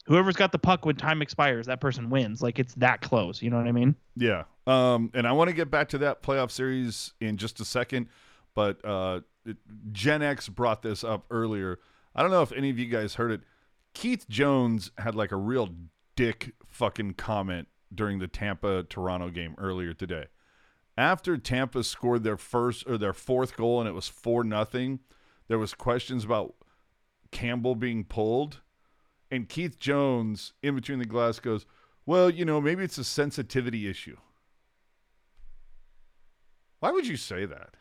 whoever's 0.06 0.36
got 0.36 0.52
the 0.52 0.58
puck 0.58 0.86
when 0.86 0.96
time 0.96 1.22
expires, 1.22 1.66
that 1.66 1.80
person 1.80 2.10
wins. 2.10 2.42
Like 2.42 2.58
it's 2.58 2.74
that 2.74 3.00
close. 3.00 3.42
You 3.42 3.50
know 3.50 3.56
what 3.58 3.66
I 3.66 3.72
mean? 3.72 3.94
Yeah. 4.16 4.44
Um, 4.66 5.10
and 5.14 5.26
I 5.26 5.32
want 5.32 5.48
to 5.48 5.54
get 5.54 5.70
back 5.70 5.88
to 5.90 5.98
that 5.98 6.22
playoff 6.22 6.50
series 6.50 7.12
in 7.20 7.36
just 7.36 7.60
a 7.60 7.64
second, 7.64 8.08
but 8.54 8.84
uh, 8.84 9.20
it, 9.46 9.56
Gen 9.92 10.22
X 10.22 10.48
brought 10.48 10.82
this 10.82 11.04
up 11.04 11.24
earlier. 11.30 11.78
I 12.14 12.22
don't 12.22 12.30
know 12.30 12.42
if 12.42 12.52
any 12.52 12.70
of 12.70 12.78
you 12.78 12.86
guys 12.86 13.14
heard 13.14 13.30
it. 13.32 13.42
Keith 13.94 14.28
Jones 14.28 14.90
had 14.98 15.14
like 15.14 15.32
a 15.32 15.36
real 15.36 15.70
dick 16.16 16.52
fucking 16.66 17.14
comment 17.14 17.68
during 17.94 18.18
the 18.18 18.28
Tampa 18.28 18.82
Toronto 18.84 19.30
game 19.30 19.54
earlier 19.58 19.94
today. 19.94 20.26
After 20.96 21.38
Tampa 21.38 21.84
scored 21.84 22.24
their 22.24 22.36
first 22.36 22.84
or 22.88 22.98
their 22.98 23.12
fourth 23.12 23.56
goal 23.56 23.80
and 23.80 23.88
it 23.88 23.92
was 23.92 24.08
four 24.08 24.42
nothing, 24.42 25.00
there 25.46 25.58
was 25.58 25.72
questions 25.74 26.24
about 26.24 26.54
Campbell 27.30 27.74
being 27.74 28.04
pulled, 28.04 28.60
and 29.30 29.48
Keith 29.48 29.78
Jones 29.78 30.52
in 30.62 30.74
between 30.74 30.98
the 30.98 31.04
glass 31.04 31.38
goes, 31.38 31.66
"Well, 32.06 32.30
you 32.30 32.44
know, 32.44 32.60
maybe 32.60 32.84
it's 32.84 32.98
a 32.98 33.04
sensitivity 33.04 33.88
issue." 33.88 34.16
Why 36.80 36.90
would 36.90 37.06
you 37.06 37.16
say 37.16 37.44
that? 37.44 37.74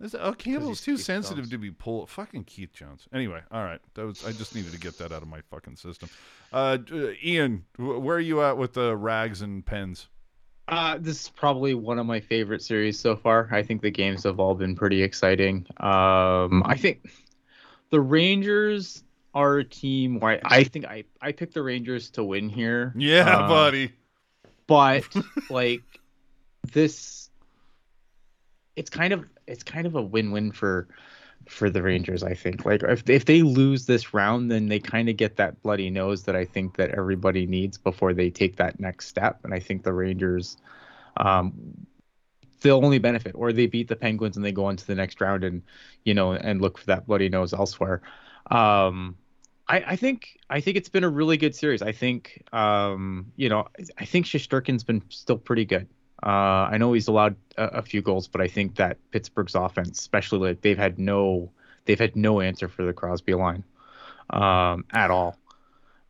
Is 0.00 0.14
oh, 0.14 0.32
Campbell's 0.32 0.80
too 0.80 0.96
Keith 0.96 1.04
sensitive 1.04 1.44
Jones. 1.44 1.50
to 1.50 1.58
be 1.58 1.70
pulled. 1.72 2.08
Fucking 2.10 2.44
Keith 2.44 2.72
Jones. 2.72 3.08
Anyway, 3.12 3.40
all 3.50 3.64
right. 3.64 3.80
That 3.94 4.06
was. 4.06 4.24
I 4.24 4.30
just 4.32 4.54
needed 4.54 4.72
to 4.72 4.78
get 4.78 4.96
that 4.98 5.10
out 5.12 5.22
of 5.22 5.28
my 5.28 5.40
fucking 5.50 5.76
system. 5.76 6.08
Uh, 6.52 6.78
uh, 6.92 7.08
Ian, 7.22 7.64
where 7.76 8.16
are 8.16 8.20
you 8.20 8.42
at 8.42 8.56
with 8.56 8.74
the 8.74 8.96
rags 8.96 9.42
and 9.42 9.66
pens? 9.66 10.06
Uh, 10.68 10.98
this 11.00 11.22
is 11.22 11.28
probably 11.30 11.74
one 11.74 11.98
of 11.98 12.06
my 12.06 12.20
favorite 12.20 12.62
series 12.62 13.00
so 13.00 13.16
far. 13.16 13.48
I 13.50 13.62
think 13.62 13.82
the 13.82 13.90
games 13.90 14.22
have 14.24 14.38
all 14.38 14.54
been 14.54 14.76
pretty 14.76 15.02
exciting. 15.02 15.66
Um, 15.78 16.62
I 16.64 16.76
think 16.78 17.10
the 17.90 18.00
Rangers 18.00 19.02
a 19.38 19.64
team 19.64 20.20
where 20.20 20.40
I, 20.44 20.64
think 20.64 20.84
I, 20.86 21.04
I 21.20 21.32
picked 21.32 21.54
the 21.54 21.62
Rangers 21.62 22.10
to 22.10 22.24
win 22.24 22.48
here. 22.48 22.92
Yeah, 22.96 23.36
Uh, 23.36 23.48
buddy. 23.48 23.92
But 24.66 25.04
like 25.50 25.82
this, 26.72 27.30
it's 28.76 28.90
kind 28.90 29.12
of 29.12 29.28
it's 29.46 29.62
kind 29.62 29.86
of 29.86 29.96
a 29.96 30.02
win-win 30.02 30.52
for 30.52 30.88
for 31.48 31.70
the 31.70 31.82
Rangers. 31.82 32.22
I 32.22 32.34
think 32.34 32.64
like 32.64 32.82
if 32.82 33.08
if 33.08 33.24
they 33.24 33.42
lose 33.42 33.86
this 33.86 34.12
round, 34.14 34.50
then 34.50 34.68
they 34.68 34.78
kind 34.78 35.08
of 35.08 35.16
get 35.16 35.36
that 35.36 35.60
bloody 35.62 35.90
nose 35.90 36.24
that 36.24 36.36
I 36.36 36.44
think 36.44 36.76
that 36.76 36.90
everybody 36.90 37.46
needs 37.46 37.78
before 37.78 38.12
they 38.12 38.30
take 38.30 38.56
that 38.56 38.78
next 38.78 39.08
step. 39.08 39.40
And 39.44 39.54
I 39.54 39.58
think 39.58 39.82
the 39.82 39.92
Rangers, 39.92 40.58
um, 41.16 41.86
they'll 42.60 42.84
only 42.84 42.98
benefit, 42.98 43.32
or 43.34 43.52
they 43.52 43.66
beat 43.66 43.88
the 43.88 43.96
Penguins 43.96 44.36
and 44.36 44.44
they 44.44 44.52
go 44.52 44.66
on 44.66 44.76
to 44.76 44.86
the 44.86 44.94
next 44.94 45.20
round 45.20 45.44
and 45.44 45.62
you 46.04 46.14
know 46.14 46.32
and 46.32 46.60
look 46.60 46.78
for 46.78 46.86
that 46.86 47.06
bloody 47.06 47.28
nose 47.28 47.54
elsewhere. 47.54 48.02
Um, 48.50 49.16
I, 49.68 49.84
I 49.88 49.96
think 49.96 50.38
I 50.48 50.60
think 50.60 50.76
it's 50.76 50.88
been 50.88 51.04
a 51.04 51.08
really 51.08 51.36
good 51.36 51.54
series. 51.54 51.82
I 51.82 51.92
think 51.92 52.44
um, 52.52 53.32
you 53.36 53.48
know 53.48 53.68
I 53.98 54.04
think 54.04 54.26
Shesterkin's 54.26 54.84
been 54.84 55.02
still 55.10 55.38
pretty 55.38 55.64
good. 55.64 55.88
Uh, 56.22 56.68
I 56.72 56.78
know 56.78 56.92
he's 56.92 57.08
allowed 57.08 57.36
a, 57.56 57.64
a 57.64 57.82
few 57.82 58.02
goals, 58.02 58.26
but 58.26 58.40
I 58.40 58.48
think 58.48 58.76
that 58.76 58.98
Pittsburgh's 59.10 59.54
offense, 59.54 60.00
especially 60.00 60.48
like 60.48 60.62
they've 60.62 60.78
had 60.78 60.98
no 60.98 61.50
they've 61.84 61.98
had 61.98 62.16
no 62.16 62.40
answer 62.40 62.68
for 62.68 62.84
the 62.84 62.92
Crosby 62.92 63.34
line 63.34 63.64
um, 64.30 64.84
at 64.92 65.10
all. 65.10 65.38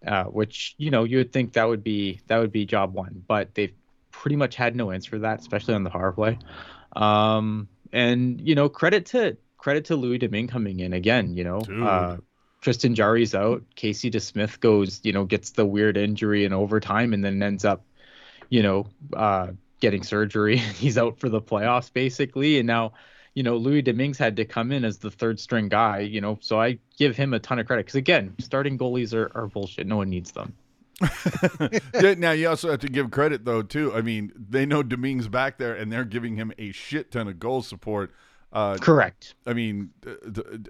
Uh, 0.06 0.24
which 0.24 0.76
you 0.78 0.90
know 0.92 1.02
you 1.02 1.16
would 1.16 1.32
think 1.32 1.54
that 1.54 1.68
would 1.68 1.82
be 1.82 2.20
that 2.28 2.38
would 2.38 2.52
be 2.52 2.64
job 2.64 2.94
one, 2.94 3.22
but 3.26 3.52
they've 3.54 3.74
pretty 4.12 4.36
much 4.36 4.54
had 4.54 4.76
no 4.76 4.92
answer 4.92 5.11
for 5.11 5.18
that, 5.18 5.40
especially 5.40 5.74
on 5.74 5.82
the 5.82 5.90
power 5.90 6.12
play. 6.12 6.38
Um, 6.94 7.68
and 7.92 8.40
you 8.40 8.54
know 8.54 8.68
credit 8.68 9.06
to 9.06 9.36
credit 9.56 9.86
to 9.86 9.96
Louis 9.96 10.18
Domingue 10.18 10.46
coming 10.46 10.78
in 10.78 10.92
again. 10.92 11.36
You 11.36 11.42
know, 11.42 11.59
uh, 11.84 12.16
Tristan 12.61 12.94
Jarry's 12.94 13.34
out. 13.34 13.62
Casey 13.76 14.11
DeSmith 14.11 14.61
goes, 14.61 15.00
you 15.04 15.12
know, 15.12 15.24
gets 15.24 15.50
the 15.50 15.64
weird 15.64 15.96
injury 15.96 16.44
in 16.44 16.52
overtime 16.52 17.12
and 17.12 17.24
then 17.24 17.42
ends 17.42 17.64
up, 17.64 17.84
you 18.48 18.62
know, 18.62 18.86
uh, 19.14 19.48
getting 19.80 20.02
surgery. 20.02 20.56
He's 20.76 20.98
out 20.98 21.18
for 21.18 21.28
the 21.28 21.40
playoffs 21.40 21.92
basically. 21.92 22.59
And 22.59 22.66
now, 22.66 22.92
you 23.34 23.42
know, 23.42 23.56
Louis 23.56 23.82
Domingue's 23.82 24.18
had 24.18 24.36
to 24.36 24.44
come 24.44 24.72
in 24.72 24.84
as 24.84 24.98
the 24.98 25.11
third 25.11 25.38
string 25.38 25.68
guy, 25.68 26.00
you 26.00 26.20
know, 26.20 26.38
so 26.40 26.61
I 26.61 26.78
give 26.96 27.16
him 27.16 27.34
a 27.34 27.38
ton 27.38 27.61
of 27.61 27.66
credit 27.66 27.86
because 27.86 27.94
again, 27.94 28.34
starting 28.40 28.76
goalies 28.76 29.14
are, 29.14 29.30
are 29.34 29.46
bullshit. 29.46 29.86
No 29.86 29.96
one 29.96 30.11
needs 30.11 30.32
them. 30.32 30.54
Now 31.94 32.32
you 32.32 32.48
also 32.48 32.70
have 32.70 32.80
to 32.80 32.88
give 32.88 33.11
credit 33.12 33.44
though 33.44 33.62
too. 33.62 33.94
I 33.94 34.00
mean, 34.00 34.32
they 34.36 34.66
know 34.66 34.82
Domingue's 34.82 35.28
back 35.28 35.59
there, 35.59 35.74
and 35.74 35.92
they're 35.92 36.04
giving 36.04 36.36
him 36.36 36.52
a 36.59 36.72
shit 36.72 37.12
ton 37.12 37.28
of 37.28 37.38
goal 37.38 37.62
support. 37.62 38.12
Uh, 38.53 38.76
Correct. 38.78 39.34
I 39.46 39.53
mean, 39.53 39.90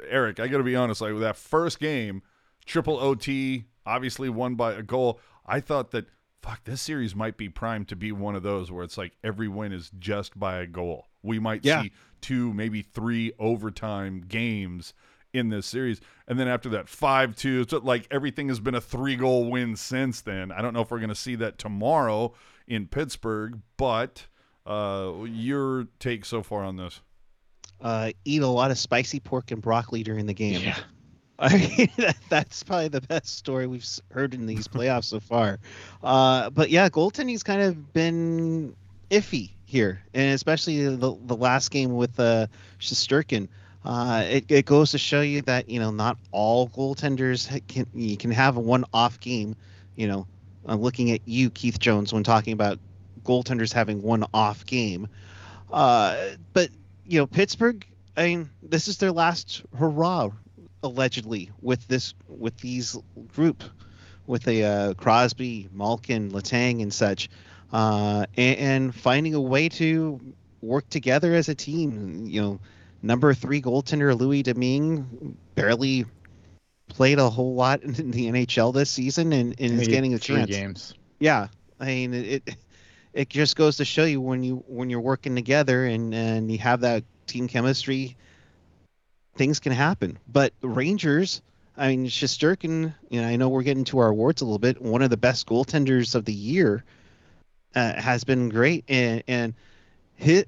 Eric, 0.09 0.41
I 0.41 0.49
got 0.49 0.59
to 0.59 0.65
be 0.65 0.77
honest. 0.77 1.01
Like 1.01 1.13
with 1.13 1.23
that 1.23 1.37
first 1.37 1.79
game, 1.79 2.23
triple 2.67 2.99
OT, 2.99 3.65
obviously 3.87 4.29
won 4.29 4.55
by 4.57 4.73
a 4.73 4.83
goal. 4.83 5.21
I 5.47 5.61
thought 5.61 5.93
that 5.93 6.07
fuck, 6.43 6.65
this 6.65 6.81
series 6.83 7.15
might 7.15 7.37
be 7.37 7.49
primed 7.49 7.89
to 7.89 7.97
be 7.97 8.13
one 8.13 8.35
of 8.37 8.43
those 8.43 8.71
where 8.71 8.85
it's 8.85 8.99
like 8.99 9.13
every 9.25 9.49
win 9.49 9.73
is 9.73 9.91
just 9.99 10.39
by 10.39 10.59
a 10.59 10.67
goal. 10.67 11.07
We 11.23 11.39
might 11.39 11.65
Yeah. 11.65 11.83
see 11.83 11.93
two, 12.21 12.53
maybe 12.53 12.83
three 12.83 13.33
overtime 13.39 14.25
games 14.27 14.93
in 15.33 15.51
this 15.51 15.67
series, 15.67 16.01
and 16.27 16.39
then 16.41 16.49
after 16.49 16.69
that, 16.71 16.89
five 16.89 17.37
two. 17.37 17.65
So 17.69 17.79
like 17.79 18.07
everything 18.11 18.49
has 18.49 18.61
been 18.61 18.75
a 18.75 18.81
three 18.81 19.15
goal 19.15 19.51
win 19.51 19.77
since 19.77 20.21
then. 20.21 20.51
I 20.51 20.63
don't 20.63 20.73
know 20.75 20.81
if 20.81 20.91
we're 20.91 20.99
going 20.99 21.11
to 21.11 21.15
see 21.15 21.35
that 21.37 21.59
tomorrow 21.59 22.33
in 22.67 22.87
Pittsburgh, 22.87 23.61
but 23.77 24.27
uh, 24.67 25.13
your 25.27 25.87
take 25.99 26.25
so 26.25 26.43
far 26.43 26.65
on 26.65 26.77
this? 26.77 27.03
Uh, 27.81 28.13
eat 28.25 28.43
a 28.43 28.47
lot 28.47 28.71
of 28.71 28.79
spicy 28.79 29.21
pork 29.21 29.51
and 29.51 29.63
broccoli 29.63 30.03
during 30.03 30.27
the 30.27 30.35
game. 30.35 30.61
Yeah. 30.61 30.79
I 31.39 31.57
mean, 31.57 31.91
that, 31.99 32.17
that's 32.29 32.63
probably 32.65 32.89
the 32.89 33.01
best 33.01 33.37
story 33.37 33.67
we've 33.67 33.87
heard 34.11 34.35
in 34.35 34.47
these 34.47 34.67
playoffs 34.67 35.05
so 35.05 35.21
far. 35.21 35.61
Uh, 36.03 36.51
but 36.51 36.71
yeah, 36.71 36.89
goaltending's 36.89 37.45
kind 37.45 37.63
of 37.63 37.93
been 37.93 38.75
iffy 39.11 39.53
here, 39.65 40.03
and 40.15 40.35
especially 40.35 40.97
the, 40.97 41.17
the 41.27 41.37
last 41.37 41.71
game 41.71 41.97
with 41.97 42.19
uh, 42.19 42.49
Shesterkin. 42.81 43.49
Uh, 43.85 44.25
it, 44.29 44.51
it 44.51 44.67
goes 44.67 44.91
to 44.91 44.99
show 44.99 45.21
you 45.21 45.41
that 45.43 45.71
you 45.71 45.79
know 45.79 45.91
not 45.91 46.19
all 46.33 46.69
goaltenders 46.69 47.49
can 47.69 47.87
you 47.95 48.17
can 48.17 48.33
have 48.33 48.57
a 48.57 48.61
one-off 48.61 49.21
game. 49.21 49.55
You 49.95 50.09
know, 50.09 50.27
I'm 50.67 50.81
looking 50.81 51.13
at 51.13 51.21
you, 51.25 51.51
Keith 51.51 51.79
Jones, 51.79 52.13
when 52.13 52.25
talking 52.25 52.53
about 52.53 52.79
goaltenders 53.23 53.73
having 53.73 54.03
one 54.03 54.25
off 54.35 54.67
game. 54.67 55.09
Uh, 55.73 56.17
but 56.53 56.71
you 57.09 57.19
know, 57.19 57.27
Pittsburgh. 57.27 57.85
I 58.17 58.27
mean, 58.27 58.51
this 58.63 58.87
is 58.87 58.99
their 58.99 59.13
last 59.13 59.63
hurrah 59.77 60.31
allegedly 60.83 61.51
with 61.61 61.87
this 61.89 62.15
with 62.29 62.57
these 62.59 62.97
group 63.35 63.65
with 64.27 64.47
a 64.47 64.63
uh, 64.63 64.95
Crosby, 64.95 65.69
Malkin, 65.73 66.31
Letang, 66.31 66.83
and 66.83 66.93
such, 66.93 67.31
uh, 67.73 68.27
and, 68.37 68.59
and 68.59 68.95
finding 68.95 69.35
a 69.35 69.41
way 69.41 69.71
to 69.71 70.21
work 70.61 70.89
together 70.91 71.35
as 71.35 71.49
a 71.49 71.55
team. 71.55 72.27
You 72.27 72.43
know, 72.43 72.61
number 73.03 73.33
three 73.33 73.63
goaltender 73.63 74.17
Louis 74.19 74.43
Domingue 74.43 75.37
barely 75.55 76.05
played 76.89 77.19
a 77.19 77.31
whole 77.31 77.55
lot 77.55 77.83
in 77.83 78.11
the 78.11 78.31
NHL 78.31 78.75
this 78.75 78.91
season, 78.91 79.33
and, 79.33 79.55
and 79.59 79.81
is 79.81 79.89
getting 79.89 80.13
a 80.13 80.19
three 80.19 80.37
chance. 80.37 80.51
games. 80.51 80.95
Yeah, 81.19 81.49
I 81.81 81.87
mean 81.87 82.15
it. 82.15 82.57
It 83.19 83.29
just 83.29 83.57
goes 83.57 83.79
to 83.79 83.85
show 83.85 84.05
you 84.05 84.21
when 84.21 84.45
you 84.45 84.63
when 84.69 84.91
you're 84.91 85.01
working 85.01 85.35
together 85.35 85.85
and 85.87 86.15
and 86.15 86.53
you 86.53 86.59
have 86.59 86.83
that 86.83 87.03
team 87.27 87.49
chemistry, 87.49 88.17
things 89.35 89.59
can 89.59 89.73
happen. 89.73 90.21
But 90.29 90.53
Rangers, 90.63 91.43
I 91.77 91.89
mean 91.89 92.07
Shesterkin, 92.07 92.95
you 93.11 93.21
know, 93.21 93.27
I 93.27 93.35
know 93.35 93.49
we're 93.49 93.65
getting 93.65 93.83
to 93.87 93.99
our 93.99 94.07
awards 94.07 94.41
a 94.41 94.45
little 94.45 94.61
bit. 94.61 94.81
One 94.81 95.03
of 95.03 95.11
the 95.11 95.17
best 95.17 95.49
goaltenders 95.49 96.15
of 96.15 96.27
the 96.27 96.33
year 96.33 96.85
uh, 97.75 98.01
has 98.01 98.23
been 98.23 98.51
great, 98.51 98.85
and 98.87 99.25
and 99.27 99.55
his 100.15 100.45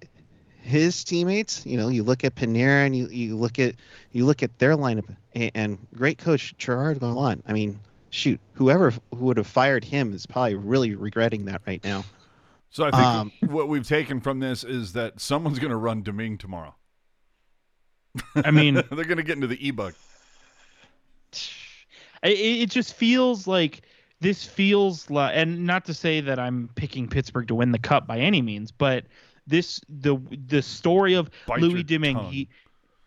his 0.62 1.02
teammates. 1.02 1.66
You 1.66 1.76
know, 1.76 1.88
you 1.88 2.04
look 2.04 2.22
at 2.22 2.36
Panarin 2.36 2.86
and 2.86 2.96
you, 2.96 3.08
you 3.08 3.36
look 3.36 3.58
at 3.58 3.74
you 4.12 4.26
look 4.26 4.44
at 4.44 4.56
their 4.60 4.76
lineup, 4.76 5.12
and, 5.34 5.50
and 5.56 5.78
great 5.96 6.18
coach 6.18 6.54
Gerard 6.56 7.00
Gallant. 7.00 7.42
I 7.48 7.52
mean, 7.52 7.80
shoot, 8.10 8.38
whoever 8.52 8.92
who 8.92 9.24
would 9.24 9.38
have 9.38 9.48
fired 9.48 9.82
him 9.82 10.14
is 10.14 10.24
probably 10.24 10.54
really 10.54 10.94
regretting 10.94 11.46
that 11.46 11.62
right 11.66 11.82
now. 11.82 12.04
So 12.70 12.84
I 12.84 12.90
think 12.90 13.02
Um, 13.02 13.32
what 13.52 13.68
we've 13.68 13.86
taken 13.86 14.20
from 14.20 14.38
this 14.38 14.62
is 14.64 14.92
that 14.92 15.20
someone's 15.20 15.58
going 15.58 15.70
to 15.72 15.76
run 15.76 16.02
Domingue 16.02 16.38
tomorrow. 16.38 16.74
I 18.36 18.50
mean, 18.50 18.74
They're 18.90 19.04
going 19.04 19.16
to 19.16 19.22
get 19.22 19.34
into 19.34 19.46
the 19.48 19.66
e-bug. 19.66 19.94
it, 22.22 22.28
it 22.28 22.70
just 22.70 22.94
feels 22.94 23.46
like 23.46 23.82
this 24.20 24.44
feels 24.44 25.08
like, 25.10 25.32
and 25.34 25.66
not 25.66 25.84
to 25.86 25.94
say 25.94 26.20
that 26.20 26.38
I'm 26.38 26.68
picking 26.74 27.08
Pittsburgh 27.08 27.48
to 27.48 27.54
win 27.54 27.72
the 27.72 27.78
cup 27.78 28.06
by 28.06 28.18
any 28.18 28.42
means, 28.42 28.70
but 28.70 29.04
this 29.46 29.80
the 29.88 30.18
the 30.48 30.62
story 30.62 31.14
of 31.14 31.30
Bite 31.46 31.60
Louis 31.60 31.74
your 31.74 31.82
Domingue. 31.82 32.14
tongue. 32.14 32.32
He 32.32 32.48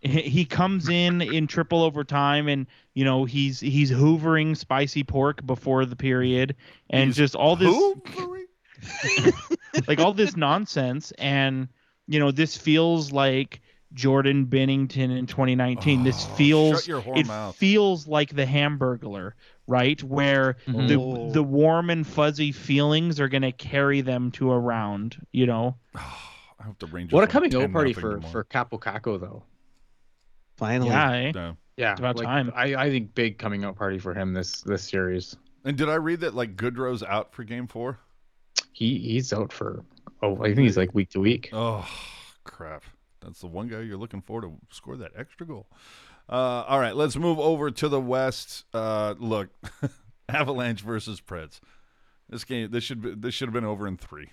he 0.01 0.43
comes 0.43 0.89
in 0.89 1.21
in 1.21 1.47
triple 1.47 1.81
overtime, 1.83 2.47
and 2.49 2.67
you 2.95 3.05
know 3.05 3.23
he's 3.23 3.59
he's 3.61 3.91
hoovering 3.91 4.57
spicy 4.57 5.03
pork 5.03 5.45
before 5.45 5.85
the 5.85 5.95
period, 5.95 6.55
and 6.89 7.05
He's 7.07 7.15
just 7.15 7.35
all 7.35 7.55
this 7.55 7.73
Hoovering? 7.73 8.42
like 9.87 9.99
all 9.99 10.13
this 10.13 10.35
nonsense 10.35 11.11
and 11.17 11.67
you 12.07 12.19
know 12.19 12.31
this 12.31 12.57
feels 12.57 13.11
like 13.11 13.61
Jordan 13.93 14.45
Binnington 14.47 15.15
in 15.17 15.25
2019 15.27 16.03
this 16.03 16.25
Oh, 16.29 16.35
feels 16.35 16.75
shut 16.79 16.87
your 16.87 17.01
whore 17.01 17.17
it 17.17 17.27
mouth. 17.27 17.55
feels 17.55 18.07
like 18.07 18.35
the 18.35 18.45
hamburglar 18.45 19.33
right 19.67 20.01
where 20.03 20.57
Mhm. 20.67 20.91
Oh. 20.99 21.27
the 21.27 21.33
the 21.33 21.43
warm 21.43 21.89
and 21.89 22.05
fuzzy 22.05 22.51
feelings 22.51 23.19
are 23.19 23.27
going 23.29 23.43
to 23.43 23.51
carry 23.51 24.01
them 24.01 24.31
to 24.31 24.51
a 24.51 24.59
round 24.59 25.25
you 25.31 25.45
know 25.45 25.75
I 25.95 26.67
hope 26.67 26.79
the 26.79 26.87
Rangers. 26.87 27.13
What 27.13 27.25
a 27.25 27.27
coming 27.27 27.53
out 27.55 27.71
party 27.73 27.91
for 27.93 28.15
tomorrow. 28.15 28.31
for 28.31 28.43
Kaapo 28.45 28.79
Kakko 28.79 29.19
though. 29.19 29.43
Finally, 30.57 30.89
yeah 30.91 31.11
eh? 31.11 31.31
No. 31.35 31.57
Yeah, 31.75 31.91
It's 31.91 31.99
about 31.99 32.17
like, 32.17 32.25
time. 32.25 32.53
I, 32.55 32.75
I 32.75 32.89
think 32.91 33.15
big 33.15 33.37
coming 33.39 33.65
out 33.65 33.75
party 33.75 33.97
for 33.99 34.13
him 34.13 34.31
this 34.33 34.61
this 34.61 34.83
series. 34.83 35.35
And 35.65 35.75
did 35.75 35.89
I 35.89 35.95
read 35.95 36.19
that 36.21 36.35
like 36.35 36.55
Goodrow's 36.55 37.01
out 37.03 37.33
for 37.33 37.43
Game 37.43 37.67
Four? 37.67 37.97
He 38.73 38.97
he's 38.99 39.31
out 39.31 39.53
for 39.53 39.85
oh 40.21 40.35
I 40.41 40.47
think 40.47 40.59
he's 40.59 40.77
like 40.77 40.93
week 40.93 41.09
to 41.11 41.19
week. 41.21 41.49
Oh 41.53 41.87
crap! 42.43 42.83
That's 43.21 43.39
the 43.39 43.47
one 43.47 43.67
guy 43.69 43.81
you're 43.81 43.97
looking 43.97 44.21
for 44.21 44.41
to 44.41 44.53
score 44.71 44.97
that 44.97 45.11
extra 45.17 45.45
goal. 45.47 45.67
Uh, 46.29 46.63
all 46.67 46.79
right, 46.79 46.95
let's 46.95 47.15
move 47.15 47.39
over 47.39 47.69
to 47.71 47.87
the 47.87 47.99
West. 48.01 48.65
Uh, 48.73 49.13
look, 49.19 49.49
Avalanche 50.29 50.81
versus 50.81 51.21
Preds. 51.21 51.59
This 52.29 52.43
game, 52.45 52.71
this 52.71 52.83
should 52.83 53.01
be, 53.01 53.13
this 53.15 53.33
should 53.33 53.47
have 53.47 53.53
been 53.53 53.65
over 53.65 53.85
in 53.87 53.97
three. 53.97 54.29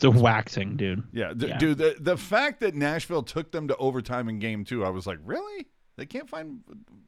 the 0.00 0.10
waxing 0.10 0.76
dude 0.76 1.02
Yeah, 1.12 1.32
d- 1.36 1.48
Yeah. 1.48 1.58
dude. 1.58 1.78
The, 1.78 1.96
the 2.00 2.16
fact 2.16 2.60
that 2.60 2.74
Nashville 2.74 3.22
took 3.22 3.52
them 3.52 3.68
to 3.68 3.76
overtime 3.76 4.28
in 4.28 4.38
game 4.38 4.64
two, 4.64 4.84
I 4.84 4.88
was 4.88 5.06
like, 5.06 5.18
really? 5.24 5.66
They 5.96 6.06
can't 6.06 6.28
find 6.28 6.60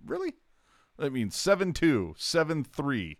really? 0.07 0.35
I 0.99 1.09
mean, 1.09 1.31
7 1.31 1.72
2, 1.72 2.14
7 2.18 2.64
3, 2.64 3.18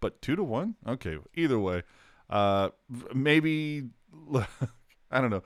but 0.00 0.22
2 0.22 0.36
to 0.36 0.42
1? 0.44 0.74
Okay, 0.88 1.18
either 1.34 1.58
way. 1.58 1.82
Uh, 2.30 2.70
v- 2.90 3.06
maybe, 3.14 3.84
I 5.10 5.20
don't 5.20 5.30
know. 5.30 5.42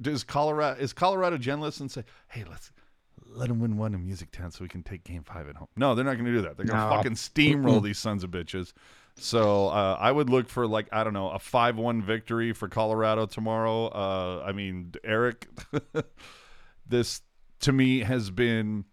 Does 0.00 0.24
Colorado, 0.24 0.80
is 0.80 0.92
Colorado 0.92 1.38
gentless 1.38 1.80
and 1.80 1.90
say, 1.90 2.04
hey, 2.28 2.44
let's 2.48 2.70
let 3.32 3.48
them 3.48 3.60
win 3.60 3.76
one 3.76 3.94
in 3.94 4.04
Music 4.04 4.30
Town 4.30 4.50
so 4.50 4.62
we 4.62 4.68
can 4.68 4.82
take 4.82 5.04
game 5.04 5.22
five 5.22 5.48
at 5.48 5.56
home? 5.56 5.68
No, 5.76 5.94
they're 5.94 6.04
not 6.04 6.14
going 6.14 6.26
to 6.26 6.32
do 6.32 6.42
that. 6.42 6.56
They're 6.56 6.66
going 6.66 6.78
to 6.78 6.84
No. 6.90 6.96
fucking 6.96 7.12
steamroll 7.14 7.82
these 7.82 7.98
sons 7.98 8.22
of 8.24 8.30
bitches. 8.30 8.72
So 9.16 9.68
uh, 9.68 9.96
I 9.98 10.12
would 10.12 10.30
look 10.30 10.48
for 10.48 10.66
like 10.66 10.86
I 10.92 11.02
don't 11.04 11.12
know 11.12 11.30
a 11.30 11.38
five-one 11.38 12.00
victory 12.02 12.52
for 12.52 12.68
Colorado 12.68 13.26
tomorrow. 13.26 13.86
Uh, 13.88 14.42
I 14.46 14.52
mean 14.52 14.92
Eric, 15.04 15.46
this 16.88 17.22
to 17.60 17.72
me 17.72 18.00
has 18.00 18.30
been 18.30 18.84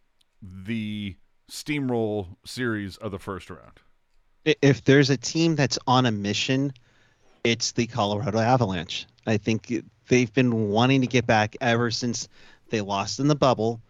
the 0.41 1.15
steamroll 1.49 2.35
series 2.45 2.97
of 2.97 3.11
the 3.11 3.19
first 3.19 3.49
round. 3.49 3.79
If 4.61 4.83
there's 4.83 5.09
a 5.09 5.17
team 5.17 5.55
that's 5.55 5.77
on 5.87 6.05
a 6.05 6.11
mission, 6.11 6.73
it's 7.51 7.71
the 7.71 7.87
Colorado 7.87 8.39
Avalanche. 8.39 9.07
I 9.25 9.37
think 9.37 9.73
they've 10.09 10.33
been 10.33 10.69
wanting 10.69 11.01
to 11.01 11.07
get 11.07 11.25
back 11.25 11.55
ever 11.61 11.91
since 11.91 12.27
they 12.69 12.81
lost 12.81 13.19
in 13.19 13.27
the 13.27 13.35
bubble. 13.35 13.81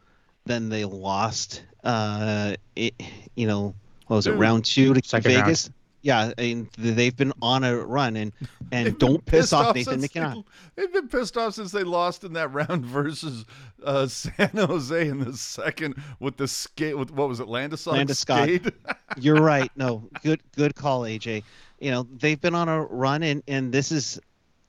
Then 0.45 0.69
they 0.69 0.85
lost, 0.85 1.63
uh, 1.83 2.55
it, 2.75 2.93
you 3.35 3.47
know, 3.47 3.73
what 4.05 4.17
was 4.17 4.27
it, 4.27 4.33
round 4.33 4.63
two 4.63 4.93
to 4.93 5.01
Second 5.03 5.31
round. 5.33 5.45
Vegas? 5.45 5.69
Yeah, 6.03 6.31
and 6.37 6.69
they've 6.77 7.15
been 7.15 7.33
on 7.41 7.63
a 7.63 7.75
run, 7.75 8.15
and 8.15 8.31
and 8.71 8.97
don't 8.97 9.25
piss 9.25 9.51
off 9.51 9.75
Nathan 9.75 9.99
MacKinnon. 9.99 10.45
They, 10.75 10.83
have 10.83 10.93
been 10.93 11.09
pissed 11.09 11.35
off 11.35 11.55
since 11.55 11.71
they 11.71 11.83
lost 11.83 12.23
in 12.23 12.33
that 12.33 12.53
round 12.53 12.85
versus 12.85 13.43
uh, 13.83 14.07
San 14.07 14.51
Jose 14.55 15.07
in 15.07 15.19
the 15.19 15.33
second 15.33 15.95
with 16.19 16.37
the 16.37 16.47
skate. 16.47 16.97
With 16.97 17.11
what 17.11 17.27
was 17.27 17.39
it, 17.39 17.47
Landeskog? 17.47 18.05
Landeskog. 18.05 18.71
You're 19.17 19.41
right. 19.41 19.71
No, 19.75 20.07
good 20.23 20.41
good 20.55 20.75
call, 20.75 21.01
AJ. 21.01 21.43
You 21.79 21.91
know, 21.91 22.07
they've 22.19 22.39
been 22.39 22.55
on 22.55 22.69
a 22.69 22.83
run 22.83 23.23
and 23.23 23.43
and 23.47 23.71
this 23.71 23.91
is 23.91 24.19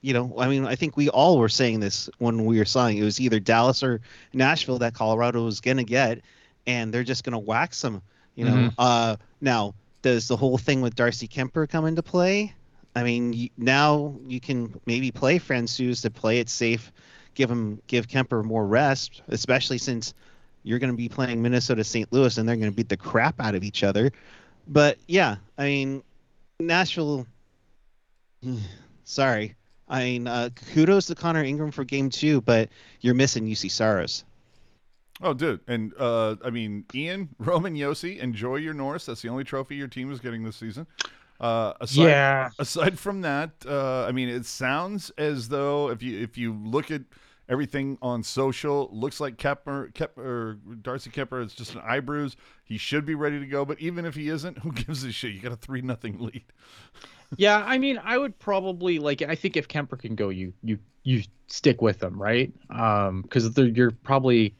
you 0.00 0.12
know, 0.14 0.34
I 0.38 0.46
mean, 0.48 0.64
I 0.64 0.76
think 0.76 0.96
we 0.96 1.09
all 1.09 1.38
were 1.38 1.48
saying 1.48 1.80
this 1.80 2.09
when 2.18 2.44
we 2.44 2.59
were 2.59 2.64
saying 2.64 2.98
it 2.98 3.02
was 3.02 3.20
either 3.20 3.40
Dallas 3.40 3.82
or 3.82 4.00
Nashville 4.32 4.78
that 4.78 4.94
Colorado 4.94 5.44
was 5.44 5.61
going 5.61 5.78
to 5.78 5.84
get 5.84 6.20
and 6.68 6.94
they're 6.94 7.02
just 7.02 7.24
going 7.24 7.32
to 7.32 7.38
wax 7.38 7.80
them, 7.82 8.00
you 8.36 8.44
know. 8.44 8.52
Mhm. 8.54 8.74
Uh 8.78 9.16
now, 9.40 9.74
does 10.02 10.28
the 10.28 10.36
whole 10.36 10.56
thing 10.59 10.80
with 10.82 10.94
Darcy 10.94 11.26
Kuemper 11.26 11.68
come 11.68 11.84
into 11.86 12.02
play? 12.02 12.54
I 12.94 13.02
mean, 13.02 13.32
y- 13.32 13.50
now 13.56 14.14
you 14.26 14.40
can 14.40 14.74
maybe 14.86 15.11
play 15.11 15.38
Francouz 15.38 16.02
to 16.02 16.11
play 16.11 16.38
it 16.38 16.48
safe, 16.48 16.92
give 17.34 17.50
him 17.50 17.80
give 17.86 18.06
Kuemper 18.06 18.44
more 18.44 18.66
rest, 18.66 19.22
especially 19.28 19.78
since 19.78 20.14
you're 20.62 20.78
going 20.78 20.90
to 20.92 20.96
be 20.96 21.09
playing 21.09 21.40
Minnesota 21.42 21.82
St. 21.84 22.12
Louis 22.12 22.36
and 22.38 22.48
they're 22.48 22.56
going 22.56 22.70
to 22.70 22.76
beat 22.76 22.88
the 22.88 22.96
crap 22.96 23.40
out 23.40 23.54
of 23.54 23.64
each 23.64 23.82
other. 23.82 24.12
But 24.68 24.98
yeah, 25.09 25.36
I 25.56 25.64
mean, 25.64 26.02
Nashville. 26.61 27.26
Sorry, 29.04 29.54
I 29.89 30.05
mean, 30.05 30.26
uh, 30.26 30.51
kudos 30.74 31.06
to 31.06 31.14
Connor 31.14 31.44
Ingram 31.44 31.70
for 31.70 31.85
Game 31.85 32.10
Two, 32.10 32.40
but 32.40 32.68
you're 33.01 33.14
missing 33.14 33.47
Juuse 33.47 33.70
Saros. 33.70 34.24
Oh, 35.20 35.35
dude, 35.35 35.60
and 35.66 35.93
uh, 35.98 36.36
I 36.44 36.51
mean, 36.51 36.85
Ian, 36.94 37.28
Roman, 37.39 37.74
Josi, 37.74 38.18
enjoy 38.18 38.56
your 38.56 38.74
Norris. 38.74 39.06
That's 39.06 39.22
the 39.22 39.28
only 39.28 39.44
trophy 39.44 39.76
your 39.76 39.89
team 39.89 40.12
is 40.12 40.20
getting 40.20 40.44
this 40.44 40.56
season. 40.56 40.86
Uh, 41.40 41.72
aside, 41.80 42.02
yeah 42.02 42.51
aside 42.59 42.98
from 42.98 43.20
that, 43.20 43.51
uh, 43.64 44.05
I 44.05 44.12
mean, 44.12 44.28
it 44.28 44.44
sounds 44.44 45.10
as 45.10 45.48
though 45.48 45.90
if 45.90 46.02
you 46.02 46.20
if 46.20 46.36
you 46.36 46.52
look 46.52 46.90
at 46.90 47.02
everything 47.48 47.98
on 48.02 48.22
social, 48.22 48.90
looks 48.92 49.20
like 49.20 49.36
Darcy 49.36 49.90
Kuemper, 51.10 51.42
it's 51.42 51.54
just 51.54 51.74
an 51.74 51.80
eye 51.84 52.00
bruise. 52.00 52.36
He 52.64 52.76
should 52.76 53.06
be 53.06 53.14
ready 53.14 53.40
to 53.40 53.46
go, 53.46 53.64
but 53.64 53.80
even 53.80 54.04
if 54.04 54.14
he 54.14 54.28
isn't, 54.28 54.58
who 54.62 54.72
gives 54.72 55.04
a 55.04 55.12
shit? 55.12 55.32
You 55.32 55.40
got 55.40 55.52
a 55.52 55.56
three 55.56 55.80
nothing 55.80 56.18
lead. 56.18 56.44
yeah, 57.36 57.62
I 57.66 57.78
mean, 57.78 58.00
I 58.02 58.18
would 58.18 58.38
probably 58.38 58.98
like. 58.98 59.22
I 59.22 59.34
think 59.34 59.56
if 59.56 59.68
Kuemper 59.68 59.98
can 59.98 60.14
go, 60.14 60.28
you 60.28 60.52
you 60.62 60.78
you 61.02 61.22
stick 61.46 61.80
with 61.80 61.98
them, 62.00 62.20
right? 62.20 62.52
Um, 62.70 63.22
because 63.22 63.56
you're 63.56 63.90
probably 63.90 64.54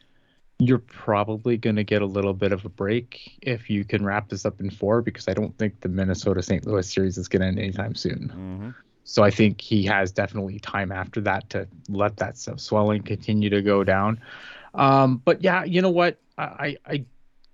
you're 0.59 0.79
probably 0.79 1.57
gonna 1.57 1.85
get 1.85 2.03
a 2.03 2.07
little 2.07 2.35
bit 2.35 2.53
of 2.53 2.65
a 2.65 2.69
break 2.69 3.39
if 3.43 3.71
you 3.71 3.85
can 3.85 4.05
wrap 4.05 4.29
this 4.29 4.45
up 4.45 4.61
in 4.61 4.71
four. 4.71 5.03
Because 5.03 5.29
I 5.29 5.35
don't 5.35 5.57
think 5.59 5.81
the 5.81 5.89
Minnesota 5.89 6.43
St. 6.43 6.67
Louis 6.67 6.91
series 6.91 7.19
is 7.19 7.29
gonna 7.29 7.47
end 7.47 7.59
anytime 7.59 7.95
soon. 7.95 8.29
Mm-hmm. 8.35 8.71
So 9.09 9.25
I 9.25 9.31
think 9.31 9.63
he 9.63 9.85
has 9.85 10.13
definitely 10.13 10.59
time 10.59 10.93
after 10.93 11.23
that 11.23 11.49
to 11.51 11.67
let 11.89 12.19
that 12.19 12.37
swelling 12.37 13.03
continue 13.03 13.49
to 13.49 13.63
go 13.63 13.83
down. 13.83 14.21
Um, 14.75 15.23
but 15.25 15.43
yeah, 15.43 15.65
you 15.65 15.81
know 15.81 15.89
what? 15.89 16.19
I, 16.37 16.43
I, 16.45 16.77
I 16.87 17.05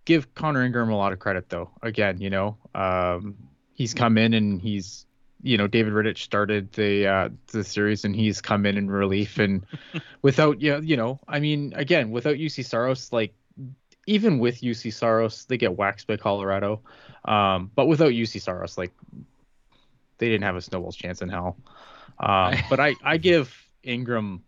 give 0.04 0.34
Connor 0.34 0.64
Ingram 0.64 0.90
a 0.90 0.96
lot 0.96 1.12
of 1.12 1.20
credit 1.20 1.48
though. 1.48 1.70
Again, 1.80 2.20
you 2.20 2.28
know, 2.28 2.56
um, 2.74 3.36
he's 3.72 3.94
come 3.94 4.18
in 4.18 4.34
and 4.34 4.60
he's, 4.60 5.06
you 5.44 5.56
know, 5.56 5.68
David 5.68 5.92
Rittich 5.92 6.18
started 6.18 6.72
the 6.72 7.06
uh, 7.06 7.28
the 7.52 7.62
series 7.62 8.04
and 8.04 8.16
he's 8.16 8.40
come 8.40 8.66
in 8.66 8.76
in 8.76 8.90
relief 8.90 9.38
and 9.38 9.64
without 10.22 10.60
you 10.60 10.72
know, 10.72 10.80
you 10.80 10.96
know, 10.96 11.20
I 11.28 11.38
mean, 11.38 11.72
again, 11.76 12.10
without 12.10 12.34
Juuse 12.34 12.64
Saros, 12.64 13.12
like 13.12 13.32
even 14.08 14.40
with 14.40 14.60
Juuse 14.60 14.92
Saros, 14.92 15.44
they 15.44 15.56
get 15.56 15.76
waxed 15.76 16.08
by 16.08 16.16
Colorado. 16.16 16.80
Um, 17.24 17.70
but 17.76 17.86
without 17.86 18.10
Juuse 18.10 18.40
Saros, 18.40 18.76
like 18.76 18.90
they 20.18 20.28
didn't 20.28 20.44
have 20.44 20.56
a 20.56 20.60
snowball's 20.60 20.96
chance 20.96 21.22
in 21.22 21.28
hell. 21.28 21.56
Um, 22.18 22.54
but 22.70 22.80
I 22.80 22.94
I 23.02 23.16
give 23.16 23.54
Ingram 23.82 24.42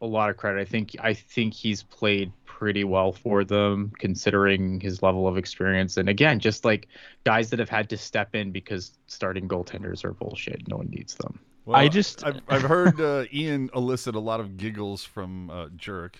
a 0.00 0.06
lot 0.06 0.30
of 0.30 0.36
credit. 0.36 0.60
I 0.60 0.64
think 0.64 0.96
I 1.00 1.14
think 1.14 1.54
he's 1.54 1.82
played 1.82 2.32
pretty 2.44 2.84
well 2.84 3.12
for 3.12 3.44
them 3.44 3.92
considering 3.98 4.80
his 4.80 5.02
level 5.02 5.26
of 5.26 5.36
experience. 5.36 5.96
And 5.96 6.08
again, 6.08 6.38
just 6.40 6.64
like 6.64 6.88
guys 7.24 7.50
that 7.50 7.58
have 7.58 7.68
had 7.68 7.88
to 7.90 7.96
step 7.96 8.34
in 8.34 8.52
because 8.52 8.98
starting 9.06 9.48
goaltenders 9.48 10.04
are 10.04 10.12
bullshit. 10.12 10.68
No 10.68 10.76
one 10.76 10.88
needs 10.90 11.14
them. 11.16 11.38
Well, 11.64 11.76
I 11.76 11.88
just- 11.88 12.24
I've, 12.24 12.40
I've 12.48 12.62
heard 12.62 13.00
uh, 13.00 13.24
Ian 13.32 13.70
elicit 13.74 14.14
a 14.14 14.20
lot 14.20 14.40
of 14.40 14.56
giggles 14.56 15.04
from 15.04 15.50
uh, 15.50 15.68
Jerk. 15.76 16.18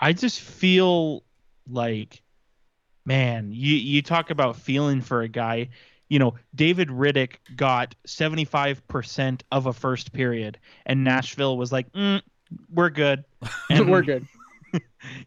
I 0.00 0.12
just 0.12 0.40
feel 0.40 1.24
like, 1.68 2.22
man, 3.04 3.50
you 3.52 3.74
you 3.76 4.00
talk 4.02 4.30
about 4.30 4.56
feeling 4.56 5.00
for 5.00 5.22
a 5.22 5.28
guy. 5.28 5.70
You 6.08 6.18
know, 6.18 6.34
David 6.54 6.88
Rittich 6.88 7.34
got 7.54 7.94
75% 8.06 9.42
of 9.52 9.66
a 9.66 9.72
first 9.72 10.12
period, 10.12 10.58
and 10.86 11.04
Nashville 11.04 11.56
was 11.56 11.70
like, 11.70 11.92
mm, 11.92 12.22
"We're 12.72 12.90
good." 12.90 13.24
And 13.70 13.90
We're 13.90 14.02
good. 14.02 14.26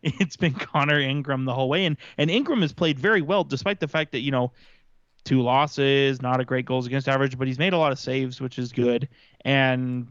it's 0.03 0.37
been 0.37 0.53
Connor 0.53 0.99
Ingram 0.99 1.45
the 1.45 1.53
whole 1.53 1.69
way, 1.69 1.85
and 1.85 1.97
and 2.17 2.29
Ingram 2.29 2.61
has 2.61 2.73
played 2.73 2.99
very 2.99 3.21
well, 3.21 3.43
despite 3.43 3.79
the 3.79 3.87
fact 3.87 4.11
that 4.11 4.19
you 4.19 4.31
know, 4.31 4.51
two 5.23 5.41
losses, 5.41 6.21
not 6.21 6.39
a 6.39 6.45
great 6.45 6.65
goals 6.65 6.87
against 6.87 7.07
average, 7.07 7.37
but 7.37 7.47
he's 7.47 7.59
made 7.59 7.73
a 7.73 7.77
lot 7.77 7.91
of 7.91 7.99
saves, 7.99 8.41
which 8.41 8.57
is 8.57 8.71
good, 8.71 9.07
and 9.45 10.07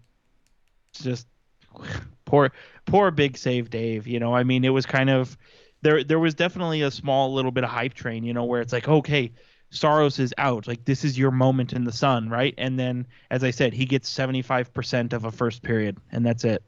just 0.93 1.27
poor 2.25 2.53
poor 2.87 3.11
big 3.11 3.37
save 3.37 3.71
Dave. 3.71 4.07
You 4.07 4.21
know, 4.21 4.35
I 4.35 4.45
mean, 4.45 4.65
it 4.65 4.71
was 4.71 4.87
kind 4.87 5.11
of 5.11 5.37
there. 5.83 6.05
There 6.05 6.19
was 6.19 6.35
definitely 6.35 6.83
a 6.83 6.91
small 6.91 7.33
little 7.35 7.51
bit 7.51 7.65
of 7.65 7.71
hype 7.71 7.95
train. 7.95 8.25
You 8.25 8.35
know, 8.35 8.45
where 8.45 8.61
it's 8.61 8.73
like, 8.73 8.89
okay, 8.89 9.33
Saros 9.71 10.19
is 10.19 10.35
out. 10.39 10.67
Like 10.67 10.85
this 10.85 11.05
is 11.05 11.19
your 11.19 11.31
moment 11.31 11.73
in 11.73 11.85
the 11.85 11.93
sun, 11.93 12.29
right? 12.29 12.55
And 12.59 12.79
then, 12.79 13.07
as 13.31 13.45
I 13.45 13.51
said, 13.51 13.73
he 13.73 13.87
gets 13.87 14.09
seventy 14.09 14.43
five 14.43 14.73
percent 14.75 15.13
of 15.13 15.25
a 15.25 15.31
first 15.31 15.63
period, 15.63 15.99
and 16.11 16.27
that's 16.27 16.45
it. 16.45 16.63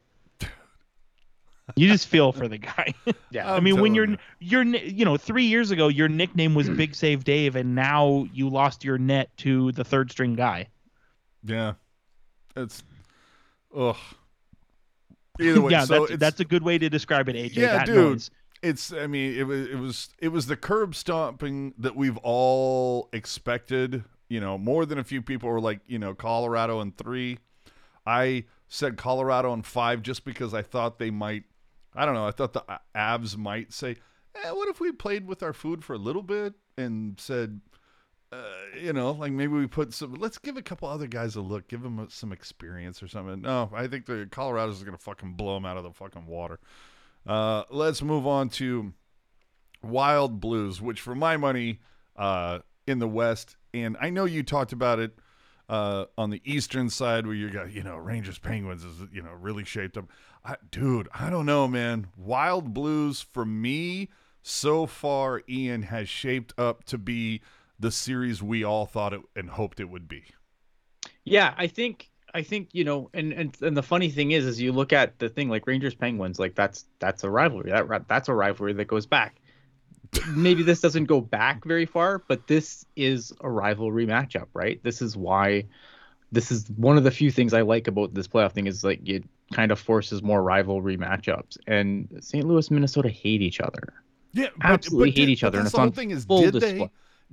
You 1.75 1.87
just 1.87 2.07
feel 2.07 2.31
for 2.31 2.47
the 2.47 2.57
guy. 2.57 2.93
Yeah. 3.31 3.51
I 3.51 3.57
I'm 3.57 3.63
mean, 3.63 3.81
when 3.81 3.95
you're 3.95 4.05
telling 4.05 4.19
you're 4.39 4.63
you 4.63 5.05
know 5.05 5.17
three 5.17 5.45
years 5.45 5.71
ago 5.71 5.87
your 5.87 6.07
nickname 6.07 6.53
was 6.53 6.69
Big 6.69 6.93
Save 6.93 7.23
Dave, 7.23 7.55
and 7.55 7.73
now 7.73 8.27
you 8.31 8.47
lost 8.47 8.83
your 8.83 8.99
net 8.99 9.35
to 9.37 9.71
the 9.71 9.83
third 9.83 10.11
string 10.11 10.35
guy. 10.35 10.67
Yeah, 11.43 11.73
it's 12.55 12.83
ugh. 13.75 13.95
Either 15.39 15.61
way, 15.61 15.71
yeah, 15.71 15.85
so 15.85 16.01
that's 16.01 16.11
it's, 16.11 16.19
that's 16.19 16.39
a 16.41 16.45
good 16.45 16.61
way 16.61 16.77
to 16.77 16.89
describe 16.89 17.27
it, 17.27 17.35
AJ. 17.35 17.55
Yeah, 17.55 17.77
that 17.77 17.85
dude. 17.87 17.95
noise. 17.95 18.29
It's. 18.63 18.91
I 18.91 19.05
mean, 19.07 19.37
it 19.37 19.43
was 19.43 19.67
it 19.67 19.75
was 19.75 20.09
it 20.19 20.27
was 20.29 20.47
the 20.47 20.55
curb 20.55 20.95
stomping 20.95 21.73
that 21.77 21.95
we've 21.95 22.17
all 22.17 23.09
expected. 23.13 24.05
You 24.29 24.39
know, 24.39 24.57
more 24.57 24.85
than 24.85 24.97
a 24.97 25.03
few 25.03 25.21
people 25.21 25.49
were 25.49 25.61
like, 25.61 25.81
you 25.85 25.99
know, 25.99 26.15
Colorado 26.15 26.79
and 26.79 26.97
three. 26.97 27.37
I 28.05 28.45
said 28.67 28.97
Colorado 28.97 29.53
and 29.53 29.65
five 29.65 30.01
just 30.01 30.25
because 30.25 30.53
I 30.53 30.61
thought 30.63 30.97
they 30.97 31.11
might. 31.11 31.43
I 31.93 32.05
don't 32.05 32.15
know. 32.15 32.25
I 32.25 32.31
thought 32.31 32.53
the 32.53 32.63
Avs 32.95 33.37
might 33.37 33.71
say, 33.71 33.97
eh, 34.33 34.51
"What 34.51 34.69
if 34.69 34.79
we 34.79 34.91
played 34.91 35.27
with 35.27 35.43
our 35.43 35.53
food 35.53 35.83
for 35.83 35.93
a 35.93 35.99
little 35.99 36.23
bit 36.23 36.53
and 36.77 37.19
said." 37.19 37.61
Uh, 38.31 38.45
you 38.81 38.91
know, 38.91 39.11
like 39.11 39.31
maybe 39.31 39.53
we 39.53 39.67
put 39.67 39.93
some. 39.93 40.15
Let's 40.15 40.39
give 40.39 40.57
a 40.57 40.63
couple 40.63 40.87
other 40.89 41.05
guys 41.05 41.35
a 41.35 41.41
look, 41.41 41.67
give 41.67 41.83
them 41.83 42.07
some 42.09 42.31
experience 42.31 43.03
or 43.03 43.07
something. 43.07 43.41
No, 43.41 43.69
I 43.71 43.85
think 43.85 44.07
the 44.07 44.27
Colorado's 44.31 44.81
gonna 44.81 44.97
fucking 44.97 45.33
blow 45.33 45.53
them 45.53 45.65
out 45.65 45.77
of 45.77 45.83
the 45.83 45.91
fucking 45.91 46.25
water. 46.25 46.59
Uh, 47.25 47.63
let's 47.69 48.01
move 48.01 48.27
on 48.27 48.49
to 48.49 48.93
Wild 49.81 50.39
Blues, 50.39 50.81
which 50.81 51.01
for 51.01 51.15
my 51.15 51.37
money, 51.37 51.79
uh, 52.15 52.59
in 52.85 52.99
the 52.99 53.07
West, 53.07 53.55
and 53.73 53.97
I 53.99 54.09
know 54.09 54.25
you 54.25 54.43
talked 54.43 54.73
about 54.73 54.99
it 54.99 55.17
uh, 55.69 56.05
on 56.17 56.29
the 56.29 56.41
Eastern 56.45 56.89
side 56.89 57.25
where 57.25 57.35
you 57.35 57.49
got, 57.49 57.71
you 57.71 57.83
know, 57.83 57.95
Rangers 57.95 58.37
Penguins 58.37 58.83
is, 58.83 59.07
you 59.11 59.21
know, 59.21 59.31
really 59.31 59.63
shaped 59.63 59.97
up. 59.97 60.05
I, 60.43 60.57
dude, 60.69 61.07
I 61.13 61.29
don't 61.29 61.45
know, 61.45 61.67
man. 61.67 62.07
Wild 62.17 62.73
Blues 62.73 63.21
for 63.21 63.45
me 63.45 64.09
so 64.41 64.85
far, 64.85 65.41
Ian 65.47 65.83
has 65.83 66.09
shaped 66.09 66.53
up 66.57 66.83
to 66.85 66.97
be 66.97 67.41
the 67.79 67.91
series 67.91 68.43
we 68.43 68.63
all 68.63 68.85
thought 68.85 69.13
it 69.13 69.21
and 69.35 69.51
hoped 69.51 69.79
it 69.79 69.89
would 69.89 70.07
be. 70.07 70.25
Yeah, 71.23 71.53
I 71.57 71.67
think 71.67 72.11
I 72.33 72.41
think 72.41 72.69
you 72.73 72.83
know, 72.83 73.09
and 73.13 73.31
and 73.33 73.55
and 73.61 73.77
the 73.77 73.83
funny 73.83 74.09
thing 74.09 74.31
is, 74.31 74.45
is 74.45 74.59
you 74.59 74.71
look 74.71 74.91
at 74.91 75.19
the 75.19 75.29
thing 75.29 75.49
like 75.49 75.67
Rangers 75.67 75.93
Penguins, 75.95 76.39
like 76.39 76.55
that's 76.55 76.85
that's 76.99 77.23
a 77.23 77.29
rivalry. 77.29 77.71
That 77.71 78.07
that's 78.07 78.29
a 78.29 78.33
rivalry 78.33 78.73
that 78.73 78.85
goes 78.85 79.05
back. 79.05 79.35
Maybe 80.29 80.61
this 80.63 80.79
doesn't 80.79 81.05
go 81.05 81.21
back 81.21 81.65
very 81.65 81.85
far, 81.85 82.19
but 82.27 82.47
this 82.47 82.85
is 82.95 83.33
a 83.41 83.49
rivalry 83.49 84.05
matchup, 84.05 84.47
right? 84.53 84.81
This 84.83 85.01
is 85.01 85.17
why. 85.17 85.65
This 86.31 86.51
is 86.51 86.67
one 86.77 86.97
of 86.97 87.03
the 87.03 87.11
few 87.11 87.29
things 87.29 87.53
I 87.53 87.61
like 87.61 87.87
about 87.87 88.15
this 88.15 88.27
playoff 88.27 88.53
thing 88.53 88.65
is 88.65 88.83
like 88.83 89.07
it 89.07 89.23
kind 89.53 89.71
of 89.71 89.79
forces 89.79 90.23
more 90.23 90.41
rivalry 90.41 90.97
matchups. 90.97 91.57
And 91.67 92.07
St. 92.21 92.43
Louis, 92.43 92.71
Minnesota 92.71 93.09
hate 93.09 93.43
each 93.43 93.61
other. 93.61 93.93
Yeah, 94.31 94.47
Absolutely 94.63 95.11
hate 95.11 95.15
did- 95.17 95.29
each 95.29 95.43
other, 95.43 95.59
and 95.59 95.67
the 95.67 95.77
whole 95.77 95.91
thing 95.91 96.09
is, 96.09 96.25
did 96.25 96.53
display. 96.53 96.77
they? 96.79 96.89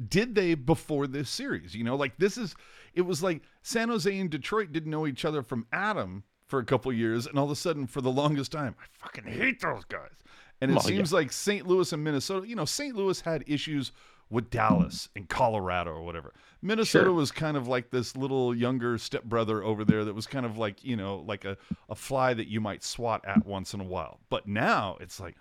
Did 0.08 0.34
they 0.34 0.54
before 0.54 1.06
this 1.06 1.30
series? 1.30 1.74
You 1.74 1.84
know, 1.84 1.96
like 1.96 2.16
this 2.18 2.36
is. 2.36 2.54
It 2.94 3.02
was 3.02 3.22
like 3.22 3.42
San 3.62 3.88
Jose 3.88 4.18
and 4.18 4.30
Detroit 4.30 4.72
didn't 4.72 4.90
know 4.90 5.06
each 5.06 5.24
other 5.24 5.42
from 5.42 5.66
Adam 5.72 6.24
for 6.46 6.58
a 6.58 6.64
couple 6.64 6.92
years, 6.92 7.26
and 7.26 7.38
all 7.38 7.44
of 7.44 7.50
a 7.50 7.56
sudden, 7.56 7.86
for 7.86 8.00
the 8.00 8.10
longest 8.10 8.50
time, 8.52 8.74
I 8.80 8.84
fucking 8.92 9.24
hate 9.24 9.60
those 9.60 9.84
guys. 9.84 10.10
And 10.60 10.70
it 10.70 10.74
Well, 10.74 10.82
yeah. 10.84 10.96
seems 10.96 11.12
like 11.12 11.32
St. 11.32 11.66
Louis 11.66 11.92
and 11.92 12.02
Minnesota. 12.04 12.46
You 12.48 12.56
know, 12.56 12.64
St. 12.64 12.94
Louis 12.94 13.20
had 13.20 13.44
issues 13.46 13.92
with 14.28 14.50
Dallas 14.50 15.08
and 15.16 15.28
Colorado 15.28 15.90
or 15.92 16.02
whatever. 16.02 16.32
Minnesota 16.62 17.06
Sure. 17.06 17.12
was 17.12 17.32
kind 17.32 17.56
of 17.56 17.66
like 17.66 17.90
this 17.90 18.16
little 18.16 18.54
younger 18.54 18.98
stepbrother 18.98 19.62
over 19.62 19.84
there 19.84 20.04
that 20.04 20.14
was 20.14 20.26
kind 20.26 20.44
of 20.46 20.58
like 20.58 20.84
you 20.84 20.94
know 20.96 21.16
like 21.26 21.44
a, 21.44 21.56
a 21.88 21.94
fly 21.94 22.34
that 22.34 22.46
you 22.46 22.60
might 22.60 22.84
swat 22.84 23.24
at 23.26 23.44
once 23.46 23.72
in 23.74 23.80
a 23.80 23.84
while. 23.84 24.20
But 24.28 24.46
now 24.46 24.98
it's 25.00 25.18
like 25.18 25.36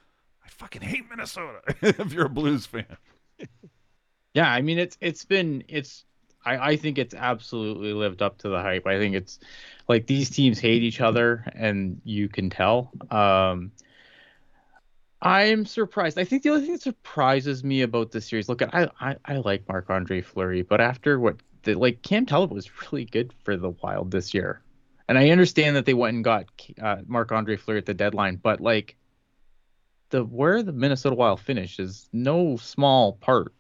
I 0.46 0.48
fucking 0.50 0.82
hate 0.82 1.04
Minnesota 1.10 1.60
if 1.82 2.14
you're 2.14 2.26
a 2.28 2.30
Blues 2.30 2.66
fan. 2.66 2.86
Yeah, 4.36 4.50
I 4.52 4.62
mean 4.62 4.78
it's 4.78 4.98
it's 5.02 5.26
been 5.26 5.64
it's 5.68 6.06
I, 6.46 6.72
I 6.72 6.76
think 6.78 6.98
it's 6.98 7.14
absolutely 7.14 7.94
lived 7.94 8.22
up 8.22 8.38
to 8.40 8.50
the 8.50 8.62
hype. 8.62 8.88
I 8.88 8.98
think 8.98 9.16
it's 9.16 9.40
like 9.88 10.08
these 10.08 10.30
teams 10.30 10.60
hate 10.60 10.84
each 10.84 11.02
other 11.02 11.44
and 11.56 12.02
you 12.04 12.30
can 12.30 12.50
tell. 12.50 12.92
Um 13.12 13.72
I'm 15.22 15.66
surprised. 15.66 16.18
I 16.18 16.24
think 16.24 16.44
the 16.44 16.52
only 16.52 16.62
thing 16.64 16.72
that 16.74 16.82
surprises 16.82 17.62
me 17.62 17.82
about 17.82 18.12
this 18.12 18.28
series, 18.28 18.48
look, 18.48 18.62
I 18.62 18.90
I, 19.00 19.16
I 19.26 19.38
like 19.38 19.68
Marc 19.68 19.90
Andre 19.90 20.22
Fleury, 20.22 20.62
but 20.62 20.80
after 20.80 21.20
what 21.20 21.38
the, 21.64 21.76
like 21.76 22.02
Cam 22.02 22.26
Talbot 22.26 22.56
was 22.56 22.70
really 22.92 23.06
good 23.06 23.34
for 23.44 23.58
the 23.58 23.72
Wild 23.72 24.12
this 24.12 24.34
year, 24.34 24.62
and 25.10 25.18
I 25.18 25.32
understand 25.32 25.76
that 25.76 25.86
they 25.86 25.94
went 25.94 26.16
and 26.16 26.24
got 26.24 26.46
uh, 26.82 26.98
Marc 27.06 27.34
Andre 27.34 27.58
Fleury 27.58 27.80
at 27.80 27.86
the 27.86 27.94
deadline, 27.94 28.38
but 28.38 28.62
like 28.62 28.96
the 30.10 30.24
where 30.24 30.64
the 30.64 30.72
Minnesota 30.72 31.16
Wild 31.16 31.42
finished 31.42 31.82
is 31.82 32.08
no 32.14 32.56
small 32.56 33.14
part 33.14 33.54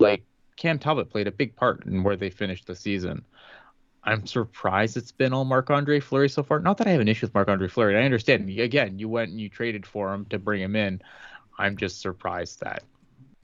like 0.00 0.24
Cam 0.60 0.78
Talbot 0.78 1.08
played 1.08 1.26
a 1.26 1.32
big 1.32 1.56
part 1.56 1.86
in 1.86 2.02
where 2.02 2.16
they 2.16 2.28
finished 2.28 2.66
the 2.66 2.76
season. 2.76 3.24
I'm 4.04 4.26
surprised 4.26 4.94
it's 4.98 5.10
been 5.10 5.32
all 5.32 5.46
Marc 5.46 5.70
Andre 5.70 6.00
Fleury 6.00 6.28
so 6.28 6.42
far. 6.42 6.60
Not 6.60 6.76
that 6.78 6.86
I 6.86 6.90
have 6.90 7.00
an 7.00 7.08
issue 7.08 7.26
with 7.26 7.34
Marc 7.34 7.48
Andre 7.48 7.66
Fleury. 7.66 7.96
I 7.96 8.02
understand. 8.02 8.48
Again, 8.50 8.98
you 8.98 9.08
went 9.08 9.30
and 9.30 9.40
you 9.40 9.48
traded 9.48 9.86
for 9.86 10.12
him 10.12 10.26
to 10.26 10.38
bring 10.38 10.60
him 10.60 10.76
in. 10.76 11.00
I'm 11.58 11.78
just 11.78 12.02
surprised 12.02 12.60
that, 12.60 12.82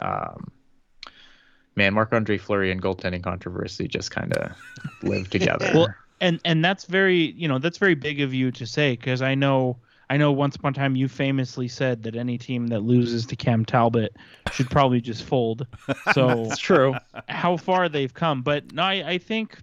um, 0.00 0.52
man, 1.74 1.94
Marc 1.94 2.12
Andre 2.12 2.36
Fleury 2.36 2.70
and 2.70 2.82
goaltending 2.82 3.22
controversy 3.22 3.88
just 3.88 4.10
kind 4.10 4.34
of 4.34 4.54
live 5.02 5.30
together. 5.30 5.70
Well, 5.74 5.94
and 6.20 6.38
and 6.44 6.62
that's 6.62 6.84
very 6.84 7.32
you 7.32 7.48
know 7.48 7.58
that's 7.58 7.78
very 7.78 7.94
big 7.94 8.20
of 8.20 8.34
you 8.34 8.50
to 8.52 8.66
say 8.66 8.92
because 8.92 9.22
I 9.22 9.34
know 9.34 9.78
I 10.08 10.16
know 10.18 10.30
once 10.32 10.54
upon 10.56 10.70
a 10.72 10.74
time 10.74 10.94
you 10.96 11.08
famously 11.08 11.66
said 11.68 12.04
that 12.04 12.14
any 12.16 12.38
team 12.38 12.68
that 12.68 12.80
loses 12.80 13.26
to 13.26 13.36
Cam 13.36 13.64
Talbot 13.64 14.14
should 14.52 14.70
probably 14.70 15.00
just 15.00 15.24
fold. 15.24 15.66
So 16.12 16.44
it's 16.44 16.58
true. 16.58 16.94
how 17.28 17.56
far 17.56 17.88
they've 17.88 18.12
come, 18.14 18.42
but 18.42 18.72
no, 18.72 18.82
I, 18.82 18.92
I 19.14 19.18
think 19.18 19.58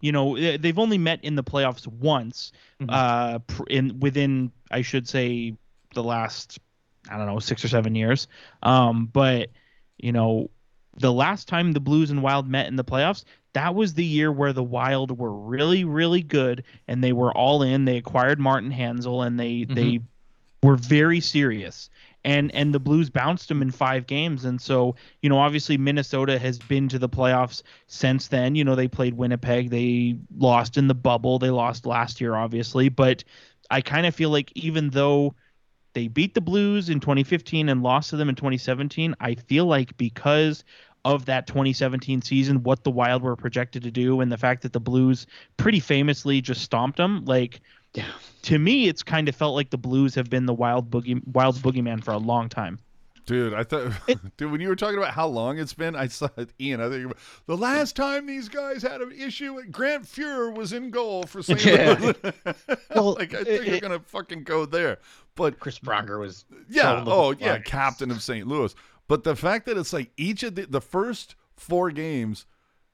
you 0.00 0.12
know 0.12 0.36
they- 0.36 0.56
they've 0.56 0.78
only 0.78 0.98
met 0.98 1.22
in 1.24 1.34
the 1.34 1.44
playoffs 1.44 1.86
once 1.86 2.52
Mhm. 2.80 2.86
uh 2.90 3.38
in 3.68 3.98
within 4.00 4.52
I 4.70 4.82
should 4.82 5.08
say 5.08 5.54
the 5.94 6.02
last 6.02 6.58
I 7.10 7.16
don't 7.16 7.26
know 7.26 7.38
six 7.40 7.64
or 7.64 7.68
seven 7.68 7.94
years. 7.94 8.28
Um, 8.62 9.06
but 9.06 9.50
you 9.98 10.12
know 10.12 10.50
the 10.98 11.12
last 11.12 11.48
time 11.48 11.72
the 11.72 11.80
Blues 11.80 12.10
and 12.10 12.22
Wild 12.22 12.48
met 12.48 12.66
in 12.68 12.76
the 12.76 12.84
playoffs, 12.84 13.24
that 13.52 13.74
was 13.74 13.94
the 13.94 14.04
year 14.04 14.30
where 14.30 14.52
the 14.52 14.62
Wild 14.62 15.18
were 15.18 15.32
really, 15.32 15.84
really 15.84 16.22
good 16.22 16.64
and 16.86 17.02
they 17.02 17.12
were 17.12 17.32
all 17.32 17.62
in. 17.62 17.84
They 17.84 17.96
acquired 17.96 18.38
Martin 18.38 18.70
Hanzal 18.70 19.26
and 19.26 19.38
they 19.38 19.60
mm-hmm. 19.60 19.74
they 19.74 20.00
were 20.62 20.76
very 20.76 21.20
serious. 21.20 21.90
And 22.22 22.54
and 22.54 22.74
the 22.74 22.78
Blues 22.78 23.08
bounced 23.08 23.48
them 23.48 23.62
in 23.62 23.70
five 23.70 24.06
games. 24.06 24.44
And 24.44 24.60
so, 24.60 24.94
you 25.22 25.30
know, 25.30 25.38
obviously 25.38 25.78
Minnesota 25.78 26.38
has 26.38 26.58
been 26.58 26.88
to 26.90 26.98
the 26.98 27.08
playoffs 27.08 27.62
since 27.86 28.28
then. 28.28 28.54
You 28.54 28.64
know, 28.64 28.74
they 28.74 28.88
played 28.88 29.14
Winnipeg. 29.14 29.70
They 29.70 30.16
lost 30.36 30.76
in 30.76 30.86
the 30.86 30.94
bubble. 30.94 31.38
They 31.38 31.50
lost 31.50 31.86
last 31.86 32.20
year, 32.20 32.34
obviously. 32.34 32.88
But 32.90 33.24
I 33.70 33.80
kind 33.80 34.06
of 34.06 34.14
feel 34.14 34.30
like 34.30 34.52
even 34.54 34.90
though 34.90 35.34
they 35.92 36.08
beat 36.08 36.34
the 36.34 36.40
Blues 36.40 36.88
in 36.88 37.00
2015 37.00 37.68
and 37.68 37.82
lost 37.82 38.10
to 38.10 38.16
them 38.16 38.28
in 38.28 38.34
2017. 38.34 39.14
I 39.20 39.34
feel 39.34 39.66
like 39.66 39.96
because 39.96 40.64
of 41.04 41.24
that 41.26 41.46
2017 41.46 42.22
season, 42.22 42.62
what 42.62 42.84
the 42.84 42.90
Wild 42.90 43.22
were 43.22 43.36
projected 43.36 43.82
to 43.84 43.90
do, 43.90 44.20
and 44.20 44.30
the 44.30 44.38
fact 44.38 44.62
that 44.62 44.72
the 44.72 44.80
Blues 44.80 45.26
pretty 45.56 45.80
famously 45.80 46.40
just 46.40 46.62
stomped 46.62 46.96
them. 46.98 47.24
Like, 47.24 47.60
Yeah. 47.94 48.04
to 48.42 48.58
me, 48.58 48.88
it's 48.88 49.02
kind 49.02 49.28
of 49.28 49.34
felt 49.34 49.54
like 49.54 49.70
the 49.70 49.78
Blues 49.78 50.14
have 50.14 50.28
been 50.30 50.46
the 50.46 50.54
Wild 50.54 50.90
boogie 50.90 51.26
Wild 51.26 51.56
boogeyman 51.56 52.04
for 52.04 52.12
a 52.12 52.18
long 52.18 52.48
time. 52.48 52.78
Dude, 53.26 53.54
I 53.54 53.62
thought, 53.62 53.92
dude, 54.38 54.50
when 54.50 54.60
you 54.60 54.68
were 54.68 54.74
talking 54.74 54.98
about 54.98 55.12
how 55.14 55.26
long 55.28 55.58
it's 55.58 55.74
been, 55.74 55.94
I 55.94 56.08
saw 56.08 56.28
it, 56.36 56.50
Ian. 56.60 56.80
I 56.80 56.88
think 56.88 57.12
the 57.46 57.56
last 57.56 57.94
time 57.94 58.26
these 58.26 58.48
guys 58.48 58.82
had 58.82 59.00
an 59.02 59.12
issue, 59.12 59.62
Grant 59.70 60.04
Fuhrer 60.04 60.52
was 60.52 60.72
in 60.72 60.90
goal 60.90 61.22
for 61.24 61.40
St. 61.42 61.64
Yeah. 61.64 61.96
Louis. 62.00 62.14
Well, 62.94 63.14
like, 63.14 63.32
I 63.34 63.44
think 63.44 63.48
it- 63.62 63.66
you're 63.68 63.80
gonna 63.80 64.00
fucking 64.00 64.42
go 64.42 64.66
there. 64.66 64.98
But 65.36 65.60
Chris 65.60 65.78
Pronger 65.78 66.18
was 66.18 66.44
yeah, 66.68 67.04
oh 67.06 67.34
yeah, 67.38 67.58
captain 67.60 68.10
of 68.10 68.20
St. 68.20 68.46
Louis. 68.48 68.74
But 69.10 69.24
the 69.24 69.34
fact 69.34 69.66
that 69.66 69.76
it's 69.76 69.92
like 69.92 70.12
each 70.16 70.44
of 70.44 70.54
the 70.54 70.66
the 70.66 70.80
first 70.80 71.34
four 71.56 71.90
games, 71.90 72.46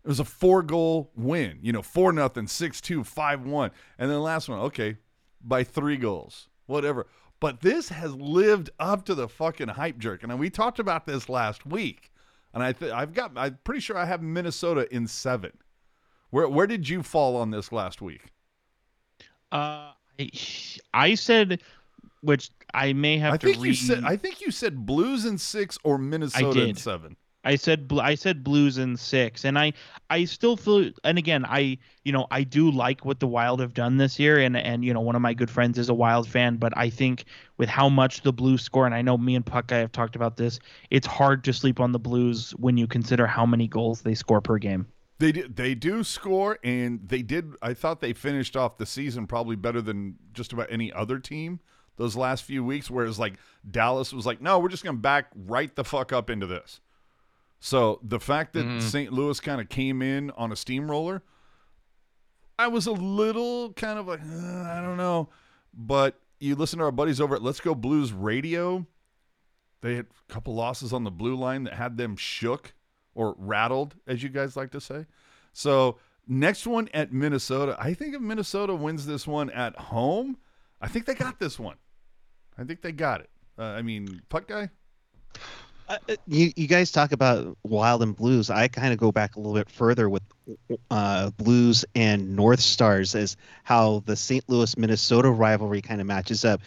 it 0.03 0.09
was 0.09 0.19
a 0.19 0.25
four 0.25 0.63
goal 0.63 1.11
win. 1.15 1.59
You 1.61 1.73
know, 1.73 1.83
four 1.83 2.11
nothing, 2.11 2.47
six 2.47 2.81
two, 2.81 3.05
five 3.05 3.43
one, 3.43 3.71
and 3.99 4.09
then 4.09 4.17
the 4.17 4.23
last 4.23 4.49
one, 4.49 4.59
okay, 4.61 4.97
by 5.43 5.63
three 5.63 5.99
goals, 5.99 6.49
whatever. 6.65 7.07
But 7.39 7.61
this 7.61 7.91
has 7.91 8.15
lived 8.15 8.71
up 8.81 9.05
to 9.05 9.15
the 9.15 9.29
fucking 9.29 9.69
hype 9.69 9.99
jerk, 9.99 10.23
and 10.23 10.39
we 10.39 10.49
talked 10.49 10.79
about 10.79 11.05
this 11.05 11.29
last 11.29 11.67
week. 11.67 12.11
And 12.55 12.63
I 12.63 12.73
th- 12.73 12.93
I've 12.93 13.13
got 13.13 13.33
I'm 13.37 13.59
pretty 13.63 13.81
sure 13.81 13.99
I 13.99 14.07
have 14.07 14.23
Minnesota 14.23 14.89
in 14.91 15.07
seven. 15.07 15.53
Where 16.31 16.49
where 16.49 16.67
did 16.67 16.89
you 16.89 17.03
fall 17.03 17.37
on 17.37 17.51
this 17.51 17.73
last 17.73 18.01
week? 18.01 18.33
Uh, 19.53 19.93
I, 20.19 20.31
I 20.95 21.15
said, 21.15 21.61
which 22.23 22.49
I 22.75 22.93
may 22.93 23.19
have 23.19 23.35
I 23.35 23.37
to 23.39 23.47
think 23.47 23.63
read. 23.63 23.69
you 23.69 23.75
said 23.75 24.05
I 24.05 24.17
think 24.17 24.41
you 24.41 24.51
said 24.51 24.87
Blues 24.87 25.25
in 25.25 25.39
six 25.39 25.79
or 25.85 25.99
Minnesota 25.99 26.65
in 26.65 26.77
seven. 26.77 27.17
I 27.47 27.55
said 27.55 27.89
I 28.01 28.17
said 28.17 28.43
Blues 28.43 28.77
in 28.77 28.97
six, 28.97 29.45
and 29.45 29.57
I 29.57 29.73
I 30.11 30.25
still 30.25 30.57
feel. 30.57 30.91
And 31.05 31.17
again, 31.17 31.45
I 31.45 31.79
you 32.05 32.11
know 32.11 32.27
I 32.33 32.43
do 32.43 32.71
like 32.71 33.05
what 33.05 33.21
the 33.21 33.29
Wild 33.29 33.61
have 33.61 33.73
done 33.73 33.99
this 33.99 34.19
year, 34.19 34.39
and 34.39 34.57
and 34.57 34.85
you 34.85 34.93
know 34.93 35.01
one 35.01 35.15
of 35.15 35.23
my 35.23 35.33
good 35.33 35.49
friends 35.49 35.79
is 35.79 35.89
a 35.89 35.95
Wild 35.95 36.29
fan, 36.29 36.57
but 36.57 36.77
I 36.77 36.91
think 36.91 37.25
with 37.57 37.69
how 37.69 37.89
much 37.89 38.23
the 38.23 38.33
Blues 38.33 38.63
score, 38.63 38.85
and 38.85 38.95
I 38.95 39.01
know 39.01 39.17
me 39.17 39.37
and 39.37 39.47
Puck 39.47 39.71
I 39.71 39.79
have 39.79 39.93
talked 39.93 40.17
about 40.17 40.37
this, 40.37 40.59
it's 40.91 41.07
hard 41.07 41.45
to 41.45 41.53
sleep 41.53 41.79
on 41.79 41.93
the 41.93 42.01
Blues 42.01 42.51
when 42.57 42.77
you 42.77 42.89
consider 42.89 43.29
how 43.29 43.47
many 43.47 43.69
goals 43.69 44.03
they 44.03 44.17
score 44.17 44.41
per 44.41 44.59
game. 44.59 44.87
They 45.19 45.33
do, 45.33 45.49
they 45.49 45.75
do 45.77 46.03
score, 46.03 46.59
and 46.65 47.01
they 47.09 47.23
did. 47.23 47.55
I 47.63 47.75
thought 47.75 48.01
they 48.01 48.13
finished 48.13 48.57
off 48.57 48.77
the 48.77 48.87
season 48.87 49.29
probably 49.29 49.57
better 49.57 49.81
than 49.81 50.17
just 50.33 50.53
about 50.53 50.67
any 50.69 50.93
other 50.93 51.21
team 51.21 51.61
those 51.97 52.17
last 52.17 52.45
few 52.45 52.65
weeks. 52.65 52.91
where 52.91 53.05
Whereas 53.05 53.19
like 53.19 53.35
Dallas 53.69 54.13
was 54.13 54.27
like, 54.27 54.41
no, 54.41 54.59
we're 54.59 54.69
just 54.69 54.85
gonna 54.85 54.99
back 54.99 55.27
right 55.35 55.75
the 55.75 55.85
fuck 55.85 56.13
up 56.13 56.31
into 56.31 56.47
this. 56.47 56.81
So 57.59 58.01
the 58.03 58.21
fact 58.21 58.53
that 58.53 58.83
St. 58.83 59.13
Louis 59.13 59.41
kind 59.41 59.61
of 59.61 59.69
came 59.69 60.03
in 60.03 60.31
on 60.33 60.53
a 60.53 60.57
steamroller, 60.57 61.23
I 62.59 62.69
was 62.69 62.87
a 62.87 62.93
little 62.93 63.73
kind 63.73 63.99
of 63.99 64.07
like, 64.07 64.21
uh, 64.21 64.63
I 64.63 64.81
don't 64.83 64.97
know. 64.97 65.31
But 65.75 66.21
you 66.39 66.55
listen 66.55 66.79
to 66.79 66.85
our 66.85 66.93
buddies 66.93 67.21
over 67.21 67.35
at 67.35 67.43
Let's 67.43 67.61
Go 67.61 67.75
Blues 67.75 68.13
Radio. 68.13 68.87
They 69.81 69.97
had 69.97 70.07
a 70.29 70.33
couple 70.33 70.55
losses 70.55 70.93
on 70.93 71.05
the 71.05 71.11
blue 71.11 71.35
line 71.35 71.65
that 71.65 71.75
had 71.75 71.97
them 71.97 72.17
shook 72.17 72.75
or 73.15 73.35
rattled, 73.39 73.95
as 74.07 74.23
you 74.23 74.29
guys 74.29 74.57
like 74.57 74.71
to 74.73 74.81
say. 74.81 75.07
So 75.53 75.99
next 76.27 76.67
one 76.67 76.89
at 76.93 77.13
Minnesota. 77.13 77.77
I 77.79 77.95
think 77.95 78.15
if 78.15 78.21
Minnesota 78.21 78.75
wins 78.75 79.07
this 79.07 79.27
one 79.27 79.51
at 79.51 79.77
home, 79.77 80.37
I 80.81 80.89
think 80.89 81.07
they 81.07 81.15
got 81.15 81.39
this 81.39 81.59
one. 81.59 81.77
I 82.59 82.65
think 82.65 82.83
they 82.83 82.93
got 82.93 83.21
it. 83.21 83.31
Uh, 83.59 83.63
I 83.63 83.83
mean, 83.83 84.21
puck 84.29 84.49
guy. 84.49 84.71
Uh, 85.89 85.99
you 86.27 86.53
you 86.57 86.67
guys 86.67 86.91
talk 86.91 87.13
about 87.13 87.57
Wild 87.63 88.03
and 88.03 88.17
Blues. 88.17 88.51
I 88.51 88.67
kind 88.67 88.93
of 88.93 88.99
go 88.99 89.13
back 89.13 89.37
a 89.37 89.39
little 89.39 89.55
bit 89.55 89.71
further 89.71 90.11
with 90.11 90.23
uh, 90.91 91.31
Blues 91.31 91.85
and 91.95 92.35
North 92.35 92.61
Stars 92.61 93.15
as 93.15 93.37
how 93.63 94.03
the 94.07 94.17
St. 94.17 94.45
Louis 94.49 94.77
Minnesota 94.77 95.31
rivalry 95.31 95.81
kind 95.81 96.01
of 96.01 96.07
matches 96.07 96.45
up. 96.45 96.61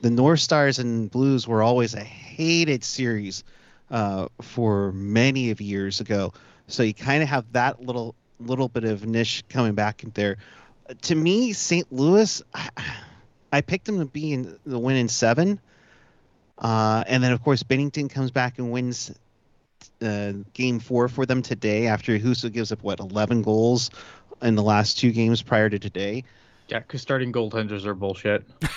The 0.00 0.10
North 0.10 0.40
Stars 0.40 0.80
and 0.80 1.08
Blues 1.10 1.46
were 1.46 1.62
always 1.62 1.94
a 1.94 2.02
hated 2.02 2.82
series 2.82 3.44
uh, 3.90 4.26
for 4.42 4.90
many 4.92 5.50
of 5.50 5.60
years 5.60 6.00
ago. 6.00 6.32
So 6.66 6.82
you 6.82 6.94
kind 6.94 7.22
of 7.22 7.28
have 7.28 7.44
that 7.52 7.80
little 7.80 8.16
little 8.40 8.68
bit 8.68 8.84
of 8.84 9.06
niche 9.06 9.44
coming 9.48 9.74
back 9.74 10.02
in 10.02 10.10
there. 10.14 10.36
To 11.02 11.14
me, 11.14 11.52
St. 11.52 11.90
Louis, 11.92 12.42
I, 12.52 12.68
I 13.54 13.60
picked 13.60 13.86
them 13.86 13.98
to 14.00 14.04
be 14.04 14.32
in 14.32 14.58
the 14.66 14.78
win 14.78 14.96
in 14.96 15.08
seven. 15.08 15.60
Uh, 16.58 17.04
and 17.06 17.22
then, 17.22 17.32
of 17.32 17.42
course, 17.42 17.62
Binnington 17.62 18.10
comes 18.10 18.30
back 18.30 18.58
and 18.58 18.70
wins 18.70 19.12
uh, 20.02 20.32
game 20.52 20.80
four 20.80 21.08
for 21.08 21.24
them 21.26 21.42
today 21.42 21.86
after 21.86 22.18
Husso 22.18 22.52
gives 22.52 22.72
up, 22.72 22.82
what, 22.82 23.00
11 23.00 23.42
goals 23.42 23.90
in 24.42 24.54
the 24.54 24.62
last 24.62 24.98
two 24.98 25.12
games 25.12 25.42
prior 25.42 25.70
to 25.70 25.78
today. 25.78 26.24
Yeah, 26.68 26.80
because 26.80 27.00
starting 27.02 27.32
goaltenders 27.32 27.84
are 27.86 27.94
bullshit. 27.94 28.44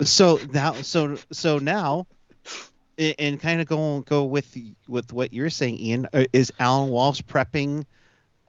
So 0.00 0.38
now, 0.52 0.74
so 0.74 1.18
so 1.32 1.58
now, 1.58 2.06
and 2.96 3.40
kind 3.40 3.60
of 3.60 3.66
go 3.66 4.02
go 4.02 4.24
with 4.24 4.56
with 4.86 5.12
what 5.12 5.32
you're 5.32 5.50
saying, 5.50 5.78
Ian. 5.78 6.06
uh, 6.12 6.26
Is 6.32 6.52
Alan 6.60 6.90
Walsh 6.90 7.20
prepping 7.22 7.84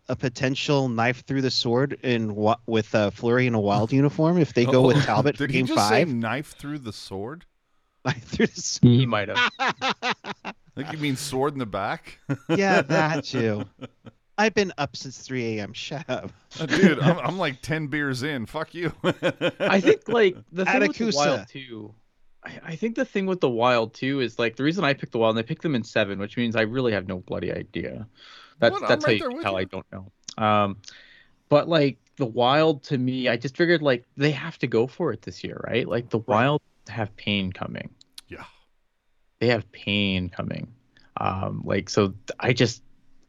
a 0.10 0.16
potential 0.16 0.90
knife 0.90 1.24
through 1.26 1.42
the 1.44 1.52
sword 1.52 1.94
in 2.04 2.36
what 2.36 2.60
with 2.66 2.94
uh, 2.96 3.10
Fleury 3.12 3.48
in 3.48 3.54
a 3.54 3.60
wild 3.60 3.94
uniform 3.94 4.38
if 4.40 4.54
they 4.54 4.66
go 4.66 4.82
with 4.88 5.04
Talbot 5.06 5.38
for 5.38 5.44
Oh, 5.44 5.48
Did 5.48 5.54
he 5.56 5.62
just 5.64 5.74
five? 5.76 6.08
say 6.08 6.14
knife 6.14 6.56
through 6.58 6.80
the 6.80 6.94
sword? 6.94 7.46
Knife 8.06 8.24
through 8.24 8.48
the 8.48 8.54
s- 8.54 8.80
He 8.82 9.06
might 9.06 9.28
have. 9.30 9.52
I 9.60 10.54
think 10.76 10.92
you 10.94 10.98
mean 11.00 11.16
sword 11.18 11.54
in 11.54 11.60
the 11.60 11.66
back. 11.66 12.18
yeah, 12.50 12.82
that 12.82 13.26
too. 13.26 13.66
I've 14.38 14.54
been 14.54 14.72
up 14.78 14.96
since 14.96 15.18
3 15.18 15.58
a.m. 15.60 15.74
Shut 15.74 16.10
up. 16.10 16.32
Uh, 16.60 16.66
Dude, 16.66 17.00
I'm, 17.02 17.20
I'm 17.20 17.38
like 17.38 17.62
10 17.62 17.88
beers 17.88 18.24
in. 18.24 18.46
Fuck 18.46 18.74
you. 18.74 18.94
I 19.60 19.82
think 19.82 20.08
like 20.08 20.38
the 20.54 20.64
thing 20.66 20.80
with 20.88 20.98
the 20.98 21.12
Wild 21.14 21.48
too. 21.50 21.94
I, 22.46 22.60
I 22.68 22.76
think 22.78 22.96
the 22.96 23.04
thing 23.04 23.26
with 23.26 23.42
the 23.42 23.50
Wild 23.50 23.94
too 23.94 24.22
is 24.22 24.40
like 24.40 24.56
the 24.56 24.64
reason 24.64 24.86
I 24.86 24.94
picked 24.94 25.12
the 25.12 25.18
Wild 25.20 25.36
and 25.38 25.44
I 25.44 25.48
picked 25.48 25.62
them 25.64 25.76
in 25.76 25.84
seven, 25.84 26.20
which 26.20 26.38
means 26.38 26.56
I 26.56 26.62
really 26.62 26.94
have 26.94 27.06
no 27.06 27.18
bloody 27.18 27.52
idea. 27.52 28.08
What? 28.60 28.84
I'm 28.84 28.88
that's 28.88 29.06
how 29.06 29.12
you 29.12 29.20
there 29.20 29.28
can 29.30 29.38
with 29.38 29.44
tell 29.44 29.54
you. 29.54 29.60
I 29.60 29.64
don't 29.66 29.86
know. 29.92 30.44
Um, 30.44 30.78
but 31.50 31.68
like 31.68 31.98
the 32.18 32.26
Wild 32.26 32.84
to 32.84 32.98
me, 32.98 33.28
I 33.28 33.38
just 33.38 33.58
figured 33.58 33.82
like 33.82 34.06
they 34.18 34.32
have 34.32 34.58
to 34.60 34.68
go 34.68 34.88
for 34.88 35.12
it 35.12 35.22
this 35.22 35.44
year, 35.44 35.60
right? 35.68 35.88
Like 35.88 36.10
the 36.10 36.20
Wild 36.20 36.62
have 36.88 37.16
pain 37.16 37.52
coming. 37.52 37.90
yeah. 38.28 38.46
They 39.40 39.48
have 39.48 39.72
pain 39.72 40.30
coming. 40.30 40.74
Um, 41.18 41.62
like 41.66 41.90
so, 41.90 42.14
I 42.40 42.54
just 42.54 42.84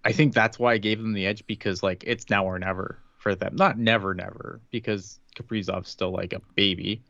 I 0.05 0.13
think 0.13 0.35
that's 0.35 0.59
why 0.59 0.75
I 0.75 0.79
gave 0.79 0.99
them 0.99 1.13
the 1.13 1.27
edge 1.27 1.47
because 1.47 1.83
like 1.83 2.05
it's 2.07 2.31
now 2.31 2.45
or 2.45 2.59
never 2.59 2.99
for 3.19 3.35
them. 3.35 3.57
Not 3.57 3.79
never, 3.79 4.15
never 4.15 4.61
because 4.71 5.21
Kaprizov's 5.37 5.89
still 5.89 6.11
like 6.11 6.33
a 6.33 6.41
baby, 6.55 7.03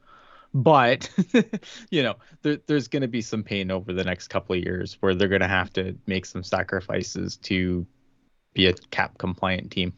but 0.52 1.08
you 1.90 2.02
know 2.02 2.16
there, 2.42 2.58
there's 2.66 2.88
going 2.88 3.02
to 3.02 3.08
be 3.08 3.22
some 3.22 3.42
pain 3.42 3.70
over 3.70 3.92
the 3.92 4.04
next 4.04 4.28
couple 4.28 4.56
of 4.56 4.62
years 4.62 4.96
where 5.00 5.14
they're 5.14 5.28
going 5.28 5.40
to 5.40 5.48
have 5.48 5.72
to 5.74 5.96
make 6.06 6.26
some 6.26 6.42
sacrifices 6.42 7.36
to 7.36 7.86
be 8.54 8.66
a 8.66 8.72
cap 8.74 9.18
compliant 9.18 9.70
team. 9.70 9.94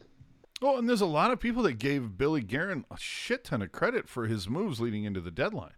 Oh, 0.61 0.77
and 0.77 0.87
there's 0.87 1.01
a 1.01 1.05
lot 1.05 1.31
of 1.31 1.39
people 1.39 1.63
that 1.63 1.73
gave 1.73 2.17
Billy 2.17 2.41
Guerin 2.41 2.85
a 2.89 2.97
shit 2.97 3.43
ton 3.43 3.61
of 3.61 3.71
credit 3.71 4.07
for 4.07 4.27
his 4.27 4.47
moves 4.47 4.79
leading 4.79 5.03
into 5.03 5.19
the 5.19 5.31
deadline. 5.31 5.73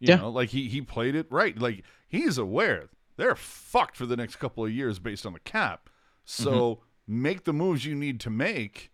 You 0.00 0.08
Yeah. 0.10 0.16
know, 0.16 0.30
like 0.30 0.50
he 0.50 0.68
he 0.68 0.80
played 0.80 1.14
it 1.14 1.26
right. 1.30 1.58
Like 1.58 1.84
he's 2.08 2.38
aware 2.38 2.88
they're 3.16 3.34
fucked 3.34 3.96
for 3.96 4.06
the 4.06 4.16
next 4.16 4.36
couple 4.36 4.64
of 4.64 4.70
years 4.70 4.98
based 5.00 5.26
on 5.26 5.32
the 5.32 5.40
cap. 5.40 5.90
So 6.24 6.50
Mm-hmm. 7.08 7.22
make 7.22 7.44
the 7.44 7.52
moves 7.52 7.84
you 7.84 7.94
need 7.94 8.20
to 8.20 8.30
make. 8.30 8.90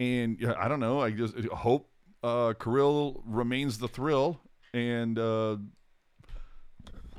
And 0.00 0.54
I 0.58 0.66
don't 0.68 0.80
know. 0.80 1.00
I 1.00 1.10
just 1.10 1.36
hope 1.48 1.90
uh 2.22 2.54
Kirill 2.58 3.22
remains 3.26 3.78
the 3.78 3.88
thrill. 3.88 4.40
And 4.72 5.18
uh 5.18 5.58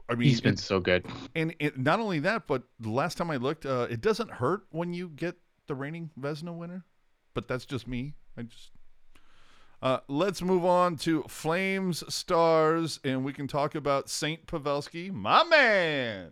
I 0.09 0.15
mean, 0.15 0.29
He's 0.29 0.41
been 0.41 0.53
it's- 0.53 0.65
so 0.65 0.79
good. 0.79 1.05
and 1.35 1.53
it, 1.59 1.77
not 1.77 1.99
only 1.99 2.19
that, 2.19 2.47
but 2.47 2.63
the 2.79 2.89
last 2.91 3.17
time 3.17 3.29
I 3.29 3.35
looked, 3.37 3.65
uh, 3.65 3.87
it 3.89 4.01
doesn't 4.01 4.31
hurt 4.31 4.63
when 4.71 4.93
you 4.93 5.09
get 5.09 5.35
the 5.67 5.75
reigning 5.75 6.09
Vezina 6.19 6.55
winner. 6.55 6.85
But 7.33 7.47
that's 7.47 7.65
just 7.65 7.87
me. 7.87 8.13
I 8.37 8.43
just. 8.43 8.71
Uh, 9.81 9.99
let's 10.07 10.41
move 10.41 10.65
on 10.65 10.95
to 10.97 11.21
Flames 11.27 12.03
Stars, 12.11 12.99
and 13.03 13.23
we 13.23 13.31
can 13.31 13.47
talk 13.47 13.75
about 13.75 14.09
Saint 14.09 14.47
Pavelski, 14.47 15.11
my 15.13 15.43
man. 15.43 16.31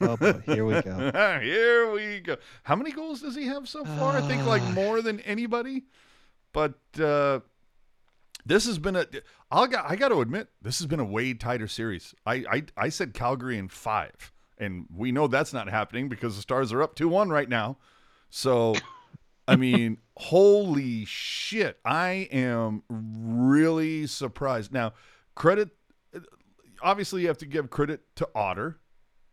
Oh 0.00 0.16
boy, 0.16 0.40
here 0.46 0.64
we 0.64 0.80
go. 0.82 1.10
Here 1.42 1.90
we 1.90 2.20
go. 2.20 2.36
How 2.64 2.76
many 2.76 2.92
goals 2.92 3.22
does 3.22 3.34
he 3.34 3.46
have 3.46 3.66
so 3.68 3.84
far? 3.84 4.16
I 4.16 4.20
think 4.20 4.44
like 4.46 4.62
more 4.74 5.00
than 5.00 5.20
anybody. 5.20 5.84
But 6.52 6.74
uh, 7.00 7.40
this 8.44 8.66
has 8.66 8.78
been 8.78 8.96
a. 8.96 9.06
I'll 9.50 9.66
got. 9.66 9.90
I 9.90 9.96
got 9.96 10.08
to 10.08 10.20
admit, 10.20 10.48
this 10.62 10.78
has 10.78 10.86
been 10.86 11.00
a 11.00 11.04
way 11.04 11.34
tighter 11.34 11.68
series. 11.68 12.14
I, 12.26 12.44
I 12.50 12.64
I 12.76 12.88
said 12.88 13.14
Calgary 13.14 13.58
in 13.58 13.68
five, 13.68 14.32
and 14.58 14.86
we 14.94 15.12
know 15.12 15.26
that's 15.26 15.52
not 15.52 15.68
happening 15.68 16.08
because 16.08 16.36
the 16.36 16.42
Stars 16.42 16.72
are 16.72 16.82
up 16.82 16.94
two 16.94 17.08
one 17.08 17.30
right 17.30 17.48
now. 17.48 17.78
So, 18.28 18.74
I 19.46 19.56
mean, 19.56 19.98
holy 20.16 21.04
shit! 21.04 21.78
I 21.84 22.28
am 22.32 22.82
really 22.88 24.06
surprised. 24.06 24.72
Now, 24.72 24.94
credit. 25.34 25.70
Obviously, 26.82 27.22
you 27.22 27.28
have 27.28 27.38
to 27.38 27.46
give 27.46 27.68
credit 27.68 28.00
to 28.16 28.28
Otter 28.34 28.80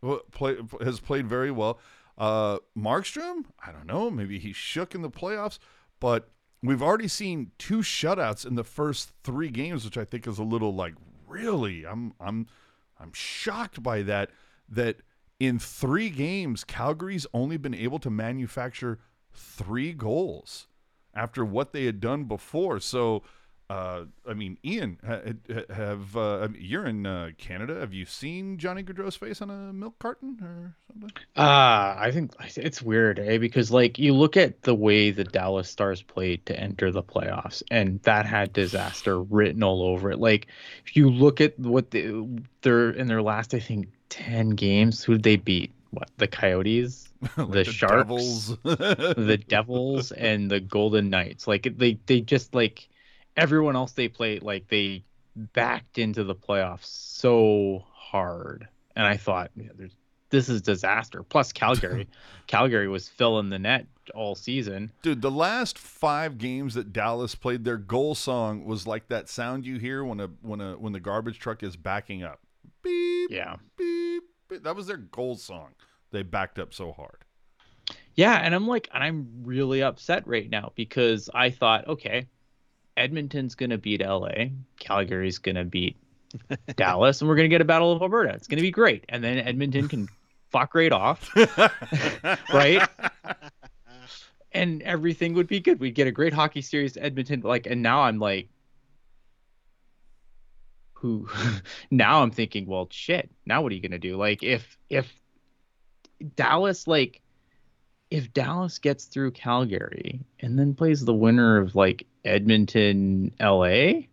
who 0.02 0.20
play, 0.32 0.56
has 0.82 1.00
played 1.00 1.26
very 1.26 1.50
well. 1.50 1.78
Uh, 2.16 2.58
Markstrom, 2.76 3.44
I 3.64 3.72
don't 3.72 3.86
know. 3.86 4.10
Maybe 4.10 4.38
he 4.38 4.52
shook 4.52 4.94
in 4.94 5.02
the 5.02 5.10
playoffs, 5.10 5.58
but 6.00 6.30
we've 6.62 6.82
already 6.82 7.08
seen 7.08 7.52
two 7.58 7.78
shutouts 7.78 8.46
in 8.46 8.54
the 8.54 8.64
first 8.64 9.12
three 9.22 9.48
games, 9.48 9.84
which 9.84 9.98
I 9.98 10.04
think 10.04 10.26
is 10.26 10.38
a 10.38 10.44
little 10.44 10.74
like 10.74 10.94
really. 11.26 11.84
I'm 11.84 12.14
I'm 12.20 12.46
I'm 12.98 13.12
shocked 13.12 13.82
by 13.82 14.02
that. 14.02 14.30
That 14.68 14.98
in 15.40 15.58
three 15.58 16.10
games, 16.10 16.64
Calgary's 16.64 17.26
only 17.32 17.56
been 17.56 17.74
able 17.74 17.98
to 18.00 18.10
manufacture 18.10 18.98
three 19.32 19.92
goals 19.92 20.66
after 21.14 21.44
what 21.44 21.72
they 21.72 21.84
had 21.84 22.00
done 22.00 22.24
before. 22.24 22.80
So 22.80 23.22
uh, 23.70 24.04
I 24.26 24.32
mean, 24.32 24.56
Ian, 24.64 24.98
have 25.02 26.16
uh, 26.16 26.38
I 26.38 26.46
mean, 26.46 26.62
you're 26.62 26.86
in 26.86 27.04
uh, 27.04 27.30
Canada? 27.36 27.80
Have 27.80 27.92
you 27.92 28.06
seen 28.06 28.56
Johnny 28.56 28.82
Gaudreau's 28.82 29.16
face 29.16 29.42
on 29.42 29.50
a 29.50 29.72
milk 29.74 29.98
carton 29.98 30.38
or 30.42 30.74
something? 30.86 31.10
Uh, 31.36 31.94
I 31.98 32.10
think 32.10 32.32
it's 32.56 32.80
weird, 32.80 33.18
eh? 33.18 33.36
Because 33.36 33.70
like 33.70 33.98
you 33.98 34.14
look 34.14 34.38
at 34.38 34.62
the 34.62 34.74
way 34.74 35.10
the 35.10 35.24
Dallas 35.24 35.68
Stars 35.68 36.00
played 36.00 36.46
to 36.46 36.58
enter 36.58 36.90
the 36.90 37.02
playoffs, 37.02 37.62
and 37.70 38.00
that 38.04 38.24
had 38.24 38.54
disaster 38.54 39.20
written 39.22 39.62
all 39.62 39.82
over 39.82 40.10
it. 40.10 40.18
Like 40.18 40.46
if 40.86 40.96
you 40.96 41.10
look 41.10 41.42
at 41.42 41.58
what 41.58 41.90
they, 41.90 42.10
they're 42.62 42.90
in 42.90 43.06
their 43.06 43.22
last, 43.22 43.52
I 43.52 43.60
think, 43.60 43.88
ten 44.08 44.50
games, 44.50 45.04
who 45.04 45.12
did 45.12 45.24
they 45.24 45.36
beat? 45.36 45.72
What 45.90 46.10
the 46.16 46.26
Coyotes, 46.26 47.10
like 47.36 47.50
the, 47.50 47.64
the 47.64 47.64
Sharks, 47.64 48.04
Devils. 48.04 48.46
the 48.62 49.42
Devils, 49.48 50.10
and 50.12 50.50
the 50.50 50.60
Golden 50.60 51.10
Knights. 51.10 51.46
Like 51.46 51.68
they 51.76 51.98
they 52.06 52.22
just 52.22 52.54
like 52.54 52.88
everyone 53.38 53.76
else 53.76 53.92
they 53.92 54.08
played 54.08 54.42
like 54.42 54.68
they 54.68 55.02
backed 55.54 55.98
into 55.98 56.24
the 56.24 56.34
playoffs 56.34 56.84
so 56.86 57.82
hard 57.92 58.68
and 58.96 59.06
i 59.06 59.16
thought 59.16 59.50
yeah, 59.56 59.68
there's 59.76 59.94
this 60.30 60.48
is 60.50 60.60
disaster 60.60 61.22
plus 61.22 61.52
calgary 61.52 62.06
calgary 62.48 62.88
was 62.88 63.08
filling 63.08 63.48
the 63.48 63.58
net 63.58 63.86
all 64.14 64.34
season 64.34 64.90
Dude, 65.02 65.22
the 65.22 65.30
last 65.30 65.78
five 65.78 66.38
games 66.38 66.72
that 66.74 66.92
Dallas 66.94 67.34
played, 67.34 67.62
their 67.64 67.76
goal 67.76 68.14
song 68.14 68.64
was 68.64 68.86
like 68.86 69.08
that 69.08 69.28
sound 69.28 69.66
you 69.66 69.78
hear 69.78 70.02
when 70.04 70.18
a 70.20 70.28
when 70.42 70.60
a 70.62 70.72
when 70.78 70.92
the 70.94 71.00
garbage 71.00 71.38
truck 71.38 71.62
is 71.62 71.76
backing 71.76 72.22
up. 72.22 72.40
Beep, 72.82 73.30
yeah 73.30 73.56
beep, 73.76 74.22
beep. 74.48 74.62
That 74.64 74.74
was 74.76 74.86
their 74.86 74.96
goal 74.96 75.36
song. 75.36 75.74
They 76.10 76.22
backed 76.22 76.58
up 76.58 76.72
so 76.72 76.92
hard. 76.92 77.18
yeah 78.14 78.36
and 78.36 78.54
i'm 78.54 78.66
like 78.66 78.88
and 78.94 79.04
i'm 79.04 79.28
really 79.44 79.82
upset 79.82 80.26
right 80.26 80.48
now 80.50 80.72
because 80.74 81.28
i 81.34 81.50
thought 81.50 81.86
okay 81.86 82.26
edmonton's 82.98 83.54
going 83.54 83.70
to 83.70 83.78
beat 83.78 84.04
la 84.04 84.28
calgary's 84.78 85.38
going 85.38 85.56
to 85.56 85.64
beat 85.64 85.96
dallas 86.76 87.20
and 87.20 87.28
we're 87.28 87.36
going 87.36 87.48
to 87.48 87.54
get 87.54 87.60
a 87.60 87.64
battle 87.64 87.92
of 87.92 88.02
alberta 88.02 88.32
it's 88.34 88.48
going 88.48 88.58
to 88.58 88.62
be 88.62 88.70
great 88.70 89.04
and 89.08 89.22
then 89.22 89.38
edmonton 89.38 89.88
can 89.88 90.08
fuck 90.50 90.74
right 90.74 90.92
off 90.92 91.30
right? 92.52 92.88
and 94.52 94.82
everything 94.82 95.34
would 95.34 95.46
be 95.46 95.60
good. 95.60 95.78
We'd 95.78 95.94
get 95.94 96.06
a 96.06 96.12
great 96.12 96.32
hockey 96.32 96.62
series 96.62 96.94
to 96.94 97.02
Edmonton. 97.02 97.40
Like, 97.42 97.66
and 97.66 97.82
now 97.82 98.02
I'm 98.02 98.18
like, 98.18 98.48
who? 100.94 101.28
now 101.90 102.22
I'm 102.22 102.30
thinking, 102.30 102.66
well, 102.66 102.88
shit. 102.90 103.30
Now 103.46 103.62
what 103.62 103.72
are 103.72 103.74
you 103.74 103.82
gonna 103.82 103.98
do? 103.98 104.16
Like, 104.16 104.42
if 104.42 104.78
if 104.88 105.12
Dallas, 106.34 106.86
like, 106.86 107.20
if 108.10 108.32
Dallas 108.32 108.78
gets 108.78 109.04
through 109.04 109.32
Calgary 109.32 110.20
and 110.40 110.58
then 110.58 110.74
plays 110.74 111.04
the 111.04 111.14
winner 111.14 111.58
of 111.58 111.74
like 111.74 112.06
Edmonton, 112.24 113.32
LA. 113.40 114.04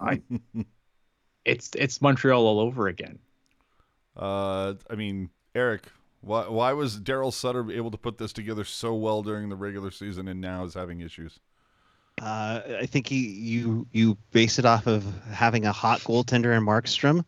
I, 0.00 0.22
it's 1.44 1.70
it's 1.74 2.00
Montreal 2.00 2.46
all 2.46 2.60
over 2.60 2.88
again. 2.88 3.18
Uh, 4.16 4.74
I 4.88 4.94
mean, 4.94 5.30
Eric, 5.54 5.82
why 6.20 6.48
why 6.48 6.72
was 6.72 6.98
Daryl 6.98 7.32
Sutter 7.32 7.70
able 7.70 7.90
to 7.90 7.98
put 7.98 8.18
this 8.18 8.32
together 8.32 8.64
so 8.64 8.94
well 8.94 9.22
during 9.22 9.48
the 9.48 9.56
regular 9.56 9.90
season 9.90 10.28
and 10.28 10.40
now 10.40 10.64
is 10.64 10.74
having 10.74 11.00
issues? 11.00 11.40
Uh, 12.20 12.62
I 12.80 12.86
think 12.86 13.10
you, 13.10 13.20
you 13.20 13.86
you 13.92 14.18
base 14.32 14.58
it 14.58 14.64
off 14.64 14.86
of 14.86 15.04
having 15.30 15.66
a 15.66 15.72
hot 15.72 16.00
goaltender 16.00 16.56
in 16.56 16.64
Markstrom 16.64 17.24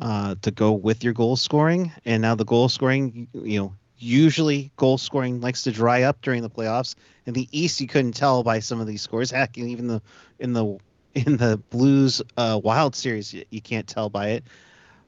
uh, 0.00 0.34
to 0.42 0.50
go 0.50 0.72
with 0.72 1.04
your 1.04 1.12
goal 1.12 1.36
scoring, 1.36 1.92
and 2.04 2.22
now 2.22 2.34
the 2.34 2.44
goal 2.44 2.68
scoring, 2.68 3.28
you 3.34 3.60
know, 3.60 3.74
usually 3.98 4.72
goal 4.76 4.98
scoring 4.98 5.40
likes 5.40 5.62
to 5.64 5.72
dry 5.72 6.02
up 6.02 6.22
during 6.22 6.42
the 6.42 6.50
playoffs. 6.50 6.94
In 7.26 7.34
the 7.34 7.48
East, 7.52 7.80
you 7.80 7.86
couldn't 7.86 8.12
tell 8.12 8.42
by 8.42 8.60
some 8.60 8.80
of 8.80 8.86
these 8.86 9.02
scores. 9.02 9.30
Heck, 9.40 9.58
even 9.58 9.86
the 9.86 10.02
in 10.38 10.52
the 10.52 10.78
in 11.14 11.36
the 11.36 11.60
Blues 11.70 12.22
uh, 12.36 12.60
Wild 12.62 12.94
series, 12.96 13.34
you, 13.34 13.60
can't 13.60 13.86
tell 13.86 14.08
by 14.08 14.30
it. 14.30 14.44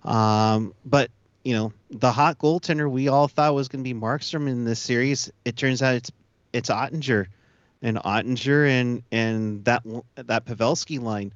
Um, 0.04 0.74
but 0.84 1.10
you 1.44 1.54
know, 1.54 1.72
the 1.90 2.12
hot 2.12 2.38
goaltender 2.38 2.90
we 2.90 3.08
all 3.08 3.28
thought 3.28 3.54
was 3.54 3.68
going 3.68 3.82
to 3.82 3.94
be 3.94 3.98
Markstrom 3.98 4.48
in 4.48 4.64
this 4.64 4.80
series. 4.80 5.30
It 5.44 5.56
turns 5.56 5.82
out 5.82 5.94
it's 5.94 6.12
it's 6.52 6.68
Oettinger, 6.68 7.28
and 7.80 7.96
Oettinger 7.96 8.68
and 8.68 9.02
and 9.10 9.64
that 9.64 9.82
that 10.16 10.44
Pavelski 10.44 11.00
line 11.00 11.32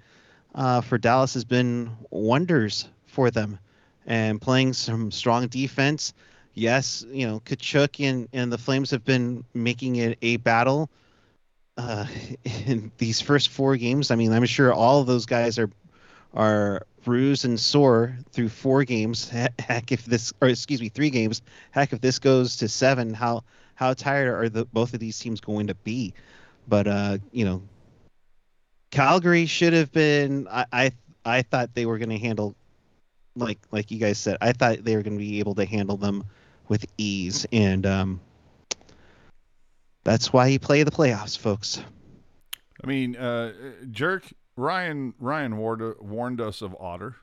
uh, 0.55 0.83
for 0.83 0.99
Dallas 0.99 1.35
has 1.35 1.45
been 1.45 1.91
wonders 2.11 2.89
for 3.17 3.31
them, 3.31 3.59
and 4.07 4.43
playing 4.43 4.75
some 4.75 5.11
strong 5.11 5.47
defense. 5.49 6.13
Yes, 6.53 7.03
you 7.11 7.27
know, 7.27 7.41
Tkachuk 7.41 8.07
and 8.07 8.29
and 8.35 8.53
the 8.53 8.59
Flames 8.59 8.91
have 8.91 9.05
been 9.05 9.43
making 9.55 9.97
it 9.97 10.19
a 10.21 10.37
battle. 10.37 10.91
Uh, 11.79 12.07
in 12.67 12.93
these 12.99 13.23
first 13.23 13.49
four 13.49 13.77
games, 13.79 14.11
I 14.11 14.17
mean, 14.17 14.33
I'm 14.33 14.45
sure 14.45 14.73
all 14.73 15.01
of 15.01 15.07
those 15.07 15.25
guys 15.25 15.59
are 15.59 15.71
are 16.35 16.87
bruised 17.05 17.47
and 17.47 17.59
sore 17.59 18.19
through 18.33 18.51
four 18.51 18.85
games. 18.85 19.29
Heck, 19.59 19.93
if 19.93 20.05
this, 20.05 20.35
or 20.43 20.49
excuse 20.49 20.83
me, 20.83 20.91
three 20.91 21.11
games. 21.11 21.41
Heck, 21.71 21.95
if 21.95 22.03
this 22.03 22.19
goes 22.19 22.59
to 22.59 22.69
seven, 22.69 23.15
how 23.15 23.45
how 23.77 23.95
tired 23.95 24.29
are 24.29 24.49
the 24.51 24.67
both 24.67 24.93
of 24.93 25.01
these 25.01 25.19
teams 25.19 25.41
going 25.41 25.69
to 25.69 25.75
be? 25.75 26.13
But 26.69 26.87
uh, 26.87 27.19
you 27.33 27.47
know, 27.47 27.63
Calgary 28.91 29.47
should 29.47 29.73
have 29.73 29.91
been. 29.91 30.49
I 30.51 30.67
I, 30.71 30.93
I 31.25 31.43
thought 31.43 31.75
they 31.75 31.87
were 31.87 31.97
going 31.97 32.11
to 32.11 32.19
handle, 32.19 32.55
like 33.37 33.59
like 33.71 33.91
you 33.91 33.99
guys 33.99 34.19
said. 34.19 34.37
I 34.41 34.53
thought 34.53 34.83
they 34.85 34.97
were 34.97 35.03
going 35.03 35.17
to 35.19 35.25
be 35.25 35.39
able 35.39 35.55
to 35.57 35.65
handle 35.65 35.97
them 35.97 36.25
with 36.69 36.85
ease, 36.99 37.47
and 37.53 37.87
um, 37.87 38.21
that's 40.05 40.33
why 40.33 40.47
you 40.49 40.59
play 40.59 40.83
the 40.83 40.91
playoffs, 40.91 41.37
folks. 41.39 41.81
I 42.83 42.87
mean, 42.87 43.17
uh, 43.17 43.53
Jerk 43.91 44.25
Ryan 44.57 45.15
Ryan 45.19 45.57
warned 45.57 45.95
warned 46.01 46.41
us 46.41 46.63
of 46.63 46.75
Otter. 46.79 47.17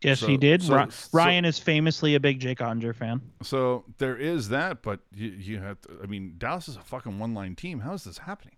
Yes, 0.00 0.20
So- 0.20 0.28
he 0.28 0.36
did. 0.36 0.62
so- 0.62 0.76
Ri- 0.76 0.90
so- 0.90 1.08
Ryan 1.12 1.44
is 1.44 1.58
famously 1.58 2.14
a 2.14 2.20
big 2.20 2.38
Jake 2.38 2.58
Onger 2.60 2.94
fan. 2.94 3.20
So 3.42 3.84
there 3.98 4.16
is 4.16 4.48
that, 4.50 4.80
but 4.82 5.00
you, 5.12 5.28
you 5.30 5.58
have 5.58 5.80
to. 5.82 5.98
I 6.02 6.06
mean, 6.06 6.34
Dallas 6.38 6.68
is 6.68 6.76
a 6.76 6.82
fucking 6.82 7.18
one 7.18 7.34
line 7.34 7.56
team. 7.56 7.80
How 7.80 7.94
is 7.94 8.04
this 8.04 8.18
happening? 8.18 8.54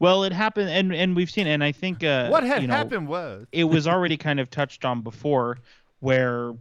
Well, 0.00 0.24
it 0.24 0.32
happened, 0.32 0.70
and 0.70 0.94
and 0.94 1.16
we've 1.16 1.30
seen, 1.30 1.46
and 1.46 1.62
I 1.62 1.72
think 1.72 2.04
uh, 2.04 2.28
what 2.28 2.44
had 2.44 2.62
you 2.62 2.68
know, 2.68 2.74
happened 2.74 3.08
was 3.08 3.46
it 3.50 3.64
was 3.64 3.88
already 3.88 4.16
kind 4.16 4.38
of 4.38 4.48
touched 4.48 4.84
on 4.84 5.00
before, 5.02 5.58
where, 5.98 6.52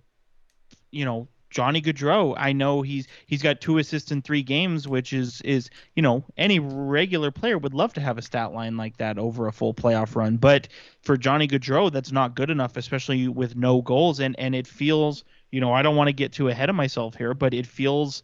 you 0.90 1.06
know, 1.06 1.28
Johnny 1.52 1.82
Gaudreau. 1.82 2.34
I 2.36 2.52
know 2.52 2.82
he's 2.82 3.08
he's 3.28 3.44
got 3.44 3.62
two 3.62 3.78
assists 3.78 4.12
in 4.12 4.24
three 4.24 4.42
games, 4.42 4.88
which 4.88 5.14
is 5.14 5.42
is 5.42 5.70
you 5.96 6.02
know 6.02 6.24
any 6.36 6.60
regular 6.60 7.30
player 7.30 7.60
would 7.60 7.76
love 7.76 7.94
to 7.94 8.02
have 8.02 8.18
a 8.18 8.24
stat 8.24 8.54
line 8.54 8.76
like 8.76 8.98
that 8.98 9.20
over 9.20 9.48
a 9.48 9.52
full 9.52 9.74
playoff 9.74 10.16
run, 10.16 10.38
but 10.38 10.68
for 11.02 11.16
Johnny 11.16 11.48
Gaudreau, 11.48 11.92
that's 11.92 12.12
not 12.12 12.36
good 12.36 12.50
enough, 12.50 12.76
especially 12.76 13.28
with 13.28 13.56
no 13.56 13.82
goals, 13.82 14.20
and 14.20 14.38
and 14.40 14.56
it 14.56 14.66
feels, 14.66 15.24
you 15.52 15.62
know, 15.62 15.74
I 15.74 15.84
don't 15.84 15.96
want 15.96 16.08
to 16.08 16.14
get 16.14 16.32
too 16.32 16.50
ahead 16.50 16.70
of 16.70 16.76
myself 16.76 17.16
here, 17.16 17.36
but 17.36 17.54
it 17.54 17.68
feels 17.68 18.24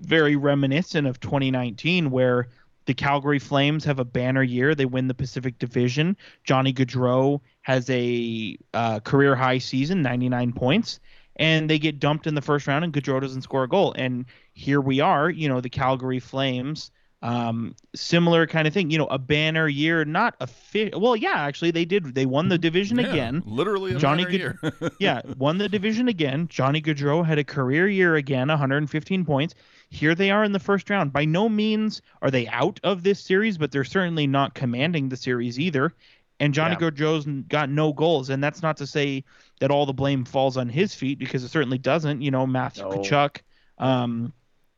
very 0.00 0.36
reminiscent 0.36 1.06
of 1.06 1.20
2019 1.20 2.10
where 2.10 2.48
the 2.86 2.94
Calgary 2.94 3.38
Flames 3.38 3.84
have 3.84 3.98
a 3.98 4.04
banner 4.04 4.42
year. 4.42 4.74
They 4.74 4.86
win 4.86 5.08
the 5.08 5.14
Pacific 5.14 5.58
Division. 5.58 6.16
Johnny 6.44 6.72
Gaudreau 6.72 7.40
has 7.62 7.88
a 7.90 8.56
uh, 8.74 9.00
career 9.00 9.34
high 9.36 9.58
season, 9.58 10.02
99 10.02 10.52
points, 10.52 11.00
and 11.36 11.68
they 11.68 11.78
get 11.78 11.98
dumped 12.00 12.26
in 12.26 12.34
the 12.34 12.42
first 12.42 12.66
round, 12.66 12.84
and 12.84 12.92
Gaudreau 12.92 13.20
doesn't 13.20 13.42
score 13.42 13.64
a 13.64 13.68
goal. 13.68 13.92
And 13.96 14.24
here 14.54 14.80
we 14.80 15.00
are, 15.00 15.28
you 15.28 15.48
know, 15.48 15.60
the 15.60 15.68
Calgary 15.68 16.20
Flames, 16.20 16.90
um, 17.22 17.74
similar 17.94 18.46
kind 18.46 18.68
of 18.68 18.74
thing. 18.74 18.90
You 18.90 18.98
know, 18.98 19.06
a 19.06 19.18
banner 19.18 19.66
year, 19.68 20.04
not 20.04 20.36
a 20.40 20.46
fit. 20.46 20.98
Well, 20.98 21.16
yeah, 21.16 21.34
actually, 21.34 21.72
they 21.72 21.84
did. 21.84 22.14
They 22.14 22.26
won 22.26 22.48
the 22.48 22.58
division 22.58 22.98
Yeah, 22.98 23.08
again. 23.10 23.42
literally 23.44 23.94
a 23.94 23.98
Johnny 23.98 24.24
banner 24.24 24.54
Gaud- 24.62 24.72
year. 24.80 24.90
yeah, 25.00 25.22
won 25.36 25.58
the 25.58 25.68
division 25.68 26.08
again. 26.08 26.46
Johnny 26.48 26.80
Gaudreau 26.80 27.26
had 27.26 27.38
a 27.38 27.44
career 27.44 27.88
year 27.88 28.14
again, 28.14 28.48
115 28.48 29.24
points. 29.24 29.54
Here 29.96 30.14
they 30.14 30.30
are 30.30 30.44
in 30.44 30.52
the 30.52 30.60
first 30.60 30.90
round. 30.90 31.12
By 31.12 31.24
no 31.24 31.48
means 31.48 32.02
are 32.20 32.30
they 32.30 32.46
out 32.48 32.78
of 32.84 33.02
this 33.02 33.18
series, 33.20 33.56
but 33.58 33.72
they're 33.72 33.84
certainly 33.84 34.26
not 34.26 34.54
commanding 34.54 35.08
the 35.08 35.16
series 35.16 35.58
either. 35.58 35.94
And 36.38 36.52
Johnny 36.52 36.76
Yeah. 36.78 36.90
Gaudreau's 36.90 37.26
n- 37.26 37.46
got 37.48 37.70
no 37.70 37.94
goals, 37.94 38.28
and 38.28 38.44
that's 38.44 38.62
not 38.62 38.76
to 38.76 38.86
say 38.86 39.24
that 39.60 39.70
all 39.70 39.86
the 39.86 39.94
blame 39.94 40.24
falls 40.26 40.58
on 40.58 40.68
his 40.68 40.94
feet 40.94 41.18
because 41.18 41.42
it 41.42 41.48
certainly 41.48 41.78
doesn't. 41.78 42.20
You 42.20 42.30
know, 42.30 42.46
Matthew 42.46 42.82
No. 42.82 42.90
Kachuk, 42.90 43.38
um, 43.78 44.32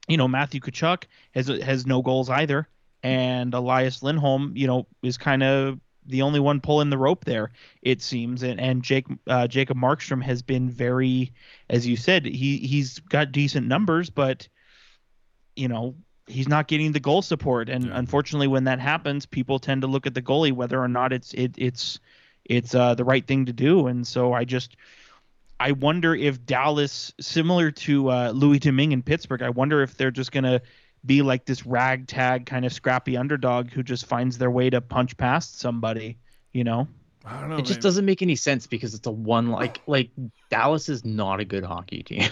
you 0.06 0.16
know 0.16 0.28
Matthew 0.28 0.60
Tkachuk 0.60 1.04
has 1.34 1.48
has 1.48 1.84
no 1.84 2.00
goals 2.00 2.30
either, 2.30 2.68
and 3.02 3.52
Elias 3.52 4.02
Lindholm, 4.04 4.52
you 4.54 4.66
know, 4.68 4.86
is 5.02 5.18
kind 5.18 5.42
of 5.42 5.80
the 6.06 6.22
only 6.22 6.40
one 6.40 6.60
pulling 6.60 6.90
the 6.90 6.96
rope 6.96 7.24
there. 7.24 7.50
It 7.82 8.02
seems, 8.02 8.44
and 8.44 8.60
and 8.60 8.82
Jake 8.84 9.06
uh, 9.26 9.48
Jacob 9.48 9.76
Markstrom 9.78 10.22
has 10.22 10.42
been 10.42 10.70
very, 10.70 11.32
as 11.68 11.86
you 11.88 11.96
said, 11.96 12.24
he 12.24 12.58
he's 12.58 13.00
got 13.00 13.32
decent 13.32 13.66
numbers, 13.66 14.10
but 14.10 14.46
you 15.58 15.68
know 15.68 15.94
he's 16.26 16.48
not 16.48 16.68
getting 16.68 16.92
the 16.92 17.00
goal 17.00 17.22
support, 17.22 17.68
and 17.68 17.86
Yeah. 17.86 17.98
unfortunately, 17.98 18.48
when 18.48 18.64
that 18.64 18.80
happens, 18.80 19.26
people 19.26 19.58
tend 19.58 19.82
to 19.82 19.88
look 19.88 20.06
at 20.06 20.14
the 20.14 20.22
goalie 20.22 20.52
whether 20.52 20.80
or 20.80 20.88
not 20.88 21.12
it's 21.12 21.32
it 21.34 21.54
it's 21.56 22.00
it's 22.44 22.74
uh, 22.74 22.94
the 22.94 23.04
right 23.04 23.26
thing 23.26 23.46
to 23.46 23.52
do, 23.52 23.86
and 23.88 24.06
so 24.06 24.32
I 24.32 24.44
just. 24.44 24.76
I 25.60 25.72
wonder 25.72 26.14
if 26.14 26.46
Dallas, 26.46 27.12
similar 27.20 27.72
to 27.72 28.10
uh, 28.12 28.30
Louis 28.30 28.60
Domingue 28.60 28.92
in 28.92 29.02
Pittsburgh, 29.02 29.42
I 29.42 29.50
wonder 29.50 29.82
if 29.82 29.96
they're 29.96 30.12
just 30.12 30.30
gonna 30.30 30.60
be 31.04 31.20
like 31.22 31.46
this 31.46 31.66
ragtag 31.66 32.46
kind 32.46 32.64
of 32.64 32.72
scrappy 32.72 33.16
underdog 33.16 33.70
who 33.70 33.82
just 33.82 34.06
finds 34.06 34.38
their 34.38 34.52
way 34.52 34.70
to 34.70 34.80
punch 34.80 35.16
past 35.16 35.58
somebody, 35.58 36.16
you 36.52 36.62
know? 36.62 36.86
I 37.24 37.40
don't 37.40 37.50
know. 37.50 37.56
It 37.58 37.62
just 37.64 37.78
man. 37.78 37.82
doesn't 37.82 38.04
make 38.04 38.22
any 38.22 38.36
sense 38.36 38.66
because 38.66 38.94
it's 38.94 39.06
a 39.06 39.10
one 39.10 39.48
like 39.50 39.80
like 39.86 40.10
Dallas 40.50 40.88
is 40.88 41.04
not 41.04 41.40
a 41.40 41.44
good 41.44 41.64
hockey 41.64 42.02
team. 42.02 42.30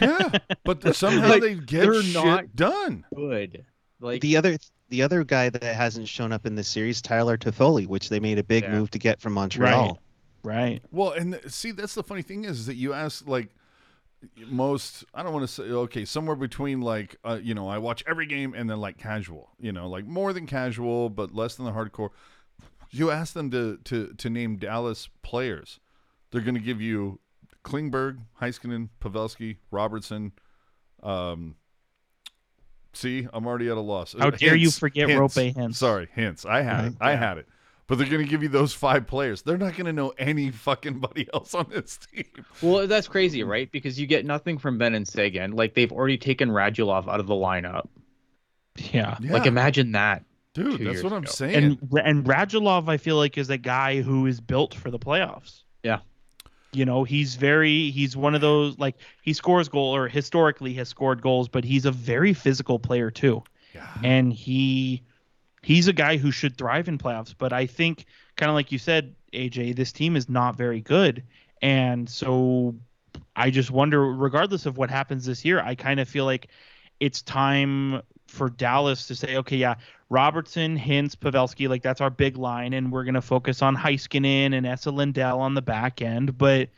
Yeah, 0.00 0.28
but 0.64 0.94
somehow 0.96 1.28
Like, 1.28 1.42
they 1.42 1.54
get 1.56 1.82
they're 1.82 2.02
shit 2.02 2.14
not- 2.14 2.56
done. 2.56 3.04
good. 3.14 3.64
Like 4.00 4.20
the 4.20 4.36
other 4.36 4.58
the 4.88 5.02
other 5.02 5.24
guy 5.24 5.48
that 5.50 5.62
hasn't 5.62 6.08
shown 6.08 6.32
up 6.32 6.44
in 6.46 6.54
this 6.54 6.68
series, 6.68 7.00
Tyler 7.00 7.36
Toffoli, 7.38 7.86
which 7.86 8.08
they 8.08 8.20
made 8.20 8.38
a 8.38 8.44
big 8.44 8.64
Yeah. 8.64 8.72
move 8.72 8.90
to 8.90 8.98
get 8.98 9.20
from 9.20 9.32
Montreal. 9.34 9.98
Right. 10.42 10.54
right. 10.56 10.82
Well, 10.90 11.12
and 11.12 11.32
th- 11.34 11.48
see, 11.48 11.70
that's 11.70 11.94
the 11.94 12.02
funny 12.02 12.22
thing 12.22 12.44
is, 12.44 12.60
is 12.60 12.66
that 12.66 12.74
you 12.76 12.92
ask 12.92 13.26
like 13.28 13.48
most. 14.48 15.04
I 15.14 15.22
don't 15.22 15.32
want 15.32 15.44
to 15.46 15.52
say 15.52 15.62
okay, 15.64 16.04
somewhere 16.04 16.36
between 16.36 16.80
like 16.80 17.16
uh, 17.24 17.38
you 17.42 17.54
know, 17.54 17.68
I 17.68 17.78
watch 17.78 18.04
every 18.06 18.26
game 18.26 18.54
and 18.54 18.68
then 18.68 18.80
like 18.80 18.98
casual, 18.98 19.50
you 19.60 19.72
know, 19.72 19.88
like 19.88 20.04
more 20.06 20.32
than 20.32 20.46
casual 20.46 21.10
but 21.10 21.34
less 21.34 21.54
than 21.56 21.64
the 21.66 21.72
hardcore. 21.72 22.10
You 22.92 23.10
ask 23.10 23.34
them 23.34 23.50
to 23.50 23.78
to 23.84 24.14
to 24.18 24.30
name 24.30 24.56
Dallas 24.56 25.08
players, 25.22 25.80
they're 26.30 26.42
going 26.42 26.54
to 26.54 26.60
give 26.60 26.80
you 26.80 27.18
Klingberg, 27.64 28.18
Heiskanen, 28.40 28.90
Pavelski, 29.00 29.56
Robertson. 29.70 30.32
Um, 31.02 31.56
see, 32.92 33.26
I'm 33.32 33.46
already 33.46 33.68
at 33.68 33.76
a 33.76 33.80
loss. 33.80 34.14
How 34.18 34.30
dare 34.30 34.56
you 34.56 34.70
forget 34.70 35.08
Hintz. 35.08 35.18
Roope 35.18 35.54
Hintz. 35.54 35.76
Sorry, 35.76 36.08
Hintz. 36.16 36.46
I 36.46 36.62
had 36.62 36.84
it. 36.86 36.94
I 37.00 37.14
had 37.14 37.38
it. 37.38 37.46
But 37.88 37.98
they're 37.98 38.08
going 38.08 38.24
to 38.24 38.30
give 38.30 38.42
you 38.42 38.48
those 38.48 38.72
five 38.72 39.06
players. 39.06 39.42
They're 39.42 39.58
not 39.58 39.72
going 39.72 39.86
to 39.86 39.92
know 39.92 40.14
any 40.16 40.50
fucking 40.50 41.00
buddy 41.00 41.28
else 41.34 41.54
on 41.54 41.66
this 41.68 41.98
team. 41.98 42.24
Well, 42.62 42.86
that's 42.86 43.08
crazy, 43.08 43.42
right? 43.42 43.70
Because 43.70 43.98
you 43.98 44.06
get 44.06 44.24
nothing 44.24 44.56
from 44.56 44.78
Benn 44.78 44.94
and 44.94 45.06
Seguin. 45.06 45.52
Like 45.52 45.74
they've 45.74 45.92
already 45.92 46.16
taken 46.16 46.48
Radulov 46.50 47.08
out 47.08 47.20
of 47.20 47.26
the 47.26 47.34
lineup. 47.34 47.88
Yeah. 48.76 49.18
Like 49.20 49.46
imagine 49.46 49.92
that. 49.92 50.24
Dude, 50.54 50.86
that's 50.86 51.02
what 51.02 51.12
I'm 51.12 51.22
ago. 51.22 51.30
saying. 51.30 51.78
And 51.92 52.00
and 52.04 52.24
Radulov 52.24 52.88
I 52.88 52.96
feel 52.98 53.16
like 53.16 53.38
is 53.38 53.50
a 53.50 53.58
guy 53.58 54.02
who 54.02 54.26
is 54.26 54.40
built 54.40 54.74
for 54.74 54.90
the 54.90 54.98
playoffs. 54.98 55.62
Yeah. 55.82 56.00
You 56.72 56.84
know, 56.84 57.04
he's 57.04 57.36
very 57.36 57.90
he's 57.90 58.16
one 58.16 58.34
of 58.34 58.40
those 58.40 58.78
like 58.78 58.96
he 59.22 59.32
scores 59.32 59.68
goal 59.68 59.94
or 59.94 60.08
historically 60.08 60.74
has 60.74 60.88
scored 60.88 61.22
goals, 61.22 61.48
but 61.48 61.64
he's 61.64 61.84
a 61.86 61.90
very 61.90 62.34
physical 62.34 62.78
player 62.78 63.10
too. 63.10 63.42
Yeah. 63.74 63.88
and 64.04 64.32
he 64.32 65.02
he's 65.62 65.88
a 65.88 65.92
guy 65.92 66.16
who 66.18 66.30
should 66.30 66.58
thrive 66.58 66.88
in 66.88 66.98
playoffs. 66.98 67.34
But 67.36 67.52
I 67.52 67.66
think, 67.66 68.04
kind 68.36 68.50
of 68.50 68.54
like 68.54 68.70
you 68.70 68.78
said, 68.78 69.14
AJ, 69.32 69.76
this 69.76 69.92
team 69.92 70.16
is 70.16 70.28
not 70.28 70.56
very 70.56 70.80
good, 70.80 71.22
and 71.62 72.08
so 72.08 72.74
I 73.36 73.50
just 73.50 73.70
wonder, 73.70 74.12
regardless 74.12 74.66
of 74.66 74.76
what 74.76 74.90
happens 74.90 75.24
this 75.24 75.44
year, 75.44 75.60
I 75.60 75.74
kind 75.74 76.00
of 76.00 76.08
feel 76.08 76.26
like 76.26 76.48
it's 77.00 77.22
time 77.22 78.02
for 78.26 78.48
Dallas 78.50 79.06
to 79.08 79.14
say, 79.14 79.36
okay, 79.36 79.56
yeah, 79.56 79.74
Robertson, 80.12 80.78
Hintz, 80.78 81.16
Pavelski, 81.16 81.68
like 81.70 81.82
that's 81.82 82.02
our 82.02 82.10
big 82.10 82.36
line, 82.36 82.74
and 82.74 82.92
we're 82.92 83.04
gonna 83.04 83.22
focus 83.22 83.62
on 83.62 83.74
Heiskanen 83.74 84.54
and 84.54 84.66
Esa 84.66 84.90
Lindell 84.90 85.40
on 85.40 85.54
the 85.54 85.62
back 85.62 86.02
end, 86.02 86.36
but. 86.38 86.68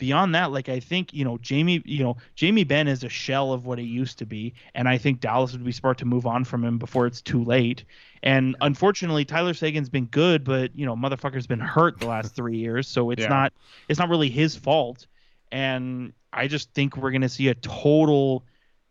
Beyond 0.00 0.32
that, 0.36 0.52
like 0.52 0.68
I 0.68 0.78
think 0.78 1.12
you 1.12 1.24
know 1.24 1.38
Jamie, 1.38 1.82
you 1.84 2.04
know 2.04 2.18
Jamie 2.36 2.62
Benn 2.62 2.86
is 2.86 3.02
a 3.02 3.08
shell 3.08 3.52
of 3.52 3.66
what 3.66 3.80
he 3.80 3.84
used 3.84 4.16
to 4.18 4.26
be, 4.26 4.54
and 4.76 4.88
I 4.88 4.96
think 4.96 5.18
Dallas 5.18 5.50
would 5.50 5.64
be 5.64 5.72
smart 5.72 5.98
to 5.98 6.04
move 6.04 6.24
on 6.24 6.44
from 6.44 6.64
him 6.64 6.78
before 6.78 7.08
it's 7.08 7.20
too 7.20 7.42
late. 7.42 7.82
And 8.22 8.54
unfortunately, 8.60 9.24
Tyler 9.24 9.54
Seguin's 9.54 9.88
been 9.88 10.04
good, 10.04 10.44
but 10.44 10.70
you 10.78 10.86
know, 10.86 10.94
motherfucker's 10.94 11.48
been 11.48 11.58
hurt 11.58 11.98
the 11.98 12.06
last 12.06 12.36
three 12.36 12.58
years, 12.58 12.86
so 12.86 13.10
it's 13.10 13.22
Yeah. 13.22 13.28
not 13.28 13.52
it's 13.88 13.98
not 13.98 14.08
really 14.08 14.30
his 14.30 14.54
fault. 14.54 15.08
And 15.50 16.12
I 16.32 16.46
just 16.46 16.72
think 16.74 16.96
we're 16.96 17.10
gonna 17.10 17.28
see 17.28 17.48
a 17.48 17.56
total 17.56 18.44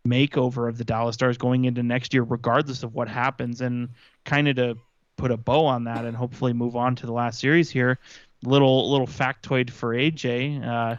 makeover 0.08 0.70
of 0.70 0.78
the 0.78 0.84
Dallas 0.84 1.16
Stars 1.16 1.38
going 1.38 1.66
into 1.66 1.84
next 1.84 2.14
year, 2.14 2.24
regardless 2.24 2.84
of 2.84 2.94
what 2.94 3.08
happens. 3.08 3.62
And 3.62 3.90
kind 4.26 4.48
of 4.48 4.56
to 4.58 4.78
put 5.18 5.32
a 5.32 5.38
bow 5.38 5.66
on 5.66 5.84
that, 5.86 6.06
and 6.06 6.16
hopefully 6.16 6.54
move 6.54 6.76
on 6.76 6.96
to 6.96 7.06
the 7.06 7.12
last 7.14 7.40
series 7.40 7.70
here. 7.70 8.00
Little 8.44 8.90
little 8.92 9.08
factoid 9.08 9.70
for 9.70 9.94
AJ. 9.96 10.64
Uh, 10.66 10.98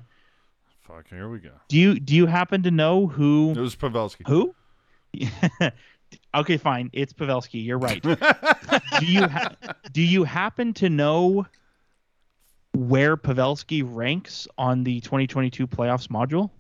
Fuck, 0.81 1.09
here 1.09 1.29
we 1.29 1.39
go. 1.39 1.51
do 1.69 1.77
you 1.79 2.01
do 2.01 2.17
you 2.17 2.27
happen 2.27 2.63
to 2.65 2.71
know 2.71 3.07
who 3.07 3.53
It 3.57 3.59
was 3.61 3.77
Pavelski. 3.77 4.27
who? 4.27 4.55
okay, 6.35 6.57
fine. 6.57 6.91
It's 6.93 7.13
Pavelski. 7.13 7.65
You're 7.65 7.79
right. 7.79 8.03
do 8.03 9.07
you 9.07 9.27
ha- 9.29 9.55
do 9.93 10.03
you 10.03 10.25
happen 10.25 10.73
to 10.75 10.89
know 10.91 11.47
where 12.75 13.17
Pavelski 13.17 13.83
ranks 13.87 14.47
on 14.57 14.85
the 14.85 15.01
2022 15.01 15.67
playoffs 15.67 16.09
module? 16.09 16.51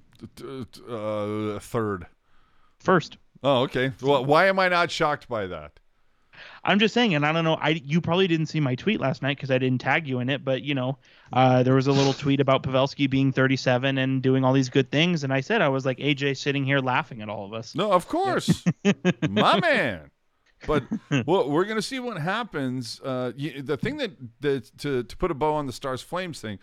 Uh, 0.88 1.58
third. 1.60 2.06
First. 2.80 3.18
Oh, 3.42 3.62
okay. 3.62 3.92
Well, 4.02 4.24
why 4.24 4.46
am 4.46 4.58
I 4.58 4.68
not 4.68 4.90
shocked 4.90 5.28
by 5.28 5.46
that? 5.46 5.78
I'm 6.64 6.78
just 6.78 6.94
saying, 6.94 7.14
and 7.14 7.26
I 7.26 7.32
don't 7.32 7.44
know. 7.44 7.54
I 7.54 7.70
you 7.70 8.00
probably 8.00 8.26
didn't 8.26 8.46
see 8.46 8.60
my 8.60 8.74
tweet 8.74 9.00
last 9.00 9.22
night 9.22 9.36
because 9.36 9.50
I 9.50 9.58
didn't 9.58 9.80
tag 9.80 10.06
you 10.06 10.20
in 10.20 10.28
it, 10.28 10.44
but 10.44 10.62
you 10.62 10.74
know, 10.74 10.98
uh, 11.32 11.62
there 11.62 11.74
was 11.74 11.86
a 11.86 11.92
little 11.92 12.12
tweet 12.12 12.40
about 12.40 12.62
Pavelski 12.62 13.08
being 13.08 13.32
37 13.32 13.98
and 13.98 14.22
doing 14.22 14.44
all 14.44 14.52
these 14.52 14.68
good 14.68 14.90
things, 14.90 15.24
and 15.24 15.32
I 15.32 15.40
said 15.40 15.62
I 15.62 15.68
was 15.68 15.84
like 15.84 15.98
AJ 15.98 16.36
sitting 16.36 16.64
here 16.64 16.78
laughing 16.78 17.22
at 17.22 17.28
all 17.28 17.44
of 17.44 17.52
us. 17.52 17.74
No, 17.74 17.90
of 17.90 18.06
course, 18.08 18.64
my 19.28 19.60
man. 19.60 20.10
But 20.66 20.84
well, 21.26 21.48
we're 21.48 21.64
gonna 21.64 21.82
see 21.82 22.00
what 22.00 22.18
happens. 22.18 23.00
Uh, 23.00 23.32
y 23.38 23.54
the 23.60 23.76
thing 23.76 23.96
that 23.98 24.12
that 24.40 24.70
to 24.78 25.04
to 25.04 25.16
put 25.16 25.30
a 25.30 25.34
bow 25.34 25.54
on 25.54 25.66
the 25.66 25.72
Stars 25.72 26.02
Flames 26.02 26.40
thing, 26.40 26.58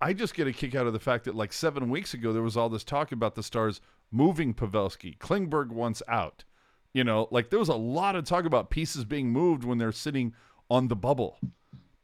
I 0.00 0.12
just 0.12 0.34
get 0.34 0.46
a 0.46 0.52
kick 0.52 0.74
out 0.74 0.86
of 0.86 0.92
the 0.92 1.00
fact 1.00 1.24
that 1.24 1.34
like 1.34 1.52
seven 1.52 1.90
weeks 1.90 2.14
ago 2.14 2.32
there 2.32 2.42
was 2.42 2.56
all 2.56 2.68
this 2.68 2.84
talk 2.84 3.12
about 3.12 3.36
the 3.36 3.42
Stars 3.42 3.80
moving 4.10 4.54
Pavelski. 4.54 5.16
Klingberg 5.18 5.68
wants 5.70 6.02
out. 6.08 6.44
You 6.92 7.04
know, 7.04 7.28
like 7.30 7.50
there 7.50 7.58
was 7.58 7.68
a 7.68 7.74
lot 7.74 8.16
of 8.16 8.24
talk 8.24 8.44
about 8.44 8.70
pieces 8.70 9.04
being 9.04 9.30
moved 9.30 9.64
when 9.64 9.78
they're 9.78 9.92
sitting 9.92 10.34
on 10.68 10.88
the 10.88 10.96
bubble, 10.96 11.38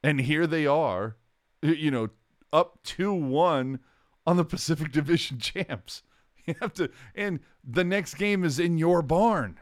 and 0.02 0.20
here 0.20 0.46
they 0.46 0.66
are. 0.66 1.16
You 1.62 1.90
know, 1.90 2.10
up 2.52 2.78
two 2.84 3.12
one 3.12 3.80
on 4.26 4.36
the 4.36 4.44
Pacific 4.44 4.92
Division 4.92 5.38
champs. 5.38 6.02
You 6.46 6.54
have 6.60 6.72
to, 6.74 6.90
and 7.16 7.40
the 7.64 7.82
next 7.82 8.14
game 8.14 8.44
is 8.44 8.60
in 8.60 8.78
your 8.78 9.02
barn. 9.02 9.58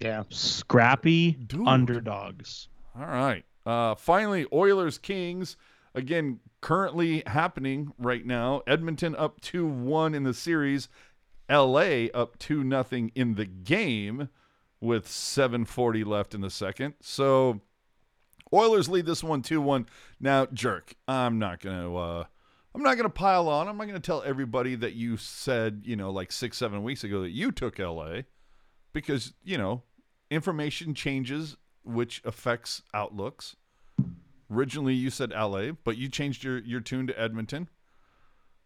Yeah. 0.00 0.24
Scrappy 0.28 1.32
Dude. 1.32 1.66
underdogs. 1.66 2.68
All 2.94 3.06
right. 3.06 3.44
Uh, 3.64 3.94
finally, 3.94 4.46
Oilers 4.52 4.98
Kings 4.98 5.56
again 5.94 6.40
currently 6.60 7.22
happening 7.26 7.92
right 7.98 8.24
now. 8.24 8.62
Edmonton 8.66 9.16
up 9.16 9.40
two 9.40 9.66
one 9.66 10.14
in 10.14 10.24
the 10.24 10.34
series. 10.34 10.88
L.A. 11.48 12.10
up 12.10 12.38
two 12.38 12.64
nothing 12.64 13.12
in 13.14 13.34
the 13.34 13.46
game 13.46 14.28
with 14.80 15.06
7:40 15.06 16.04
left 16.04 16.34
in 16.34 16.40
the 16.40 16.50
second. 16.50 16.94
So 17.00 17.60
Oilers 18.52 18.88
lead 18.88 19.06
this 19.06 19.24
one 19.24 19.42
2-1. 19.42 19.86
Now, 20.20 20.46
jerk, 20.46 20.94
I'm 21.08 21.38
not 21.38 21.60
going 21.60 21.82
to 21.82 21.96
uh 21.96 22.24
I'm 22.74 22.82
not 22.82 22.96
going 22.96 23.04
to 23.04 23.10
pile 23.10 23.48
on. 23.48 23.68
I'm 23.68 23.78
not 23.78 23.84
going 23.84 24.00
to 24.00 24.06
tell 24.06 24.22
everybody 24.22 24.74
that 24.74 24.92
you 24.92 25.16
said, 25.16 25.82
you 25.86 25.96
know, 25.96 26.10
like 26.10 26.30
6 26.30 26.56
7 26.56 26.82
weeks 26.82 27.04
ago 27.04 27.22
that 27.22 27.30
you 27.30 27.50
took 27.50 27.78
LA 27.78 28.22
because, 28.92 29.32
you 29.42 29.56
know, 29.56 29.82
information 30.30 30.94
changes 30.94 31.56
which 31.84 32.20
affects 32.24 32.82
outlooks. 32.92 33.56
Originally 34.50 34.94
you 34.94 35.10
said 35.10 35.30
LA, 35.30 35.70
but 35.84 35.96
you 35.96 36.08
changed 36.08 36.44
your 36.44 36.58
your 36.58 36.80
tune 36.80 37.06
to 37.06 37.18
Edmonton. 37.20 37.68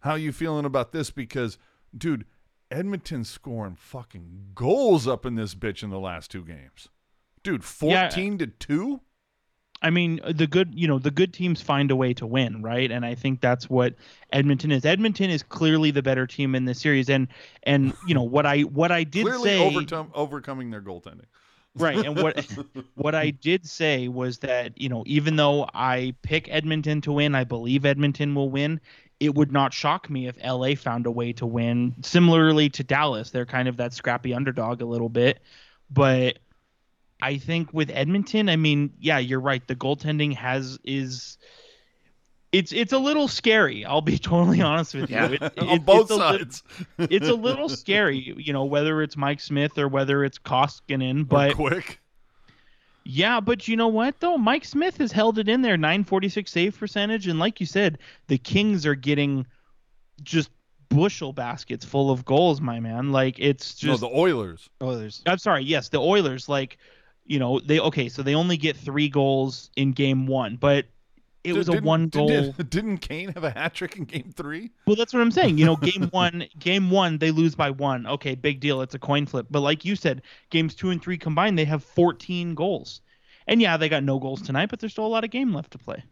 How 0.00 0.14
you 0.14 0.32
feeling 0.32 0.64
about 0.64 0.92
this 0.92 1.10
because 1.10 1.58
dude, 1.96 2.24
Edmonton's 2.70 3.28
scoring 3.28 3.74
fucking 3.74 4.52
goals 4.54 5.08
up 5.08 5.26
in 5.26 5.34
this 5.34 5.54
bitch 5.54 5.82
in 5.82 5.90
the 5.90 5.98
last 5.98 6.30
two 6.30 6.44
games. 6.44 6.88
Dude, 7.42 7.64
14 7.64 8.38
to 8.38 8.46
2? 8.46 9.00
I 9.82 9.90
mean, 9.90 10.20
the 10.28 10.46
good, 10.46 10.74
you 10.74 10.86
know, 10.86 10.98
the 10.98 11.10
good 11.10 11.32
teams 11.32 11.62
find 11.62 11.90
a 11.90 11.96
way 11.96 12.12
to 12.14 12.26
win, 12.26 12.62
right? 12.62 12.90
And 12.90 13.04
I 13.04 13.14
think 13.14 13.40
that's 13.40 13.70
what 13.70 13.94
Edmonton 14.30 14.72
is. 14.72 14.84
Edmonton 14.84 15.30
is 15.30 15.42
clearly 15.42 15.90
the 15.90 16.02
better 16.02 16.26
team 16.26 16.54
in 16.54 16.66
this 16.66 16.80
series, 16.80 17.08
and 17.08 17.28
and 17.62 17.94
you 18.06 18.14
know 18.14 18.22
what 18.22 18.44
I 18.44 18.60
what 18.60 18.92
I 18.92 19.04
did 19.04 19.24
Clearly 19.24 19.50
say, 19.50 19.66
overcome, 19.66 20.10
overcoming 20.14 20.70
their 20.70 20.82
goaltending. 20.82 21.24
right? 21.74 21.96
And 21.96 22.20
what 22.20 22.46
what 22.94 23.14
I 23.14 23.30
did 23.30 23.66
say 23.66 24.08
was 24.08 24.38
that 24.40 24.78
you 24.78 24.90
know 24.90 25.02
even 25.06 25.36
though 25.36 25.66
I 25.72 26.14
pick 26.20 26.46
Edmonton 26.50 27.00
to 27.02 27.12
win, 27.12 27.34
I 27.34 27.44
believe 27.44 27.86
Edmonton 27.86 28.34
will 28.34 28.50
win. 28.50 28.82
It 29.20 29.34
would 29.34 29.52
not 29.52 29.72
shock 29.74 30.08
me 30.10 30.26
if 30.28 30.36
LA 30.42 30.74
found 30.74 31.04
a 31.06 31.10
way 31.10 31.32
to 31.34 31.46
win. 31.46 31.94
Similarly 32.02 32.70
to 32.70 32.82
Dallas, 32.82 33.30
they're 33.30 33.46
kind 33.46 33.68
of 33.68 33.76
that 33.76 33.92
scrappy 33.92 34.32
underdog 34.34 34.80
a 34.80 34.86
little 34.86 35.10
bit, 35.10 35.40
but 35.90 36.38
I 37.22 37.36
think 37.36 37.72
with 37.74 37.90
Edmonton, 37.90 38.48
I 38.48 38.56
mean, 38.56 38.94
yeah, 38.98 39.18
you're 39.18 39.40
right. 39.40 39.66
The 39.68 39.76
goaltending 39.76 40.34
has 40.36 40.78
is 40.84 41.36
it's 42.52 42.72
it's 42.72 42.92
a 42.94 42.98
little 42.98 43.28
scary. 43.28 43.84
I'll 43.84 44.00
be 44.00 44.18
totally 44.30 44.62
honest 44.62 44.94
with 44.94 45.10
you. 45.10 45.16
Yeah. 45.16 45.28
It- 45.32 45.42
On 45.58 45.68
it- 45.68 45.84
both 45.84 46.02
it's 46.02 46.10
a 46.10 46.14
li- 46.16 46.20
sides. 46.38 46.62
it's 46.98 47.28
a 47.28 47.34
little 47.34 47.68
scary, 47.82 48.34
you 48.38 48.52
know, 48.54 48.64
whether 48.64 49.02
it's 49.02 49.16
Mike 49.18 49.40
Smith 49.40 49.78
or 49.78 49.86
whether 49.86 50.24
it's 50.24 50.38
Koskinen. 50.38 51.20
Or 51.20 51.24
But 51.24 51.54
quick. 51.56 51.99
Yeah, 53.04 53.40
but 53.40 53.68
you 53.68 53.76
know 53.76 53.88
what 53.88 54.20
though? 54.20 54.36
Mike 54.38 54.64
Smith 54.64 54.98
has 54.98 55.12
held 55.12 55.38
it 55.38 55.48
in 55.48 55.62
there, 55.62 55.76
946 55.76 56.50
save 56.50 56.78
percentage, 56.78 57.26
and 57.26 57.38
like 57.38 57.60
you 57.60 57.66
said, 57.66 57.98
the 58.28 58.38
Kings 58.38 58.86
are 58.86 58.94
getting 58.94 59.46
just 60.22 60.50
bushel 60.88 61.32
baskets 61.32 61.84
full 61.84 62.10
of 62.10 62.24
goals, 62.24 62.60
my 62.60 62.80
man. 62.80 63.12
Like 63.12 63.38
it's 63.38 63.82
No, 63.82 63.90
just 63.92 64.00
the 64.00 64.08
Oilers. 64.08 64.68
There's 64.80 65.22
I'm 65.26 65.38
sorry, 65.38 65.64
yes, 65.64 65.88
the 65.88 66.00
Oilers, 66.00 66.48
like, 66.48 66.78
you 67.24 67.38
know, 67.38 67.60
they 67.60 67.80
okay, 67.80 68.08
so 68.08 68.22
they 68.22 68.34
only 68.34 68.56
get 68.56 68.76
three 68.76 69.08
goals 69.08 69.70
in 69.76 69.92
game 69.92 70.26
one, 70.26 70.56
but 70.56 70.86
it 71.44 71.54
was 71.54 71.68
a 71.68 71.80
one 71.80 72.08
goal. 72.10 72.28
Didn't, 72.28 72.70
didn't 72.70 72.98
Kane 72.98 73.32
have 73.32 73.44
a 73.44 73.50
hat 73.50 73.74
trick 73.74 73.96
in 73.96 74.04
game 74.04 74.32
three? 74.34 74.70
Well, 74.86 74.96
that's 74.96 75.12
what 75.12 75.20
I'm 75.20 75.30
saying. 75.30 75.58
You 75.58 75.64
know, 75.64 75.76
game 75.76 76.04
one, 76.10 76.46
game 76.58 76.90
one, 76.90 77.18
they 77.18 77.30
lose 77.30 77.54
by 77.54 77.70
one. 77.70 78.06
Okay, 78.06 78.34
big 78.34 78.60
deal. 78.60 78.80
It's 78.82 78.94
a 78.94 78.98
coin 78.98 79.26
flip. 79.26 79.46
But 79.50 79.60
like 79.60 79.84
you 79.84 79.96
said, 79.96 80.22
games 80.50 80.74
two 80.74 80.90
and 80.90 81.02
three 81.02 81.18
combined, 81.18 81.58
they 81.58 81.64
have 81.64 81.84
14 81.84 82.54
goals. 82.54 83.00
And 83.46 83.60
yeah, 83.60 83.76
they 83.76 83.88
got 83.88 84.04
no 84.04 84.18
goals 84.18 84.42
tonight, 84.42 84.70
but 84.70 84.80
there's 84.80 84.92
still 84.92 85.06
a 85.06 85.08
lot 85.08 85.24
of 85.24 85.30
game 85.30 85.52
left 85.52 85.72
to 85.72 85.78
play. 85.78 86.04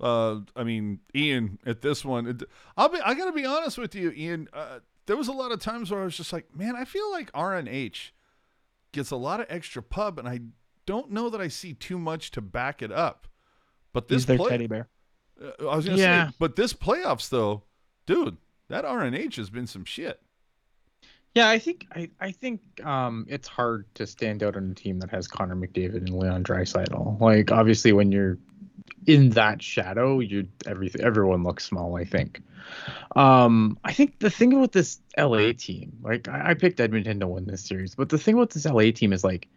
Uh, 0.00 0.40
I 0.54 0.62
mean, 0.62 1.00
Ian, 1.14 1.58
at 1.66 1.82
this 1.82 2.04
one, 2.04 2.26
it, 2.26 2.42
I'll 2.76 2.88
be. 2.88 3.00
I 3.00 3.14
gotta 3.14 3.32
be 3.32 3.44
honest 3.44 3.78
with 3.78 3.94
you, 3.94 4.12
Ian. 4.12 4.48
Uh, 4.52 4.78
there 5.06 5.16
was 5.16 5.28
a 5.28 5.32
lot 5.32 5.52
of 5.52 5.60
times 5.60 5.90
where 5.90 6.02
I 6.02 6.04
was 6.04 6.16
just 6.16 6.32
like, 6.32 6.54
man, 6.54 6.76
I 6.76 6.84
feel 6.84 7.10
like 7.10 7.32
RNH 7.32 8.10
gets 8.92 9.10
a 9.10 9.16
lot 9.16 9.40
of 9.40 9.46
extra 9.48 9.82
pub, 9.82 10.18
and 10.18 10.28
I 10.28 10.40
don't 10.86 11.10
know 11.10 11.28
that 11.30 11.40
I 11.40 11.48
see 11.48 11.74
too 11.74 11.98
much 11.98 12.30
to 12.32 12.40
back 12.40 12.80
it 12.80 12.92
up. 12.92 13.27
But 13.98 14.06
this 14.06 14.18
He's 14.22 14.26
their 14.26 14.36
play, 14.36 14.50
teddy 14.50 14.66
bear. 14.68 14.86
uh, 15.42 15.66
I 15.68 15.74
was 15.74 15.84
gonna 15.84 15.98
Yeah. 15.98 16.28
say, 16.28 16.34
but 16.38 16.54
this 16.54 16.72
playoffs 16.72 17.28
though, 17.28 17.64
dude, 18.06 18.36
that 18.68 18.84
RNH 18.84 19.34
has 19.36 19.50
been 19.50 19.66
some 19.66 19.84
shit. 19.84 20.22
Yeah, 21.34 21.48
I 21.48 21.58
think 21.58 21.86
I, 21.92 22.10
I 22.20 22.30
think 22.30 22.60
um 22.86 23.26
it's 23.28 23.48
hard 23.48 23.92
to 23.96 24.06
stand 24.06 24.44
out 24.44 24.54
on 24.56 24.70
a 24.70 24.74
team 24.74 25.00
that 25.00 25.10
has 25.10 25.26
Connor 25.26 25.56
McDavid 25.56 25.96
and 25.96 26.10
Leon 26.16 26.44
Draisaitl. 26.44 27.20
Like 27.20 27.50
obviously 27.50 27.92
when 27.92 28.12
you're 28.12 28.38
in 29.06 29.30
that 29.30 29.60
shadow, 29.62 30.20
you 30.20 30.46
everything 30.64 31.02
everyone 31.02 31.42
looks 31.42 31.64
small, 31.64 31.96
I 31.96 32.04
think. 32.04 32.40
Um 33.16 33.78
I 33.82 33.92
think 33.92 34.20
the 34.20 34.30
thing 34.30 34.52
about 34.52 34.70
this 34.70 35.00
LA 35.16 35.52
team, 35.58 35.98
like 36.02 36.28
I, 36.28 36.50
I 36.50 36.54
picked 36.54 36.78
Edmonton 36.78 37.18
to 37.18 37.26
win 37.26 37.46
this 37.46 37.64
series, 37.64 37.96
but 37.96 38.10
the 38.10 38.18
thing 38.18 38.34
about 38.36 38.50
this 38.50 38.64
LA 38.64 38.92
team 38.92 39.12
is 39.12 39.24
like 39.24 39.48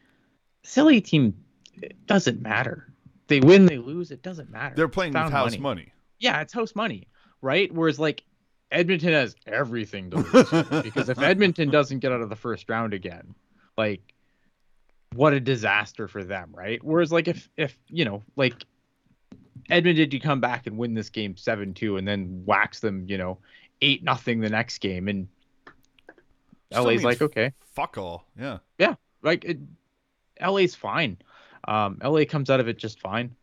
this 0.64 0.76
LA 0.78 1.00
team 1.00 1.36
it 1.82 2.06
doesn't 2.06 2.42
matter. 2.42 2.88
They 3.28 3.40
win, 3.40 3.66
they 3.66 3.78
lose, 3.78 4.12
it 4.12 4.22
doesn't 4.22 4.50
matter. 4.50 4.76
They're 4.76 4.88
playing 4.88 5.14
with 5.14 5.32
house 5.32 5.52
money. 5.52 5.60
money. 5.60 5.94
Yeah, 6.20 6.42
it's 6.42 6.54
house 6.54 6.76
money, 6.76 7.08
right? 7.42 7.74
Whereas 7.74 8.00
like 8.00 8.24
Edmonton 8.72 9.14
has 9.14 9.36
everything 9.48 10.12
to 10.12 10.18
lose 10.18 10.84
because 10.84 11.10
if 11.10 11.20
Edmonton 11.20 11.70
doesn't 11.70 12.00
get 12.00 12.12
out 12.12 12.22
of 12.22 12.30
the 12.30 12.36
first 12.36 12.70
round 12.70 12.94
again, 12.94 13.34
like 13.78 14.14
what 15.14 15.34
a 15.34 15.40
disaster 15.40 16.08
for 16.08 16.24
them, 16.24 16.52
right? 16.54 16.84
Whereas 16.84 17.12
like 17.12 17.28
if 17.28 17.50
if 17.58 17.78
you 17.88 18.06
know 18.06 18.24
like 18.36 18.54
Edmonton 19.70 20.12
you 20.12 20.20
come 20.20 20.42
back 20.42 20.68
and 20.68 20.78
win 20.78 20.94
this 20.94 21.10
game 21.10 21.38
seven 21.38 21.74
two 21.74 21.98
and 21.98 22.08
then 22.08 22.44
wax 22.46 22.80
them, 22.80 23.06
you 23.08 23.18
know, 23.18 23.38
eight 23.82 24.04
nothing 24.04 24.40
the 24.42 24.50
next 24.50 24.80
game 24.80 25.08
and 25.08 25.28
Still 26.72 26.86
LA's 26.86 27.04
like 27.04 27.22
okay, 27.22 27.54
Fuck 27.74 27.98
all. 27.98 28.26
Yeah, 28.40 28.60
yeah. 28.78 28.96
like 29.22 29.44
it, 29.44 29.60
LA's 30.42 30.74
fine. 30.76 31.18
Um, 31.66 32.00
LA 32.04 32.26
comes 32.26 32.50
out 32.50 32.60
of 32.60 32.68
it 32.68 32.78
just 32.78 33.00
fine. 33.00 33.36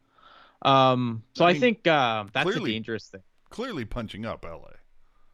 Um, 0.63 1.23
so 1.35 1.45
I 1.45 1.51
I, 1.51 1.59
think 1.59 1.87
uh, 1.87 2.25
that's 2.33 2.45
clearly- 2.45 2.71
a 2.71 2.75
dangerous 2.75 3.09
thing. 3.09 3.23
Clearly 3.51 3.85
punching 3.87 4.27
up 4.27 4.45
LA. 4.45 4.73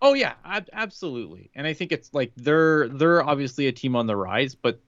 Oh 0.00 0.12
yeah, 0.12 0.34
ab- 0.44 0.68
absolutely. 0.72 1.50
And 1.54 1.66
I 1.66 1.72
think 1.72 1.90
it's 1.90 2.12
like 2.12 2.30
they're 2.36 2.88
they're 2.88 3.24
obviously 3.24 3.66
a 3.66 3.72
team 3.72 3.96
on 3.96 4.06
the 4.06 4.14
rise, 4.14 4.54
but 4.54 4.78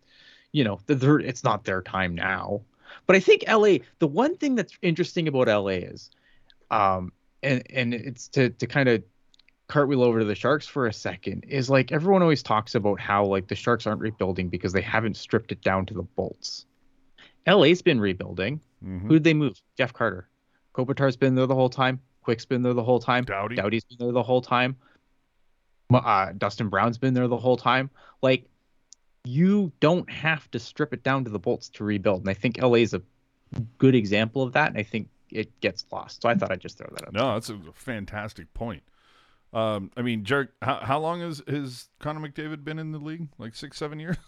you 0.53 0.63
know, 0.63 0.79
it's 0.89 1.43
not 1.43 1.65
their 1.65 1.83
time 1.83 2.15
now. 2.15 2.61
But 3.07 3.17
I 3.17 3.21
think 3.21 3.45
LA, 3.49 3.79
the 3.99 4.07
one 4.07 4.37
thing 4.37 4.55
that's 4.55 4.77
interesting 4.83 5.27
about 5.27 5.49
LA 5.49 5.89
is, 5.89 6.11
um, 6.71 7.13
and 7.43 7.63
and 7.71 7.95
it's 7.95 8.29
to 8.29 8.51
to 8.51 8.67
kind 8.67 8.89
of 8.89 9.03
cartwheel 9.69 10.03
over 10.03 10.21
to 10.21 10.25
the 10.25 10.35
Sharks 10.35 10.67
for 10.67 10.87
a 10.87 10.93
second 10.93 11.45
is 11.49 11.69
like 11.69 11.93
everyone 11.93 12.23
always 12.23 12.43
talks 12.43 12.75
about 12.75 13.01
how 13.01 13.25
like 13.25 13.49
the 13.49 13.55
Sharks 13.55 13.87
aren't 13.87 14.01
rebuilding 14.01 14.49
because 14.49 14.73
they 14.73 14.83
haven't 14.83 15.17
stripped 15.17 15.51
it 15.51 15.63
down 15.63 15.87
to 15.87 15.95
the 15.95 16.03
bolts. 16.03 16.67
LA's 17.47 17.83
been 17.83 18.01
rebuilding. 18.01 18.61
Mhm. 18.85 19.03
Who 19.03 19.09
did 19.15 19.25
they 19.25 19.35
move? 19.35 19.61
Jeff 19.77 19.93
Carter. 19.93 20.29
Kopitar's 20.75 21.17
been 21.17 21.35
there 21.35 21.47
the 21.47 21.55
whole 21.55 21.69
time. 21.71 22.01
Quick's 22.23 22.45
been 22.45 22.63
there 22.63 22.75
the 22.75 22.83
whole 22.83 22.99
time. 23.01 23.25
Doughty. 23.25 23.57
Doughty's 23.57 23.85
been 23.85 23.99
there 23.99 24.13
the 24.13 24.23
whole 24.23 24.43
time. 24.43 24.77
Uh, 25.93 26.33
Dustin 26.37 26.69
Brown's 26.69 26.99
been 26.99 27.15
there 27.15 27.29
the 27.29 27.37
whole 27.37 27.57
time. 27.57 27.89
Like, 28.21 28.45
you 29.25 29.73
don't 29.81 30.09
have 30.11 30.51
to 30.51 30.59
strip 30.59 30.93
it 30.93 31.03
down 31.03 31.25
to 31.25 31.31
the 31.31 31.39
bolts 31.39 31.69
to 31.71 31.85
rebuild. 31.85 32.21
And 32.23 32.31
I 32.31 32.35
think 32.35 32.59
LA 32.61 32.79
is 32.79 32.95
a 32.95 33.03
good 33.79 33.95
example 33.95 34.43
of 34.43 34.53
that. 34.55 34.71
And 34.71 34.79
I 34.79 34.83
think 34.83 35.09
it 35.31 35.59
gets 35.61 35.85
lost. 35.93 36.23
So 36.23 36.29
I 36.29 36.35
thought 36.35 36.51
I'd 36.51 36.61
just 36.61 36.79
throw 36.79 36.89
that 36.93 37.07
out. 37.07 37.13
No, 37.13 37.35
that's 37.35 37.49
a 37.51 37.59
fantastic 37.75 38.53
point. 38.55 38.83
Um, 39.57 39.91
I 39.97 40.03
mean, 40.03 40.25
Jerk, 40.25 40.53
how, 40.61 40.81
how 40.83 40.99
long 40.99 41.23
has, 41.23 41.43
has 41.49 41.89
Connor 41.99 42.29
McDavid 42.29 42.63
been 42.63 42.79
in 42.79 42.93
the 42.93 42.99
league? 42.99 43.29
Like 43.39 43.55
six, 43.55 43.79
seven 43.79 43.99
years? 43.99 44.19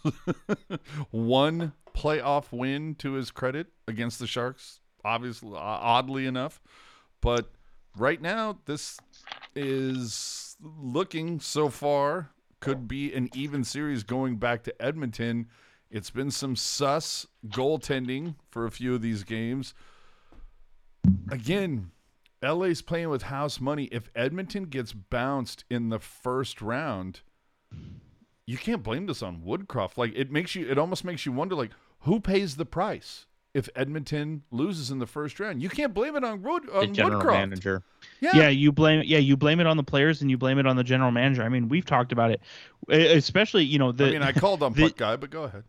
One 1.11 1.73
playoff 1.95 2.51
win 2.51 2.95
to 2.95 3.11
his 3.13 3.29
credit 3.29 3.67
against 3.87 4.17
the 4.17 4.25
Sharks, 4.25 4.79
obviously, 5.05 5.51
oddly 5.55 6.25
enough. 6.25 6.59
But 7.21 7.51
right 7.95 8.19
now, 8.19 8.57
this 8.65 8.97
is 9.55 10.57
looking 10.59 11.39
so 11.39 11.69
far 11.69 12.31
could 12.59 12.87
be 12.87 13.13
an 13.13 13.29
even 13.35 13.63
series 13.63 14.01
going 14.01 14.37
back 14.37 14.63
to 14.63 14.81
Edmonton. 14.81 15.47
It's 15.91 16.09
been 16.09 16.31
some 16.31 16.55
sus 16.55 17.27
goaltending 17.49 18.33
for 18.49 18.65
a 18.65 18.71
few 18.71 18.95
of 18.95 19.03
these 19.03 19.23
games. 19.23 19.75
Again, 21.29 21.91
LA's 22.43 22.81
playing 22.81 23.09
with 23.09 23.23
house 23.23 23.59
money. 23.59 23.85
If 23.91 24.09
Edmonton 24.15 24.65
gets 24.65 24.93
bounced 24.93 25.65
in 25.69 25.89
the 25.89 25.99
first 25.99 26.61
round, 26.61 27.21
you 28.45 28.57
can't 28.57 28.83
blame 28.83 29.05
this 29.05 29.21
on 29.21 29.41
Woodcroft. 29.41 29.97
Like 29.97 30.13
it 30.15 30.31
makes 30.31 30.55
you 30.55 30.69
it 30.69 30.77
almost 30.77 31.03
makes 31.03 31.25
you 31.25 31.31
wonder 31.31 31.55
like 31.55 31.71
who 32.01 32.19
pays 32.19 32.55
the 32.55 32.65
price 32.65 33.25
if 33.53 33.67
Edmonton 33.75 34.43
loses 34.51 34.91
in 34.91 34.99
the 34.99 35.05
first 35.07 35.39
round. 35.39 35.61
You 35.61 35.69
can't 35.69 35.93
blame 35.93 36.15
it 36.15 36.23
on 36.23 36.41
Wood 36.43 36.63
The 36.67 36.77
on 36.79 36.93
general 36.93 37.21
Woodcroft. 37.21 37.31
manager. 37.33 37.83
Yeah. 38.21 38.31
Yeah, 38.35 38.49
you 38.49 38.71
blame 38.71 39.03
yeah, 39.05 39.17
you 39.17 39.35
blame 39.35 39.59
it 39.59 39.67
on 39.67 39.75
the 39.77 39.83
players 39.83 40.21
and 40.21 40.29
you 40.31 40.37
blame 40.37 40.59
it 40.59 40.65
on 40.65 40.75
the 40.75 40.83
general 40.83 41.11
manager. 41.11 41.43
I 41.43 41.49
mean, 41.49 41.67
we've 41.67 41.85
talked 41.85 42.11
about 42.11 42.31
it. 42.31 42.41
Especially, 42.89 43.63
you 43.65 43.79
know, 43.79 43.91
the 43.91 44.05
I 44.07 44.11
mean, 44.11 44.21
I 44.23 44.31
called 44.31 44.63
on 44.63 44.73
the- 44.73 44.83
Puck 44.83 44.97
Guy, 44.97 45.15
but 45.15 45.29
go 45.29 45.43
ahead. 45.43 45.63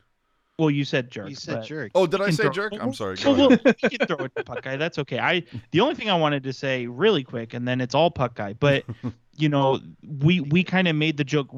Well, 0.60 0.70
you 0.70 0.84
said 0.84 1.10
jerk. 1.10 1.30
you 1.30 1.34
said 1.34 1.56
but- 1.56 1.66
jerk. 1.66 1.92
Oh, 1.94 2.06
did 2.06 2.20
I 2.20 2.30
say 2.30 2.44
throw- 2.44 2.52
jerk? 2.52 2.74
I'm 2.78 2.92
sorry. 2.94 3.16
Go 3.22 3.32
well, 3.32 3.52
ahead. 3.52 3.76
we 3.82 3.88
can 3.88 4.06
throw 4.06 4.24
it 4.24 4.36
to 4.36 4.44
puck 4.44 4.62
guy. 4.62 4.76
That's 4.76 4.98
okay. 4.98 5.18
I 5.18 5.42
the 5.70 5.80
only 5.80 5.94
thing 5.94 6.10
I 6.10 6.14
wanted 6.16 6.42
to 6.44 6.52
say 6.52 6.86
really 6.86 7.24
quick, 7.24 7.54
and 7.54 7.66
then 7.66 7.80
it's 7.80 7.94
all 7.94 8.10
puck 8.10 8.34
guy. 8.34 8.52
But 8.52 8.84
you 9.36 9.48
know, 9.48 9.80
we 10.20 10.40
we 10.40 10.62
kind 10.62 10.86
of 10.86 10.94
made 10.94 11.16
the 11.16 11.24
joke 11.24 11.48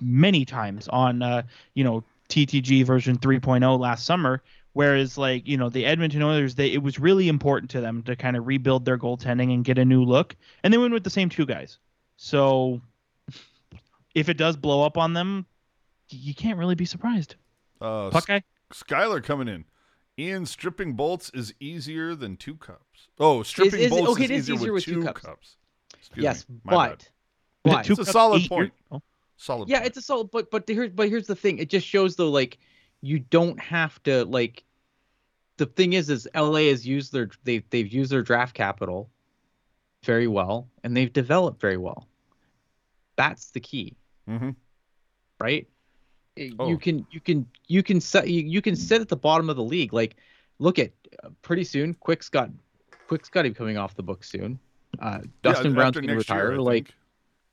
many 0.00 0.44
times 0.44 0.88
on 0.88 1.22
uh, 1.22 1.42
you 1.74 1.84
know 1.84 2.04
TTG 2.28 2.84
version 2.84 3.16
3.0 3.18 3.78
last 3.78 4.04
summer. 4.04 4.42
Whereas 4.72 5.16
like 5.16 5.46
you 5.46 5.56
know 5.56 5.68
the 5.68 5.86
Edmonton 5.86 6.22
Oilers, 6.22 6.56
they 6.56 6.72
it 6.72 6.82
was 6.82 6.98
really 6.98 7.28
important 7.28 7.70
to 7.70 7.80
them 7.80 8.02
to 8.02 8.16
kind 8.16 8.36
of 8.36 8.46
rebuild 8.48 8.84
their 8.84 8.98
goaltending 8.98 9.54
and 9.54 9.64
get 9.64 9.78
a 9.78 9.84
new 9.84 10.02
look, 10.02 10.34
and 10.64 10.74
they 10.74 10.78
went 10.78 10.92
with 10.92 11.04
the 11.04 11.10
same 11.10 11.28
two 11.28 11.46
guys. 11.46 11.78
So 12.16 12.80
if 14.16 14.28
it 14.28 14.36
does 14.36 14.56
blow 14.56 14.82
up 14.84 14.98
on 14.98 15.12
them, 15.12 15.46
you 16.08 16.34
can't 16.34 16.58
really 16.58 16.74
be 16.74 16.84
surprised. 16.84 17.36
Uh, 17.84 18.10
Puck 18.10 18.26
guy. 18.26 18.42
Skyler 18.72 19.22
coming 19.22 19.48
in. 19.48 19.64
Ian 20.18 20.46
stripping 20.46 20.94
bolts 20.94 21.30
is 21.34 21.52
easier 21.60 22.14
than 22.14 22.36
two 22.36 22.54
cups. 22.56 23.08
Oh, 23.18 23.42
stripping 23.42 23.80
is 23.80 23.86
it- 23.86 23.90
bolts 23.90 24.12
okay, 24.12 24.24
is 24.24 24.30
it 24.30 24.34
is 24.34 24.42
easier, 24.50 24.54
easier 24.54 24.72
with, 24.72 24.74
with 24.74 24.84
two 24.84 24.94
two 25.00 25.04
cups. 25.04 25.20
cups. 25.20 25.56
Yes, 26.16 26.48
me. 26.48 26.56
My 26.64 26.88
but 26.90 27.10
but 27.64 27.90
It's 27.90 27.98
a 27.98 28.04
solid 28.04 28.42
eight 28.42 28.48
point. 28.48 28.72
oh. 28.92 29.02
Solid. 29.36 29.68
yeah 29.68 29.78
point. 29.78 29.88
it's 29.88 29.98
a 29.98 30.02
solid 30.02 30.30
but 30.30 30.50
but 30.50 30.64
here's 30.68 30.90
but 30.90 31.08
here's 31.08 31.26
the 31.26 31.34
thing 31.34 31.58
it 31.58 31.68
just 31.68 31.86
shows 31.86 32.14
though 32.16 32.30
like 32.30 32.58
you 33.02 33.18
don't 33.18 33.58
have 33.58 34.00
to 34.04 34.24
like 34.26 34.62
the 35.56 35.66
thing 35.66 35.94
is 35.94 36.08
is 36.08 36.28
la 36.36 36.54
has 36.54 36.86
used 36.86 37.12
their 37.12 37.28
they've 37.42 37.64
they've 37.70 37.92
used 37.92 38.12
their 38.12 38.22
draft 38.22 38.54
capital 38.54 39.10
very 40.04 40.28
well 40.28 40.68
and 40.84 40.96
they've 40.96 41.12
developed 41.12 41.60
very 41.60 41.76
well 41.76 42.06
that's 43.16 43.50
the 43.50 43.60
key 43.60 43.96
Mhm. 44.28 44.54
right 45.40 45.62
It- 45.62 45.68
Oh. 46.58 46.68
you 46.68 46.78
can 46.78 47.06
you 47.12 47.20
can 47.20 47.46
you 47.68 47.82
can 47.82 48.00
set 48.00 48.28
you, 48.28 48.42
you 48.42 48.60
can 48.60 48.74
sit 48.74 49.00
at 49.00 49.08
the 49.08 49.16
bottom 49.16 49.48
of 49.48 49.54
the 49.56 49.62
league 49.62 49.92
like 49.92 50.16
look 50.58 50.80
at 50.80 50.90
uh, 51.22 51.28
pretty 51.42 51.62
soon 51.62 51.94
quick's 51.94 52.28
got 52.28 52.50
quick's 53.06 53.28
got 53.28 53.42
to 53.42 53.50
be 53.50 53.54
coming 53.54 53.76
off 53.76 53.94
the 53.94 54.02
book 54.02 54.24
soon 54.24 54.58
uh 54.98 55.20
dustin 55.42 55.70
Yeah, 55.70 55.76
brown's 55.76 55.94
going 55.94 56.08
to 56.08 56.14
next 56.14 56.28
year, 56.28 56.48
retire 56.48 56.58
like 56.60 56.86
think. 56.86 56.96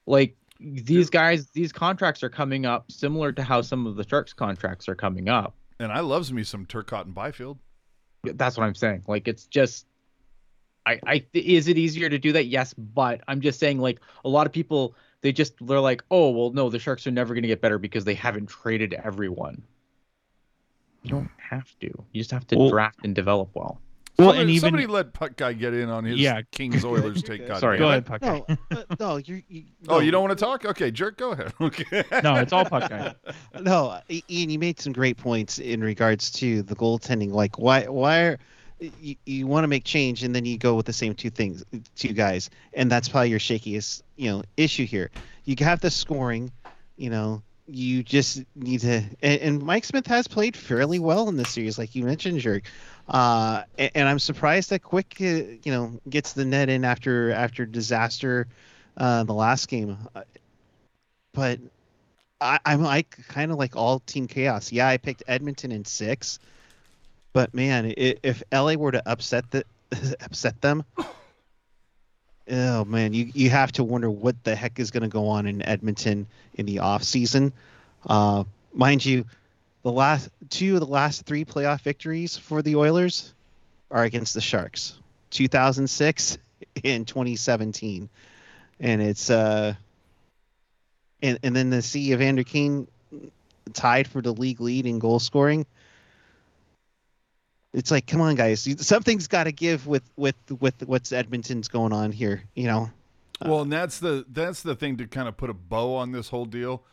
like 0.07 0.35
these 0.59 1.11
guys 1.11 1.47
these 1.51 1.71
contracts 1.71 2.23
are 2.23 2.29
coming 2.29 2.65
up 2.65 2.91
similar 2.91 3.31
to 3.31 3.43
how 3.43 3.61
some 3.61 3.85
of 3.85 3.95
the 3.95 4.07
sharks 4.07 4.33
contracts 4.33 4.89
are 4.89 4.95
coming 4.95 5.29
up 5.29 5.55
And 5.79 5.91
I 5.91 5.99
loves 5.99 6.31
me 6.33 6.43
some 6.43 6.65
Turcotte 6.65 7.05
and 7.05 7.13
Byfield. 7.13 7.57
That's 8.23 8.57
what 8.57 8.65
I'm 8.65 8.75
saying. 8.75 9.03
Like 9.07 9.27
it's 9.27 9.45
just 9.45 9.85
I 10.85 10.99
I 11.05 11.25
is 11.33 11.67
it 11.67 11.77
easier 11.77 12.09
to 12.09 12.17
do 12.17 12.31
that? 12.33 12.45
Yes, 12.45 12.73
but 12.73 13.21
I'm 13.27 13.41
just 13.41 13.59
saying 13.59 13.79
like 13.79 13.99
a 14.25 14.29
lot 14.29 14.45
of 14.47 14.53
people 14.53 14.95
they 15.21 15.31
just 15.31 15.53
they're 15.65 15.79
like, 15.79 16.03
"Oh, 16.11 16.29
well 16.31 16.51
no, 16.51 16.69
the 16.69 16.79
Sharks 16.79 17.05
are 17.07 17.11
never 17.11 17.33
going 17.33 17.43
to 17.43 17.47
get 17.47 17.61
better 17.61 17.77
because 17.77 18.03
they 18.05 18.15
haven't 18.15 18.47
traded 18.47 18.93
everyone." 18.93 19.61
You 21.03 21.11
don't 21.11 21.29
have 21.37 21.67
to. 21.79 21.87
You 21.87 22.21
just 22.21 22.31
have 22.31 22.45
to 22.47 22.57
Well- 22.57 22.69
draft 22.69 22.99
and 23.03 23.15
develop 23.15 23.49
well. 23.53 23.81
Well, 24.19 24.27
somebody, 24.27 24.41
and 24.41 24.49
even 24.51 24.61
somebody 24.67 24.85
let 24.87 25.13
Puck 25.13 25.35
Guy 25.37 25.53
get 25.53 25.73
in 25.73 25.89
on 25.89 26.03
his 26.03 26.19
Yeah. 26.19 26.41
Kings 26.51 26.83
Oilers 26.85 27.23
take. 27.23 27.47
God 27.47 27.59
Sorry. 27.59 27.79
go 27.79 27.87
ahead, 27.87 28.05
Puck. 28.05 28.21
No, 28.21 28.45
guy. 28.47 28.57
uh, 28.71 28.83
no, 28.99 29.15
you're. 29.17 29.41
You, 29.47 29.63
Oh, 29.87 29.99
you 29.99 30.11
don't 30.11 30.21
want 30.21 30.37
to 30.37 30.45
talk? 30.45 30.63
Okay, 30.65 30.91
jerk, 30.91 31.17
go 31.17 31.31
ahead. 31.31 31.53
Okay. 31.61 32.03
No, 32.21 32.35
it's 32.35 32.53
all 32.53 32.65
Puck 32.65 32.89
guy. 32.89 33.15
No, 33.59 33.99
Ian, 34.11 34.49
you 34.51 34.59
made 34.59 34.79
some 34.79 34.93
great 34.93 35.17
points 35.17 35.57
in 35.59 35.81
regards 35.81 36.29
to 36.33 36.61
the 36.61 36.75
goaltending. 36.75 37.31
Like, 37.31 37.57
why, 37.57 37.85
why 37.85 38.19
are 38.19 38.39
you, 38.81 39.15
you 39.25 39.47
want 39.47 39.63
to 39.63 39.67
make 39.67 39.83
change 39.85 40.23
and 40.23 40.35
then 40.35 40.45
you 40.45 40.57
go 40.57 40.75
with 40.75 40.85
the 40.85 40.93
same 40.93 41.15
two 41.15 41.29
things, 41.29 41.63
two 41.95 42.13
guys, 42.13 42.49
and 42.73 42.91
that's 42.91 43.09
probably 43.09 43.29
your 43.29 43.39
shakiest, 43.39 44.03
you 44.15 44.31
know, 44.31 44.43
issue 44.57 44.85
here. 44.85 45.11
You 45.45 45.55
have 45.59 45.81
the 45.81 45.91
scoring, 45.91 46.51
you 46.97 47.09
know. 47.09 47.43
You 47.67 48.03
just 48.03 48.43
need 48.55 48.81
to, 48.81 49.03
and, 49.21 49.41
and 49.41 49.63
Mike 49.63 49.85
Smith 49.85 50.07
has 50.07 50.27
played 50.27 50.57
fairly 50.57 50.99
well 50.99 51.29
in 51.29 51.37
this 51.37 51.49
series, 51.51 51.77
like 51.77 51.95
you 51.95 52.03
mentioned, 52.03 52.39
Jerk. 52.39 52.63
Uh, 53.07 53.63
and, 53.77 53.91
and 53.95 54.09
I'm 54.09 54.19
surprised 54.19 54.71
that 54.71 54.81
Quick, 54.83 55.15
uh, 55.21 55.23
you 55.25 55.71
know, 55.71 55.99
gets 56.09 56.33
the 56.33 56.43
net 56.43 56.69
in 56.69 56.83
after 56.83 57.31
after 57.31 57.65
disaster, 57.65 58.47
uh, 58.97 59.23
the 59.23 59.33
last 59.33 59.69
game. 59.69 59.97
Uh, 60.15 60.23
But 61.33 61.59
I, 62.39 62.59
I'm 62.65 62.81
like 62.81 63.17
kind 63.27 63.51
of 63.51 63.57
like 63.57 63.75
all 63.75 63.99
team 63.99 64.27
chaos. 64.27 64.71
Yeah, 64.71 64.87
I 64.87 64.97
picked 64.97 65.23
Edmonton 65.27 65.71
in 65.71 65.85
six, 65.85 66.39
but 67.33 67.53
man, 67.53 67.85
i 67.85 68.15
if 68.23 68.43
LA 68.51 68.75
were 68.75 68.91
to 68.91 69.09
upset 69.09 69.49
the 69.51 69.63
upset 70.21 70.61
them, 70.61 70.83
oh 72.49 72.85
man, 72.85 73.13
you 73.13 73.31
you 73.33 73.49
have 73.49 73.71
to 73.73 73.83
wonder 73.83 74.09
what 74.09 74.43
the 74.43 74.55
heck 74.55 74.79
is 74.79 74.91
going 74.91 75.03
to 75.03 75.09
go 75.09 75.27
on 75.27 75.47
in 75.47 75.61
Edmonton 75.61 76.27
in 76.55 76.65
the 76.65 76.79
off 76.79 77.03
season. 77.03 77.53
Uh, 78.07 78.43
mind 78.73 79.05
you, 79.05 79.25
the 79.83 79.91
last 79.91 80.29
two 80.49 80.75
of 80.75 80.79
the 80.79 80.87
last 80.87 81.25
three 81.25 81.45
playoff 81.45 81.81
victories 81.81 82.37
for 82.37 82.61
the 82.61 82.75
Oilers 82.75 83.33
are 83.89 84.03
against 84.03 84.33
the 84.33 84.41
Sharks, 84.41 84.93
2006 85.31 86.37
and 86.83 87.07
2017, 87.07 88.09
and 88.79 89.01
it's 89.01 89.29
uh 89.29 89.73
and 91.21 91.39
and 91.43 91.55
then 91.55 91.71
to 91.71 91.81
see 91.81 92.11
Evander 92.13 92.43
Kane 92.43 92.87
tied 93.73 94.07
for 94.07 94.21
the 94.21 94.33
league 94.33 94.59
lead 94.61 94.85
in 94.85 94.99
goal 94.99 95.19
scoring. 95.19 95.65
It's 97.73 97.89
like, 97.91 98.05
come 98.05 98.19
on, 98.19 98.35
guys, 98.35 98.67
something's 98.85 99.27
got 99.27 99.45
to 99.45 99.51
give 99.51 99.87
with 99.87 100.03
with 100.17 100.35
with 100.59 100.83
what's 100.85 101.11
Edmonton's 101.11 101.67
going 101.67 101.93
on 101.93 102.11
here. 102.11 102.43
You 102.55 102.67
know, 102.67 102.89
Well, 103.45 103.61
and 103.61 103.71
that's 103.71 103.99
the 103.99 104.25
that's 104.29 104.61
the 104.61 104.75
thing 104.75 104.97
to 104.97 105.07
kind 105.07 105.27
of 105.27 105.37
put 105.37 105.49
a 105.49 105.53
bow 105.53 105.95
on 105.95 106.11
this 106.11 106.29
whole 106.29 106.45
deal. 106.45 106.83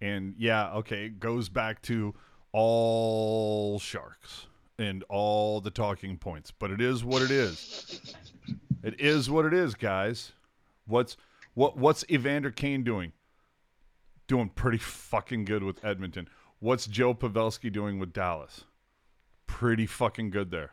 And 0.00 0.34
yeah, 0.36 0.72
okay, 0.74 1.06
it 1.06 1.20
goes 1.20 1.48
back 1.48 1.80
to 1.82 2.14
all 2.52 3.78
sharks 3.78 4.46
and 4.78 5.02
all 5.08 5.60
the 5.60 5.70
talking 5.70 6.18
points, 6.18 6.50
but 6.50 6.70
it 6.70 6.80
is 6.82 7.02
what 7.02 7.22
it 7.22 7.30
is. 7.30 8.14
It 8.82 9.00
is 9.00 9.30
what 9.30 9.46
it 9.46 9.54
is, 9.54 9.74
guys. 9.74 10.32
What's 10.86 11.16
what 11.54 11.78
what's 11.78 12.04
Evander 12.10 12.50
Kane 12.50 12.84
doing? 12.84 13.12
Doing 14.28 14.50
pretty 14.50 14.78
fucking 14.78 15.46
good 15.46 15.62
with 15.62 15.82
Edmonton. 15.84 16.28
What's 16.58 16.86
Joe 16.86 17.14
Pavelski 17.14 17.72
doing 17.72 17.98
with 17.98 18.12
Dallas? 18.12 18.64
Pretty 19.46 19.86
fucking 19.86 20.30
good 20.30 20.50
there 20.50 20.72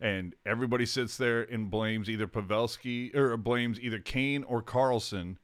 and 0.00 0.34
everybody 0.46 0.86
sits 0.86 1.16
there 1.16 1.42
and 1.42 1.70
blames 1.70 2.08
either 2.08 2.26
Pavelski 2.26 3.14
or 3.14 3.36
blames 3.36 3.78
either 3.78 3.98
Kane 3.98 4.42
or 4.44 4.62
Karlsson 4.62 5.36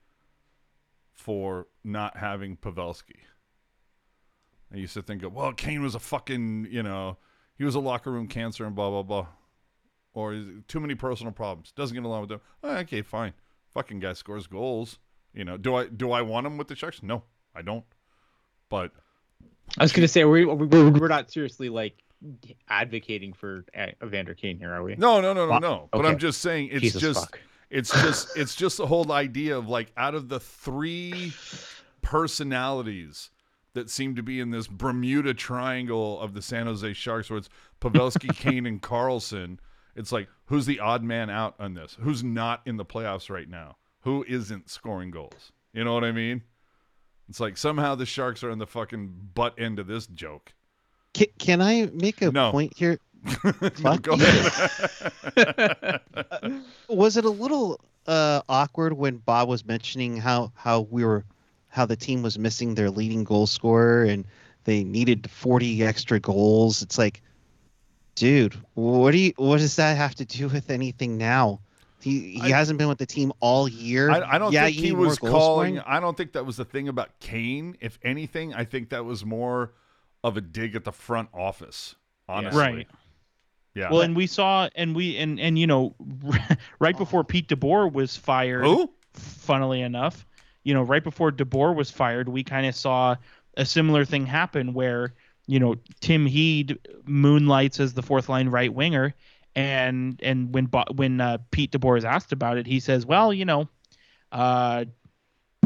for 1.13 1.67
not 1.85 2.17
having 2.17 2.57
Pavelski. 2.57 3.21
And 4.71 4.79
you 4.79 4.83
used 4.83 4.95
to 4.95 5.03
think, 5.03 5.23
well, 5.31 5.53
Kane 5.53 5.83
was 5.83 5.95
a 5.95 5.99
fucking, 5.99 6.69
you 6.71 6.83
know, 6.83 7.19
he 7.57 7.65
was 7.65 7.75
a 7.75 7.81
locker 7.81 8.11
room 8.11 8.29
cancer 8.29 8.65
and 8.65 8.75
blah 8.75 8.91
blah 8.91 9.03
blah, 9.03 9.27
or 10.15 10.43
too 10.69 10.81
many 10.81 10.95
personal 10.95 11.33
problems, 11.33 11.73
doesn't 11.73 11.95
get 11.95 12.05
along 12.05 12.23
with 12.23 12.31
them. 12.31 12.41
Oh, 12.63 12.77
okay, 12.77 13.03
fine, 13.03 13.35
fucking 13.73 14.01
guy 14.01 14.15
scores 14.15 14.47
goals. 14.47 14.99
You 15.35 15.45
know, 15.45 15.57
do 15.59 15.75
I 15.75 15.87
do 15.87 16.13
I 16.13 16.23
want 16.23 16.47
him 16.47 16.57
with 16.57 16.69
the 16.69 16.75
Sharks? 16.75 17.03
No, 17.03 17.23
I 17.55 17.63
don't. 17.63 17.85
But 18.71 18.93
I 19.79 19.85
was 19.85 19.93
gonna 19.93 20.09
say 20.09 20.25
we 20.25 20.47
we're, 20.47 20.91
we're 20.91 21.09
not 21.09 21.31
seriously 21.31 21.69
like 21.69 22.03
advocating 22.69 23.33
for 23.33 23.65
Evander 24.03 24.35
Kane 24.35 24.59
here, 24.59 24.73
are 24.73 24.83
we? 24.83 24.97
No, 24.97 25.21
no, 25.21 25.33
no, 25.33 25.47
no, 25.47 25.59
no. 25.59 25.89
But 25.93 26.07
I'm 26.07 26.19
just 26.19 26.41
saying 26.41 26.71
it's 26.73 26.83
Jesus 26.83 27.01
just 27.01 27.21
fuck. 27.21 27.41
it's 27.71 27.91
just 27.91 28.37
it's 28.37 28.55
just 28.55 28.79
the 28.79 28.87
whole 28.87 29.13
idea 29.13 29.57
of 29.57 29.69
like 29.69 29.93
out 29.97 30.15
of 30.15 30.29
the 30.29 30.41
three 30.41 31.33
personalities 32.03 33.31
that 33.75 33.91
seem 33.91 34.17
to 34.17 34.23
be 34.23 34.41
in 34.41 34.51
this 34.51 34.67
Bermuda 34.67 35.35
triangle 35.35 36.19
of 36.21 36.33
the 36.33 36.41
San 36.41 36.67
Jose 36.67 36.93
Sharks 36.95 37.29
where 37.29 37.39
it's 37.39 37.51
Pavelski, 37.81 38.35
Kane, 38.37 38.65
and 38.67 38.81
Karlsson, 38.81 39.59
it's 39.95 40.13
like 40.13 40.29
who's 40.47 40.67
the 40.67 40.81
odd 40.81 41.03
man 41.03 41.29
out 41.29 41.55
on 41.59 41.75
this? 41.75 41.97
Who's 42.01 42.25
not 42.25 42.63
in 42.65 42.77
the 42.77 42.85
playoffs 42.85 43.29
right 43.29 43.49
now? 43.49 43.77
Who 44.01 44.25
isn't 44.29 44.71
scoring 44.71 45.11
goals? 45.11 45.53
You 45.73 45.85
know 45.85 45.93
what 45.93 46.05
I 46.05 46.13
mean? 46.13 46.43
It's 47.29 47.41
like 47.41 47.57
somehow 47.57 47.97
the 47.97 48.07
Sharks 48.07 48.43
are 48.45 48.51
in 48.51 48.59
the 48.59 48.67
fucking 48.67 49.31
butt 49.35 49.59
end 49.59 49.79
of 49.79 49.87
this 49.87 50.07
joke. 50.07 50.55
Can, 51.17 51.27
can 51.39 51.63
I 51.63 51.89
make 51.93 52.21
a 52.23 52.31
No. 52.31 52.51
point 52.53 52.73
here? 52.77 52.99
Fuck 53.83 54.03
Go 54.03 54.13
ahead. 54.13 56.01
Was 56.89 57.17
it 57.17 57.25
a 57.25 57.31
little 57.31 57.81
uh, 58.07 58.43
awkward 58.49 58.93
when 58.93 59.17
Bob 59.17 59.49
was 59.49 59.65
mentioning 59.65 60.17
how 60.17 60.53
how 60.55 60.83
we 60.91 61.05
were 61.05 61.25
how 61.69 61.87
the 61.87 61.97
team 61.97 62.23
was 62.23 62.39
missing 62.39 62.75
their 62.75 62.91
leading 62.91 63.25
goal 63.25 63.47
scorer 63.47 64.05
and 64.05 64.25
they 64.65 64.85
needed 64.85 65.29
40 65.31 65.83
extra 65.83 66.21
goals? 66.21 66.83
It's 66.83 66.99
like, 66.99 67.21
dude, 68.15 68.55
what 68.75 69.11
do 69.13 69.19
you 69.19 69.33
what 69.37 69.59
does 69.59 69.75
that 69.77 69.97
have 69.97 70.15
to 70.17 70.25
do 70.25 70.49
with 70.49 70.71
anything 70.71 71.19
now? 71.19 71.61
He 72.01 72.39
he 72.41 72.53
I- 72.53 72.57
hasn't 72.57 72.79
been 72.79 72.89
with 72.89 72.99
the 72.99 73.07
team 73.07 73.33
all 73.41 73.67
year. 73.69 74.11
I, 74.11 74.35
I 74.37 74.39
don't 74.39 74.53
yeah, 74.53 74.67
think 74.67 74.77
he 74.77 74.93
was 74.93 75.19
calling. 75.19 75.77
scoring. 75.77 75.79
I 75.81 75.99
don't 75.99 76.17
think 76.17 76.33
that 76.35 76.47
was 76.47 76.57
the 76.59 76.65
thing 76.65 76.87
about 76.89 77.19
Kane. 77.19 77.77
If 77.81 77.99
anything, 78.05 78.55
I 78.55 78.65
think 78.65 78.91
that 78.91 79.05
was 79.05 79.25
more 79.25 79.73
of 80.27 80.37
a 80.37 80.41
dig 80.41 80.75
at 80.75 80.85
the 80.85 80.93
front 80.93 81.29
office. 81.33 81.95
Honestly, 82.29 82.61
Right. 82.61 82.89
Yeah. 83.75 83.91
Well, 83.93 84.01
and 84.01 84.17
we 84.17 84.27
saw, 84.27 84.69
and 84.75 84.97
we, 84.97 85.17
and 85.19 85.39
and 85.39 85.59
you 85.59 85.67
know, 85.67 85.95
right 86.81 86.97
before 86.97 87.23
Pete 87.25 87.49
DeBoer 87.49 87.93
was 87.93 88.17
fired. 88.17 88.65
who? 88.65 88.91
funnily 89.13 89.81
enough, 89.81 90.27
you 90.65 90.75
know, 90.75 90.83
right 90.83 91.05
before 91.05 91.31
DeBoer 91.31 91.75
was 91.75 91.91
fired, 91.91 92.29
we 92.29 92.43
kind 92.43 92.67
of 92.67 92.75
saw 92.75 93.17
a 93.57 93.65
similar 93.65 94.05
thing 94.05 94.27
happen 94.27 94.75
where, 94.75 95.15
you 95.47 95.61
know, 95.61 95.77
Tim 96.01 96.27
Heed 96.27 96.79
moonlights 97.05 97.79
as 97.79 97.95
the 97.95 98.03
fourth 98.03 98.29
line 98.29 98.49
right 98.49 98.73
winger. 98.73 99.15
And 99.55 100.19
and 100.23 100.53
when 100.53 100.67
when 100.95 101.21
uh, 101.21 101.39
Pete 101.51 101.71
DeBoer 101.71 101.99
is 101.99 102.05
asked 102.05 102.33
about 102.33 102.59
it, 102.59 102.67
he 102.67 102.81
says, 102.81 103.07
"Well, 103.07 103.33
you 103.33 103.45
know, 103.45 103.69
uh, 104.33 104.87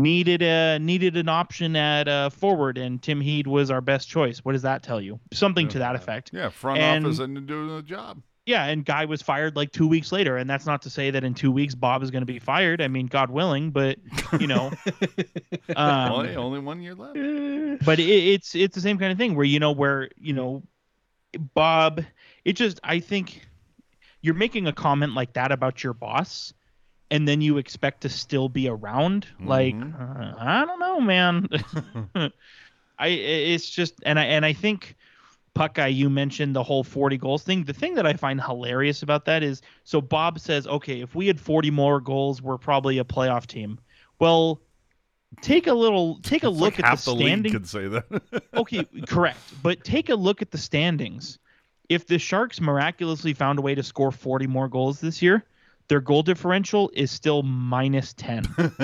needed 0.03 0.43
a 0.43 0.79
needed 0.79 1.17
an 1.17 1.29
option 1.29 1.77
at 1.77 2.09
uh, 2.09 2.31
forward, 2.31 2.79
and 2.79 3.03
Tim 3.03 3.21
Heed 3.21 3.47
was 3.47 3.71
our 3.71 3.81
best 3.81 4.09
choice." 4.09 4.39
What 4.45 4.53
does 4.53 4.63
that 4.63 4.83
tell 4.83 5.01
you? 5.01 5.21
Something 5.33 5.69
to 5.69 5.79
that 5.79 5.95
effect. 5.95 6.31
Yeah, 6.33 6.49
front 6.49 6.81
And- 6.81 7.05
office 7.07 7.19
and 7.19 7.47
doing 7.47 7.69
the 7.69 7.83
job. 7.83 8.23
Yeah, 8.47 8.65
and 8.65 8.85
Guy 8.85 9.05
was 9.05 9.23
fired 9.23 9.55
like 9.55 9.71
two 9.71 9.87
weeks 9.87 10.11
later, 10.11 10.37
and 10.39 10.49
that's 10.49 10.67
not 10.67 10.83
to 10.83 10.91
say 10.91 11.11
that 11.11 11.23
in 11.23 11.35
two 11.35 11.53
weeks 11.53 11.75
Bob 11.75 12.03
is 12.03 12.11
going 12.11 12.23
to 12.23 12.27
be 12.27 12.39
fired. 12.41 12.81
I 12.81 12.89
mean, 12.89 13.07
God 13.07 13.31
willing, 13.31 13.71
but 13.71 13.99
you 14.41 14.47
know, 14.47 14.73
um, 15.77 16.13
well, 16.13 16.23
hey, 16.23 16.37
only 16.37 16.59
one 16.59 16.81
year 16.81 16.95
left. 16.95 17.15
but 17.85 18.01
it, 18.01 18.09
it's 18.09 18.55
it's 18.55 18.75
the 18.75 18.81
same 18.81 18.99
kind 18.99 19.13
of 19.13 19.19
thing 19.19 19.37
where 19.37 19.45
you 19.45 19.61
know 19.61 19.71
where 19.73 20.09
you 20.17 20.33
know 20.33 20.63
Bob. 21.55 22.03
It 22.45 22.55
just 22.55 22.81
I 22.83 22.99
think 22.99 23.47
you're 24.23 24.35
making 24.35 24.67
a 24.67 24.73
comment 24.73 25.15
like 25.15 25.35
that 25.35 25.53
about 25.53 25.85
your 25.85 25.93
boss, 25.93 26.53
and 27.11 27.27
then 27.27 27.41
you 27.41 27.59
expect 27.59 28.03
to 28.03 28.09
still 28.09 28.49
be 28.49 28.69
around. 28.69 29.27
Like 29.41 29.75
uh, 29.75 30.35
I 30.39 30.65
don't 30.67 30.79
know, 30.79 31.01
man. 31.01 31.49
I 32.99 33.07
it's 33.09 33.69
just 33.69 33.95
and 34.05 34.19
I 34.19 34.25
and 34.25 34.45
I 34.45 34.53
think. 34.53 34.97
Puck 35.53 35.75
guy, 35.75 35.89
you 35.89 36.09
mentioned 36.09 36.55
the 36.55 36.63
whole 36.63 36.85
40 36.85 37.19
goals 37.19 37.43
thing. 37.43 37.65
The 37.65 37.73
thing 37.73 37.95
that 37.97 38.07
I 38.07 38.13
find 38.13 38.41
hilarious 38.41 39.03
about 39.03 39.25
that 39.25 39.43
is 39.43 39.63
so 39.83 40.01
Bob 40.01 40.39
says, 40.39 40.65
okay, 40.69 41.01
if 41.01 41.17
we 41.17 41.27
had 41.27 41.41
40 41.41 41.73
more 41.73 42.01
goals, 42.01 42.41
we're 42.41 42.57
probably 42.57 42.99
a 42.99 43.05
playoff 43.05 43.47
team. 43.47 43.81
Well, 44.21 44.61
take 45.41 45.67
a 45.67 45.75
little, 45.75 46.21
take 46.23 46.45
a 46.45 46.49
It's 46.49 46.57
look 46.57 46.79
like 46.79 46.85
at 46.85 46.93
the 46.93 46.97
standings. 47.43 47.53
could 47.53 47.69
say 47.69 47.89
that. 47.89 48.45
okay, 48.55 48.87
correct. 49.09 49.41
But 49.61 49.83
take 49.83 50.09
a 50.09 50.15
look 50.15 50.41
at 50.41 50.53
the 50.53 50.59
standings. 50.59 51.41
If 51.89 52.07
the 52.07 52.19
Sharks 52.19 52.61
miraculously 52.61 53.35
found 53.35 53.59
a 53.59 53.63
way 53.63 53.75
to 53.75 53.83
score 53.83 54.13
40 54.13 54.47
more 54.47 54.69
goals 54.69 55.01
this 55.01 55.21
year, 55.21 55.45
their 55.91 56.01
goal 56.01 56.23
differential 56.23 56.89
is 56.95 57.11
still 57.11 57.43
minus 57.43 58.13
10. 58.13 58.45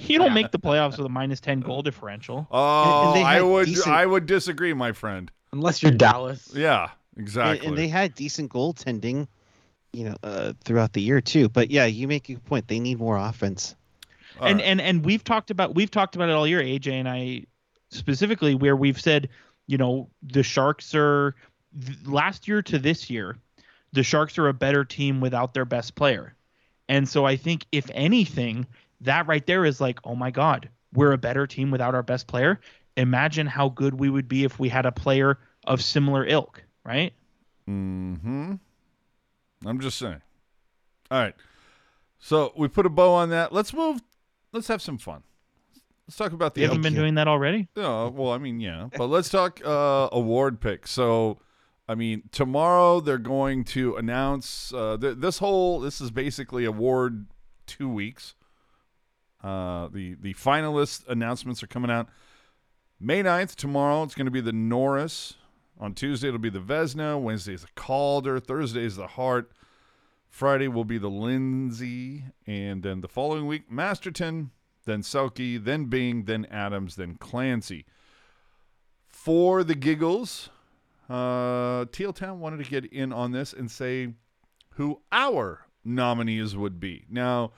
you 0.00 0.18
don't 0.18 0.34
make 0.34 0.50
the 0.50 0.58
playoffs 0.58 0.98
with 0.98 1.06
a 1.06 1.08
minus 1.08 1.38
10 1.38 1.60
goal 1.60 1.80
differential. 1.80 2.48
oh, 2.50 3.14
they 3.14 3.22
I 3.22 3.40
would, 3.40 3.66
decent- 3.66 3.86
I 3.86 4.04
would 4.04 4.26
disagree, 4.26 4.74
my 4.74 4.90
friend. 4.90 5.30
Unless 5.52 5.80
you're 5.80 5.92
Dallas. 5.92 6.50
Yeah, 6.52 6.90
exactly. 7.16 7.64
and 7.64 7.78
they 7.78 7.86
had 7.86 8.16
decent 8.16 8.50
goaltending, 8.50 9.28
you 9.92 10.06
know, 10.06 10.16
uh, 10.24 10.54
throughout 10.64 10.92
the 10.92 11.00
year 11.00 11.20
too. 11.20 11.48
But 11.48 11.70
yeah, 11.70 11.84
you 11.84 12.08
make 12.08 12.28
a 12.30 12.34
point. 12.34 12.66
They 12.66 12.80
need 12.80 12.98
more 12.98 13.16
offense. 13.16 13.76
All 14.40 14.48
and 14.48 14.58
right. 14.58 14.66
and 14.66 14.80
and 14.80 15.04
we've 15.04 15.22
talked 15.22 15.52
about 15.52 15.76
we've 15.76 15.90
talked 15.90 16.16
about 16.16 16.30
it 16.30 16.32
all 16.32 16.46
year 16.46 16.62
aj 16.62 16.90
and 16.90 17.06
i 17.06 17.44
specifically 17.90 18.54
where 18.54 18.74
we've 18.74 18.98
said 18.98 19.28
you 19.66 19.76
know 19.76 20.08
the 20.22 20.42
sharks 20.42 20.94
are 20.94 21.34
th- 21.84 21.98
last 22.06 22.48
year 22.48 22.62
to 22.62 22.78
this 22.78 23.10
year 23.10 23.36
the 23.92 24.02
sharks 24.02 24.38
are 24.38 24.48
a 24.48 24.54
better 24.54 24.84
team 24.84 25.20
without 25.20 25.54
their 25.54 25.64
best 25.64 25.94
player 25.94 26.34
and 26.88 27.08
so 27.08 27.24
i 27.24 27.36
think 27.36 27.66
if 27.72 27.90
anything 27.94 28.66
that 29.00 29.26
right 29.26 29.46
there 29.46 29.64
is 29.64 29.80
like 29.80 29.98
oh 30.04 30.14
my 30.14 30.30
god 30.30 30.68
we're 30.94 31.12
a 31.12 31.18
better 31.18 31.46
team 31.46 31.70
without 31.70 31.94
our 31.94 32.02
best 32.02 32.26
player 32.26 32.60
imagine 32.96 33.46
how 33.46 33.68
good 33.68 33.94
we 33.94 34.10
would 34.10 34.28
be 34.28 34.44
if 34.44 34.58
we 34.58 34.68
had 34.68 34.86
a 34.86 34.92
player 34.92 35.38
of 35.66 35.82
similar 35.82 36.24
ilk 36.26 36.62
right 36.84 37.12
Mm-hmm. 37.68 38.54
I'm 39.66 39.80
just 39.80 39.98
saying. 39.98 40.20
All 41.10 41.20
right. 41.20 41.34
So 42.18 42.52
we 42.56 42.68
put 42.68 42.86
a 42.86 42.90
bow 42.90 43.12
on 43.14 43.30
that. 43.30 43.52
Let's 43.52 43.72
move. 43.72 44.00
Let's 44.52 44.68
have 44.68 44.82
some 44.82 44.98
fun. 44.98 45.22
Let's 46.06 46.16
talk 46.16 46.32
about 46.32 46.54
the. 46.54 46.62
You 46.62 46.68
haven't 46.68 46.82
been 46.82 46.94
doing 46.94 47.14
that 47.14 47.28
already 47.28 47.68
Yeah, 47.76 48.08
well, 48.08 48.32
I 48.32 48.38
mean, 48.38 48.60
yeah, 48.60 48.88
but 48.96 49.06
let's 49.06 49.28
talk 49.28 49.60
uh, 49.64 50.08
award 50.12 50.60
picks. 50.60 50.90
So, 50.90 51.38
I 51.88 51.94
mean, 51.94 52.24
tomorrow 52.30 53.00
they're 53.00 53.18
going 53.18 53.64
to 53.64 53.96
announce 53.96 54.72
uh, 54.72 54.96
th- 55.00 55.16
this 55.18 55.38
whole. 55.38 55.80
This 55.80 56.00
is 56.00 56.10
basically 56.10 56.64
award 56.64 57.26
two 57.66 57.88
weeks. 57.88 58.34
Uh, 59.42 59.88
the 59.88 60.14
the 60.14 60.34
finalist 60.34 61.06
announcements 61.08 61.62
are 61.62 61.66
coming 61.66 61.90
out 61.90 62.08
May 63.04 63.20
9th, 63.20 63.56
tomorrow. 63.56 64.04
It's 64.04 64.14
going 64.14 64.26
to 64.26 64.30
be 64.30 64.40
the 64.40 64.52
Norris. 64.52 65.34
On 65.80 65.92
Tuesday, 65.92 66.28
it'll 66.28 66.38
be 66.38 66.50
the 66.50 66.60
Vezina. 66.60 67.20
Wednesday 67.20 67.54
is 67.54 67.62
the 67.62 67.68
Calder. 67.74 68.38
Thursday 68.38 68.84
is 68.84 68.94
the 68.94 69.08
Hart. 69.08 69.50
Friday 70.28 70.68
will 70.68 70.84
be 70.84 70.98
the 70.98 71.10
Lindsay. 71.10 72.22
And 72.46 72.84
then 72.84 73.00
the 73.00 73.08
following 73.08 73.48
week, 73.48 73.68
Masterton, 73.68 74.52
then 74.84 75.02
Selke, 75.02 75.62
then 75.62 75.86
Byng, 75.86 76.26
then 76.26 76.44
Adams, 76.44 76.94
then 76.94 77.16
Clancy. 77.16 77.86
For 79.08 79.64
the 79.64 79.74
giggles, 79.74 80.50
uh, 81.12 81.84
Teal 81.92 82.12
Town 82.14 82.40
wanted 82.40 82.64
to 82.64 82.70
get 82.70 82.86
in 82.86 83.12
on 83.12 83.32
this 83.32 83.52
and 83.52 83.70
say 83.70 84.14
who 84.70 85.02
our 85.12 85.66
nominees 85.84 86.56
would 86.56 86.80
be. 86.80 87.04
Now, 87.10 87.52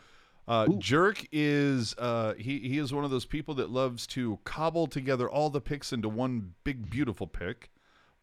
uh, 0.48 0.66
Jerk 0.78 1.24
is 1.30 1.94
uh, 1.96 2.34
he 2.34 2.58
he 2.58 2.78
is 2.78 2.92
one 2.92 3.04
of 3.04 3.12
those 3.12 3.24
people 3.24 3.54
that 3.54 3.70
loves 3.70 4.06
to 4.08 4.40
cobble 4.44 4.88
together 4.88 5.30
all 5.30 5.50
the 5.50 5.60
picks 5.60 5.92
into 5.92 6.08
one 6.08 6.54
big 6.64 6.90
beautiful 6.90 7.28
pick. 7.28 7.70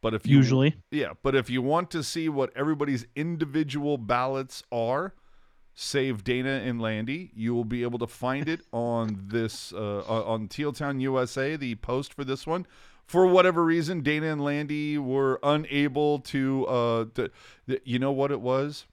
But 0.01 0.13
if 0.13 0.27
you 0.27 0.35
usually 0.35 0.75
yeah, 0.91 1.13
but 1.23 1.33
if 1.33 1.49
you 1.49 1.61
want 1.61 1.89
to 1.91 2.03
see 2.03 2.27
what 2.27 2.51
everybody's 2.55 3.05
individual 3.15 3.97
ballots 3.97 4.63
are, 4.71 5.13
save 5.73 6.23
Dana 6.23 6.61
and 6.63 6.81
Landy, 6.81 7.31
you 7.35 7.53
will 7.53 7.65
be 7.65 7.83
able 7.83 7.99
to 7.99 8.07
find 8.07 8.47
it 8.49 8.61
on 8.71 9.25
this 9.27 9.73
uh, 9.73 10.03
on 10.07 10.47
Teal 10.47 10.73
Town 10.73 10.99
USA, 10.99 11.55
the 11.55 11.75
post 11.75 12.13
for 12.13 12.23
this 12.23 12.45
one. 12.45 12.65
For 13.05 13.27
whatever 13.27 13.65
reason, 13.65 14.01
Dana 14.01 14.27
and 14.27 14.43
Landy 14.43 14.97
were 14.97 15.39
unable 15.43 16.19
to. 16.19 16.65
Uh, 16.65 17.05
to 17.15 17.29
you 17.83 17.99
know 17.99 18.11
what 18.11 18.31
it 18.31 18.39
was? 18.41 18.85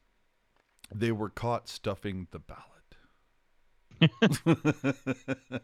They 0.92 1.12
were 1.12 1.28
caught 1.28 1.68
stuffing 1.68 2.26
the 2.30 2.40
ballot. 2.40 2.64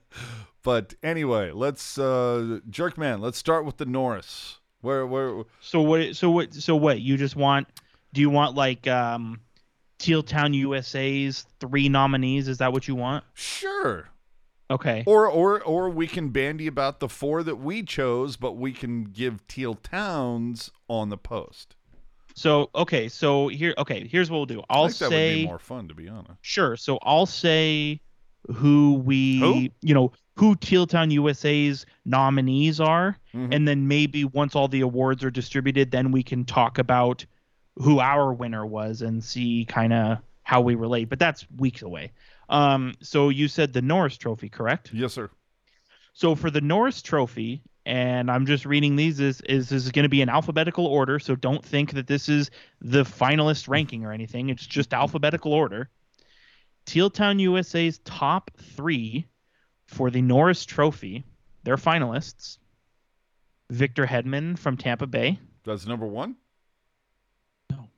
but 0.62 0.94
anyway, 1.02 1.50
let's 1.52 1.98
uh, 1.98 2.60
Jerkman. 2.68 3.20
Let's 3.20 3.38
start 3.38 3.64
with 3.64 3.76
the 3.78 3.86
Norris. 3.86 4.58
Where 4.80 5.06
where 5.06 5.44
So 5.60 5.80
what? 5.80 6.14
So 6.16 6.30
what? 6.30 6.54
So 6.54 6.76
what? 6.76 7.00
You 7.00 7.16
just 7.16 7.36
want? 7.36 7.68
Do 8.12 8.20
you 8.20 8.30
want 8.30 8.54
like 8.54 8.86
um, 8.86 9.40
Teal 9.98 10.22
Town 10.22 10.52
USA's 10.54 11.46
three 11.60 11.88
nominees? 11.88 12.48
Is 12.48 12.58
that 12.58 12.72
what 12.72 12.88
you 12.88 12.94
want? 12.94 13.24
Sure. 13.34 14.08
Okay. 14.70 15.04
Or 15.06 15.26
or 15.28 15.62
or 15.62 15.90
we 15.90 16.06
can 16.06 16.30
bandy 16.30 16.66
about 16.66 17.00
the 17.00 17.08
four 17.08 17.42
that 17.42 17.56
we 17.56 17.82
chose, 17.82 18.36
but 18.36 18.52
we 18.52 18.72
can 18.72 19.04
give 19.04 19.46
Teal 19.46 19.74
Towns 19.74 20.70
on 20.88 21.10
the 21.10 21.18
post. 21.18 21.76
So 22.34 22.70
okay. 22.74 23.08
So 23.08 23.48
here. 23.48 23.74
Okay. 23.78 24.08
Here's 24.08 24.30
what 24.30 24.38
we'll 24.38 24.46
do. 24.46 24.60
I 24.68 24.74
I'll 24.74 24.88
think 24.88 24.98
that 24.98 25.04
would 25.06 25.10
say 25.12 25.34
be 25.42 25.46
more 25.46 25.58
fun, 25.58 25.88
to 25.88 25.94
be 25.94 26.08
honest. 26.08 26.32
sure. 26.42 26.76
So 26.76 26.98
I'll 27.02 27.26
say 27.26 28.00
who 28.52 28.94
we 29.04 29.38
Who? 29.38 29.68
you 29.82 29.94
know 29.94 30.12
who 30.36 30.56
Teal 30.56 30.86
Town 30.86 31.10
USA's 31.12 31.86
nominees 32.04 32.80
are, 32.80 33.16
Mhm. 33.34 33.54
and 33.54 33.68
then 33.68 33.86
maybe 33.86 34.24
once 34.24 34.56
all 34.56 34.66
the 34.66 34.80
awards 34.80 35.22
are 35.22 35.30
distributed, 35.30 35.92
then 35.92 36.10
we 36.10 36.22
can 36.24 36.44
talk 36.44 36.78
about 36.78 37.24
who 37.76 38.00
our 38.00 38.32
winner 38.32 38.64
was 38.64 39.02
and 39.02 39.22
see 39.22 39.64
kind 39.68 39.92
of 39.92 40.18
how 40.42 40.60
we 40.60 40.74
relate. 40.74 41.08
But 41.08 41.18
that's 41.18 41.46
weeks 41.56 41.82
away. 41.82 42.12
Um. 42.48 42.94
So 43.00 43.30
you 43.30 43.48
said 43.48 43.72
the 43.72 43.82
Norris 43.82 44.16
Trophy, 44.16 44.48
correct? 44.48 44.90
Yes, 44.92 45.12
sir. 45.12 45.30
So 46.12 46.34
for 46.34 46.50
the 46.50 46.60
Norris 46.60 47.02
Trophy, 47.02 47.62
and 47.86 48.30
I'm 48.30 48.46
just 48.46 48.64
reading 48.64 48.96
these 48.96 49.20
is 49.20 49.40
is 49.42 49.68
this 49.68 49.84
is 49.84 49.92
going 49.92 50.04
to 50.04 50.08
be 50.08 50.22
in 50.22 50.28
alphabetical 50.28 50.86
order. 50.86 51.18
So 51.18 51.34
don't 51.34 51.64
think 51.64 51.92
that 51.92 52.06
this 52.06 52.28
is 52.28 52.50
the 52.80 53.04
finalist 53.04 53.68
ranking 53.68 54.04
or 54.04 54.12
anything. 54.12 54.50
It's 54.50 54.66
just 54.66 54.92
alphabetical 54.94 55.52
order. 55.52 55.90
Teal 56.86 57.10
Town 57.10 57.38
USA's 57.38 57.98
top 58.04 58.50
three 58.58 59.26
for 59.86 60.10
the 60.10 60.22
Norris 60.22 60.64
Trophy, 60.64 61.24
they're 61.62 61.76
finalists. 61.76 62.58
Victor 63.70 64.06
Hedman 64.06 64.58
from 64.58 64.76
Tampa 64.76 65.06
Bay, 65.06 65.38
That's 65.64 65.86
number 65.86 66.06
one. 66.06 66.36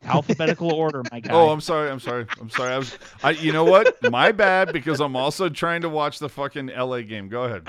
Alphabetical 0.07 0.73
order, 0.73 1.03
my 1.13 1.21
guy. 1.21 1.33
Oh, 1.33 1.51
I'm 1.51 1.61
sorry. 1.61 1.91
I'm 1.91 2.01
sorry. 2.01 2.27
I'm 2.41 2.51
sorry. 2.51 2.73
I 2.73 2.79
was. 2.79 2.99
I. 3.23 3.31
You 3.31 3.53
know 3.53 3.65
what? 3.65 3.97
My 4.11 4.33
bad. 4.33 4.73
Because 4.73 5.01
I'm 5.01 5.17
also 5.17 5.49
trying 5.49 5.83
to 5.83 5.89
watch 5.89 6.19
the 6.19 6.29
fucking 6.29 6.69
LA 6.69 7.03
game. 7.03 7.29
Go 7.29 7.45
ahead. 7.45 7.67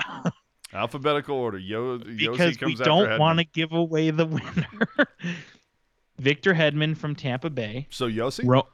Alphabetical 0.72 1.36
order. 1.36 1.58
Yo, 1.58 1.98
Josi 1.98 2.16
because 2.18 2.56
comes 2.56 2.78
we 2.78 2.84
don't 2.84 3.18
want 3.18 3.38
to 3.38 3.44
give 3.44 3.72
away 3.72 4.10
the 4.10 4.26
winner. 4.26 4.68
Victor 6.18 6.52
Hedman 6.54 6.96
from 6.96 7.14
Tampa 7.14 7.50
Bay. 7.50 7.86
So 7.90 8.08
Josi. 8.08 8.42
Ro- 8.46 8.68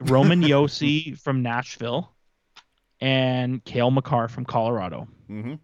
Roman 0.00 0.42
Josi 0.42 1.18
from 1.18 1.42
Nashville, 1.42 2.12
and 3.00 3.64
Cale 3.64 3.90
Makar 3.90 4.28
from 4.28 4.44
Colorado. 4.44 5.08
mm-hmm. 5.28 5.54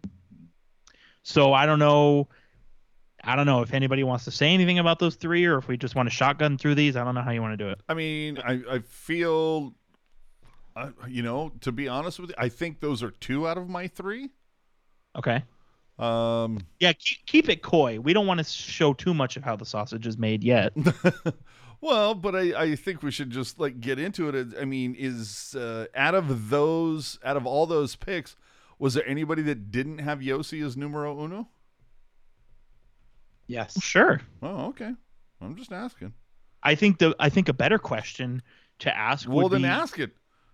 So 1.23 1.53
I 1.53 1.65
don't 1.65 1.79
know. 1.79 2.27
I 3.25 3.35
don't 3.35 3.45
know 3.45 3.61
if 3.61 3.73
anybody 3.73 4.03
wants 4.03 4.23
to 4.25 4.31
say 4.31 4.53
anything 4.53 4.79
about 4.79 4.99
those 4.99 5.15
three, 5.15 5.45
or 5.45 5.57
if 5.57 5.67
we 5.67 5.77
just 5.77 5.95
want 5.95 6.07
to 6.07 6.15
shotgun 6.15 6.57
through 6.57 6.75
these. 6.75 6.95
I 6.95 7.03
don't 7.03 7.15
know 7.15 7.21
how 7.21 7.31
you 7.31 7.41
want 7.41 7.57
to 7.57 7.63
do 7.63 7.69
it. 7.69 7.79
I 7.89 7.93
mean, 7.93 8.37
I, 8.37 8.61
I 8.69 8.79
feel, 8.79 9.73
uh, 10.75 10.91
you 11.07 11.23
know, 11.23 11.51
to 11.61 11.71
be 11.71 11.87
honest 11.87 12.19
with 12.19 12.29
you, 12.29 12.35
I 12.37 12.49
think 12.49 12.79
those 12.79 13.01
are 13.01 13.11
two 13.11 13.47
out 13.47 13.57
of 13.57 13.67
my 13.67 13.87
three. 13.87 14.29
Okay. 15.17 15.43
Um, 15.97 16.59
Yeah, 16.79 16.93
keep, 16.93 17.25
keep 17.25 17.49
it 17.49 17.61
coy. 17.61 17.99
We 17.99 18.13
don't 18.13 18.27
want 18.27 18.39
to 18.39 18.43
show 18.43 18.93
too 18.93 19.13
much 19.13 19.37
of 19.37 19.43
how 19.43 19.55
the 19.55 19.65
sausage 19.65 20.05
is 20.05 20.17
made 20.17 20.43
yet. 20.43 20.73
well, 21.81 22.13
but 22.13 22.35
I, 22.35 22.61
I 22.63 22.75
think 22.75 23.01
we 23.01 23.11
should 23.11 23.31
just 23.31 23.59
like 23.59 23.79
get 23.79 23.97
into 23.97 24.29
it. 24.29 24.47
I 24.59 24.65
mean, 24.65 24.95
is 24.97 25.55
uh, 25.55 25.85
out 25.95 26.13
of 26.13 26.49
those, 26.49 27.17
out 27.23 27.37
of 27.37 27.45
all 27.45 27.65
those 27.65 27.95
picks, 27.95 28.35
was 28.77 28.93
there 28.93 29.07
anybody 29.07 29.41
that 29.43 29.71
didn't 29.71 29.99
have 29.99 30.19
Josi 30.19 30.63
as 30.65 30.75
numero 30.75 31.23
uno? 31.23 31.47
Yes. 33.47 33.81
sure. 33.81 34.21
Oh, 34.41 34.67
okay. 34.67 34.93
I'm 35.41 35.55
just 35.55 35.71
asking. 35.71 36.13
I 36.63 36.75
think 36.75 36.97
the 36.97 37.15
I 37.19 37.29
think 37.29 37.49
a 37.49 37.53
better 37.53 37.77
question 37.77 38.41
to 38.79 38.95
ask 38.95 39.27
Well, 39.27 39.43
would 39.43 39.51
then 39.51 39.61
be, 39.61 39.67
ask 39.67 39.99
it. 39.99 40.11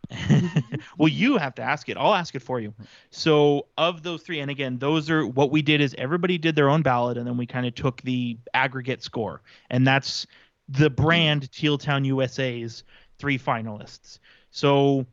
well, 0.98 1.08
you 1.08 1.38
have 1.38 1.56
to 1.56 1.62
ask 1.62 1.88
it. 1.90 1.98
I'll 1.98 2.14
ask 2.14 2.36
it 2.36 2.42
for 2.42 2.60
you. 2.60 2.74
So, 3.12 3.68
of 3.78 4.04
those 4.04 4.22
three, 4.24 4.42
and 4.42 4.52
again, 4.52 4.78
those 4.78 5.10
are 5.10 5.26
what 5.26 5.52
we 5.52 5.62
did 5.62 5.80
is 5.80 5.96
everybody 5.98 6.38
did 6.38 6.56
their 6.56 6.70
own 6.70 6.82
ballot, 6.82 7.18
and 7.18 7.26
then 7.26 7.38
we 7.38 7.46
kind 7.46 7.66
of 7.66 7.76
took 7.76 8.02
the 8.02 8.38
aggregate 8.54 9.04
score, 9.04 9.42
and 9.70 9.88
that's 9.88 10.28
the 10.68 10.90
brand 10.90 11.52
Teal 11.52 11.78
Town 11.78 12.04
USA's 12.06 12.84
three 13.20 13.38
finalists. 13.38 14.20
So, 14.52 15.06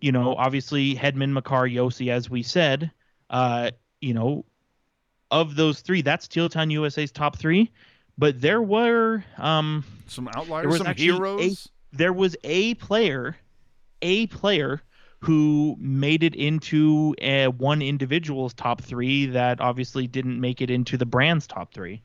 you 0.00 0.12
know, 0.12 0.34
obviously 0.36 0.94
Hedman, 0.94 1.32
Makar, 1.32 1.68
Josi, 1.68 2.10
as 2.10 2.30
we 2.30 2.42
said, 2.42 2.90
uh, 3.30 3.70
you 4.00 4.14
know, 4.14 4.44
of 5.40 5.56
those 5.56 5.80
three, 5.80 6.02
that's 6.02 6.28
Teal 6.28 6.48
Town 6.48 6.70
USA's 6.70 7.10
top 7.12 7.36
three. 7.38 7.70
But 8.16 8.40
there 8.40 8.62
were 8.62 9.24
um, 9.38 9.84
Some 10.06 10.28
outliers, 10.36 10.76
some 10.78 10.86
actually 10.86 11.08
a- 11.08 11.12
heroes. 11.14 11.68
there 11.92 12.12
was 12.12 12.36
a 12.44 12.74
player, 12.74 13.36
a 14.02 14.26
player 14.28 14.80
who 15.18 15.74
made 15.78 16.22
it 16.22 16.34
into 16.34 17.14
uh 17.22 17.46
one 17.46 17.80
individual's 17.80 18.52
top 18.52 18.82
three 18.82 19.24
that 19.26 19.58
obviously 19.60 20.06
didn't 20.06 20.38
make 20.38 20.60
it 20.60 20.70
into 20.70 20.98
the 20.98 21.06
brand's 21.06 21.46
top 21.46 21.72
three. 21.72 22.02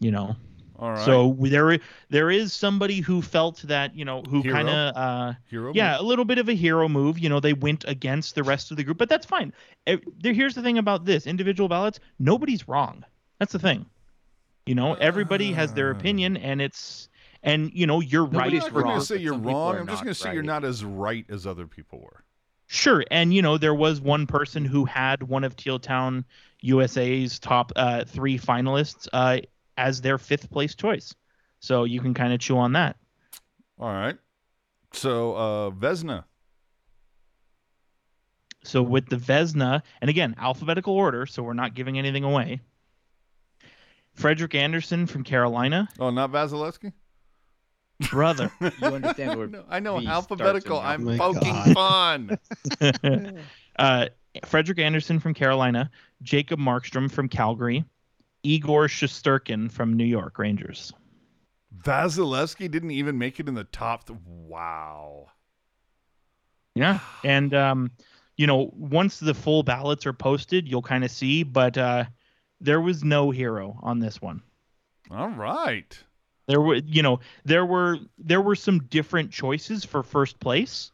You 0.00 0.10
know, 0.10 0.36
All 0.78 0.90
right. 0.90 1.04
so 1.04 1.36
there 1.40 1.78
there 2.10 2.30
is 2.30 2.52
somebody 2.52 3.00
who 3.00 3.22
felt 3.22 3.62
that 3.62 3.94
you 3.94 4.04
know 4.04 4.22
who 4.28 4.42
kind 4.42 4.68
of 4.68 4.96
uh 4.96 5.32
hero. 5.48 5.72
yeah 5.74 5.98
a 6.00 6.02
little 6.02 6.24
bit 6.24 6.38
of 6.38 6.48
a 6.48 6.54
hero 6.54 6.88
move. 6.88 7.18
You 7.18 7.28
know, 7.28 7.40
they 7.40 7.52
went 7.52 7.84
against 7.86 8.34
the 8.34 8.42
rest 8.42 8.70
of 8.70 8.76
the 8.76 8.84
group, 8.84 8.98
but 8.98 9.08
that's 9.08 9.26
fine. 9.26 9.52
Eh, 9.86 9.98
there- 10.18 10.32
Here's 10.34 10.54
the 10.54 10.62
thing 10.62 10.78
about 10.78 11.04
this 11.04 11.26
individual 11.26 11.68
ballots: 11.68 12.00
nobody's 12.18 12.66
wrong. 12.66 13.04
That's 13.38 13.52
the 13.52 13.58
thing. 13.58 13.86
You 14.66 14.74
know, 14.74 14.94
everybody 14.94 15.52
has 15.52 15.74
their 15.74 15.88
Uh. 15.90 15.98
opinion, 15.98 16.36
and 16.38 16.60
it's 16.62 17.08
and 17.42 17.70
you 17.74 17.86
know 17.86 18.00
you're 18.00 18.24
right. 18.24 18.52
I'm 18.52 18.58
right. 18.60 18.72
Not 18.74 18.82
going 18.84 19.00
to 19.00 19.06
say 19.06 19.16
you're 19.18 19.34
wrong. 19.38 19.76
I'm 19.76 19.86
just 19.86 20.02
going 20.02 20.14
to 20.14 20.20
say 20.20 20.32
you're 20.34 20.42
not 20.42 20.64
as 20.64 20.84
right 20.84 21.24
as 21.28 21.46
other 21.46 21.66
people 21.66 22.00
were. 22.00 22.24
Sure, 22.66 23.04
and 23.10 23.32
you 23.34 23.42
know 23.42 23.58
there 23.58 23.74
was 23.74 24.00
one 24.00 24.26
person 24.26 24.64
who 24.64 24.86
had 24.86 25.22
one 25.22 25.44
of 25.44 25.54
Teal 25.54 25.78
Town 25.78 26.24
USA's 26.62 27.38
top 27.38 27.70
uh, 27.76 28.04
three 28.04 28.38
finalists 28.38 29.06
uh, 29.12 29.38
as 29.76 30.00
their 30.00 30.18
fifth 30.18 30.50
place 30.50 30.74
choice, 30.74 31.14
so 31.60 31.84
you 31.84 32.00
can 32.00 32.14
kind 32.14 32.32
of 32.32 32.40
chew 32.40 32.58
on 32.58 32.72
that. 32.72 32.96
All 33.78 33.92
right. 33.92 34.16
So 34.92 35.34
uh 35.34 35.70
Vezina. 35.70 36.24
So 38.64 38.82
with 38.82 39.08
the 39.08 39.16
Vezina, 39.16 39.82
and 40.00 40.08
again 40.08 40.34
alphabetical 40.38 40.94
order, 40.94 41.26
so 41.26 41.42
we're 41.42 41.52
not 41.54 41.74
giving 41.74 41.98
anything 41.98 42.24
away. 42.24 42.60
Frederik 44.14 44.54
Andersen 44.54 45.06
from 45.06 45.24
Carolina, 45.24 45.88
Oh, 45.98 46.10
not 46.10 46.30
Vasilevskiy? 46.30 46.92
brother. 48.10 48.50
You 48.80 48.94
understand 48.94 49.36
where 49.36 49.48
No, 49.48 49.64
I 49.68 49.80
know 49.80 49.98
V 49.98 50.06
alphabetical. 50.06 50.78
I'm 50.78 51.08
in 51.08 51.18
poking 51.18 51.52
God. 51.74 51.74
fun. 51.74 52.38
uh, 53.78 54.06
Frederik 54.44 54.78
Andersen 54.78 55.20
from 55.20 55.34
Carolina, 55.34 55.90
Jacob 56.22 56.58
Markstrom 56.58 57.10
from 57.10 57.28
Calgary, 57.28 57.84
Igor 58.44 58.86
Shesterkin 58.86 59.70
from 59.70 59.94
New 59.94 60.04
York 60.04 60.38
Rangers. 60.38 60.92
Vasilevskiy 61.82 62.70
didn't 62.70 62.92
even 62.92 63.18
make 63.18 63.40
it 63.40 63.48
in 63.48 63.54
the 63.54 63.64
top. 63.64 64.06
Th- 64.06 64.18
wow. 64.24 65.26
Yeah, 66.74 67.00
and 67.22 67.54
um, 67.54 67.90
you 68.36 68.46
know, 68.46 68.70
once 68.76 69.18
the 69.18 69.34
full 69.34 69.62
ballots 69.62 70.06
are 70.06 70.12
posted, 70.12 70.68
you'll 70.68 70.82
kind 70.82 71.04
of 71.04 71.10
see. 71.10 71.42
But 71.42 71.78
uh, 71.78 72.04
there 72.60 72.80
was 72.80 73.04
no 73.04 73.30
hero 73.30 73.78
on 73.82 73.98
this 73.98 74.20
one. 74.20 74.42
All 75.10 75.28
right. 75.28 75.96
There 76.46 76.60
were, 76.60 76.76
you 76.76 77.02
know, 77.02 77.20
there 77.44 77.64
were 77.64 77.98
there 78.18 78.40
were 78.40 78.56
some 78.56 78.80
different 78.84 79.30
choices 79.30 79.84
for 79.84 80.02
first 80.02 80.40
place, 80.40 80.90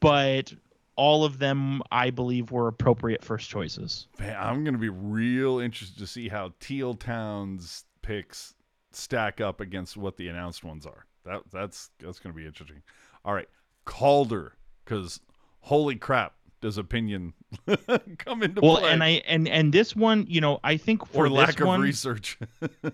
but 0.00 0.52
all 0.98 1.24
of 1.24 1.38
them, 1.38 1.80
I 1.92 2.10
believe, 2.10 2.50
were 2.50 2.66
appropriate 2.66 3.24
first 3.24 3.48
choices. 3.48 4.08
Man, 4.18 4.36
I'm 4.38 4.64
going 4.64 4.74
to 4.74 4.80
be 4.80 4.88
real 4.88 5.60
interested 5.60 5.96
to 5.98 6.06
see 6.06 6.28
how 6.28 6.52
Teal 6.58 6.94
Town's 6.94 7.84
picks 8.02 8.54
stack 8.90 9.40
up 9.40 9.60
against 9.60 9.96
what 9.96 10.16
the 10.16 10.26
announced 10.28 10.64
ones 10.64 10.84
are. 10.84 11.06
That 11.24 11.42
that's 11.52 11.90
that's 12.00 12.18
going 12.18 12.34
to 12.34 12.36
be 12.36 12.46
interesting. 12.46 12.82
All 13.24 13.32
right, 13.32 13.48
Calder, 13.84 14.54
because 14.84 15.20
holy 15.60 15.94
crap, 15.94 16.34
does 16.60 16.78
opinion 16.78 17.32
come 18.18 18.42
into 18.42 18.60
Well, 18.60 18.76
play? 18.76 18.82
Well, 18.82 18.86
and 18.86 19.04
I 19.04 19.22
and 19.26 19.46
and 19.46 19.72
this 19.72 19.94
one, 19.94 20.26
you 20.28 20.40
know, 20.40 20.58
I 20.64 20.76
think 20.76 21.06
for 21.06 21.26
or 21.26 21.28
this 21.28 21.38
lack 21.38 21.60
of 21.60 21.68
one, 21.68 21.80
research. 21.80 22.38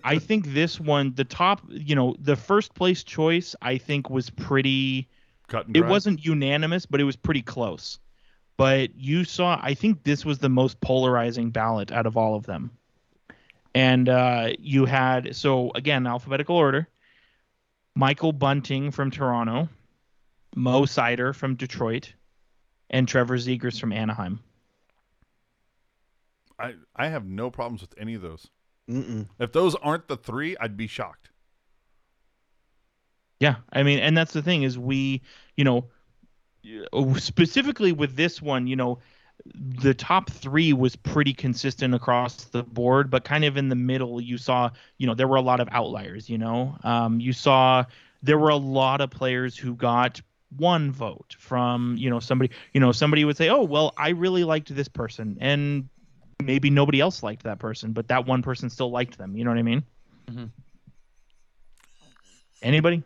I 0.05 0.19
think 0.19 0.49
this 0.49 0.79
one, 0.79 1.15
the 1.15 1.25
top, 1.25 1.63
you 1.69 1.95
know, 1.95 2.17
the 2.19 2.37
first 2.37 2.75
place 2.75 3.03
choice, 3.03 3.57
I 3.63 3.79
think 3.79 4.11
was 4.11 4.29
pretty. 4.29 5.09
Cut 5.49 5.67
and 5.67 5.77
It 5.77 5.85
wasn't 5.85 6.25
unanimous, 6.25 6.87
but 6.87 7.01
it 7.01 7.05
was 7.05 7.17
pretty 7.17 7.43
close. 7.43 7.99
But 8.57 8.95
you 8.97 9.25
saw, 9.25 9.59
I 9.61 9.75
think 9.75 10.05
this 10.05 10.25
was 10.25 10.39
the 10.39 10.49
most 10.49 10.81
polarizing 10.81 11.51
ballot 11.51 11.91
out 11.91 12.07
of 12.07 12.17
all 12.17 12.37
of 12.37 12.47
them. 12.47 12.71
And 13.75 14.09
uh, 14.09 14.51
you 14.59 14.85
had, 14.85 15.35
so 15.35 15.73
again, 15.75 16.07
alphabetical 16.07 16.57
order 16.57 16.89
Michael 17.97 18.33
Bunting 18.33 18.91
from 18.91 19.11
Toronto, 19.11 19.69
Mo 20.55 20.83
Seider 20.83 21.35
from 21.35 21.57
Detroit, 21.57 22.13
and 22.91 23.09
Trevor 23.09 23.37
Zegras 23.39 23.81
from 23.81 23.93
Anaheim. 23.93 24.41
I 26.59 26.75
I 26.95 27.09
have 27.09 27.25
no 27.25 27.51
problems 27.51 27.81
with 27.81 27.95
any 27.99 28.15
of 28.15 28.23
those. 28.23 28.49
Mm-mm. 28.89 29.27
If 29.39 29.53
those 29.53 29.75
aren't 29.77 30.09
the 30.09 30.17
three, 30.17 30.57
I'd 30.59 30.77
be 30.77 30.87
shocked. 30.87 31.31
Yeah, 33.45 33.57
I 33.71 33.83
mean, 33.83 33.99
and 33.99 34.17
that's 34.17 34.33
the 34.33 34.41
thing 34.41 34.63
is 34.63 34.79
we, 34.79 35.21
you 35.55 35.65
know, 35.65 35.85
specifically 37.19 37.93
with 37.93 38.17
this 38.17 38.41
one, 38.41 38.67
you 38.67 38.75
know, 38.75 39.01
the 39.55 39.93
top 39.93 40.31
three 40.31 40.73
was 40.73 40.97
pretty 40.97 41.35
consistent 41.35 41.95
across 41.95 42.45
the 42.45 42.63
board, 42.63 43.11
but 43.11 43.23
kind 43.23 43.45
of 43.45 43.59
in 43.59 43.69
the 43.69 43.75
middle, 43.75 44.19
you 44.19 44.39
saw, 44.39 44.71
you 44.97 45.07
know, 45.07 45.13
there 45.13 45.29
were 45.29 45.37
a 45.37 45.43
lot 45.43 45.61
of 45.61 45.69
outliers. 45.73 46.31
You 46.31 46.39
know, 46.39 46.79
um, 46.85 47.21
you 47.21 47.35
saw 47.35 47.85
there 48.23 48.39
were 48.39 48.49
a 48.49 48.57
lot 48.57 49.03
of 49.03 49.11
players 49.11 49.59
who 49.59 49.75
got 49.75 50.23
one 50.57 50.91
vote 50.91 51.37
from, 51.39 51.99
you 51.99 52.09
know, 52.09 52.21
somebody, 52.21 52.51
you 52.73 52.81
know, 52.81 52.93
somebody 52.93 53.27
would 53.27 53.37
say, 53.37 53.51
oh, 53.51 53.61
well, 53.63 53.93
I 53.99 54.09
really 54.09 54.45
liked 54.45 54.75
this 54.75 54.89
person, 54.89 55.37
and 55.39 55.91
maybe 56.43 56.71
nobody 56.71 56.99
else 56.99 57.23
liked 57.23 57.43
that 57.43 57.59
person, 57.59 57.93
but 57.93 58.09
that 58.09 58.25
one 58.25 58.41
person 58.41 58.71
still 58.71 58.91
liked 58.91 59.19
them. 59.19 59.37
You 59.37 59.45
know 59.45 59.51
what 59.51 59.59
I 59.59 59.63
mean? 59.65 59.85
Mhm. 60.31 60.49
Anybody? 62.63 63.03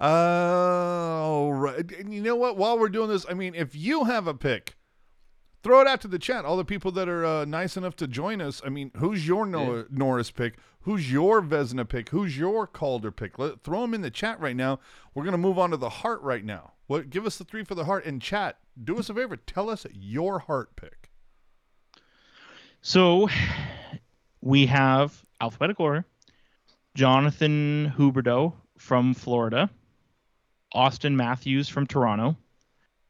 Uh, 0.00 0.04
all 0.04 1.52
right. 1.52 1.90
And 1.92 2.12
you 2.12 2.22
know 2.22 2.36
what? 2.36 2.56
While 2.56 2.78
we're 2.78 2.88
doing 2.88 3.08
this, 3.08 3.26
I 3.28 3.34
mean, 3.34 3.54
if 3.54 3.74
you 3.74 4.04
have 4.04 4.26
a 4.26 4.34
pick, 4.34 4.76
throw 5.62 5.80
it 5.80 5.86
out 5.86 6.00
to 6.02 6.08
the 6.08 6.18
chat. 6.18 6.44
All 6.44 6.56
the 6.56 6.64
people 6.64 6.92
that 6.92 7.08
are 7.08 7.24
uh, 7.24 7.44
nice 7.44 7.76
enough 7.76 7.96
to 7.96 8.06
join 8.06 8.40
us. 8.40 8.62
I 8.64 8.68
mean, 8.68 8.90
who's 8.96 9.26
your 9.26 9.46
Noah, 9.46 9.86
Norris 9.90 10.30
pick? 10.30 10.54
Who's 10.82 11.12
your 11.12 11.42
Vezina 11.42 11.86
pick? 11.86 12.08
Who's 12.08 12.38
your 12.38 12.66
Calder 12.66 13.10
pick? 13.10 13.38
Let, 13.38 13.62
throw 13.62 13.82
them 13.82 13.94
in 13.94 14.00
the 14.00 14.10
chat 14.10 14.40
right 14.40 14.56
now. 14.56 14.80
We're 15.14 15.24
gonna 15.24 15.38
move 15.38 15.58
on 15.58 15.70
to 15.70 15.76
the 15.76 15.90
Hart 15.90 16.22
right 16.22 16.44
now. 16.44 16.72
What? 16.86 17.10
Give 17.10 17.26
us 17.26 17.36
the 17.36 17.44
three 17.44 17.64
for 17.64 17.74
the 17.74 17.84
Hart 17.84 18.06
and 18.06 18.22
chat. 18.22 18.58
Do 18.82 18.98
us 18.98 19.10
a 19.10 19.14
favor. 19.14 19.36
Tell 19.36 19.68
us 19.68 19.84
your 19.92 20.38
Hart 20.38 20.76
pick. 20.76 21.10
So 22.80 23.28
we 24.40 24.66
have 24.66 25.24
alphabetical 25.40 25.84
order 25.84 26.04
Jonathan 26.94 27.92
Huberdeau 27.96 28.54
from 28.78 29.14
Florida, 29.14 29.68
Auston 30.74 31.14
Matthews 31.14 31.68
from 31.68 31.86
Toronto, 31.86 32.36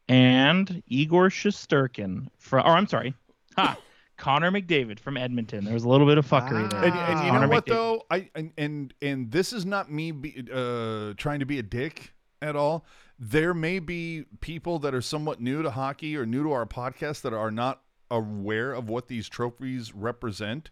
and 0.07 0.83
Igor 0.87 1.29
Shesterkin 1.29 2.27
from, 2.37 2.65
or 2.65 2.71
I'm 2.71 2.87
sorry, 2.87 3.13
ha, 3.55 3.77
Connor 4.17 4.51
McDavid 4.51 4.99
from 4.99 5.15
Edmonton. 5.15 5.63
There 5.63 5.73
was 5.73 5.85
a 5.85 5.89
little 5.89 6.07
bit 6.07 6.17
of 6.17 6.27
fuckery 6.27 6.69
there. 6.69 6.83
And, 6.83 6.93
and 6.93 7.19
you 7.19 7.25
know 7.27 7.31
Connor 7.31 7.47
what 7.47 7.65
McDavid. 7.65 7.69
though, 7.69 8.03
I 8.11 8.29
and 8.35 8.51
and, 8.57 8.93
and 9.01 9.31
this 9.31 9.53
is 9.53 9.65
not 9.65 9.91
me 9.91 10.11
be, 10.11 10.45
uh, 10.51 11.13
trying 11.15 11.39
to 11.39 11.45
be 11.45 11.59
a 11.59 11.63
dick 11.63 12.13
at 12.41 12.55
all. 12.55 12.85
There 13.17 13.53
may 13.53 13.79
be 13.79 14.25
people 14.41 14.79
that 14.79 14.93
are 14.93 15.01
somewhat 15.01 15.41
new 15.41 15.61
to 15.61 15.71
hockey 15.71 16.17
or 16.17 16.25
new 16.25 16.43
to 16.43 16.51
our 16.51 16.65
podcast 16.65 17.21
that 17.21 17.33
are 17.33 17.51
not 17.51 17.81
aware 18.09 18.73
of 18.73 18.89
what 18.89 19.07
these 19.07 19.29
trophies 19.29 19.93
represent. 19.93 20.69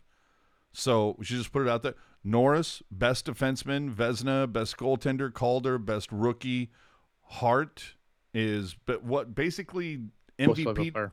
So 0.73 1.15
we 1.17 1.25
should 1.25 1.37
just 1.37 1.51
put 1.51 1.61
it 1.61 1.69
out 1.69 1.83
there. 1.83 1.95
Norris, 2.27 2.83
best 2.91 3.25
defenseman, 3.25 3.93
Vezina, 3.93 4.51
best 4.51 4.77
goaltender, 4.77 5.33
Calder, 5.33 5.77
best 5.77 6.11
rookie, 6.11 6.69
Hart 7.23 7.95
is 8.33 8.75
but 8.85 9.03
what 9.03 9.33
basically 9.33 10.01
Most 10.39 10.57
valuable 10.57 10.83
MVP 10.83 10.93
player. 10.93 11.11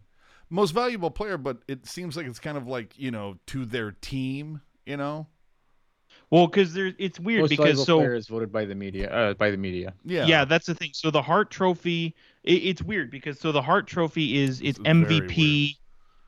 most 0.50 0.72
valuable 0.72 1.10
player, 1.10 1.38
but 1.38 1.58
it 1.68 1.86
seems 1.86 2.16
like 2.16 2.26
it's 2.26 2.40
kind 2.40 2.58
of 2.58 2.66
like 2.66 2.98
you 2.98 3.10
know 3.10 3.38
to 3.46 3.64
their 3.64 3.92
team, 3.92 4.60
you 4.86 4.96
know. 4.96 5.28
Well, 6.30 6.46
because 6.46 6.74
there, 6.74 6.92
it's 6.98 7.20
weird 7.20 7.42
Most 7.42 7.50
because 7.50 7.84
so 7.84 7.98
player 7.98 8.14
is 8.14 8.26
voted 8.26 8.50
by 8.50 8.64
the 8.64 8.74
media. 8.74 9.10
Uh, 9.10 9.34
by 9.34 9.50
the 9.50 9.56
media. 9.56 9.94
Yeah, 10.04 10.26
yeah. 10.26 10.44
that's 10.44 10.66
the 10.66 10.74
thing. 10.74 10.90
So 10.92 11.10
the 11.10 11.22
Hart 11.22 11.50
Trophy, 11.50 12.14
it, 12.42 12.54
it's 12.54 12.82
weird 12.82 13.10
because 13.10 13.38
so 13.38 13.52
the 13.52 13.62
Hart 13.62 13.86
Trophy 13.86 14.38
is 14.38 14.60
it's 14.60 14.78
It's 14.78 14.78
very 14.78 15.20
MVP, 15.20 15.76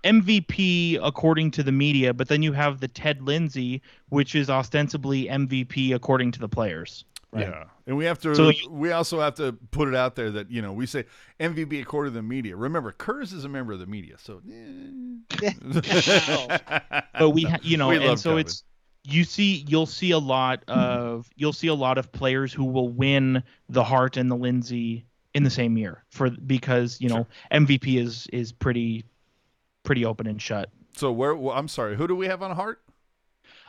MVP 0.05 0.99
according 1.03 1.51
to 1.53 1.63
the 1.63 1.73
media, 1.73 2.15
but 2.15 2.29
then 2.29 2.43
you 2.43 2.53
have 2.53 2.81
the 2.81 2.89
Ted 2.89 3.23
Lindsay, 3.23 3.83
which 4.09 4.35
is 4.35 4.49
ostensibly 4.51 5.27
MVP 5.27 5.95
according 5.95 6.33
to 6.33 6.39
the 6.41 6.49
players. 6.49 7.05
Yeah, 7.37 7.65
and 7.87 7.99
we 7.99 8.07
have 8.07 8.19
to. 8.21 8.35
So 8.35 8.49
you- 8.49 8.71
we 8.71 8.93
also 8.93 9.21
have 9.21 9.35
to 9.35 9.53
put 9.71 9.89
it 9.89 9.95
out 9.95 10.15
there 10.15 10.31
that 10.31 10.51
you 10.51 10.63
know 10.63 10.73
we 10.73 10.87
say 10.87 11.05
MVP 11.39 11.83
according 11.83 12.13
to 12.15 12.19
the 12.19 12.23
media. 12.23 12.57
Remember, 12.57 12.93
Kurz 12.93 13.33
is 13.35 13.45
a 13.45 13.49
member 13.49 13.75
of 13.75 13.79
the 13.79 13.87
media, 13.87 14.17
so. 14.19 14.41
eh. 15.43 15.53
But 17.19 17.31
we, 17.31 17.43
ha- 17.43 17.59
you 17.63 17.77
know, 17.77 17.89
We 17.89 17.97
and 18.07 18.19
so 18.19 18.31
Kevin. 18.31 18.41
it's 18.41 18.63
you 19.05 19.25
see 19.25 19.65
you'll 19.69 19.87
see 19.87 20.11
a 20.13 20.19
lot 20.19 20.63
of 20.69 21.29
you'll 21.37 21.53
see 21.53 21.69
a 21.69 21.75
lot 21.75 21.99
of 21.99 22.11
players 22.13 22.53
who 22.53 22.65
will 22.65 22.89
win 22.89 23.43
the 23.69 23.85
Hart 23.85 24.17
and 24.17 24.31
the 24.31 24.37
Lindsay 24.37 25.05
in 25.35 25.43
the 25.43 25.51
same 25.51 25.77
year 25.77 26.05
for 26.11 26.31
because 26.31 27.01
you 27.01 27.09
know 27.09 27.27
MVP 27.53 28.01
is 28.01 28.27
is 28.33 28.51
pretty 28.53 29.05
pretty 29.87 30.05
open 30.05 30.27
and 30.27 30.43
shut. 30.43 30.69
So 30.95 31.11
where? 31.11 31.35
well, 31.35 31.57
I'm 31.57 31.69
sorry. 31.69 31.97
Who 31.97 32.07
do 32.07 32.15
we 32.15 32.27
have 32.27 32.43
on 32.43 32.55
Hart? 32.55 32.83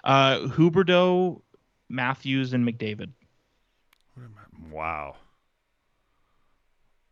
Uh, 0.04 0.40
Huberdeau, 0.48 1.42
Matthews, 1.88 2.54
and 2.54 2.68
McDavid. 2.68 3.12
Wow. 4.72 5.16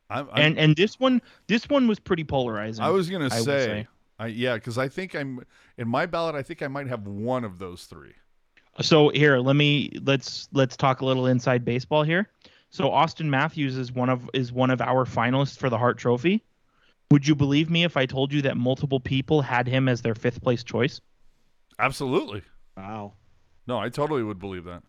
I'm, 0.09 0.27
I'm, 0.33 0.41
and 0.41 0.59
and 0.59 0.75
this 0.75 0.99
one 0.99 1.21
this 1.47 1.67
one 1.69 1.87
was 1.87 1.99
pretty 1.99 2.23
polarizing. 2.23 2.83
I 2.83 2.89
was 2.89 3.09
gonna 3.09 3.29
say, 3.29 3.43
say. 3.43 3.87
I, 4.19 4.27
yeah, 4.27 4.55
because 4.55 4.77
I 4.77 4.87
think 4.87 5.15
I'm 5.15 5.43
in 5.77 5.87
my 5.87 6.05
ballot. 6.05 6.35
I 6.35 6.43
think 6.43 6.61
I 6.61 6.67
might 6.67 6.87
have 6.87 7.07
one 7.07 7.43
of 7.43 7.57
those 7.57 7.85
three. 7.85 8.13
so 8.81 9.09
here 9.09 9.39
let 9.39 9.55
me 9.55 9.91
let's 10.03 10.47
let's 10.53 10.77
talk 10.77 11.01
a 11.01 11.05
little 11.05 11.27
inside 11.27 11.65
baseball 11.65 12.03
here. 12.03 12.29
So 12.69 12.85
Auston 12.89 13.25
Matthews 13.27 13.77
is 13.77 13.91
one 13.91 14.09
of 14.09 14.29
is 14.33 14.51
one 14.51 14.69
of 14.69 14.81
our 14.81 15.05
finalists 15.05 15.57
for 15.57 15.69
the 15.69 15.77
Hart 15.77 15.97
Trophy. 15.97 16.43
Would 17.11 17.27
you 17.27 17.35
believe 17.35 17.69
me 17.69 17.83
if 17.83 17.97
I 17.97 18.05
told 18.05 18.33
you 18.33 18.41
that 18.43 18.57
multiple 18.57 18.99
people 18.99 19.41
had 19.41 19.67
him 19.67 19.87
as 19.87 20.01
their 20.01 20.15
fifth 20.15 20.41
place 20.41 20.63
choice? 20.63 20.99
Absolutely. 21.79 22.41
Wow. 22.75 23.13
No, 23.67 23.77
I 23.77 23.89
totally 23.89 24.23
would 24.23 24.39
believe 24.39 24.65
that. 24.65 24.83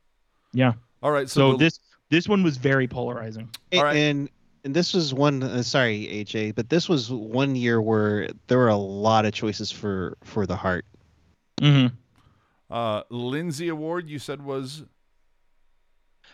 Yeah. 0.52 0.72
All 1.02 1.10
right. 1.10 1.28
So, 1.28 1.40
So, 1.40 1.52
the- 1.52 1.64
this 1.64 1.80
this 2.08 2.28
one 2.28 2.42
was 2.42 2.56
very 2.56 2.86
polarizing. 2.86 3.50
All 3.74 3.82
right. 3.82 3.96
And 3.96 4.30
and 4.64 4.74
this 4.74 4.94
was 4.94 5.12
one. 5.14 5.42
Uh, 5.42 5.62
sorry, 5.62 6.06
AJ, 6.10 6.54
but 6.54 6.68
this 6.68 6.88
was 6.88 7.10
one 7.10 7.54
year 7.54 7.80
where 7.82 8.28
there 8.46 8.58
were 8.58 8.68
a 8.68 8.76
lot 8.76 9.24
of 9.26 9.32
choices 9.32 9.70
for 9.70 10.16
for 10.24 10.46
the 10.46 10.56
Hart. 10.56 10.84
hmm 11.60 11.86
uh, 12.70 13.02
Lindsay 13.10 13.68
Award 13.68 14.08
you 14.10 14.18
said 14.18 14.42
was 14.42 14.84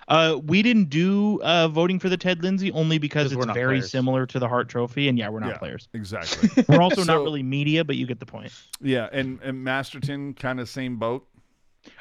Uh, 0.09 0.39
we 0.45 0.63
didn't 0.63 0.91
do 0.91 1.41
uh, 1.43 1.69
voting 1.69 1.99
for 1.99 2.09
the 2.09 2.17
Ted 2.17 2.43
Lindsay 2.43 2.73
only 2.73 2.99
because 2.99 3.33
it's 3.33 3.45
very 3.47 3.79
players. 3.79 3.91
similar 3.91 4.27
to 4.27 4.39
the 4.39 4.49
Hart 4.49 4.69
Trophy, 4.69 5.09
and 5.09 5.17
yeah, 5.19 5.29
we're 5.29 5.41
not 5.41 5.51
Yeah. 5.51 5.59
players. 5.59 5.89
exactly. 5.95 6.65
We're 6.69 6.83
also 6.83 7.03
So- 7.03 7.15
not 7.15 7.23
really 7.23 7.43
media, 7.43 7.85
but 7.85 7.97
you 7.97 8.07
get 8.07 8.19
the 8.21 8.27
point. 8.27 8.53
yeah, 8.81 9.09
and 9.13 9.39
and 9.43 9.63
Masterton 9.63 10.35
kind 10.35 10.61
of 10.61 10.69
same 10.69 10.97
boat. 10.97 11.27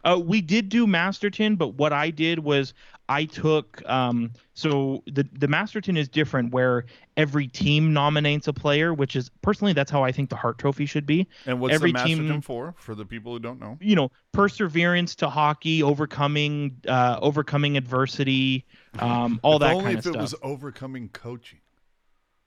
Uh, 0.04 0.20
we 0.24 0.42
did 0.42 0.70
do 0.70 0.86
Masterton, 0.86 1.56
but 1.56 1.70
what 1.76 1.92
I 1.94 2.10
did 2.12 2.40
was 2.40 2.74
I 3.12 3.26
took 3.26 3.84
um, 3.90 4.32
so 4.54 5.04
the 5.06 5.28
the 5.34 5.50
Masterton 5.50 5.98
is 5.98 6.08
different 6.08 6.54
where 6.54 6.86
every 7.18 7.46
team 7.46 7.92
nominates 7.92 8.48
a 8.48 8.54
player, 8.54 8.94
which 8.94 9.18
is 9.18 9.30
personally 9.42 9.74
that's 9.74 9.92
how 9.92 10.02
I 10.02 10.14
think 10.14 10.30
the 10.30 10.38
Hart 10.38 10.58
Trophy 10.58 10.86
should 10.86 11.06
be. 11.06 11.28
And 11.46 11.60
what's 11.60 11.76
Every 11.76 11.90
the 11.90 11.96
Masterton 11.96 12.28
team- 12.30 12.42
for? 12.42 12.74
For 12.78 12.96
the 12.96 13.04
people 13.06 13.34
who 13.34 13.40
don't 13.40 13.60
know. 13.60 13.78
You 13.82 13.98
know, 13.98 14.12
perseverance 14.32 15.16
to 15.16 15.30
hockey, 15.30 15.84
overcoming 15.84 16.78
uh, 16.88 17.20
overcoming 17.22 17.76
adversity, 17.76 18.66
um, 19.00 19.42
all 19.44 19.56
if 19.56 19.60
that 19.60 19.74
only 19.74 19.84
kind 19.84 20.00
if 20.00 20.06
of 20.06 20.16
it 20.16 20.22
was 20.22 20.34
overcoming 20.42 21.10
coaching. 21.10 21.60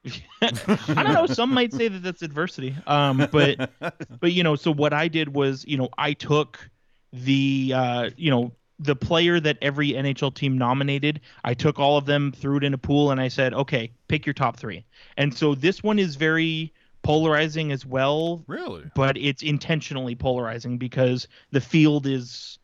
I 0.41 1.03
don't 1.03 1.12
know. 1.12 1.27
Some 1.27 1.53
might 1.53 1.74
say 1.74 1.89
that 1.89 2.03
that's 2.03 2.23
adversity. 2.23 2.74
Um, 2.86 3.28
but 3.31 3.70
but 4.20 4.32
you 4.32 4.43
know, 4.43 4.57
so 4.57 4.73
what 4.73 4.95
I 4.95 5.09
did 5.09 5.35
was, 5.35 5.66
you 5.66 5.77
know, 5.77 5.91
I 5.99 6.15
took 6.15 6.70
the 7.12 7.73
uh, 7.77 8.11
you 8.16 8.31
know, 8.31 8.53
the 8.79 8.97
player 8.97 9.39
that 9.41 9.57
every 9.63 9.91
NHL 9.93 10.35
team 10.35 10.59
nominated. 10.59 11.21
I 11.45 11.55
took 11.55 11.79
all 11.79 11.97
of 11.97 12.07
them, 12.07 12.33
threw 12.33 12.57
it 12.57 12.65
in 12.65 12.75
a 12.75 12.79
pool, 12.79 13.11
and 13.13 13.21
I 13.21 13.29
said, 13.29 13.55
okay, 13.55 13.93
pick 14.09 14.27
your 14.27 14.35
top 14.35 14.57
three. 14.57 14.85
And 15.17 15.33
so 15.33 15.55
this 15.55 15.83
one 15.83 15.99
is 15.99 16.17
very 16.17 16.73
polarizing 17.03 17.71
as 17.71 17.85
well, 17.87 18.43
Really? 18.47 18.85
but 18.95 19.17
it's 19.17 19.43
intentionally 19.43 20.15
polarizing 20.15 20.79
because 20.79 21.29
the 21.53 21.61
field 21.61 22.07
is, 22.07 22.59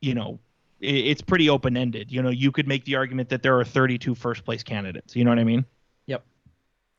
you 0.00 0.14
know. 0.14 0.38
It's 0.80 1.22
pretty 1.22 1.48
open 1.48 1.78
ended. 1.78 2.12
You 2.12 2.20
know, 2.20 2.28
you 2.28 2.52
could 2.52 2.68
make 2.68 2.84
the 2.84 2.96
argument 2.96 3.30
that 3.30 3.42
there 3.42 3.58
are 3.58 3.64
32 3.64 4.14
first 4.14 4.44
place 4.44 4.62
candidates. 4.62 5.16
You 5.16 5.24
know 5.24 5.30
what 5.30 5.38
I 5.38 5.44
mean? 5.44 5.64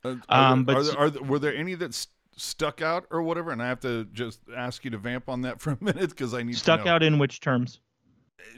Uh, 0.03 0.15
are 0.29 0.51
Um, 0.53 0.65
there, 0.65 0.75
but 0.75 0.77
are 0.79 0.83
there, 0.83 0.97
are 0.99 1.09
there- 1.09 1.23
were 1.23 1.39
there 1.39 1.55
any 1.55 1.73
that 1.75 1.93
st- 1.93 2.11
stuck 2.35 2.81
out 2.81 3.05
or 3.09 3.21
whatever? 3.23 3.51
And 3.51 3.61
I 3.61 3.67
have 3.67 3.79
to 3.81 4.05
just 4.13 4.39
ask 4.55 4.85
you 4.85 4.91
to 4.91 4.97
vamp 4.99 5.29
on 5.29 5.41
that 5.41 5.59
for 5.61 5.71
a 5.71 5.77
minute 5.83 6.09
because 6.11 6.33
I 6.33 6.43
need 6.43 6.55
Stuck 6.57 6.81
to 6.81 6.85
know. 6.85 6.91
out 6.93 7.03
in 7.03 7.17
which 7.19 7.39
terms? 7.41 7.79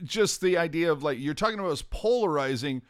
Just 0.03 0.41
the 0.41 0.57
idea 0.57 0.91
of 0.91 1.03
like 1.03 1.19
you're 1.19 1.33
talking 1.33 1.59
about 1.59 1.71
as 1.71 1.81
polarizing, 1.81 2.81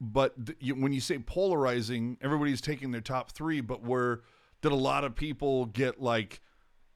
but 0.00 0.34
you, 0.60 0.74
when 0.74 0.92
you 0.92 1.00
say 1.00 1.18
polarizing, 1.18 2.16
everybody's 2.20 2.60
taking 2.60 2.90
their 2.90 3.00
top 3.00 3.32
three. 3.32 3.60
But 3.60 3.82
where 3.82 4.20
did 4.62 4.72
a 4.72 4.76
lot 4.76 5.04
of 5.04 5.14
people 5.14 5.66
get 5.66 6.00
like? 6.00 6.40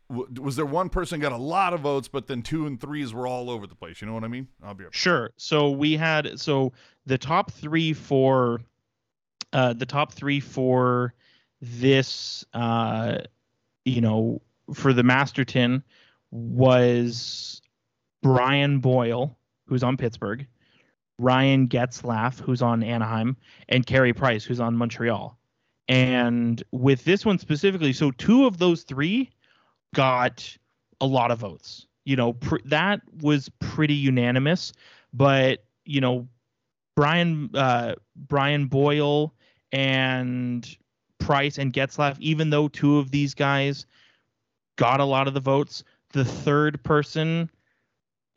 Was 0.08 0.56
there 0.56 0.66
one 0.66 0.90
person 0.90 1.20
got 1.20 1.32
a 1.32 1.38
lot 1.38 1.72
of 1.72 1.80
votes, 1.80 2.06
but 2.06 2.26
then 2.26 2.42
two 2.42 2.66
and 2.66 2.78
threes 2.78 3.14
were 3.14 3.26
all 3.26 3.48
over 3.48 3.66
the 3.66 3.74
place? 3.74 4.02
You 4.02 4.08
know 4.08 4.14
what 4.14 4.24
I 4.24 4.28
mean? 4.28 4.46
I'll 4.62 4.74
be. 4.74 4.84
Sure. 4.90 5.30
So 5.38 5.70
we 5.70 5.96
had 5.96 6.38
so 6.38 6.72
the 7.06 7.16
top 7.16 7.50
three 7.50 7.94
for 7.94 8.60
uh 9.54 9.72
the 9.72 9.86
top 9.86 10.12
three 10.12 10.38
for 10.38 11.14
this 11.62 12.44
uh 12.52 13.18
you 13.84 14.00
know 14.02 14.42
for 14.74 14.92
the 14.92 15.02
Masterton 15.02 15.82
was 16.30 17.61
Brian 18.22 18.78
Boyle, 18.78 19.36
who's 19.66 19.82
on 19.82 19.96
Pittsburgh, 19.96 20.46
Ryan 21.18 21.68
Getzlaf, 21.68 22.40
who's 22.40 22.62
on 22.62 22.82
Anaheim, 22.82 23.36
and 23.68 23.86
Carey 23.86 24.12
Price, 24.12 24.44
who's 24.44 24.60
on 24.60 24.76
Montreal. 24.76 25.38
And 25.88 26.62
with 26.72 27.04
this 27.04 27.26
one 27.26 27.38
specifically, 27.38 27.92
so 27.92 28.10
two 28.12 28.46
of 28.46 28.58
those 28.58 28.82
three 28.82 29.30
got 29.94 30.56
a 31.00 31.06
lot 31.06 31.30
of 31.30 31.38
votes. 31.38 31.86
You 32.04 32.16
know, 32.16 32.32
pr- 32.32 32.56
that 32.64 33.02
was 33.20 33.48
pretty 33.60 33.94
unanimous, 33.94 34.72
but 35.12 35.64
you 35.84 36.00
know, 36.00 36.28
Brian 36.96 37.50
uh, 37.54 37.94
Brian 38.16 38.66
Boyle 38.66 39.34
and 39.72 40.76
Price 41.18 41.58
and 41.58 41.72
Getzlaf, 41.72 42.18
even 42.20 42.50
though 42.50 42.68
two 42.68 42.98
of 42.98 43.10
these 43.10 43.34
guys 43.34 43.86
got 44.76 45.00
a 45.00 45.04
lot 45.04 45.28
of 45.28 45.34
the 45.34 45.40
votes, 45.40 45.84
the 46.12 46.24
third 46.24 46.82
person 46.82 47.50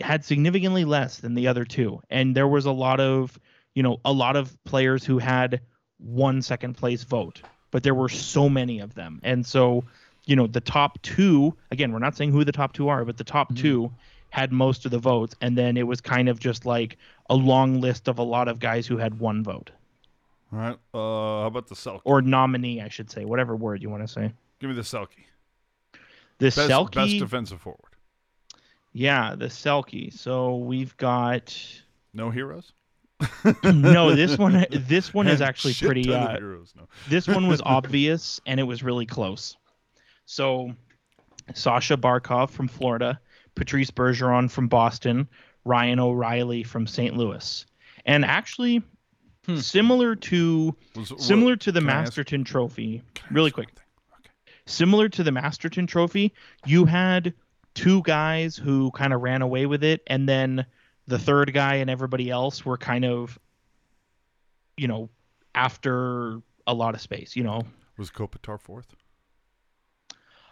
had 0.02 0.26
significantly 0.26 0.86
less 0.86 1.20
than 1.20 1.36
the 1.36 1.48
other 1.48 1.64
two, 1.66 2.02
and 2.10 2.36
there 2.36 2.48
was 2.48 2.66
a 2.66 2.72
lot 2.72 3.00
of 3.00 3.40
you 3.74 3.84
know 3.84 4.00
a 4.06 4.12
lot 4.12 4.36
of 4.36 4.62
players 4.66 5.06
who 5.06 5.18
had 5.20 5.62
one 5.98 6.42
second 6.42 6.76
place 6.76 7.04
vote, 7.04 7.42
but 7.72 7.84
there 7.84 7.96
were 7.96 8.10
so 8.10 8.50
many 8.50 8.80
of 8.80 8.94
them, 8.96 9.20
and 9.24 9.46
so 9.46 9.84
you 10.26 10.36
know 10.36 10.48
the 10.48 10.60
top 10.62 11.00
two 11.04 11.56
again 11.70 11.92
we're 11.94 12.00
not 12.00 12.18
saying 12.18 12.32
who 12.32 12.44
the 12.44 12.52
top 12.52 12.74
two 12.74 12.88
are 12.88 13.06
but 13.06 13.16
the 13.16 13.24
top 13.24 13.54
two 13.56 13.92
had 14.32 14.52
most 14.52 14.84
of 14.84 14.90
the 14.90 14.98
votes 14.98 15.36
and 15.40 15.56
then 15.56 15.78
it 15.78 15.84
was 15.86 16.02
kind 16.02 16.28
of 16.28 16.40
just 16.40 16.66
like 16.66 16.98
a 17.30 17.36
long 17.36 17.80
list 17.80 18.08
of 18.08 18.18
a 18.18 18.24
lot 18.24 18.48
of 18.48 18.58
guys 18.60 18.88
who 18.88 18.98
had 18.98 19.20
one 19.20 19.44
vote 19.44 19.70
All 20.52 20.58
right. 20.58 20.78
Uh, 20.96 21.42
how 21.42 21.46
about 21.46 21.68
the 21.68 21.76
Selke? 21.76 22.02
or 22.06 22.24
nominee 22.24 22.82
i 22.82 22.90
should 22.90 23.12
say 23.12 23.24
whatever 23.24 23.56
word 23.56 23.84
you 23.84 23.90
want 23.92 24.02
to 24.02 24.08
say 24.12 24.34
Give 24.60 24.72
me 24.72 24.76
the 24.76 24.82
Selke. 24.82 25.10
the 26.40 26.48
Best, 26.48 26.58
selke 26.58 26.96
best 26.96 27.20
defensive 27.20 27.62
forward. 27.62 27.95
Yeah 28.98 29.36
the 29.36 29.48
selke 29.48 30.12
so 30.14 30.56
we've 30.56 30.96
got 30.96 31.56
No 32.14 32.30
heroes. 32.32 32.72
no 33.64 34.16
this 34.16 34.38
one 34.38 34.66
this 34.72 35.14
one 35.14 35.28
is 35.28 35.42
actually 35.42 35.74
shit 35.74 35.86
pretty 35.88 36.14
uh, 36.14 36.38
heroes. 36.38 36.74
No. 36.78 36.88
this 37.10 37.28
one 37.28 37.48
was 37.48 37.62
obvious 37.66 38.40
and 38.46 38.58
it 38.60 38.64
was 38.64 38.84
really 38.84 39.06
close. 39.06 39.58
So 40.26 40.72
Sasha 41.54 41.98
Barkov 41.98 42.50
from 42.50 42.68
Florida, 42.70 43.20
Patrice 43.56 43.92
Bergeron 43.92 44.50
from 44.50 44.68
Boston, 44.68 45.28
Ryan 45.66 46.00
O'Reilly 46.00 46.64
from 46.64 46.88
St. 46.88 47.16
Louis. 47.18 47.66
And 48.06 48.24
actually 48.26 48.82
Hmm. 49.46 49.58
similar 49.58 50.16
to 50.16 50.76
Was- 50.96 51.12
what- 51.12 51.22
similar 51.22 51.56
to 51.58 51.72
the 51.72 51.80
I 51.80 51.84
ask- 51.84 51.86
Masterton 52.08 52.44
trophy, 52.44 53.04
really 53.30 53.52
quick. 53.52 53.68
Okay. 54.20 54.32
Similar 54.66 55.08
to 55.10 55.24
the 55.24 55.32
Masterton 55.32 55.86
trophy, 55.86 56.34
you 56.66 56.86
had 56.86 57.32
two 57.76 58.02
guys 58.02 58.56
who 58.58 58.90
kind 58.92 59.14
of 59.14 59.22
ran 59.22 59.42
away 59.44 59.66
with 59.68 59.84
it 59.84 60.02
and 60.08 60.28
then 60.28 60.66
the 61.08 61.20
third 61.20 61.54
guy 61.54 61.76
and 61.76 61.90
everybody 61.90 62.30
else 62.32 62.66
were 62.66 62.78
kind 62.78 63.06
of 63.06 63.38
you 64.78 64.88
know 64.88 65.10
after 65.54 66.42
a 66.68 66.74
lot 66.74 66.96
of 66.96 67.02
space, 67.02 67.36
you 67.36 67.44
know. 67.44 67.64
Was 67.98 68.12
Kopitar 68.12 68.60
fourth? 68.60 68.96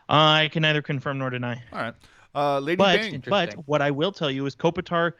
I 0.07 0.49
can 0.51 0.61
neither 0.61 0.81
confirm 0.81 1.17
nor 1.17 1.29
deny. 1.29 1.61
All 1.71 1.79
right. 1.79 1.93
Uh, 2.35 2.59
Lady 2.59 2.77
But 2.77 2.99
Bang. 3.01 3.23
but 3.27 3.53
what 3.67 3.81
I 3.81 3.91
will 3.91 4.11
tell 4.11 4.31
you 4.31 4.45
is 4.45 4.55
Kopitar 4.55 5.13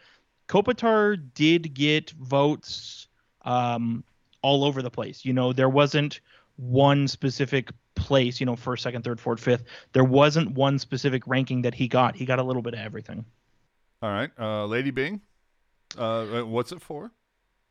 Kopitar 0.48 1.22
did 1.34 1.74
get 1.74 2.12
votes 2.12 3.08
um, 3.44 4.04
all 4.42 4.64
over 4.64 4.82
the 4.82 4.90
place. 4.90 5.24
You 5.26 5.34
know, 5.34 5.54
there 5.54 5.70
wasn't 5.70 6.22
one 6.58 7.08
specific 7.08 7.72
place, 8.04 8.40
you 8.40 8.46
know, 8.46 8.56
first, 8.56 8.84
second, 8.84 9.04
third, 9.04 9.20
fourth, 9.20 9.40
fifth. 9.40 9.64
There 9.94 10.04
wasn't 10.04 10.52
one 10.52 10.78
specific 10.78 11.26
ranking 11.26 11.62
that 11.64 11.74
he 11.74 11.88
got. 11.88 12.16
He 12.16 12.26
got 12.26 12.40
a 12.40 12.44
little 12.44 12.62
bit 12.62 12.74
of 12.74 12.80
everything. 12.82 13.26
All 14.02 14.10
right. 14.12 14.30
Uh, 14.38 14.66
Lady 14.66 14.92
Byng. 14.92 15.22
Uh, 15.98 16.02
uh, 16.42 16.46
what's 16.46 16.72
it 16.72 16.82
for? 16.82 17.12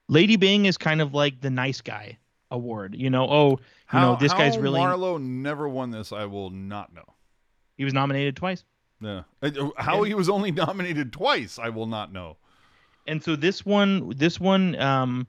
Lady 0.09 0.36
Byng 0.36 0.64
is 0.66 0.76
kind 0.78 1.00
of 1.00 1.12
like 1.14 1.40
the 1.40 1.50
nice 1.50 1.80
guy 1.80 2.18
award. 2.50 2.94
You 2.96 3.10
know, 3.10 3.26
oh, 3.28 3.50
you 3.92 3.98
know, 4.00 4.16
this 4.20 4.32
guy's 4.32 4.56
really 4.59 4.80
Marleau 4.80 5.20
never 5.20 5.68
won 5.68 5.90
this. 5.90 6.12
I 6.12 6.24
will 6.24 6.50
not 6.50 6.92
know. 6.94 7.04
he 7.76 7.84
was 7.84 7.92
nominated 7.94 8.36
twice. 8.36 8.64
Yeah. 9.00 9.22
Uh, 9.42 9.50
How 9.76 9.98
And- 9.98 10.06
he 10.06 10.14
was 10.14 10.28
only 10.28 10.50
nominated 10.64 11.12
twice, 11.12 11.59
I 11.59 11.68
will 11.70 11.86
not 11.86 12.12
know. 12.12 12.36
and 13.06 13.22
so 13.22 13.34
this 13.36 13.66
one 13.66 14.10
this 14.16 14.38
one 14.38 14.76
um 14.80 15.26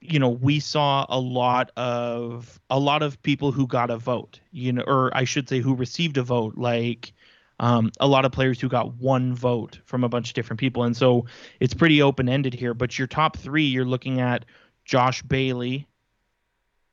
you 0.00 0.18
know 0.18 0.28
we 0.28 0.60
saw 0.60 1.04
a 1.08 1.18
lot 1.18 1.70
of 1.76 2.60
a 2.70 2.78
lot 2.78 3.02
of 3.02 3.20
people 3.22 3.52
who 3.52 3.66
got 3.66 3.90
a 3.90 3.96
vote 3.96 4.40
you 4.52 4.72
know 4.72 4.82
or 4.86 5.10
i 5.16 5.24
should 5.24 5.48
say 5.48 5.60
who 5.60 5.74
received 5.74 6.16
a 6.16 6.22
vote 6.22 6.56
like 6.56 7.12
um, 7.60 7.90
a 7.98 8.06
lot 8.06 8.24
of 8.24 8.30
players 8.30 8.60
who 8.60 8.68
got 8.68 8.94
one 8.98 9.34
vote 9.34 9.80
from 9.84 10.04
a 10.04 10.08
bunch 10.08 10.28
of 10.28 10.34
different 10.34 10.60
people. 10.60 10.84
And 10.84 10.96
so 10.96 11.26
it's 11.58 11.74
pretty 11.74 12.00
open 12.00 12.28
ended 12.28 12.54
here 12.54 12.72
but 12.72 12.96
your 12.96 13.08
top 13.08 13.36
three 13.36 13.64
you're 13.64 13.84
looking 13.84 14.20
at 14.20 14.44
josh 14.84 15.22
bailey 15.22 15.88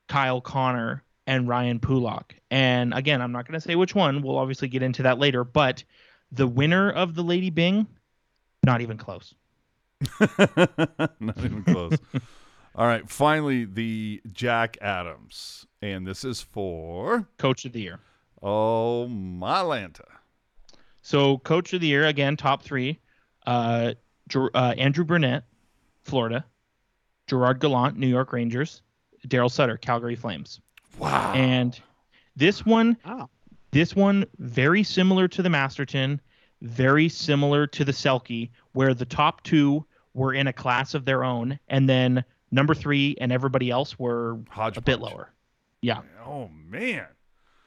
kyle 0.07 0.41
connor 0.41 1.03
and 1.27 1.47
ryan 1.47 1.79
pulock. 1.79 2.33
And 2.49 2.95
again 2.95 3.21
i'm 3.21 3.31
not 3.31 3.47
going 3.47 3.59
to 3.59 3.61
say 3.61 3.75
which 3.75 3.93
one 3.93 4.23
we'll 4.23 4.39
obviously 4.39 4.67
get 4.67 4.81
into 4.81 5.03
that 5.03 5.19
later 5.19 5.43
but 5.43 5.83
the 6.31 6.47
winner 6.47 6.89
of 6.89 7.13
the 7.13 7.23
lady 7.23 7.51
byng 7.51 7.85
not 8.65 8.81
even 8.81 8.97
close. 8.97 9.35
Not 11.19 11.37
even 11.37 11.63
close. 11.63 11.97
All 12.77 12.87
right. 12.87 13.09
Finally, 13.09 13.65
the 13.65 14.21
Jack 14.31 14.77
Adams. 14.81 15.65
And 15.81 16.05
this 16.05 16.23
is 16.25 16.41
for, 16.41 17.27
coach 17.37 17.65
of 17.65 17.73
the 17.73 17.81
year 17.81 17.99
oh, 18.41 19.07
my 19.07 19.59
Lanta. 19.61 20.05
So 21.01 21.39
coach 21.39 21.73
of 21.73 21.81
the 21.81 21.87
year 21.87 22.05
again, 22.05 22.37
top 22.37 22.61
three. 22.61 22.99
uh, 23.47 23.93
uh, 24.35 24.73
Andrew 24.77 25.03
Brunette, 25.03 25.43
Florida, 26.03 26.45
Gerard 27.27 27.59
Gallant, 27.59 27.97
New 27.97 28.07
York 28.07 28.33
Rangers, 28.33 28.81
Darryl 29.27 29.51
Sutter, 29.51 29.77
Calgary 29.77 30.15
Flames. 30.15 30.59
Wow. 30.97 31.33
And 31.33 31.79
this 32.35 32.65
one, 32.65 32.97
Oh. 33.05 33.29
this 33.71 33.95
one 33.95 34.25
very 34.39 34.83
similar 34.83 35.27
to 35.27 35.41
the 35.43 35.49
Masterton, 35.49 36.19
very 36.61 37.07
similar 37.09 37.67
to 37.67 37.85
the 37.85 37.91
Selke, 37.91 38.49
where 38.73 38.93
the 38.93 39.05
top 39.05 39.43
two 39.43 39.85
were 40.13 40.33
in 40.33 40.47
a 40.47 40.53
class 40.53 40.93
of 40.93 41.05
their 41.05 41.23
own, 41.23 41.59
and 41.67 41.87
then 41.89 42.23
number 42.55 42.73
three 42.73 43.15
and 43.21 43.31
everybody 43.31 43.69
else 43.69 43.99
were 43.99 44.39
a 44.57 44.81
bit 44.81 44.99
lower. 44.99 45.29
Yeah, 45.81 46.01
Oh 46.25 46.49
man. 46.67 47.05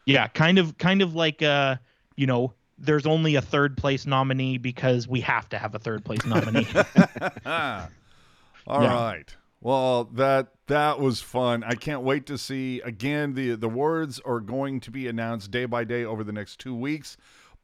yeah, 0.06 0.26
kind 0.28 0.58
of, 0.58 0.76
kind 0.78 1.02
of 1.02 1.14
like 1.14 1.42
uh, 1.42 1.76
you 2.16 2.26
know, 2.26 2.54
there's 2.78 3.06
only 3.06 3.36
a 3.36 3.40
third 3.42 3.76
place 3.76 4.06
nominee 4.06 4.58
because 4.58 5.06
we 5.06 5.20
have 5.20 5.48
to 5.50 5.58
have 5.58 5.74
a 5.74 5.78
third 5.78 6.04
place 6.04 6.24
nominee. 6.24 6.66
All 7.46 8.80
right. 8.80 9.24
Yeah. 9.28 9.34
Well, 9.60 10.04
that 10.14 10.48
that 10.68 11.00
was 11.00 11.20
fun. 11.20 11.64
I 11.64 11.74
can't 11.74 12.02
wait 12.02 12.26
to 12.26 12.38
see 12.38 12.80
again 12.82 13.34
the 13.34 13.54
the 13.56 13.68
words 13.68 14.20
are 14.24 14.40
going 14.40 14.80
to 14.80 14.90
be 14.90 15.08
announced 15.08 15.50
day 15.50 15.64
by 15.64 15.84
day 15.84 16.04
over 16.04 16.22
the 16.22 16.32
next 16.32 16.60
2 16.60 16.74
weeks. 16.74 17.16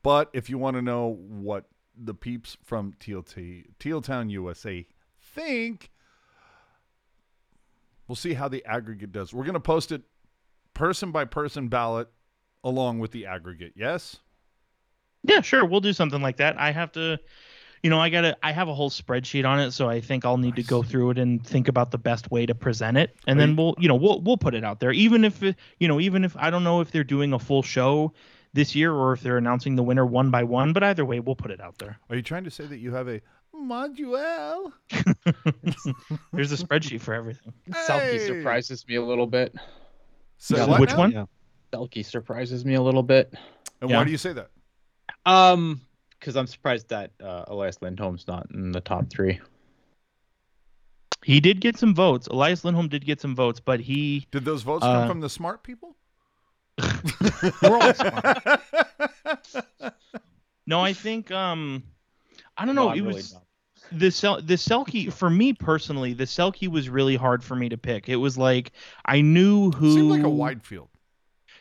But 0.02 0.28
if 0.32 0.50
you 0.50 0.58
want 0.58 0.76
to 0.76 0.82
know 0.82 1.18
what 1.20 1.64
the 1.96 2.14
peeps 2.14 2.56
from 2.64 2.94
TLT 3.00 3.66
Teal 3.78 4.02
Town 4.02 4.28
USA 4.30 4.86
think, 5.20 5.90
we'll 8.08 8.16
see 8.16 8.34
how 8.34 8.48
the 8.48 8.64
aggregate 8.64 9.12
does. 9.12 9.32
We're 9.32 9.44
going 9.44 9.54
to 9.54 9.60
post 9.60 9.92
it 9.92 10.02
person 10.74 11.12
by 11.12 11.24
person 11.24 11.68
ballot 11.68 12.08
along 12.62 12.98
with 12.98 13.12
the 13.12 13.26
aggregate. 13.26 13.72
Yes? 13.76 14.16
Yeah, 15.22 15.40
sure. 15.40 15.64
We'll 15.64 15.80
do 15.80 15.92
something 15.92 16.20
like 16.20 16.36
that. 16.38 16.58
I 16.58 16.70
have 16.72 16.92
to, 16.92 17.18
you 17.82 17.90
know, 17.90 17.98
I 18.00 18.10
gotta. 18.10 18.36
I 18.42 18.52
have 18.52 18.68
a 18.68 18.74
whole 18.74 18.90
spreadsheet 18.90 19.46
on 19.46 19.58
it, 19.60 19.70
so 19.72 19.88
I 19.88 20.00
think 20.00 20.24
I'll 20.24 20.36
need 20.36 20.56
to 20.56 20.62
go 20.62 20.82
through 20.82 21.10
it 21.10 21.18
and 21.18 21.44
think 21.46 21.68
about 21.68 21.90
the 21.90 21.98
best 21.98 22.30
way 22.30 22.44
to 22.46 22.54
present 22.54 22.96
it, 22.98 23.16
and 23.26 23.38
Are 23.38 23.40
then 23.42 23.50
you- 23.50 23.56
we'll, 23.56 23.74
you 23.78 23.88
know, 23.88 23.94
we'll 23.94 24.20
we'll 24.20 24.36
put 24.36 24.54
it 24.54 24.64
out 24.64 24.80
there. 24.80 24.90
Even 24.92 25.24
if, 25.24 25.42
it- 25.42 25.56
you 25.78 25.88
know, 25.88 25.98
even 26.00 26.24
if 26.24 26.36
I 26.38 26.50
don't 26.50 26.64
know 26.64 26.80
if 26.80 26.90
they're 26.90 27.04
doing 27.04 27.32
a 27.32 27.38
full 27.38 27.62
show 27.62 28.12
this 28.52 28.74
year 28.74 28.92
or 28.92 29.12
if 29.14 29.20
they're 29.22 29.38
announcing 29.38 29.76
the 29.76 29.82
winner 29.82 30.04
one 30.04 30.30
by 30.30 30.44
one, 30.44 30.72
but 30.74 30.82
either 30.82 31.04
way, 31.04 31.20
we'll 31.20 31.36
put 31.36 31.50
it 31.50 31.60
out 31.60 31.78
there. 31.78 31.98
Are 32.10 32.16
you 32.16 32.22
trying 32.22 32.44
to 32.44 32.50
say 32.50 32.66
that 32.66 32.78
you 32.78 32.92
have 32.94 33.08
a 33.08 33.20
module? 33.54 34.72
There's 36.32 36.52
a 36.52 36.56
spreadsheet 36.56 37.00
for 37.00 37.14
everything. 37.14 37.52
Selke 37.70 38.10
Hey! 38.10 38.18
surprises 38.18 38.86
me 38.86 38.96
a 38.96 39.02
little 39.02 39.26
bit. 39.26 39.54
So 40.38 40.56
Yeah, 40.56 40.66
what 40.66 40.80
Which 40.80 40.90
now? 40.90 40.96
one? 40.98 41.10
Yeah. 41.12 41.24
Selke 41.72 42.04
surprises 42.04 42.64
me 42.64 42.74
a 42.74 42.82
little 42.82 43.02
bit. 43.02 43.32
And 43.80 43.90
Yeah. 43.90 43.96
why 43.98 44.04
do 44.04 44.10
you 44.10 44.18
say 44.18 44.32
that? 44.32 44.50
Um, 45.26 45.80
because 46.18 46.36
I'm 46.36 46.46
surprised 46.46 46.88
that 46.90 47.10
uh, 47.22 47.44
Elias 47.48 47.80
Lindholm's 47.82 48.26
not 48.26 48.46
in 48.52 48.72
the 48.72 48.80
top 48.80 49.10
three. 49.10 49.40
He 51.24 51.40
did 51.40 51.60
get 51.60 51.78
some 51.78 51.94
votes. 51.94 52.26
Elias 52.26 52.64
Lindholm 52.64 52.88
did 52.88 53.04
get 53.06 53.20
some 53.20 53.34
votes, 53.34 53.58
but 53.60 53.80
he 53.80 54.26
Did 54.30 54.44
those 54.44 54.62
votes 54.62 54.84
come 54.84 55.04
Uh, 55.04 55.06
from 55.06 55.20
the 55.20 55.28
smart 55.30 55.62
people? 55.62 55.96
we're 57.62 57.78
all 57.78 57.94
smart. 57.94 58.24
No, 60.66 60.80
I 60.80 60.94
think 60.94 61.30
um 61.30 61.82
I 62.56 62.64
don't 62.64 62.74
know. 62.74 62.88
I'm 62.88 62.96
it 62.98 63.02
really 63.02 63.14
was 63.16 63.34
not. 63.34 63.43
The 63.98 64.10
Sel- 64.10 64.42
the 64.42 64.54
Selke 64.54 65.12
for 65.12 65.30
me 65.30 65.52
personally. 65.52 66.12
The 66.12 66.24
Selke 66.24 66.68
was 66.68 66.88
really 66.88 67.16
hard 67.16 67.42
for 67.42 67.56
me 67.56 67.68
to 67.68 67.76
pick. 67.78 68.08
It 68.08 68.16
was 68.16 68.36
like 68.36 68.72
I 69.04 69.20
knew 69.20 69.70
who 69.70 69.94
Seemed 69.94 70.10
like 70.10 70.22
a 70.22 70.28
wide 70.28 70.64
field. 70.64 70.88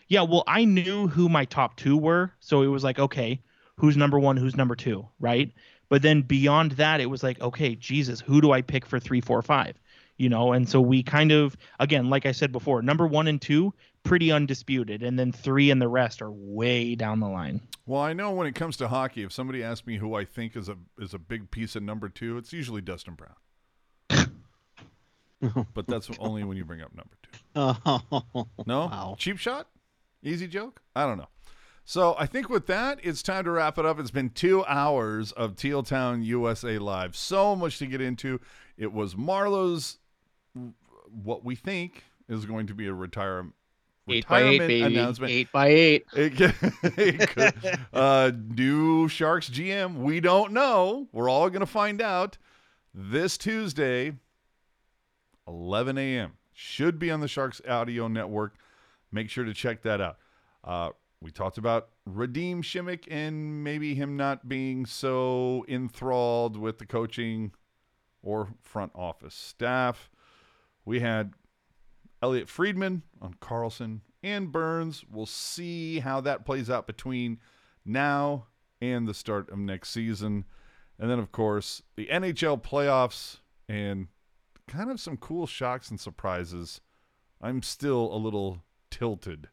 Yeah, 0.07 0.21
well, 0.21 0.43
I 0.47 0.65
knew 0.65 1.07
who 1.07 1.29
my 1.29 1.45
top 1.45 1.75
two 1.77 1.97
were, 1.97 2.31
so 2.39 2.61
it 2.61 2.67
was 2.67 2.83
like 2.83 2.99
okay, 2.99 3.41
who's 3.77 3.97
number 3.97 4.19
one, 4.19 4.37
who's 4.37 4.55
number 4.55 4.75
two, 4.75 5.07
right? 5.19 5.51
But 5.89 6.01
then 6.01 6.21
beyond 6.21 6.71
that, 6.73 7.01
it 7.01 7.07
was 7.07 7.23
like 7.23 7.39
okay, 7.41 7.75
Jesus, 7.75 8.19
who 8.19 8.41
do 8.41 8.51
I 8.51 8.61
pick 8.61 8.85
for 8.85 8.99
three, 8.99 9.21
four, 9.21 9.41
five? 9.41 9.79
You 10.17 10.29
know, 10.29 10.53
and 10.53 10.69
so 10.69 10.79
we 10.79 11.01
kind 11.03 11.31
of 11.31 11.57
again, 11.79 12.09
like 12.09 12.25
I 12.25 12.31
said 12.31 12.51
before, 12.51 12.81
number 12.81 13.07
one 13.07 13.27
and 13.27 13.41
two 13.41 13.73
pretty 14.03 14.31
undisputed, 14.31 15.01
and 15.01 15.17
then 15.17 15.31
three 15.31 15.71
and 15.71 15.81
the 15.81 15.87
rest 15.87 16.21
are 16.21 16.31
way 16.31 16.95
down 16.95 17.19
the 17.19 17.27
line. 17.27 17.61
Well, 17.85 18.01
I 18.01 18.13
know 18.13 18.31
when 18.31 18.47
it 18.47 18.55
comes 18.55 18.77
to 18.77 18.87
hockey, 18.87 19.23
if 19.23 19.31
somebody 19.31 19.63
asks 19.63 19.87
me 19.87 19.97
who 19.97 20.13
I 20.13 20.25
think 20.25 20.55
is 20.55 20.69
a 20.69 20.77
is 20.99 21.13
a 21.13 21.19
big 21.19 21.51
piece 21.51 21.75
of 21.75 21.83
number 21.83 22.09
two, 22.09 22.37
it's 22.37 22.53
usually 22.53 22.81
Dustin 22.81 23.15
Brown. 23.15 23.35
but 25.73 25.87
that's 25.87 26.09
only 26.19 26.43
when 26.43 26.57
you 26.57 26.65
bring 26.65 26.81
up 26.81 26.91
number 26.93 27.15
two. 27.21 27.29
Oh, 27.55 28.47
No? 28.65 28.85
Wow. 28.85 29.15
Cheap 29.17 29.37
shot? 29.37 29.67
Easy 30.23 30.47
joke? 30.47 30.81
I 30.95 31.05
don't 31.05 31.17
know. 31.17 31.27
So 31.85 32.15
I 32.17 32.25
think 32.25 32.49
with 32.49 32.67
that, 32.67 32.99
it's 33.03 33.21
time 33.21 33.43
to 33.43 33.51
wrap 33.51 33.77
it 33.77 33.85
up. 33.85 33.99
It's 33.99 34.11
been 34.11 34.29
two 34.29 34.63
hours 34.65 35.33
of 35.33 35.55
Teal 35.57 35.83
Town 35.83 36.23
USA 36.23 36.77
Live. 36.77 37.15
So 37.15 37.55
much 37.55 37.77
to 37.79 37.85
get 37.85 37.99
into. 37.99 38.39
It 38.77 38.93
was 38.93 39.15
Marleau's, 39.15 39.99
what 41.13 41.43
we 41.45 41.55
think 41.55 42.03
is 42.29 42.45
going 42.45 42.67
to 42.67 42.73
be 42.73 42.87
a 42.87 42.93
retire, 42.93 43.45
Eight 44.09 44.27
by 44.27 44.41
eight, 44.41 44.59
retirement 44.61 44.67
baby. 44.67 44.81
announcement. 44.99 45.31
Eight 45.31 45.51
by 45.51 45.67
eight. 45.67 46.05
It 46.15 46.35
could, 46.35 46.55
it 46.97 47.29
could. 47.29 47.79
Uh, 47.93 48.31
new 48.55 49.07
Sharks 49.07 49.49
GM. 49.49 49.97
We 49.97 50.19
don't 50.19 50.51
know. 50.51 51.07
We're 51.11 51.29
all 51.29 51.49
going 51.49 51.61
to 51.61 51.65
find 51.65 52.01
out 52.01 52.37
this 52.93 53.37
Tuesday, 53.37 54.13
11 55.47 55.97
a.m. 55.97 56.33
Should 56.53 56.99
be 56.99 57.11
on 57.11 57.19
the 57.19 57.27
Sharks 57.27 57.61
Audio 57.67 58.07
Network. 58.07 58.55
Make 59.11 59.29
sure 59.29 59.43
to 59.45 59.53
check 59.53 59.81
that 59.83 60.01
out. 60.01 60.17
Uh, 60.63 60.89
we 61.21 61.31
talked 61.31 61.57
about 61.57 61.89
Radim 62.09 62.57
Simek 62.59 63.05
and 63.09 63.63
maybe 63.63 63.95
him 63.95 64.17
not 64.17 64.47
being 64.49 64.85
so 64.85 65.65
enthralled 65.67 66.57
with 66.57 66.77
the 66.79 66.85
coaching 66.85 67.51
or 68.21 68.49
front 68.61 68.91
office 68.95 69.33
staff. 69.35 70.09
We 70.85 70.99
had 70.99 71.33
Elliotte 72.21 72.49
Friedman 72.49 73.03
on 73.21 73.35
Karlsson 73.35 74.01
and 74.21 74.51
Burns. 74.51 75.03
We'll 75.09 75.25
see 75.25 75.99
how 75.99 76.21
that 76.21 76.45
plays 76.45 76.69
out 76.69 76.87
between 76.87 77.39
now 77.85 78.47
and 78.81 79.07
the 79.07 79.13
start 79.13 79.49
of 79.49 79.57
next 79.57 79.89
season. 79.89 80.45
And 80.99 81.09
then, 81.09 81.19
of 81.19 81.31
course, 81.31 81.83
the 81.95 82.07
NHL 82.07 82.61
playoffs 82.61 83.37
and 83.67 84.07
kind 84.67 84.91
of 84.91 84.99
some 84.99 85.17
cool 85.17 85.47
shocks 85.47 85.89
and 85.89 85.99
surprises. 85.99 86.81
I'm 87.41 87.61
still 87.61 88.13
a 88.13 88.17
little 88.17 88.63
tilted 88.89 89.49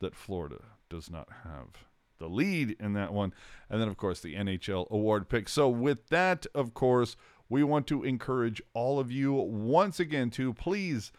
that 0.00 0.14
Florida 0.14 0.62
does 0.90 1.10
not 1.10 1.28
have 1.44 1.86
the 2.18 2.28
lead 2.28 2.76
in 2.80 2.94
that 2.94 3.12
one. 3.12 3.32
And 3.70 3.80
then, 3.80 3.88
of 3.88 3.96
course, 3.96 4.20
the 4.20 4.34
NHL 4.34 4.90
award 4.90 5.28
pick. 5.28 5.48
So, 5.48 5.68
with 5.68 6.08
that, 6.08 6.46
of 6.54 6.74
course, 6.74 7.16
we 7.48 7.62
want 7.62 7.86
to 7.88 8.04
encourage 8.04 8.62
all 8.74 8.98
of 8.98 9.10
you 9.10 9.32
once 9.32 10.00
again 10.00 10.30
to 10.30 10.52
please, 10.54 11.12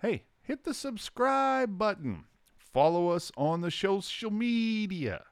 hey, 0.00 0.24
hit 0.42 0.64
the 0.64 0.74
subscribe 0.74 1.78
button. 1.78 2.24
Follow 2.56 3.08
us 3.08 3.32
on 3.36 3.60
the 3.60 3.70
social 3.70 4.30
media. 4.30 5.24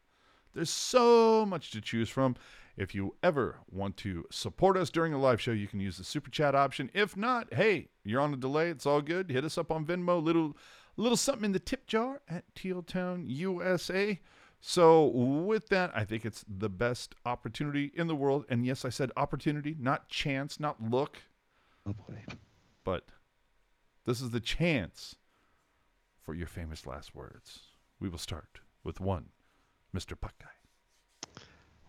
There's 0.55 0.71
so 0.71 1.45
much 1.45 1.71
to 1.73 1.81
choose 1.81 2.09
from. 2.09 2.37
If 2.77 2.95
you 2.95 3.15
ever 3.23 3.61
want 3.71 3.97
to 3.99 4.25
support 4.31 4.77
us 4.77 4.91
during 4.91 5.13
a 5.13 5.21
live 5.21 5.41
show, 5.41 5.53
you 5.53 5.69
can 5.69 5.81
use 5.81 5.99
the 5.99 6.05
super 6.05 6.31
chat 6.31 6.55
option. 6.55 6.91
If 6.93 7.17
not, 7.17 7.53
hey, 7.55 7.89
you're 8.03 8.21
on 8.21 8.35
a 8.35 8.37
delay. 8.37 8.69
It's 8.71 8.87
all 8.87 9.01
good. 9.01 9.31
Hit 9.31 9.45
us 9.45 9.59
up 9.59 9.71
on 9.71 9.85
Venmo. 9.85 10.23
Little, 10.23 10.57
little 10.97 11.17
something 11.17 11.45
in 11.45 11.53
the 11.53 11.59
tip 11.61 11.87
jar 11.87 12.21
at 12.29 12.45
Teal 12.55 12.83
Town 12.83 13.25
USA. 13.27 14.21
So 14.67 15.05
with 15.05 15.69
that, 15.69 15.93
I 15.95 16.07
think 16.07 16.25
it's 16.25 16.43
the 16.49 16.71
best 16.71 17.15
opportunity 17.27 17.93
in 17.95 18.07
the 18.07 18.15
world. 18.15 18.47
And 18.49 18.65
yes, 18.65 18.87
I 18.87 18.89
said 18.89 19.13
opportunity, 19.15 19.77
not 19.79 20.09
chance, 20.09 20.59
not 20.59 20.83
look, 20.83 21.19
oh 21.87 21.93
boy. 21.93 22.25
but 22.83 23.05
this 24.07 24.23
is 24.23 24.31
the 24.31 24.41
chance 24.41 25.17
for 26.23 26.33
your 26.33 26.47
famous 26.47 26.87
last 26.87 27.15
words. 27.15 27.61
We 28.01 28.09
will 28.09 28.17
start 28.17 28.61
with 28.83 29.01
one, 29.01 29.27
Mr. 29.95 30.19
Buckeye. 30.19 30.54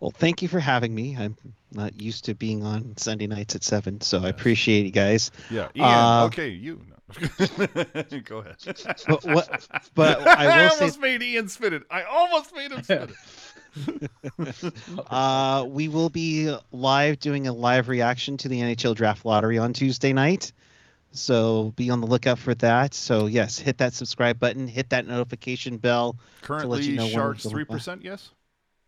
Well, 0.00 0.10
thank 0.10 0.42
you 0.42 0.48
for 0.48 0.60
having 0.60 0.94
me. 0.94 1.16
I'm 1.18 1.36
not 1.72 2.00
used 2.00 2.26
to 2.26 2.34
being 2.34 2.62
on 2.62 2.96
Sunday 2.96 3.26
nights 3.26 3.54
at 3.54 3.64
seven, 3.64 4.00
so 4.00 4.22
I 4.22 4.28
appreciate 4.28 4.84
you 4.84 4.92
guys. 4.92 5.30
Yeah, 5.50 5.68
Ian. 5.74 5.86
Uh, 5.86 6.24
okay, 6.26 6.48
you. 6.48 6.80
No. 6.88 6.96
Go 8.24 8.38
ahead. 8.38 8.56
But 9.06 9.24
what? 9.24 9.68
But 9.94 10.20
I 10.26 10.68
say, 10.68 10.74
almost 10.74 11.00
made 11.00 11.22
Ian 11.22 11.48
spit 11.48 11.72
it. 11.72 11.84
I 11.90 12.02
almost 12.02 12.54
made 12.54 12.72
him 12.72 12.82
spit 12.82 13.10
it. 13.10 13.14
uh, 15.10 15.64
we 15.68 15.88
will 15.88 16.10
be 16.10 16.54
live 16.72 17.18
doing 17.18 17.46
a 17.46 17.52
live 17.52 17.88
reaction 17.88 18.36
to 18.38 18.48
the 18.48 18.60
NHL 18.60 18.94
Draft 18.94 19.24
Lottery 19.24 19.58
on 19.58 19.72
Tuesday 19.72 20.12
night. 20.12 20.52
So 21.12 21.72
be 21.76 21.90
on 21.90 22.00
the 22.00 22.06
lookout 22.06 22.38
for 22.38 22.54
that. 22.56 22.92
So 22.92 23.26
yes, 23.26 23.58
hit 23.58 23.78
that 23.78 23.94
subscribe 23.94 24.38
button, 24.38 24.66
hit 24.66 24.90
that 24.90 25.06
notification 25.06 25.78
bell. 25.78 26.16
Currently, 26.42 26.84
you 26.84 26.96
know 26.96 27.08
Sharks 27.08 27.46
three 27.46 27.64
percent. 27.64 28.02
Yes. 28.02 28.30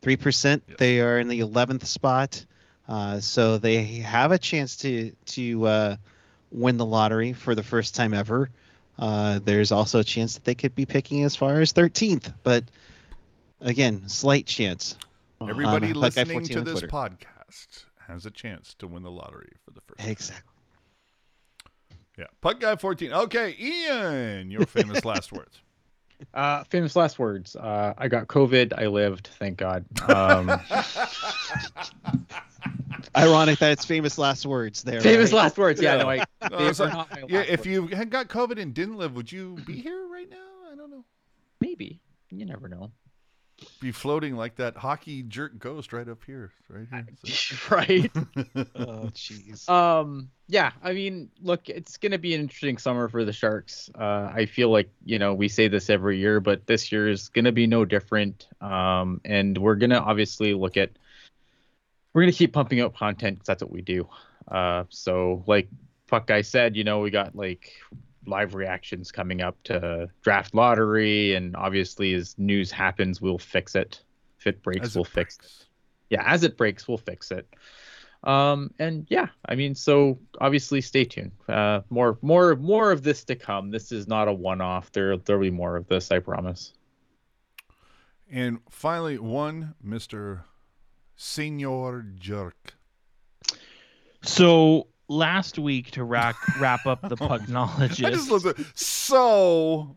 Three 0.02 0.16
percent. 0.16 0.62
They 0.78 1.00
are 1.00 1.18
in 1.18 1.28
the 1.28 1.40
eleventh 1.40 1.86
spot, 1.86 2.44
uh, 2.88 3.20
so 3.20 3.58
they 3.58 3.82
have 3.84 4.30
a 4.32 4.38
chance 4.38 4.76
to 4.78 5.12
to 5.26 5.66
uh, 5.66 5.96
win 6.50 6.76
the 6.76 6.86
lottery 6.86 7.32
for 7.32 7.54
the 7.54 7.62
first 7.62 7.94
time 7.94 8.14
ever. 8.14 8.50
Uh, 8.98 9.40
there's 9.44 9.70
also 9.72 9.98
a 10.00 10.04
chance 10.04 10.34
that 10.34 10.44
they 10.44 10.54
could 10.54 10.74
be 10.74 10.86
picking 10.86 11.24
as 11.24 11.34
far 11.36 11.60
as 11.60 11.72
thirteenth, 11.72 12.32
but 12.42 12.64
again, 13.60 14.08
slight 14.08 14.46
chance. 14.46 14.96
Everybody 15.40 15.90
Uh, 15.92 15.94
listening 15.94 16.42
to 16.42 16.60
this 16.62 16.80
Twitter. 16.80 16.88
podcast 16.88 17.84
has 18.06 18.24
a 18.26 18.30
chance 18.30 18.74
to 18.78 18.86
win 18.86 19.02
the 19.02 19.10
lottery 19.10 19.52
for 19.64 19.70
the 19.72 19.80
first. 19.82 20.08
Exactly. 20.08 20.52
Yeah, 22.16 22.26
puck 22.40 22.58
guy 22.60 22.74
fourteen. 22.76 23.12
Okay, 23.12 23.54
Ian, 23.58 24.50
your 24.50 24.66
famous 24.66 25.04
last 25.04 25.32
words. 25.32 25.60
Uh, 26.34 26.64
famous 26.64 26.96
last 26.96 27.18
words. 27.18 27.54
Uh, 27.56 27.94
I 27.96 28.08
got 28.08 28.26
COVID. 28.26 28.72
I 28.76 28.86
lived. 28.88 29.28
Thank 29.38 29.56
God. 29.58 29.84
Um, 30.08 30.48
Ironic 33.16 33.58
that 33.60 33.72
it's 33.72 33.84
famous 33.84 34.18
last 34.18 34.44
words 34.46 34.82
there. 34.82 35.00
famous 35.00 35.32
right? 35.32 35.38
last 35.38 35.56
words. 35.58 35.80
Yeah, 35.80 35.96
Yeah. 35.96 36.02
no, 36.02 36.10
I, 36.10 36.16
No, 36.50 36.58
they 36.58 36.66
it's 36.66 36.78
were 36.78 36.88
not 36.88 37.10
my 37.10 37.24
yeah, 37.28 37.38
last 37.40 37.48
if 37.50 37.60
words. 37.60 37.66
you 37.68 37.86
had 37.88 38.10
got 38.10 38.28
COVID 38.28 38.60
and 38.60 38.74
didn't 38.74 38.96
live, 38.96 39.14
would 39.16 39.30
you 39.32 39.56
be 39.66 39.74
here 39.80 40.06
right 40.10 40.28
now? 40.28 40.36
I 40.72 40.76
don't 40.76 40.90
know. 40.90 41.04
maybe 41.60 42.00
you 42.30 42.44
never 42.44 42.68
know. 42.68 42.90
Be 43.80 43.92
floating 43.92 44.36
like 44.36 44.56
that 44.56 44.76
hockey 44.76 45.22
jerk 45.22 45.58
ghost 45.58 45.92
right 45.92 46.08
up 46.08 46.22
here, 46.24 46.52
right 46.68 46.86
here. 46.90 47.58
right. 47.70 48.10
Oh, 48.74 49.10
jeez. 49.12 49.68
Um, 49.68 50.30
yeah, 50.46 50.72
I 50.82 50.92
mean, 50.92 51.30
look, 51.42 51.68
it's 51.68 51.96
going 51.96 52.12
to 52.12 52.18
be 52.18 52.34
an 52.34 52.40
interesting 52.40 52.78
summer 52.78 53.08
for 53.08 53.24
the 53.24 53.32
Sharks. 53.32 53.90
Uh, 53.98 54.30
I 54.32 54.46
feel 54.46 54.70
like, 54.70 54.90
you 55.04 55.18
know, 55.18 55.34
we 55.34 55.48
say 55.48 55.68
this 55.68 55.90
every 55.90 56.18
year, 56.18 56.40
but 56.40 56.66
this 56.66 56.90
year 56.92 57.08
is 57.08 57.28
going 57.28 57.44
to 57.44 57.52
be 57.52 57.66
no 57.66 57.84
different. 57.84 58.46
Um, 58.60 59.20
and 59.24 59.58
we're 59.58 59.74
going 59.74 59.90
to 59.90 60.00
obviously 60.00 60.54
look 60.54 60.76
at, 60.76 60.90
we're 62.12 62.22
going 62.22 62.32
to 62.32 62.38
keep 62.38 62.52
pumping 62.52 62.80
out 62.80 62.94
content 62.94 63.36
because 63.36 63.46
that's 63.46 63.62
what 63.62 63.72
we 63.72 63.82
do. 63.82 64.08
Uh, 64.46 64.84
so, 64.88 65.44
like 65.46 65.68
Puck 66.06 66.26
Guy 66.26 66.42
said, 66.42 66.76
you 66.76 66.84
know, 66.84 67.00
we 67.00 67.10
got 67.10 67.34
like 67.36 67.72
live 68.28 68.54
reactions 68.54 69.10
coming 69.10 69.40
up 69.40 69.56
to 69.64 70.08
draft 70.22 70.54
lottery. 70.54 71.34
And 71.34 71.56
obviously, 71.56 72.14
as 72.14 72.36
news 72.38 72.70
happens, 72.70 73.20
we'll 73.20 73.38
fix 73.38 73.74
it. 73.74 74.02
If 74.38 74.46
it 74.46 74.62
breaks, 74.62 74.86
As 74.86 74.94
we'll 74.94 75.04
fix 75.04 75.38
it 75.38 75.66
yeah, 76.10 76.22
as 76.26 76.42
it 76.44 76.56
breaks, 76.56 76.88
we'll 76.88 76.98
fix 76.98 77.30
it. 77.30 77.46
Um, 78.24 78.72
and 78.78 79.06
yeah, 79.10 79.28
I 79.46 79.54
mean, 79.54 79.74
so 79.74 80.18
obviously, 80.40 80.80
stay 80.80 81.04
tuned. 81.04 81.32
Uh, 81.48 81.82
more, 81.90 82.18
more, 82.22 82.56
more 82.56 82.90
of 82.90 83.02
this 83.02 83.24
to 83.24 83.36
come. 83.36 83.70
This 83.70 83.92
is 83.92 84.08
not 84.08 84.26
a 84.26 84.32
one-off. 84.32 84.90
There, 84.92 85.16
there'll 85.18 85.42
be 85.42 85.50
more 85.50 85.76
of 85.76 85.86
this. 85.86 86.10
I 86.10 86.18
promise. 86.18 86.72
And 88.30 88.58
finally, 88.70 89.18
one 89.18 89.74
Mister 89.82 90.44
Senor 91.16 92.06
Jerk. 92.18 92.74
So 94.22 94.88
last 95.08 95.58
week 95.58 95.90
to 95.92 96.04
wrap 96.04 96.36
wrap 96.60 96.86
up 96.86 97.00
the 97.08 97.16
I 97.20 97.38
just 97.38 97.50
pucknologist, 97.50 98.30
love 98.30 98.46
it. 98.46 98.56
So 98.74 99.96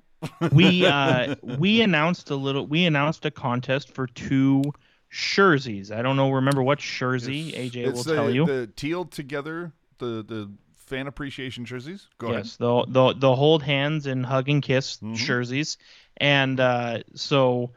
we 0.52 0.86
uh 0.86 1.36
we 1.44 1.82
announced 1.82 2.30
a 2.30 2.36
little 2.36 2.66
we 2.66 2.86
announced 2.86 3.26
a 3.26 3.32
contest 3.32 3.94
for 3.94 4.08
two 4.08 4.62
jerseys. 5.10 5.92
I 5.92 6.02
don't 6.02 6.16
know 6.16 6.32
remember 6.32 6.64
what 6.64 6.80
jersey 6.80 7.52
AJ 7.52 7.84
will 7.86 7.90
it's 8.00 8.04
tell 8.06 8.26
the, 8.28 8.34
you. 8.34 8.46
the 8.46 8.68
teal 8.76 9.06
together 9.06 9.72
the 9.98 10.24
the 10.28 10.52
fan 10.76 11.08
appreciation 11.08 11.64
jerseys. 11.66 12.08
Go 12.18 12.28
ahead. 12.28 12.46
yes, 12.46 12.58
the 12.58 12.86
the 12.88 13.14
the 13.14 13.36
hold 13.36 13.64
hands 13.64 14.08
and 14.08 14.26
hug 14.26 14.50
and 14.50 14.62
kiss 14.62 14.98
Mhm. 14.98 15.16
jerseys. 15.16 15.78
And 16.18 16.60
uh, 16.60 17.00
so 17.16 17.72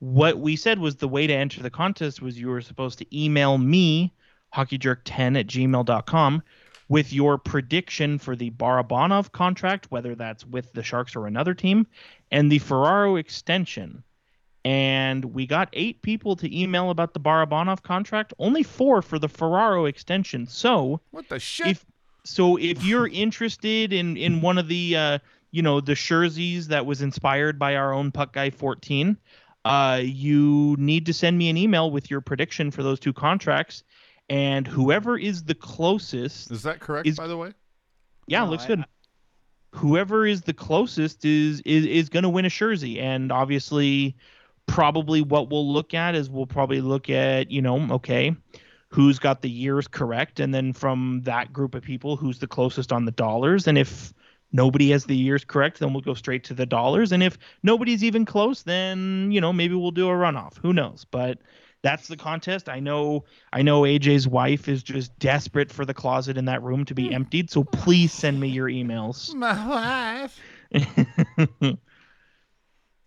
what 0.00 0.38
we 0.38 0.56
said 0.56 0.78
was 0.78 0.96
the 0.96 1.06
way 1.08 1.26
to 1.26 1.32
enter 1.34 1.62
the 1.62 1.70
contest 1.70 2.20
was 2.20 2.38
you 2.38 2.48
were 2.48 2.60
supposed 2.60 2.98
to 2.98 3.06
email 3.16 3.56
me 3.58 4.12
hockeyjerk10 4.54 5.38
at 5.38 5.46
gmail.com 5.46 6.42
with 6.88 7.12
your 7.12 7.38
prediction 7.38 8.18
for 8.18 8.36
the 8.36 8.50
Barabanov 8.50 9.32
contract, 9.32 9.90
whether 9.90 10.14
that's 10.14 10.44
with 10.46 10.72
the 10.72 10.82
Sharks 10.82 11.16
or 11.16 11.26
another 11.26 11.54
team, 11.54 11.86
and 12.30 12.50
the 12.52 12.58
Ferraro 12.58 13.16
extension. 13.16 14.02
And 14.64 15.24
we 15.26 15.46
got 15.46 15.68
eight 15.74 16.00
people 16.02 16.36
to 16.36 16.58
email 16.58 16.90
about 16.90 17.12
the 17.12 17.20
Barabanov 17.20 17.82
contract, 17.82 18.32
only 18.38 18.62
four 18.62 19.02
for 19.02 19.18
the 19.18 19.28
Ferraro 19.28 19.84
extension. 19.84 20.46
So 20.46 21.00
What 21.10 21.28
the 21.28 21.38
shit? 21.38 21.66
if 21.68 21.84
so 22.24 22.56
if 22.56 22.82
you're 22.82 23.08
interested 23.12 23.92
in 23.92 24.16
in 24.16 24.40
one 24.40 24.56
of 24.56 24.68
the 24.68 24.96
uh 24.96 25.18
you 25.50 25.60
know 25.62 25.80
the 25.80 25.94
jerseys 25.94 26.68
that 26.68 26.86
was 26.86 27.02
inspired 27.02 27.58
by 27.58 27.76
our 27.76 27.92
own 27.92 28.10
puck 28.10 28.32
guy 28.32 28.48
14 28.50 29.16
uh 29.66 30.00
you 30.02 30.74
need 30.78 31.04
to 31.06 31.12
send 31.12 31.36
me 31.38 31.48
an 31.50 31.56
email 31.58 31.90
with 31.90 32.10
your 32.10 32.20
prediction 32.22 32.70
for 32.70 32.82
those 32.82 32.98
two 32.98 33.12
contracts 33.12 33.84
and 34.28 34.66
whoever 34.66 35.18
is 35.18 35.44
the 35.44 35.54
closest 35.54 36.50
is 36.50 36.62
that 36.62 36.80
correct? 36.80 37.06
is- 37.06 37.16
by 37.16 37.26
the 37.26 37.36
way, 37.36 37.52
yeah 38.26 38.44
No, 38.44 38.50
looks 38.50 38.64
I- 38.64 38.68
good. 38.68 38.84
Whoever 39.72 40.24
is 40.24 40.42
the 40.42 40.54
closest 40.54 41.24
is 41.24 41.60
is 41.62 41.84
is 41.84 42.08
going 42.08 42.22
to 42.22 42.28
win 42.28 42.44
a 42.44 42.48
jersey. 42.48 43.00
And 43.00 43.32
obviously 43.32 44.14
probably 44.66 45.20
what 45.20 45.50
we'll 45.50 45.70
look 45.70 45.92
at 45.94 46.14
is 46.14 46.30
we'll 46.30 46.46
probably 46.46 46.80
look 46.80 47.10
at 47.10 47.50
you 47.50 47.60
know 47.60 47.80
okay 47.90 48.34
who's 48.90 49.18
got 49.18 49.42
the 49.42 49.50
years 49.50 49.88
correct? 49.88 50.38
And 50.38 50.54
then 50.54 50.72
from 50.72 51.22
that 51.24 51.52
group 51.52 51.74
of 51.74 51.82
people 51.82 52.16
who's 52.16 52.38
the 52.38 52.46
closest 52.46 52.92
on 52.92 53.04
the 53.04 53.10
dollars? 53.10 53.66
And 53.66 53.76
if 53.76 54.14
nobody 54.52 54.90
has 54.92 55.06
the 55.06 55.16
years 55.16 55.44
correct 55.44 55.80
then 55.80 55.92
we'll 55.92 56.02
go 56.02 56.14
straight 56.14 56.44
to 56.44 56.54
the 56.54 56.66
dollars. 56.66 57.10
And 57.10 57.20
if 57.20 57.36
nobody's 57.64 58.04
even 58.04 58.24
close 58.24 58.62
then 58.62 59.32
you 59.32 59.40
know 59.40 59.52
maybe 59.52 59.74
we'll 59.74 59.90
do 59.90 60.08
a 60.08 60.12
runoff. 60.12 60.56
Who 60.58 60.72
knows? 60.72 61.04
But 61.10 61.40
that's 61.84 62.08
the 62.08 62.16
contest 62.16 62.68
i 62.68 62.80
know 62.80 63.22
i 63.52 63.62
know 63.62 63.84
aj's 63.84 64.26
wife 64.26 64.66
is 64.68 64.82
just 64.82 65.16
desperate 65.20 65.70
for 65.70 65.84
the 65.84 65.94
closet 65.94 66.36
in 66.36 66.46
that 66.46 66.60
room 66.62 66.84
to 66.84 66.94
be 66.94 67.14
emptied 67.14 67.48
so 67.48 67.62
please 67.62 68.12
send 68.12 68.40
me 68.40 68.48
your 68.48 68.68
emails 68.68 69.32
my 69.44 69.68
wife. 69.68 70.40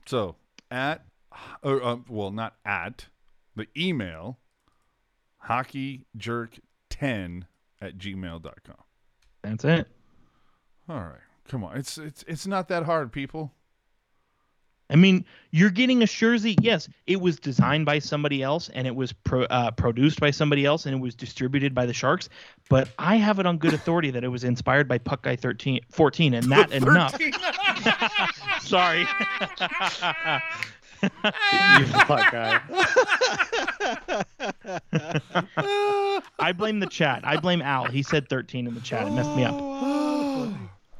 So 0.07 0.37
at 0.71 1.03
or 1.61 1.83
um, 1.83 2.05
well, 2.07 2.31
not 2.31 2.55
at 2.65 3.07
the 3.55 3.67
email 3.77 4.39
hockeyjerk10 5.45 7.43
at 7.81 7.97
gmail.com. 7.97 8.75
that's 9.43 9.65
it 9.65 9.87
All 10.89 10.95
right. 10.95 11.19
Come 11.49 11.63
on. 11.63 11.77
It's 11.77 11.97
it's 11.97 12.23
it's 12.27 12.47
not 12.47 12.69
that 12.69 12.83
hard, 12.83 13.11
people. 13.11 13.53
I 14.89 14.95
mean, 14.95 15.25
you're 15.51 15.69
getting 15.69 16.01
a 16.01 16.05
jersey. 16.05 16.55
Yes, 16.61 16.87
it 17.07 17.19
was 17.19 17.39
designed 17.39 17.85
by 17.85 17.99
somebody 17.99 18.41
else 18.41 18.69
and 18.73 18.87
it 18.87 18.95
was 18.95 19.11
pro, 19.11 19.43
uh, 19.43 19.71
produced 19.71 20.19
by 20.19 20.31
somebody 20.31 20.65
else 20.65 20.85
and 20.85 20.95
it 20.95 20.99
was 20.99 21.13
distributed 21.13 21.75
by 21.75 21.85
the 21.85 21.93
Sharks. 21.93 22.29
But 22.69 22.89
I 22.97 23.15
have 23.17 23.39
it 23.39 23.45
on 23.45 23.57
good 23.57 23.73
authority 23.73 24.11
that 24.11 24.23
it 24.23 24.29
was 24.29 24.43
inspired 24.43 24.87
by 24.87 24.97
Puck 24.97 25.23
Guy 25.23 25.35
13, 25.35 25.81
14, 25.89 26.33
and 26.33 26.51
that 26.51 26.71
enough. 26.73 27.11
13. 27.11 27.33
Sorry. 28.61 29.05
You 31.03 31.85
fuck 32.07 32.31
guy. 32.31 32.59
I 36.39 36.51
blame 36.53 36.79
the 36.79 36.87
chat. 36.87 37.21
I 37.23 37.37
blame 37.37 37.61
Al. 37.61 37.85
He 37.85 38.01
said 38.01 38.29
13 38.29 38.67
in 38.67 38.73
the 38.73 38.81
chat. 38.81 39.07
It 39.07 39.11
messed 39.11 39.35
me 39.35 39.43
up. 39.43 39.53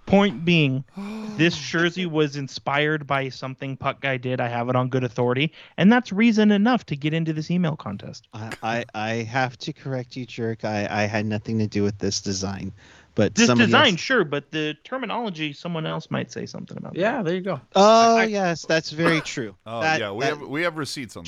Point 0.08 0.44
being, 0.46 0.84
this 1.38 1.56
jersey 1.58 2.06
was 2.06 2.36
inspired 2.38 3.06
by 3.06 3.30
something 3.30 3.78
Puck 3.78 4.02
Guy 4.02 4.18
did. 4.18 4.40
I 4.42 4.48
have 4.48 4.70
it 4.70 4.76
on 4.76 4.90
good 4.90 5.04
authority, 5.04 5.54
and 5.78 5.92
that's 5.92 6.12
reason 6.12 6.50
enough 6.52 6.86
to 6.88 6.96
get 6.96 7.14
into 7.14 7.34
this 7.34 7.52
email 7.52 7.76
contest. 7.76 8.28
I, 8.34 8.52
I 8.64 8.86
I 8.96 9.10
have 9.24 9.58
to 9.60 9.74
correct 9.74 10.16
you, 10.16 10.26
jerk. 10.26 10.66
I, 10.66 10.88
I 10.90 11.02
had 11.04 11.26
nothing 11.26 11.60
to 11.60 11.68
do 11.68 11.84
with 11.84 12.00
this 12.00 12.22
design, 12.22 12.72
but 13.16 13.36
This 13.36 13.50
design, 13.54 13.92
else- 13.94 14.00
sure, 14.00 14.24
but 14.24 14.50
the 14.52 14.76
terminology, 14.84 15.52
someone 15.54 15.86
else 15.86 16.10
might 16.10 16.32
say 16.32 16.46
something 16.46 16.78
about. 16.78 16.96
Yeah, 16.96 17.22
there 17.22 17.36
you 17.36 17.42
go. 17.42 17.60
Oh 17.76 18.18
I- 18.18 18.24
yes, 18.26 18.66
that's 18.66 18.92
very 18.92 19.22
true. 19.22 19.56
Oh 19.66 19.82
That- 19.82 20.00
yeah, 20.00 20.12
we 20.12 20.22
that- 20.22 20.38
have 20.38 20.42
we 20.48 20.64
have 20.64 20.78
receipts 20.78 21.18
on 21.18 21.24
that. 21.24 21.28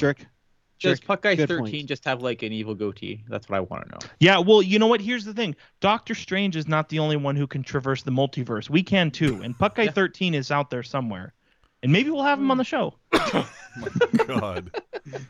Jerk. 0.80 0.92
Does 0.92 1.00
Puck 1.02 1.22
Guy 1.22 1.36
good 1.36 1.48
13 1.48 1.72
point. 1.72 1.88
just 1.88 2.04
have 2.06 2.22
like 2.22 2.42
an 2.42 2.52
evil 2.52 2.74
goatee? 2.76 3.24
That's 3.30 3.48
what 3.48 3.58
I 3.58 3.60
want 3.60 3.86
to 3.86 3.92
know. 3.92 4.00
Yeah, 4.20 4.40
well, 4.40 4.62
you 4.62 4.80
know 4.80 4.88
what? 4.88 5.02
Here's 5.02 5.26
the 5.26 5.34
thing: 5.34 5.56
Doctor 5.80 6.16
Strange 6.16 6.56
is 6.56 6.68
not 6.68 6.90
the 6.90 7.00
only 7.00 7.18
one 7.18 7.36
who 7.36 7.46
can 7.48 7.64
traverse 7.64 8.04
the 8.04 8.12
multiverse. 8.12 8.70
We 8.70 8.82
can 8.84 9.12
too, 9.12 9.42
and 9.44 9.58
Puck 9.58 9.76
Guy 9.76 9.84
Yeah. 9.90 9.92
13 9.92 10.34
is 10.34 10.52
out 10.52 10.70
there 10.70 10.84
somewhere, 10.84 11.34
and 11.84 11.92
maybe 11.92 12.10
we'll 12.10 12.24
have 12.24 12.40
him 12.40 12.50
on 12.52 12.58
the 12.58 12.64
show. 12.64 12.96
My 13.14 13.46
God. 14.28 14.72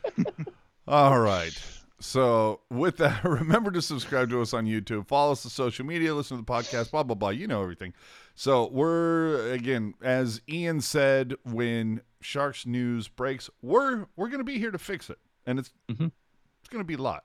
All 0.88 1.20
right. 1.20 1.52
So 2.00 2.60
with 2.70 2.96
that, 2.96 3.22
remember 3.24 3.70
to 3.72 3.82
subscribe 3.82 4.30
to 4.30 4.40
us 4.40 4.54
on 4.54 4.66
YouTube, 4.66 5.06
follow 5.06 5.32
us 5.32 5.44
on 5.44 5.50
social 5.50 5.84
media, 5.84 6.14
listen 6.14 6.38
to 6.38 6.42
the 6.42 6.50
podcast, 6.50 6.90
blah 6.90 7.02
blah 7.02 7.14
blah. 7.14 7.28
You 7.28 7.46
know 7.46 7.62
everything. 7.62 7.92
So 8.34 8.68
we're 8.72 9.52
again, 9.52 9.94
as 10.02 10.40
Ian 10.48 10.80
said, 10.80 11.34
when 11.44 12.00
Sharks 12.22 12.64
news 12.66 13.08
breaks, 13.08 13.50
we're 13.60 14.06
we're 14.16 14.28
gonna 14.28 14.44
be 14.44 14.58
here 14.58 14.70
to 14.70 14.78
fix 14.78 15.10
it, 15.10 15.18
and 15.46 15.58
it's 15.58 15.70
Mhm. 15.88 16.12
it's 16.60 16.68
gonna 16.68 16.84
be 16.84 16.96
live. 16.96 17.20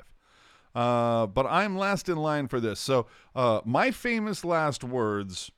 Uh, 0.74 1.26
but 1.28 1.46
I'm 1.46 1.78
last 1.78 2.10
in 2.10 2.18
line 2.18 2.48
for 2.48 2.60
this. 2.60 2.80
So 2.80 3.08
uh, 3.36 3.62
my 3.66 3.92
famous 3.92 4.44
last 4.44 4.84
words, 4.84 5.52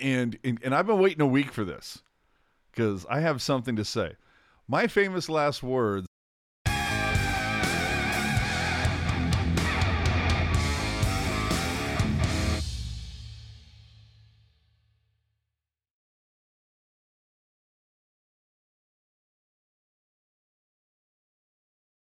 and, 0.00 0.38
and 0.44 0.60
and 0.64 0.74
I've 0.74 0.86
been 0.86 0.98
waiting 0.98 1.20
a 1.20 1.26
week 1.26 1.52
for 1.52 1.64
this 1.64 2.02
because 2.70 3.06
I 3.08 3.20
have 3.20 3.40
something 3.42 3.76
to 3.76 3.84
say. 3.84 4.14
My 4.68 4.86
famous 4.86 5.28
last 5.28 5.62
words 5.62 6.06